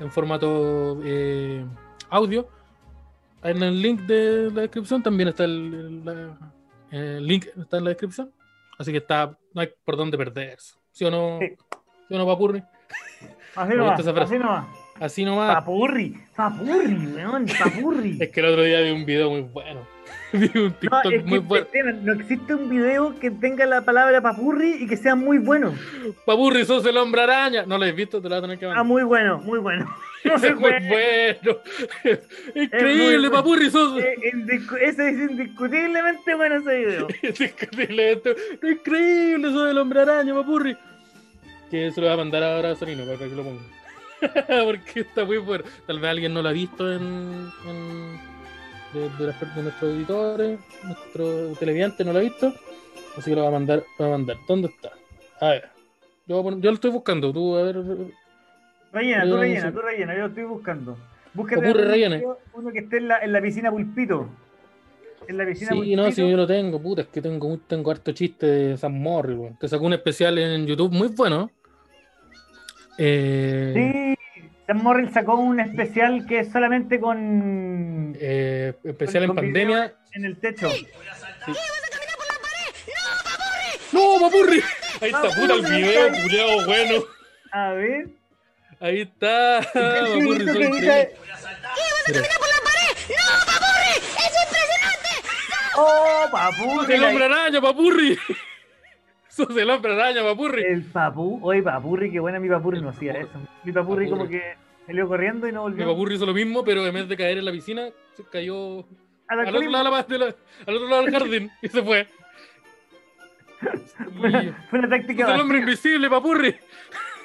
en 0.02 0.12
formato 0.12 1.00
eh, 1.04 1.66
audio. 2.10 2.48
En 3.44 3.62
el 3.62 3.82
link 3.82 4.02
de 4.02 4.50
la 4.54 4.62
descripción 4.62 5.04
también 5.04 5.30
está 5.30 5.44
el, 5.46 5.52
el- 5.74 6.06
la- 6.06 6.38
el 6.92 7.26
link, 7.28 7.48
está 7.60 7.78
en 7.78 7.84
la 7.86 7.90
descripción. 7.90 8.32
Así 8.78 8.92
que 8.92 8.98
está, 9.00 9.38
no 9.54 9.62
hay 9.62 9.70
por 9.84 9.98
dónde 9.98 10.18
perderse. 10.18 10.76
¿Sí 10.92 11.04
o 11.06 11.12
no? 11.12 11.40
Sí. 11.40 11.48
¿Sí 12.08 12.14
o 12.14 12.18
no, 12.18 12.26
Papurri? 12.26 12.64
Así 13.56 13.74
nomás, 13.76 14.08
así 14.08 14.38
nomás. 14.40 14.66
Así 15.00 15.26
nomás. 15.26 15.56
Papurri, 15.56 16.16
papurri, 16.36 16.96
weón, 17.16 17.46
papurri. 17.48 18.18
Es 18.22 18.30
que 18.30 18.40
el 18.40 18.46
otro 18.48 18.64
día 18.64 18.82
vi 18.82 18.92
un 18.92 19.06
video 19.06 19.30
muy 19.30 19.42
bueno. 19.42 19.82
vi 20.54 20.60
un 20.60 20.68
No, 20.70 20.74
TikTok 20.74 21.06
es 21.06 21.24
que, 21.24 21.30
muy 21.30 21.40
bueno. 21.40 21.66
Esteban, 21.66 22.06
no 22.06 22.14
existe 22.14 22.56
un 22.56 22.70
video 22.70 23.20
que 23.20 23.32
tenga 23.32 23.66
la 23.66 23.82
palabra 23.82 24.22
papurri 24.22 24.84
y 24.84 24.88
que 24.88 24.98
sea 24.98 25.16
muy 25.16 25.38
bueno. 25.38 25.74
Papurri, 26.26 26.66
sos 26.66 26.86
el 26.86 26.98
hombre 26.98 27.22
araña. 27.22 27.66
No 27.66 27.78
lo 27.78 27.86
he 27.86 27.92
visto, 27.92 28.22
te 28.22 28.30
lo 28.30 28.36
voy 28.36 28.40
a 28.40 28.42
tener 28.42 28.60
que 28.60 28.66
Ah, 28.66 28.70
mandar. 28.70 28.86
muy 28.86 29.04
bueno, 29.04 29.38
muy 29.40 29.60
bueno. 29.60 29.86
No 30.26 30.36
es 30.36 30.56
muy 30.56 30.72
bueno. 30.88 31.58
Increíble. 32.56 33.30
Papurri, 33.30 33.70
sos. 33.70 34.02
Eh, 34.02 34.16
Ese 34.82 35.10
es 35.10 35.32
indiscutiblemente 35.32 36.34
bueno 36.36 36.56
ese 36.56 36.78
video. 36.78 37.08
Es 37.22 37.42
increíble 37.42 39.52
sos 39.52 39.70
el 39.70 39.78
hombre 39.78 40.02
araña, 40.02 40.34
Papurri. 40.34 40.78
Que 41.70 41.92
se 41.92 42.00
lo 42.00 42.08
voy 42.08 42.14
a 42.14 42.18
mandar 42.18 42.42
ahora 42.44 42.72
a 42.72 42.76
Sonino 42.76 43.04
para 43.06 43.18
que 43.18 43.28
lo 43.36 43.44
ponga. 43.44 43.62
Porque 44.64 45.02
está 45.02 45.26
muy 45.26 45.38
bueno. 45.40 45.66
Tal 45.86 46.00
vez 46.00 46.10
alguien 46.12 46.34
no 46.34 46.42
lo 46.42 46.48
ha 46.50 46.54
visto 46.54 46.90
en. 46.90 47.50
en- 47.68 48.33
de, 48.94 49.10
de 49.18 49.28
las 49.28 49.56
de 49.56 49.64
nuestros 49.64 49.94
editores, 49.96 50.60
nuestro 50.84 51.54
televidente 51.60 52.04
no 52.06 52.14
lo 52.14 52.20
ha 52.20 52.22
visto. 52.22 52.54
Así 53.18 53.30
que 53.30 53.36
lo 53.36 53.44
va 53.44 53.50
a 53.50 53.52
mandar. 53.52 53.84
Va 54.00 54.06
a 54.08 54.10
mandar. 54.10 54.38
¿Dónde 54.48 54.68
está? 54.70 54.92
A 55.40 55.50
ver. 55.50 55.70
Yo, 56.26 56.42
yo 56.60 56.70
lo 56.70 56.74
estoy 56.76 56.92
buscando. 56.92 57.32
Tú, 57.34 57.56
a 57.58 57.64
ver. 57.64 57.78
Rellena, 58.92 59.26
Yo 59.26 59.32
tú 59.36 59.38
rellena, 59.42 59.72
tú 59.72 59.80
rellena, 59.82 60.14
yo 60.14 60.20
lo 60.22 60.28
estoy 60.28 60.44
buscando. 60.44 60.98
Búscate 61.34 61.72
uno, 62.54 62.72
que 62.72 62.80
esté 62.80 62.98
en 62.98 63.08
la, 63.08 63.20
en 63.20 63.34
la 63.34 63.42
piscina 63.42 63.72
pulpito. 63.72 64.28
En 65.28 65.38
la 65.38 65.46
piscina 65.48 65.72
Sí, 65.72 65.76
pulpito. 65.78 66.02
no, 66.02 66.12
si 66.12 66.30
yo 66.30 66.38
lo 66.38 66.46
tengo, 66.46 66.80
puta, 66.80 67.02
es 67.02 67.08
que 67.08 67.22
tengo, 67.22 67.58
tengo 67.68 67.90
harto 67.90 68.12
chiste 68.12 68.46
de 68.46 68.78
San 68.78 69.02
Morri. 69.02 69.36
Que 69.60 69.68
sacó 69.68 69.86
un 69.86 69.94
especial 69.94 70.38
en 70.38 70.68
YouTube 70.68 70.92
muy 70.94 71.08
bueno. 71.08 71.50
Eh, 72.98 73.74
Sí, 74.16 74.23
Sam 74.74 74.82
Morrill 74.82 75.14
sacó 75.14 75.36
un 75.36 75.60
especial 75.60 76.26
que 76.26 76.40
es 76.40 76.52
solamente 76.52 77.00
con. 77.00 78.16
eh, 78.20 78.74
especial 78.84 79.24
en 79.24 79.28
con 79.28 79.36
pandemia. 79.36 79.94
En 80.14 80.26
el 80.26 80.38
techo. 80.40 80.68
¡No, 83.92 84.20
papurri! 84.20 84.62
Ahí 85.02 85.10
está, 85.10 85.22
Papurri, 85.22 85.42
puta 85.42 85.54
el 85.54 85.62
video, 85.84 86.12
culiao, 86.24 86.66
bueno. 86.66 87.04
A 87.52 87.70
ver. 87.74 88.08
Ahí 88.80 89.02
está, 89.02 89.62
papurri, 89.74 90.22
finito 90.22 90.54
soy 90.54 90.62
que 90.62 90.66
increíble. 90.66 90.80
dice. 90.82 91.12
¡Oh, 95.78 96.22
Sos 96.24 96.32
papurri! 96.32 96.94
el 96.96 97.04
hombre 97.04 97.26
araña, 97.26 97.62
papurri. 97.62 98.18
Sos 99.28 99.56
el 99.56 99.70
hombre 99.70 99.94
araña, 99.94 100.24
papurri. 100.24 100.64
El 100.64 100.84
papu, 100.86 101.40
oye 101.44 101.62
papurri, 101.62 102.12
qué 102.12 102.20
buena 102.20 102.40
mi 102.40 102.50
papurri 102.50 102.82
no 102.82 102.90
hacía 102.90 103.14
eso. 103.14 103.40
Mi 103.64 103.72
papurri 103.72 104.10
como 104.10 104.24
Papurri. 104.24 104.40
que 104.40 104.63
salió 104.86 105.08
corriendo 105.08 105.48
y 105.48 105.52
no 105.52 105.62
volvió. 105.64 105.86
papurri 105.88 106.16
hizo 106.16 106.26
lo 106.26 106.34
mismo, 106.34 106.64
pero 106.64 106.86
en 106.86 106.94
vez 106.94 107.08
de 107.08 107.18
caer 107.18 107.38
en 107.38 107.46
la 107.46 107.52
piscina, 107.52 107.90
se 108.16 108.24
cayó 108.32 108.86
al 109.28 109.40
otro 109.40 109.70
lado, 109.70 109.84
de 109.86 109.90
la- 109.92 110.04
de 110.04 110.18
la- 110.20 110.36
al 110.68 110.76
otro 110.76 110.88
lado 110.90 111.02
del 111.04 111.12
jardín 111.14 111.52
y 111.62 111.68
se 111.70 111.82
fue. 111.84 112.08
Fue 114.20 114.28
una, 114.30 114.66
fue 114.70 114.80
una 114.80 114.90
táctica. 114.90 115.24
¡Es 115.28 115.34
el 115.36 115.42
hombre 115.42 115.60
invisible, 115.60 116.10
papurri! 116.10 116.56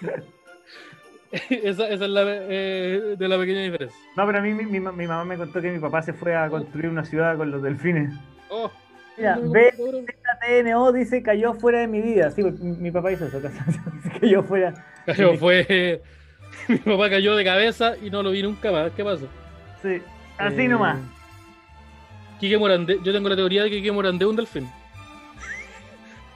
esa, 1.51 1.89
esa 1.89 2.05
es 2.05 2.11
la 2.11 2.23
eh, 2.27 3.17
de 3.19 3.29
la 3.29 3.37
pequeña 3.39 3.63
diferencia. 3.63 3.99
No, 4.17 4.25
pero 4.27 4.39
a 4.39 4.41
mí 4.41 4.55
mi, 4.55 4.65
mi, 4.65 4.81
mi 4.81 5.07
mamá 5.07 5.25
me 5.25 5.37
contó 5.37 5.61
que 5.61 5.71
mi 5.71 5.79
papá 5.79 6.01
se 6.03 6.13
fue 6.13 6.35
a 6.37 6.49
construir 6.49 6.89
una 6.89 7.05
ciudad 7.05 7.37
con 7.37 7.51
los 7.51 7.63
delfines. 7.63 8.15
Oh, 8.51 8.71
Mira, 9.17 9.37
no, 9.37 9.51
ve, 9.51 9.73
ahora- 9.79 9.99
TNO 10.63 10.93
dice 10.93 11.23
cayó 11.23 11.55
fuera 11.55 11.81
de 11.81 11.89
mi 11.89 12.01
vida. 12.01 12.31
Sí, 12.31 12.43
mi 12.45 12.77
mi 12.77 12.91
papá 12.93 13.11
hizo 13.13 13.27
eso. 13.27 13.41
cayó 14.21 14.43
fuera. 14.45 14.73
Cayó, 15.07 15.35
fue. 15.37 16.01
Mi 16.73 16.77
papá 16.79 17.11
cayó 17.11 17.35
de 17.37 17.45
cabeza 17.45 17.95
y 18.03 18.11
no 18.11 18.23
lo 18.23 18.31
vi 18.31 18.43
nunca 18.43 18.71
más. 18.73 18.93
¿Qué 18.93 19.03
pasó? 19.05 19.29
Sí, 19.83 20.01
así 20.39 20.63
Eh, 20.63 20.69
nomás. 20.69 20.99
Quique 22.41 22.57
Morandé, 22.59 22.99
yo 23.03 23.13
tengo 23.13 23.29
la 23.29 23.37
teoría 23.37 23.65
de 23.65 23.71
que 23.71 23.77
Quique 23.77 23.91
Morandé 23.93 24.25
es 24.25 24.31
un 24.31 24.37
delfín. 24.37 24.69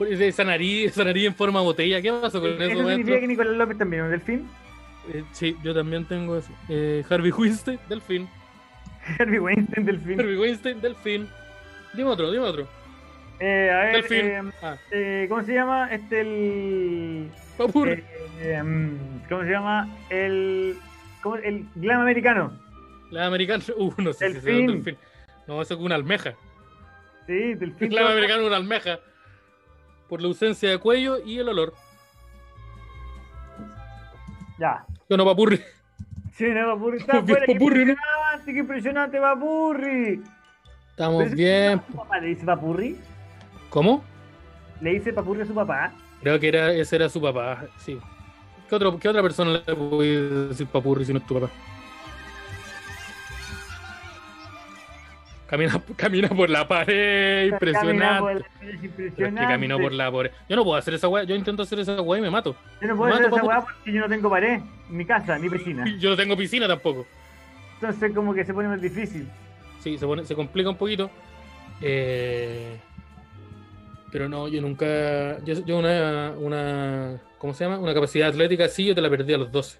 Esa 0.00 0.42
nariz, 0.42 0.90
esa 0.90 1.04
nariz 1.04 1.26
en 1.26 1.34
forma 1.34 1.60
de 1.60 1.64
botella, 1.66 2.02
¿qué 2.02 2.10
pasó 2.12 2.40
con 2.40 2.50
Eso 2.50 2.62
eso, 2.62 2.70
significa 2.70 2.94
maestro? 2.96 3.20
que 3.20 3.26
Nicolás 3.28 3.56
López 3.56 3.78
también 3.78 4.02
es 4.02 4.06
un 4.06 4.10
delfín. 4.10 4.48
Eh, 5.12 5.24
sí, 5.32 5.56
yo 5.62 5.72
también 5.74 6.04
tengo 6.06 6.36
eso. 6.38 6.50
Eh, 6.68 7.04
Harvey 7.08 7.30
Weinstein, 7.30 7.78
delfín. 7.88 8.28
Harvey 9.18 9.38
Weinstein, 9.38 9.86
delfín. 9.86 10.18
Harvey 10.20 10.36
Weinstein, 10.36 10.80
delfín. 10.80 11.28
Dime 11.94 12.10
otro, 12.10 12.32
dime 12.32 12.44
otro. 12.44 12.66
Eh, 13.38 13.70
a 13.72 13.76
ver, 13.78 13.92
Delfín. 13.96 14.26
eh, 14.26 14.42
Ah, 14.62 14.76
eh, 14.90 15.26
¿cómo 15.28 15.42
se 15.44 15.54
llama? 15.54 15.88
Este, 15.92 16.20
el. 16.20 17.28
Papurri. 17.56 18.04
eh, 18.40 18.62
mm, 18.62 19.28
¿Cómo 19.28 19.42
se 19.42 19.50
llama? 19.50 19.88
El. 20.10 20.76
¿cómo? 21.22 21.36
El 21.36 21.66
glam 21.74 22.00
americano. 22.00 22.52
La 23.10 23.26
americana. 23.26 23.62
Uh, 23.76 23.92
no 23.98 24.12
sé 24.12 24.32
si 24.34 24.40
será 24.40 24.56
un 24.56 24.66
Delfín. 24.66 24.84
delfín. 24.84 24.98
No, 25.46 25.60
eso 25.62 25.74
es 25.74 25.80
una 25.80 25.94
almeja. 25.96 26.34
Sí, 27.26 27.54
delfín. 27.54 27.94
La 27.94 28.10
americana 28.12 28.40
es 28.42 28.46
una 28.46 28.56
almeja. 28.56 28.98
Por 30.08 30.20
la 30.20 30.28
ausencia 30.28 30.68
de 30.70 30.78
cuello 30.78 31.18
y 31.24 31.38
el 31.38 31.48
olor. 31.48 31.72
Ya. 34.58 34.84
Yo 35.08 35.16
no 35.16 35.24
papurri. 35.24 35.60
Sí, 36.34 36.46
no, 36.48 36.66
Papurri 36.74 36.96
está 37.00 37.20
Bien, 37.20 37.24
afuera. 37.24 37.44
¡Qué 37.46 37.52
Papurri, 37.52 37.84
¿no? 37.84 37.90
impresionante, 37.92 38.52
qué 38.52 38.58
impresionante, 38.58 39.20
Papurri! 39.20 40.22
Estamos 40.90 41.30
bien. 41.32 41.80
¿Tu 41.80 41.92
papá 41.92 42.18
le 42.20 42.26
dice 42.28 42.46
Papurri? 42.46 42.96
¿Cómo? 43.68 44.02
Le 44.80 44.90
dice 44.94 45.12
papurri 45.12 45.42
a 45.42 45.44
su 45.44 45.54
papá. 45.54 45.92
Creo 46.22 46.38
que 46.40 46.48
era, 46.48 46.72
ese 46.72 46.96
era 46.96 47.08
su 47.08 47.20
papá, 47.20 47.64
sí. 47.78 47.98
¿Qué, 48.68 48.74
otro, 48.74 48.98
qué 48.98 49.08
otra 49.08 49.22
persona 49.22 49.60
le 49.66 49.74
puede 49.74 50.48
decir 50.48 50.66
papurri 50.66 51.04
si 51.04 51.12
no 51.12 51.18
es 51.18 51.26
tu 51.26 51.34
papá? 51.34 51.50
Camina, 55.48 55.82
camina 55.96 56.28
por 56.28 56.48
la 56.48 56.66
pared, 56.66 57.48
impresionante. 57.52 57.98
la- 58.34 58.44
Pero 58.60 58.72
es 58.72 58.80
que 58.80 58.86
impresionante. 58.86 59.48
caminó 59.52 59.78
por 59.78 59.92
la 59.92 60.10
pared. 60.10 60.30
Yo 60.48 60.56
no 60.56 60.64
puedo 60.64 60.76
hacer 60.76 60.94
esa 60.94 61.08
weá, 61.08 61.24
yo 61.24 61.34
intento 61.34 61.62
hacer 61.62 61.80
esa 61.80 62.00
weá 62.00 62.20
y 62.20 62.22
me 62.22 62.30
mato. 62.30 62.56
Yo 62.80 62.88
no 62.88 62.96
puedo 62.96 63.12
hacer 63.12 63.26
esa 63.26 63.42
weá 63.44 63.60
porque 63.60 63.92
yo 63.92 64.00
no 64.00 64.08
tengo 64.08 64.30
pared, 64.30 64.60
ni 64.88 65.04
casa, 65.04 65.38
ni 65.38 65.50
piscina. 65.50 65.84
Yo 65.98 66.10
no 66.10 66.16
tengo 66.16 66.36
piscina 66.36 66.66
tampoco. 66.68 67.06
Entonces 67.74 68.12
como 68.14 68.32
que 68.32 68.44
se 68.44 68.54
pone 68.54 68.68
más 68.68 68.80
difícil. 68.80 69.28
Sí, 69.80 69.98
se, 69.98 70.06
pone, 70.06 70.24
se 70.24 70.34
complica 70.34 70.70
un 70.70 70.76
poquito. 70.76 71.10
Eh, 71.80 72.78
pero 74.12 74.28
no, 74.28 74.46
yo 74.46 74.60
nunca. 74.60 75.38
Yo, 75.44 75.54
yo 75.64 75.78
una, 75.78 76.32
una. 76.38 77.18
¿Cómo 77.38 77.54
se 77.54 77.64
llama? 77.64 77.78
Una 77.78 77.94
capacidad 77.94 78.28
atlética 78.28 78.66
así, 78.66 78.84
yo 78.84 78.94
te 78.94 79.00
la 79.00 79.10
perdí 79.10 79.32
a 79.34 79.38
los 79.38 79.50
12. 79.50 79.78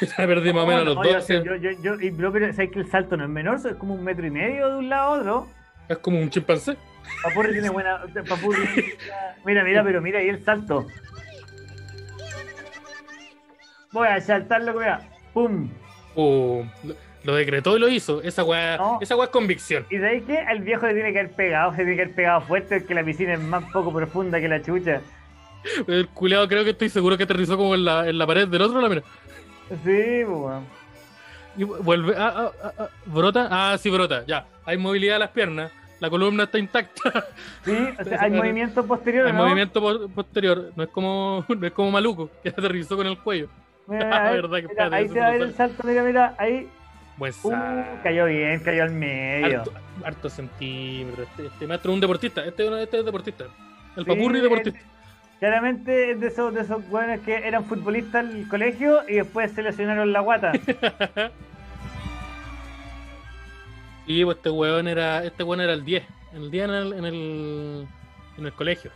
la 0.18 0.26
perdí 0.26 0.52
más 0.52 0.64
o 0.64 0.66
menos 0.66 0.82
a 0.82 0.84
los 0.86 0.96
No, 0.96 1.04
yo- 1.04 1.12
12. 1.12 1.42
Yo, 1.44 1.54
yo, 1.56 1.70
yo, 1.82 2.00
y- 2.00 2.10
pero, 2.10 2.52
¿sabes 2.52 2.70
que 2.70 2.80
el 2.80 2.90
salto 2.90 3.16
no 3.16 3.24
es 3.24 3.30
menor? 3.30 3.56
Es 3.64 3.76
como 3.76 3.94
un 3.94 4.02
metro 4.02 4.26
y 4.26 4.30
medio 4.30 4.68
de 4.70 4.76
un 4.78 4.88
lado 4.88 5.14
a 5.14 5.18
otro. 5.20 5.48
Es 5.88 5.98
como 5.98 6.18
un 6.18 6.30
chimpancé. 6.30 6.76
Papurri 7.22 7.52
tiene 7.52 7.68
buena. 7.68 8.00
Papurri. 8.28 8.66
Mira, 9.44 9.62
mira, 9.62 9.84
pero 9.84 10.00
mira 10.00 10.18
ahí 10.20 10.28
el 10.30 10.42
salto. 10.42 10.86
Voy 13.92 14.08
a 14.08 14.20
saltarlo, 14.20 14.72
mira. 14.74 15.00
¡Pum! 15.34 15.70
Pum. 16.14 16.68
Lo 17.24 17.34
decretó 17.34 17.76
y 17.76 17.80
lo 17.80 17.88
hizo. 17.88 18.22
Esa 18.22 18.44
weá, 18.44 18.76
No. 18.76 18.98
esa 19.00 19.16
weá 19.16 19.24
es 19.26 19.30
convicción. 19.30 19.86
¿Y 19.90 19.96
sabéis 19.98 20.24
qué? 20.26 20.38
Al 20.38 20.60
viejo 20.60 20.86
le 20.86 20.94
tiene 20.94 21.12
que 21.12 21.18
haber 21.20 21.32
pegado, 21.32 21.70
se 21.72 21.78
tiene 21.78 21.96
que 21.96 22.02
haber 22.02 22.14
pegado 22.14 22.40
fuerte 22.42 22.78
porque 22.80 22.94
la 22.94 23.04
piscina 23.04 23.32
es 23.34 23.40
más 23.40 23.64
poco 23.72 23.92
profunda 23.92 24.40
que 24.40 24.48
la 24.48 24.62
chucha. 24.62 25.00
El 25.88 26.08
culeado 26.08 26.46
creo 26.46 26.62
que 26.64 26.70
estoy 26.70 26.90
seguro 26.90 27.16
que 27.16 27.24
aterrizó 27.24 27.56
como 27.56 27.74
en 27.74 27.84
la, 27.84 28.06
en 28.08 28.18
la 28.18 28.26
pared 28.26 28.46
del 28.46 28.62
otro, 28.62 28.80
la 28.80 28.88
mira. 28.88 29.02
Sí, 29.68 30.22
pues, 30.24 30.28
weón. 30.28 30.64
Y 31.56 31.64
vuelve. 31.64 32.14
Ah, 32.18 32.32
ah, 32.36 32.50
ah, 32.64 32.72
ah, 32.80 32.88
¿Brota? 33.06 33.48
Ah, 33.50 33.78
sí, 33.78 33.88
brota. 33.88 34.24
Ya. 34.26 34.46
Hay 34.66 34.76
movilidad 34.76 35.14
de 35.14 35.18
las 35.20 35.30
piernas. 35.30 35.70
La 36.00 36.10
columna 36.10 36.42
está 36.44 36.58
intacta. 36.58 37.24
Sí, 37.64 37.72
o 37.98 38.04
sea, 38.04 38.20
hay 38.20 38.30
movimiento 38.32 38.84
posterior, 38.84 39.26
Hay 39.28 39.32
¿no? 39.32 39.44
movimiento 39.44 39.80
po- 39.80 40.08
posterior. 40.08 40.72
No 40.76 40.82
es 40.82 40.90
como 40.90 41.44
no 41.58 41.66
es 41.66 41.72
como 41.72 41.90
Maluco, 41.92 42.28
que 42.42 42.48
aterrizó 42.50 42.96
con 42.96 43.06
el 43.06 43.16
cuello. 43.18 43.48
Mira, 43.86 44.10
Ah, 44.12 44.28
a 44.28 44.32
ver, 44.32 44.42
verdad 44.42 44.58
que 44.58 44.68
mira, 44.68 44.96
ahí 44.96 45.08
se 45.08 45.18
va 45.20 45.26
a 45.26 45.28
no 45.28 45.38
ver 45.38 45.42
el 45.48 45.54
salto, 45.54 45.82
mira, 45.86 46.02
mira, 46.02 46.34
ahí. 46.38 46.68
Buen 47.16 47.32
Uh, 47.42 47.50
salto. 47.50 47.90
cayó 48.02 48.26
bien, 48.26 48.60
cayó 48.60 48.82
al 48.82 48.90
medio. 48.90 49.60
harto, 49.60 49.72
harto 50.04 50.28
centímetro. 50.30 51.22
Este, 51.24 51.46
este 51.46 51.66
maestro 51.66 51.92
es 51.92 51.94
un 51.94 52.00
deportista. 52.00 52.44
Este, 52.44 52.82
este 52.82 52.98
es 52.98 53.04
deportista. 53.04 53.44
El 53.96 54.04
Sí, 54.04 54.10
papurri 54.10 54.40
deportista. 54.40 54.78
es- 54.78 54.84
Claramente 55.40 56.12
es 56.12 56.20
de 56.20 56.28
esos, 56.28 56.54
de 56.54 56.60
esos 56.62 56.82
weones 56.90 57.20
que 57.20 57.34
eran 57.36 57.64
futbolistas 57.64 58.24
en 58.24 58.36
el 58.38 58.48
colegio 58.48 59.00
y 59.08 59.14
después 59.16 59.52
se 59.52 59.62
lesionaron 59.62 60.12
la 60.12 60.20
guata. 60.20 60.52
Y 64.06 64.22
pues 64.24 64.36
este 64.36 64.50
weón 64.50 64.86
era. 64.86 65.24
Este 65.24 65.42
weón 65.42 65.60
era 65.62 65.72
el 65.72 65.84
10. 65.84 66.04
El 66.34 66.50
10 66.50 66.64
en 66.68 66.70
el, 66.74 66.92
en 66.92 67.04
el, 67.06 67.86
en 68.36 68.46
el 68.46 68.52
colegio. 68.52 68.90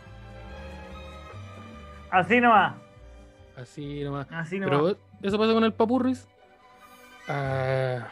Así 2.11 2.39
nomás, 2.39 2.73
Así 3.55 4.03
nomás. 4.03 4.27
así 4.31 4.59
nomás. 4.59 4.77
Pero 4.79 4.97
eso 5.23 5.37
pasa 5.37 5.53
con 5.53 5.63
el 5.63 5.73
papurris. 5.73 6.27
Ah, 7.29 8.07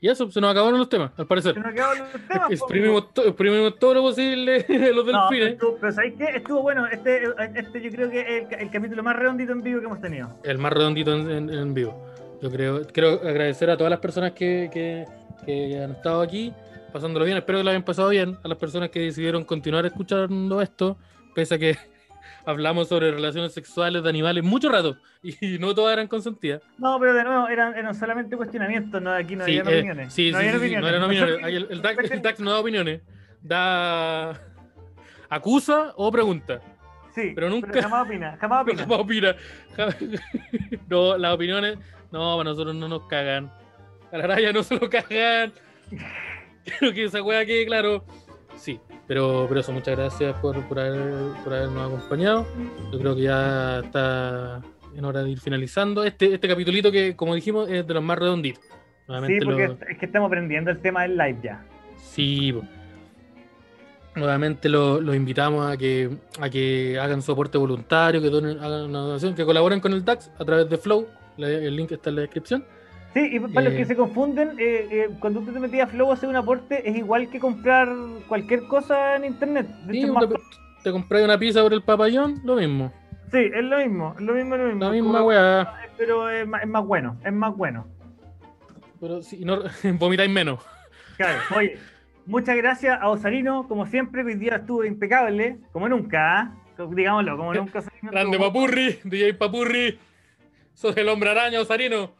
y 0.00 0.08
eso, 0.08 0.30
se 0.30 0.40
nos 0.40 0.52
acabaron 0.52 0.78
los 0.78 0.88
temas, 0.88 1.10
al 1.18 1.26
parecer. 1.26 1.54
Se 1.54 1.60
nos 1.60 1.72
quedaron 1.74 1.98
los 1.98 2.28
temas. 2.28 2.50
Exprimimos, 2.52 3.12
to- 3.12 3.24
exprimimos 3.26 3.78
todo 3.78 3.94
lo 3.94 4.02
posible 4.02 4.64
los 4.94 5.04
No, 5.06 5.28
delfines. 5.28 5.52
estuvo, 5.54 5.76
pero 5.80 5.92
¿sabéis 5.92 6.14
qué? 6.16 6.24
Estuvo 6.36 6.62
bueno. 6.62 6.86
Este, 6.86 7.22
este 7.56 7.80
yo 7.82 7.90
creo 7.90 8.08
que 8.10 8.20
es 8.20 8.46
el, 8.52 8.60
el 8.60 8.70
capítulo 8.70 9.02
más 9.02 9.16
redondito 9.16 9.52
en 9.52 9.62
vivo 9.62 9.80
que 9.80 9.86
hemos 9.86 10.00
tenido. 10.00 10.28
el 10.44 10.58
más 10.58 10.72
redondito 10.72 11.12
en, 11.14 11.30
en- 11.30 11.50
en 11.50 11.74
vivo. 11.74 12.06
Yo 12.40 12.50
creo, 12.50 12.86
quiero 12.86 13.14
agradecer 13.14 13.68
a 13.70 13.76
todas 13.76 13.90
las 13.90 13.98
personas 14.00 14.32
que, 14.32 14.70
que- 14.72 15.04
que 15.44 15.82
han 15.82 15.90
estado 15.92 16.20
aquí, 16.22 16.52
pasándolo 16.92 17.24
bien. 17.24 17.36
Espero 17.36 17.58
que 17.58 17.64
lo 17.64 17.70
hayan 17.70 17.82
pasado 17.84 18.08
bien. 18.10 18.38
A 18.44 18.48
las 18.48 18.58
personas 18.58 18.90
que 18.90 19.00
decidieron 19.00 19.44
continuar 19.44 19.84
escuchando 19.84 20.62
esto, 20.62 20.96
pese 21.34 21.56
a 21.56 21.58
que 21.58 21.76
hablamos 22.48 22.88
sobre 22.88 23.10
relaciones 23.10 23.52
sexuales 23.52 24.02
de 24.02 24.08
animales 24.08 24.42
mucho 24.42 24.70
rato 24.70 24.96
y 25.22 25.58
no 25.58 25.74
todas 25.74 25.92
eran 25.92 26.08
consentidas. 26.08 26.62
No, 26.78 26.98
pero 26.98 27.12
de 27.12 27.24
nuevo, 27.24 27.46
eran, 27.48 27.76
eran 27.76 27.94
solamente 27.94 28.36
cuestionamientos, 28.36 29.02
no, 29.02 29.12
aquí 29.12 29.36
no 29.36 29.44
Sí, 29.44 29.58
había 29.58 29.70
eh, 29.72 29.78
opiniones. 29.80 30.12
sí, 30.14 30.32
no 30.32 30.38
sí, 30.40 30.48
sí, 30.50 30.58
sí, 30.70 30.76
no 30.76 30.88
eran 30.88 31.02
opiniones. 31.02 31.36
El, 31.44 31.68
el 31.70 32.38
no 32.38 32.52
da 32.52 32.60
opiniones. 32.60 33.02
Da. 33.42 34.40
Acusa 35.28 35.92
o 35.96 36.10
pregunta. 36.10 36.60
Sí, 37.14 37.32
pero 37.34 37.50
nunca- 37.50 37.82
jamás 37.82 38.06
opina, 38.06 38.36
jamás 38.40 38.62
opina. 38.62 38.78
Jamás 38.82 38.98
opina. 39.00 39.36
Jamás- 39.76 39.96
No, 40.88 41.18
las 41.18 41.34
opiniones. 41.34 41.78
No, 42.10 42.36
para 42.38 42.50
nosotros 42.50 42.74
no 42.74 42.88
nos 42.88 43.02
cagan. 43.08 43.52
A 44.10 44.16
la 44.16 44.26
raya 44.26 44.52
no 44.54 44.62
se 44.62 44.74
lo 44.76 44.88
cagan. 44.88 45.52
Quiero 46.64 46.94
que 46.94 47.04
esa 47.04 47.22
wea 47.22 47.44
quede 47.44 47.66
claro. 47.66 48.04
Sí, 48.56 48.80
pero, 49.08 49.46
pero 49.48 49.60
eso, 49.60 49.72
muchas 49.72 49.96
gracias 49.96 50.38
por, 50.40 50.62
por, 50.68 50.78
haber- 50.78 51.32
por 51.42 51.54
habernos 51.54 51.88
acompañado. 51.92 52.46
Yo 52.92 52.98
creo 53.00 53.16
que 53.16 53.22
ya 53.22 53.80
está 53.80 54.62
en 54.94 55.04
hora 55.04 55.22
de 55.24 55.30
ir 55.30 55.40
finalizando. 55.40 56.04
Este, 56.04 56.34
este 56.34 56.46
capitulito 56.46 56.92
que, 56.92 57.16
como 57.16 57.34
dijimos, 57.34 57.68
es 57.68 57.86
de 57.86 57.94
los 57.94 58.02
más 58.02 58.18
redonditos. 58.18 58.62
Sí, 59.26 59.38
porque 59.44 59.66
lo- 59.68 59.72
es- 59.88 59.98
que 59.98 60.06
estamos 60.06 60.26
aprendiendo 60.28 60.70
el 60.70 60.78
tema 60.80 61.02
del 61.02 61.16
live 61.16 61.38
ya. 61.42 61.64
Sí, 61.96 62.54
nuevamente 64.14 64.68
lo- 64.68 65.00
los 65.00 65.14
invitamos 65.14 65.66
a 65.70 65.76
que, 65.76 66.10
a 66.40 66.50
que 66.50 66.98
hagan 67.00 67.22
su 67.22 67.32
aporte 67.32 67.56
voluntario, 67.58 68.20
que 68.20 68.28
donen, 68.30 68.58
hagan 68.58 68.86
una 68.86 68.98
donación, 69.00 69.34
que 69.34 69.44
colaboren 69.44 69.80
con 69.80 69.92
el 69.92 70.04
DAX 70.04 70.30
a 70.38 70.44
través 70.44 70.68
de 70.68 70.76
Flow. 70.76 71.06
La- 71.36 71.48
el 71.48 71.76
link 71.76 71.92
está 71.92 72.10
en 72.10 72.16
la 72.16 72.22
descripción. 72.22 72.64
Sí, 73.14 73.20
y 73.32 73.40
para 73.40 73.62
los 73.66 73.74
Eh. 73.74 73.76
que 73.78 73.84
se 73.86 73.96
confunden, 73.96 74.50
eh, 74.58 74.88
eh, 74.90 75.08
cuando 75.18 75.40
tú 75.40 75.52
te 75.52 75.58
metías 75.60 75.88
a 75.88 75.90
Flow 75.92 76.10
a 76.10 76.14
hacer 76.14 76.28
un 76.28 76.36
aporte, 76.36 76.88
es 76.88 76.96
igual 76.96 77.28
que 77.30 77.40
comprar 77.40 77.88
cualquier 78.28 78.64
cosa 78.68 79.16
en 79.16 79.24
internet. 79.24 79.66
De 79.86 79.92
Sí, 79.92 79.98
hecho, 79.98 80.06
es 80.08 80.12
más 80.12 80.28
te, 80.28 80.34
co- 80.34 80.40
te 80.84 80.92
compras 80.92 81.22
una 81.24 81.38
pizza 81.38 81.62
por 81.62 81.72
el 81.72 81.82
papayón, 81.82 82.40
lo 82.44 82.56
mismo. 82.56 82.92
sí, 83.30 83.38
es 83.38 83.64
lo 83.64 83.78
mismo, 83.78 84.14
es 84.18 84.20
lo 84.24 84.34
mismo, 84.34 84.54
es 84.54 84.60
lo 84.60 84.66
mismo. 84.68 84.84
La 84.84 84.90
misma 84.90 85.22
weá. 85.22 85.74
Pero 85.96 86.28
es 86.30 86.46
más, 86.46 86.62
es 86.62 86.68
más 86.68 86.84
bueno, 86.84 87.16
es 87.24 87.32
más 87.32 87.56
bueno. 87.56 87.86
Pero 89.00 89.22
si 89.22 89.44
no 89.44 89.60
vomitáis 89.98 90.30
menos. 90.30 90.60
Claro, 91.16 91.40
oye, 91.56 91.78
muchas 92.26 92.56
gracias 92.56 92.98
a 93.00 93.08
Osarino, 93.08 93.66
como 93.68 93.86
siempre, 93.86 94.22
hoy 94.22 94.34
día 94.34 94.56
estuvo 94.56 94.84
impecable, 94.84 95.56
como 95.72 95.88
nunca, 95.88 96.38
¿ah? 96.40 96.54
Digámoslo, 96.90 97.36
como 97.36 97.54
nunca. 97.54 97.78
Osarino 97.80 98.12
Grande 98.12 98.36
estuvo- 98.36 98.52
Papurri, 98.52 98.98
DJ 99.04 99.34
Papurri. 99.34 99.98
Sos 100.74 100.96
el 100.96 101.08
hombre 101.08 101.30
araña, 101.30 101.60
Osarino. 101.60 102.12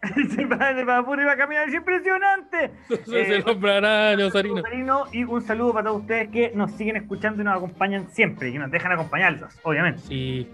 Se 0.34 0.44
va 0.44 0.72
de 0.72 0.84
Papurri 0.84 1.24
va 1.24 1.32
a 1.32 1.36
caminar, 1.36 1.68
es 1.68 1.74
impresionante. 1.74 2.70
Eh, 2.88 3.42
araña, 3.68 4.26
Osarino. 4.26 4.60
Osarino, 4.60 5.04
y 5.12 5.24
un 5.24 5.42
saludo 5.42 5.72
para 5.72 5.88
todos 5.88 6.02
ustedes 6.02 6.28
que 6.28 6.52
nos 6.54 6.72
siguen 6.72 6.96
escuchando 6.96 7.42
y 7.42 7.44
nos 7.44 7.56
acompañan 7.56 8.08
siempre, 8.10 8.48
y 8.48 8.52
que 8.52 8.58
nos 8.58 8.70
dejan 8.70 8.92
acompañarlos, 8.92 9.58
obviamente. 9.62 10.00
Sí, 10.02 10.48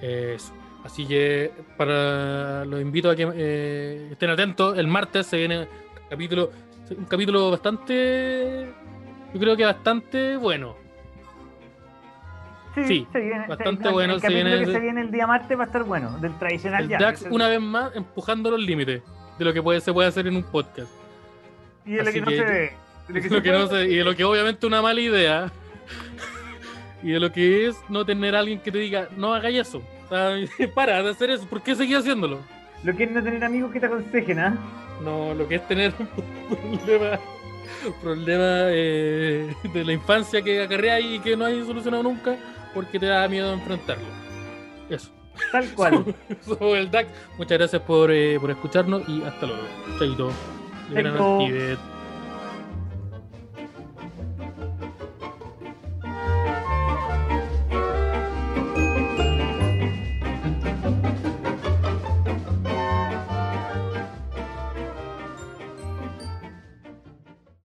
eso. 0.00 0.52
Así 0.84 1.06
que 1.06 1.52
para 1.76 2.64
los 2.64 2.80
invito 2.80 3.10
a 3.10 3.16
que 3.16 3.28
eh, 3.34 4.08
estén 4.12 4.30
atentos. 4.30 4.78
El 4.78 4.86
martes 4.86 5.26
se 5.26 5.36
viene 5.36 5.60
un 5.60 5.66
capítulo, 6.08 6.50
un 6.96 7.04
capítulo 7.04 7.50
bastante, 7.50 8.72
yo 9.34 9.40
creo 9.40 9.56
que 9.56 9.64
bastante 9.64 10.36
bueno. 10.36 10.79
Sí, 12.74 13.06
se 13.12 13.20
viene, 13.20 13.46
bastante 13.48 13.88
bueno, 13.88 14.14
El 14.14 14.20
se 14.20 14.28
viene 14.28 14.50
que 14.56 14.62
ese- 14.62 14.72
se 14.72 14.80
viene 14.80 15.00
el 15.00 15.10
día 15.10 15.26
martes 15.26 15.58
va 15.58 15.62
a 15.64 15.66
estar 15.66 15.82
bueno, 15.84 16.18
del 16.18 16.38
tradicional 16.38 16.84
El 16.84 16.88
ya. 16.90 16.98
DAX 16.98 17.26
una 17.30 17.48
vez 17.48 17.60
más 17.60 17.94
empujando 17.96 18.50
los 18.50 18.60
límites 18.60 19.02
de 19.38 19.44
lo 19.44 19.52
que 19.52 19.62
puede, 19.62 19.80
se 19.80 19.92
puede 19.92 20.08
hacer 20.08 20.26
en 20.26 20.36
un 20.36 20.42
podcast. 20.44 20.90
Y 21.84 21.92
de 21.94 22.04
lo 22.04 22.12
que 22.12 22.20
no 22.20 22.30
se 22.30 22.42
ve. 22.44 22.72
de 23.08 23.14
lo 23.14 23.42
que 23.42 23.68
se 23.68 23.84
y 23.86 23.96
de 23.96 24.04
lo 24.04 24.14
que 24.14 24.24
obviamente 24.24 24.58
es 24.64 24.68
una 24.68 24.82
mala 24.82 25.00
idea. 25.00 25.50
y 27.02 27.10
de 27.10 27.20
lo 27.20 27.32
que 27.32 27.66
es 27.66 27.76
no 27.88 28.04
tener 28.04 28.36
a 28.36 28.40
alguien 28.40 28.60
que 28.60 28.70
te 28.70 28.78
diga, 28.78 29.08
no 29.16 29.34
hagáis 29.34 29.60
eso. 29.68 29.82
Para 30.74 31.02
de 31.02 31.10
hacer 31.10 31.30
eso, 31.30 31.46
¿por 31.46 31.62
qué 31.62 31.74
seguís 31.74 31.96
haciéndolo? 31.98 32.40
Lo 32.84 32.94
que 32.96 33.04
es 33.04 33.10
no 33.10 33.22
tener 33.22 33.42
amigos 33.44 33.72
que 33.72 33.80
te 33.80 33.86
aconsejen, 33.86 34.38
¿ah? 34.38 34.56
No, 35.04 35.34
lo 35.34 35.46
que 35.48 35.56
es 35.56 35.66
tener 35.68 35.92
un 35.98 36.78
problema, 36.78 37.18
problema 38.02 38.44
eh, 38.70 39.54
de 39.72 39.84
la 39.84 39.92
infancia 39.92 40.42
que 40.42 40.62
acarrea 40.62 41.00
y 41.00 41.18
que 41.20 41.36
no 41.36 41.44
hay 41.46 41.64
solucionado 41.64 42.02
nunca 42.02 42.36
porque 42.74 42.98
te 42.98 43.06
da 43.06 43.26
miedo 43.28 43.52
enfrentarlo. 43.52 44.04
Eso. 44.88 45.10
Tal 45.52 45.68
cual. 45.74 46.14
Somos 46.40 46.76
el 46.76 46.90
DAX. 46.90 47.10
Muchas 47.38 47.58
gracias 47.58 47.82
por, 47.82 48.10
eh, 48.10 48.38
por 48.40 48.50
escucharnos 48.50 49.08
y 49.08 49.22
hasta 49.22 49.46
luego. 49.46 49.62
Chaito. 49.98 50.30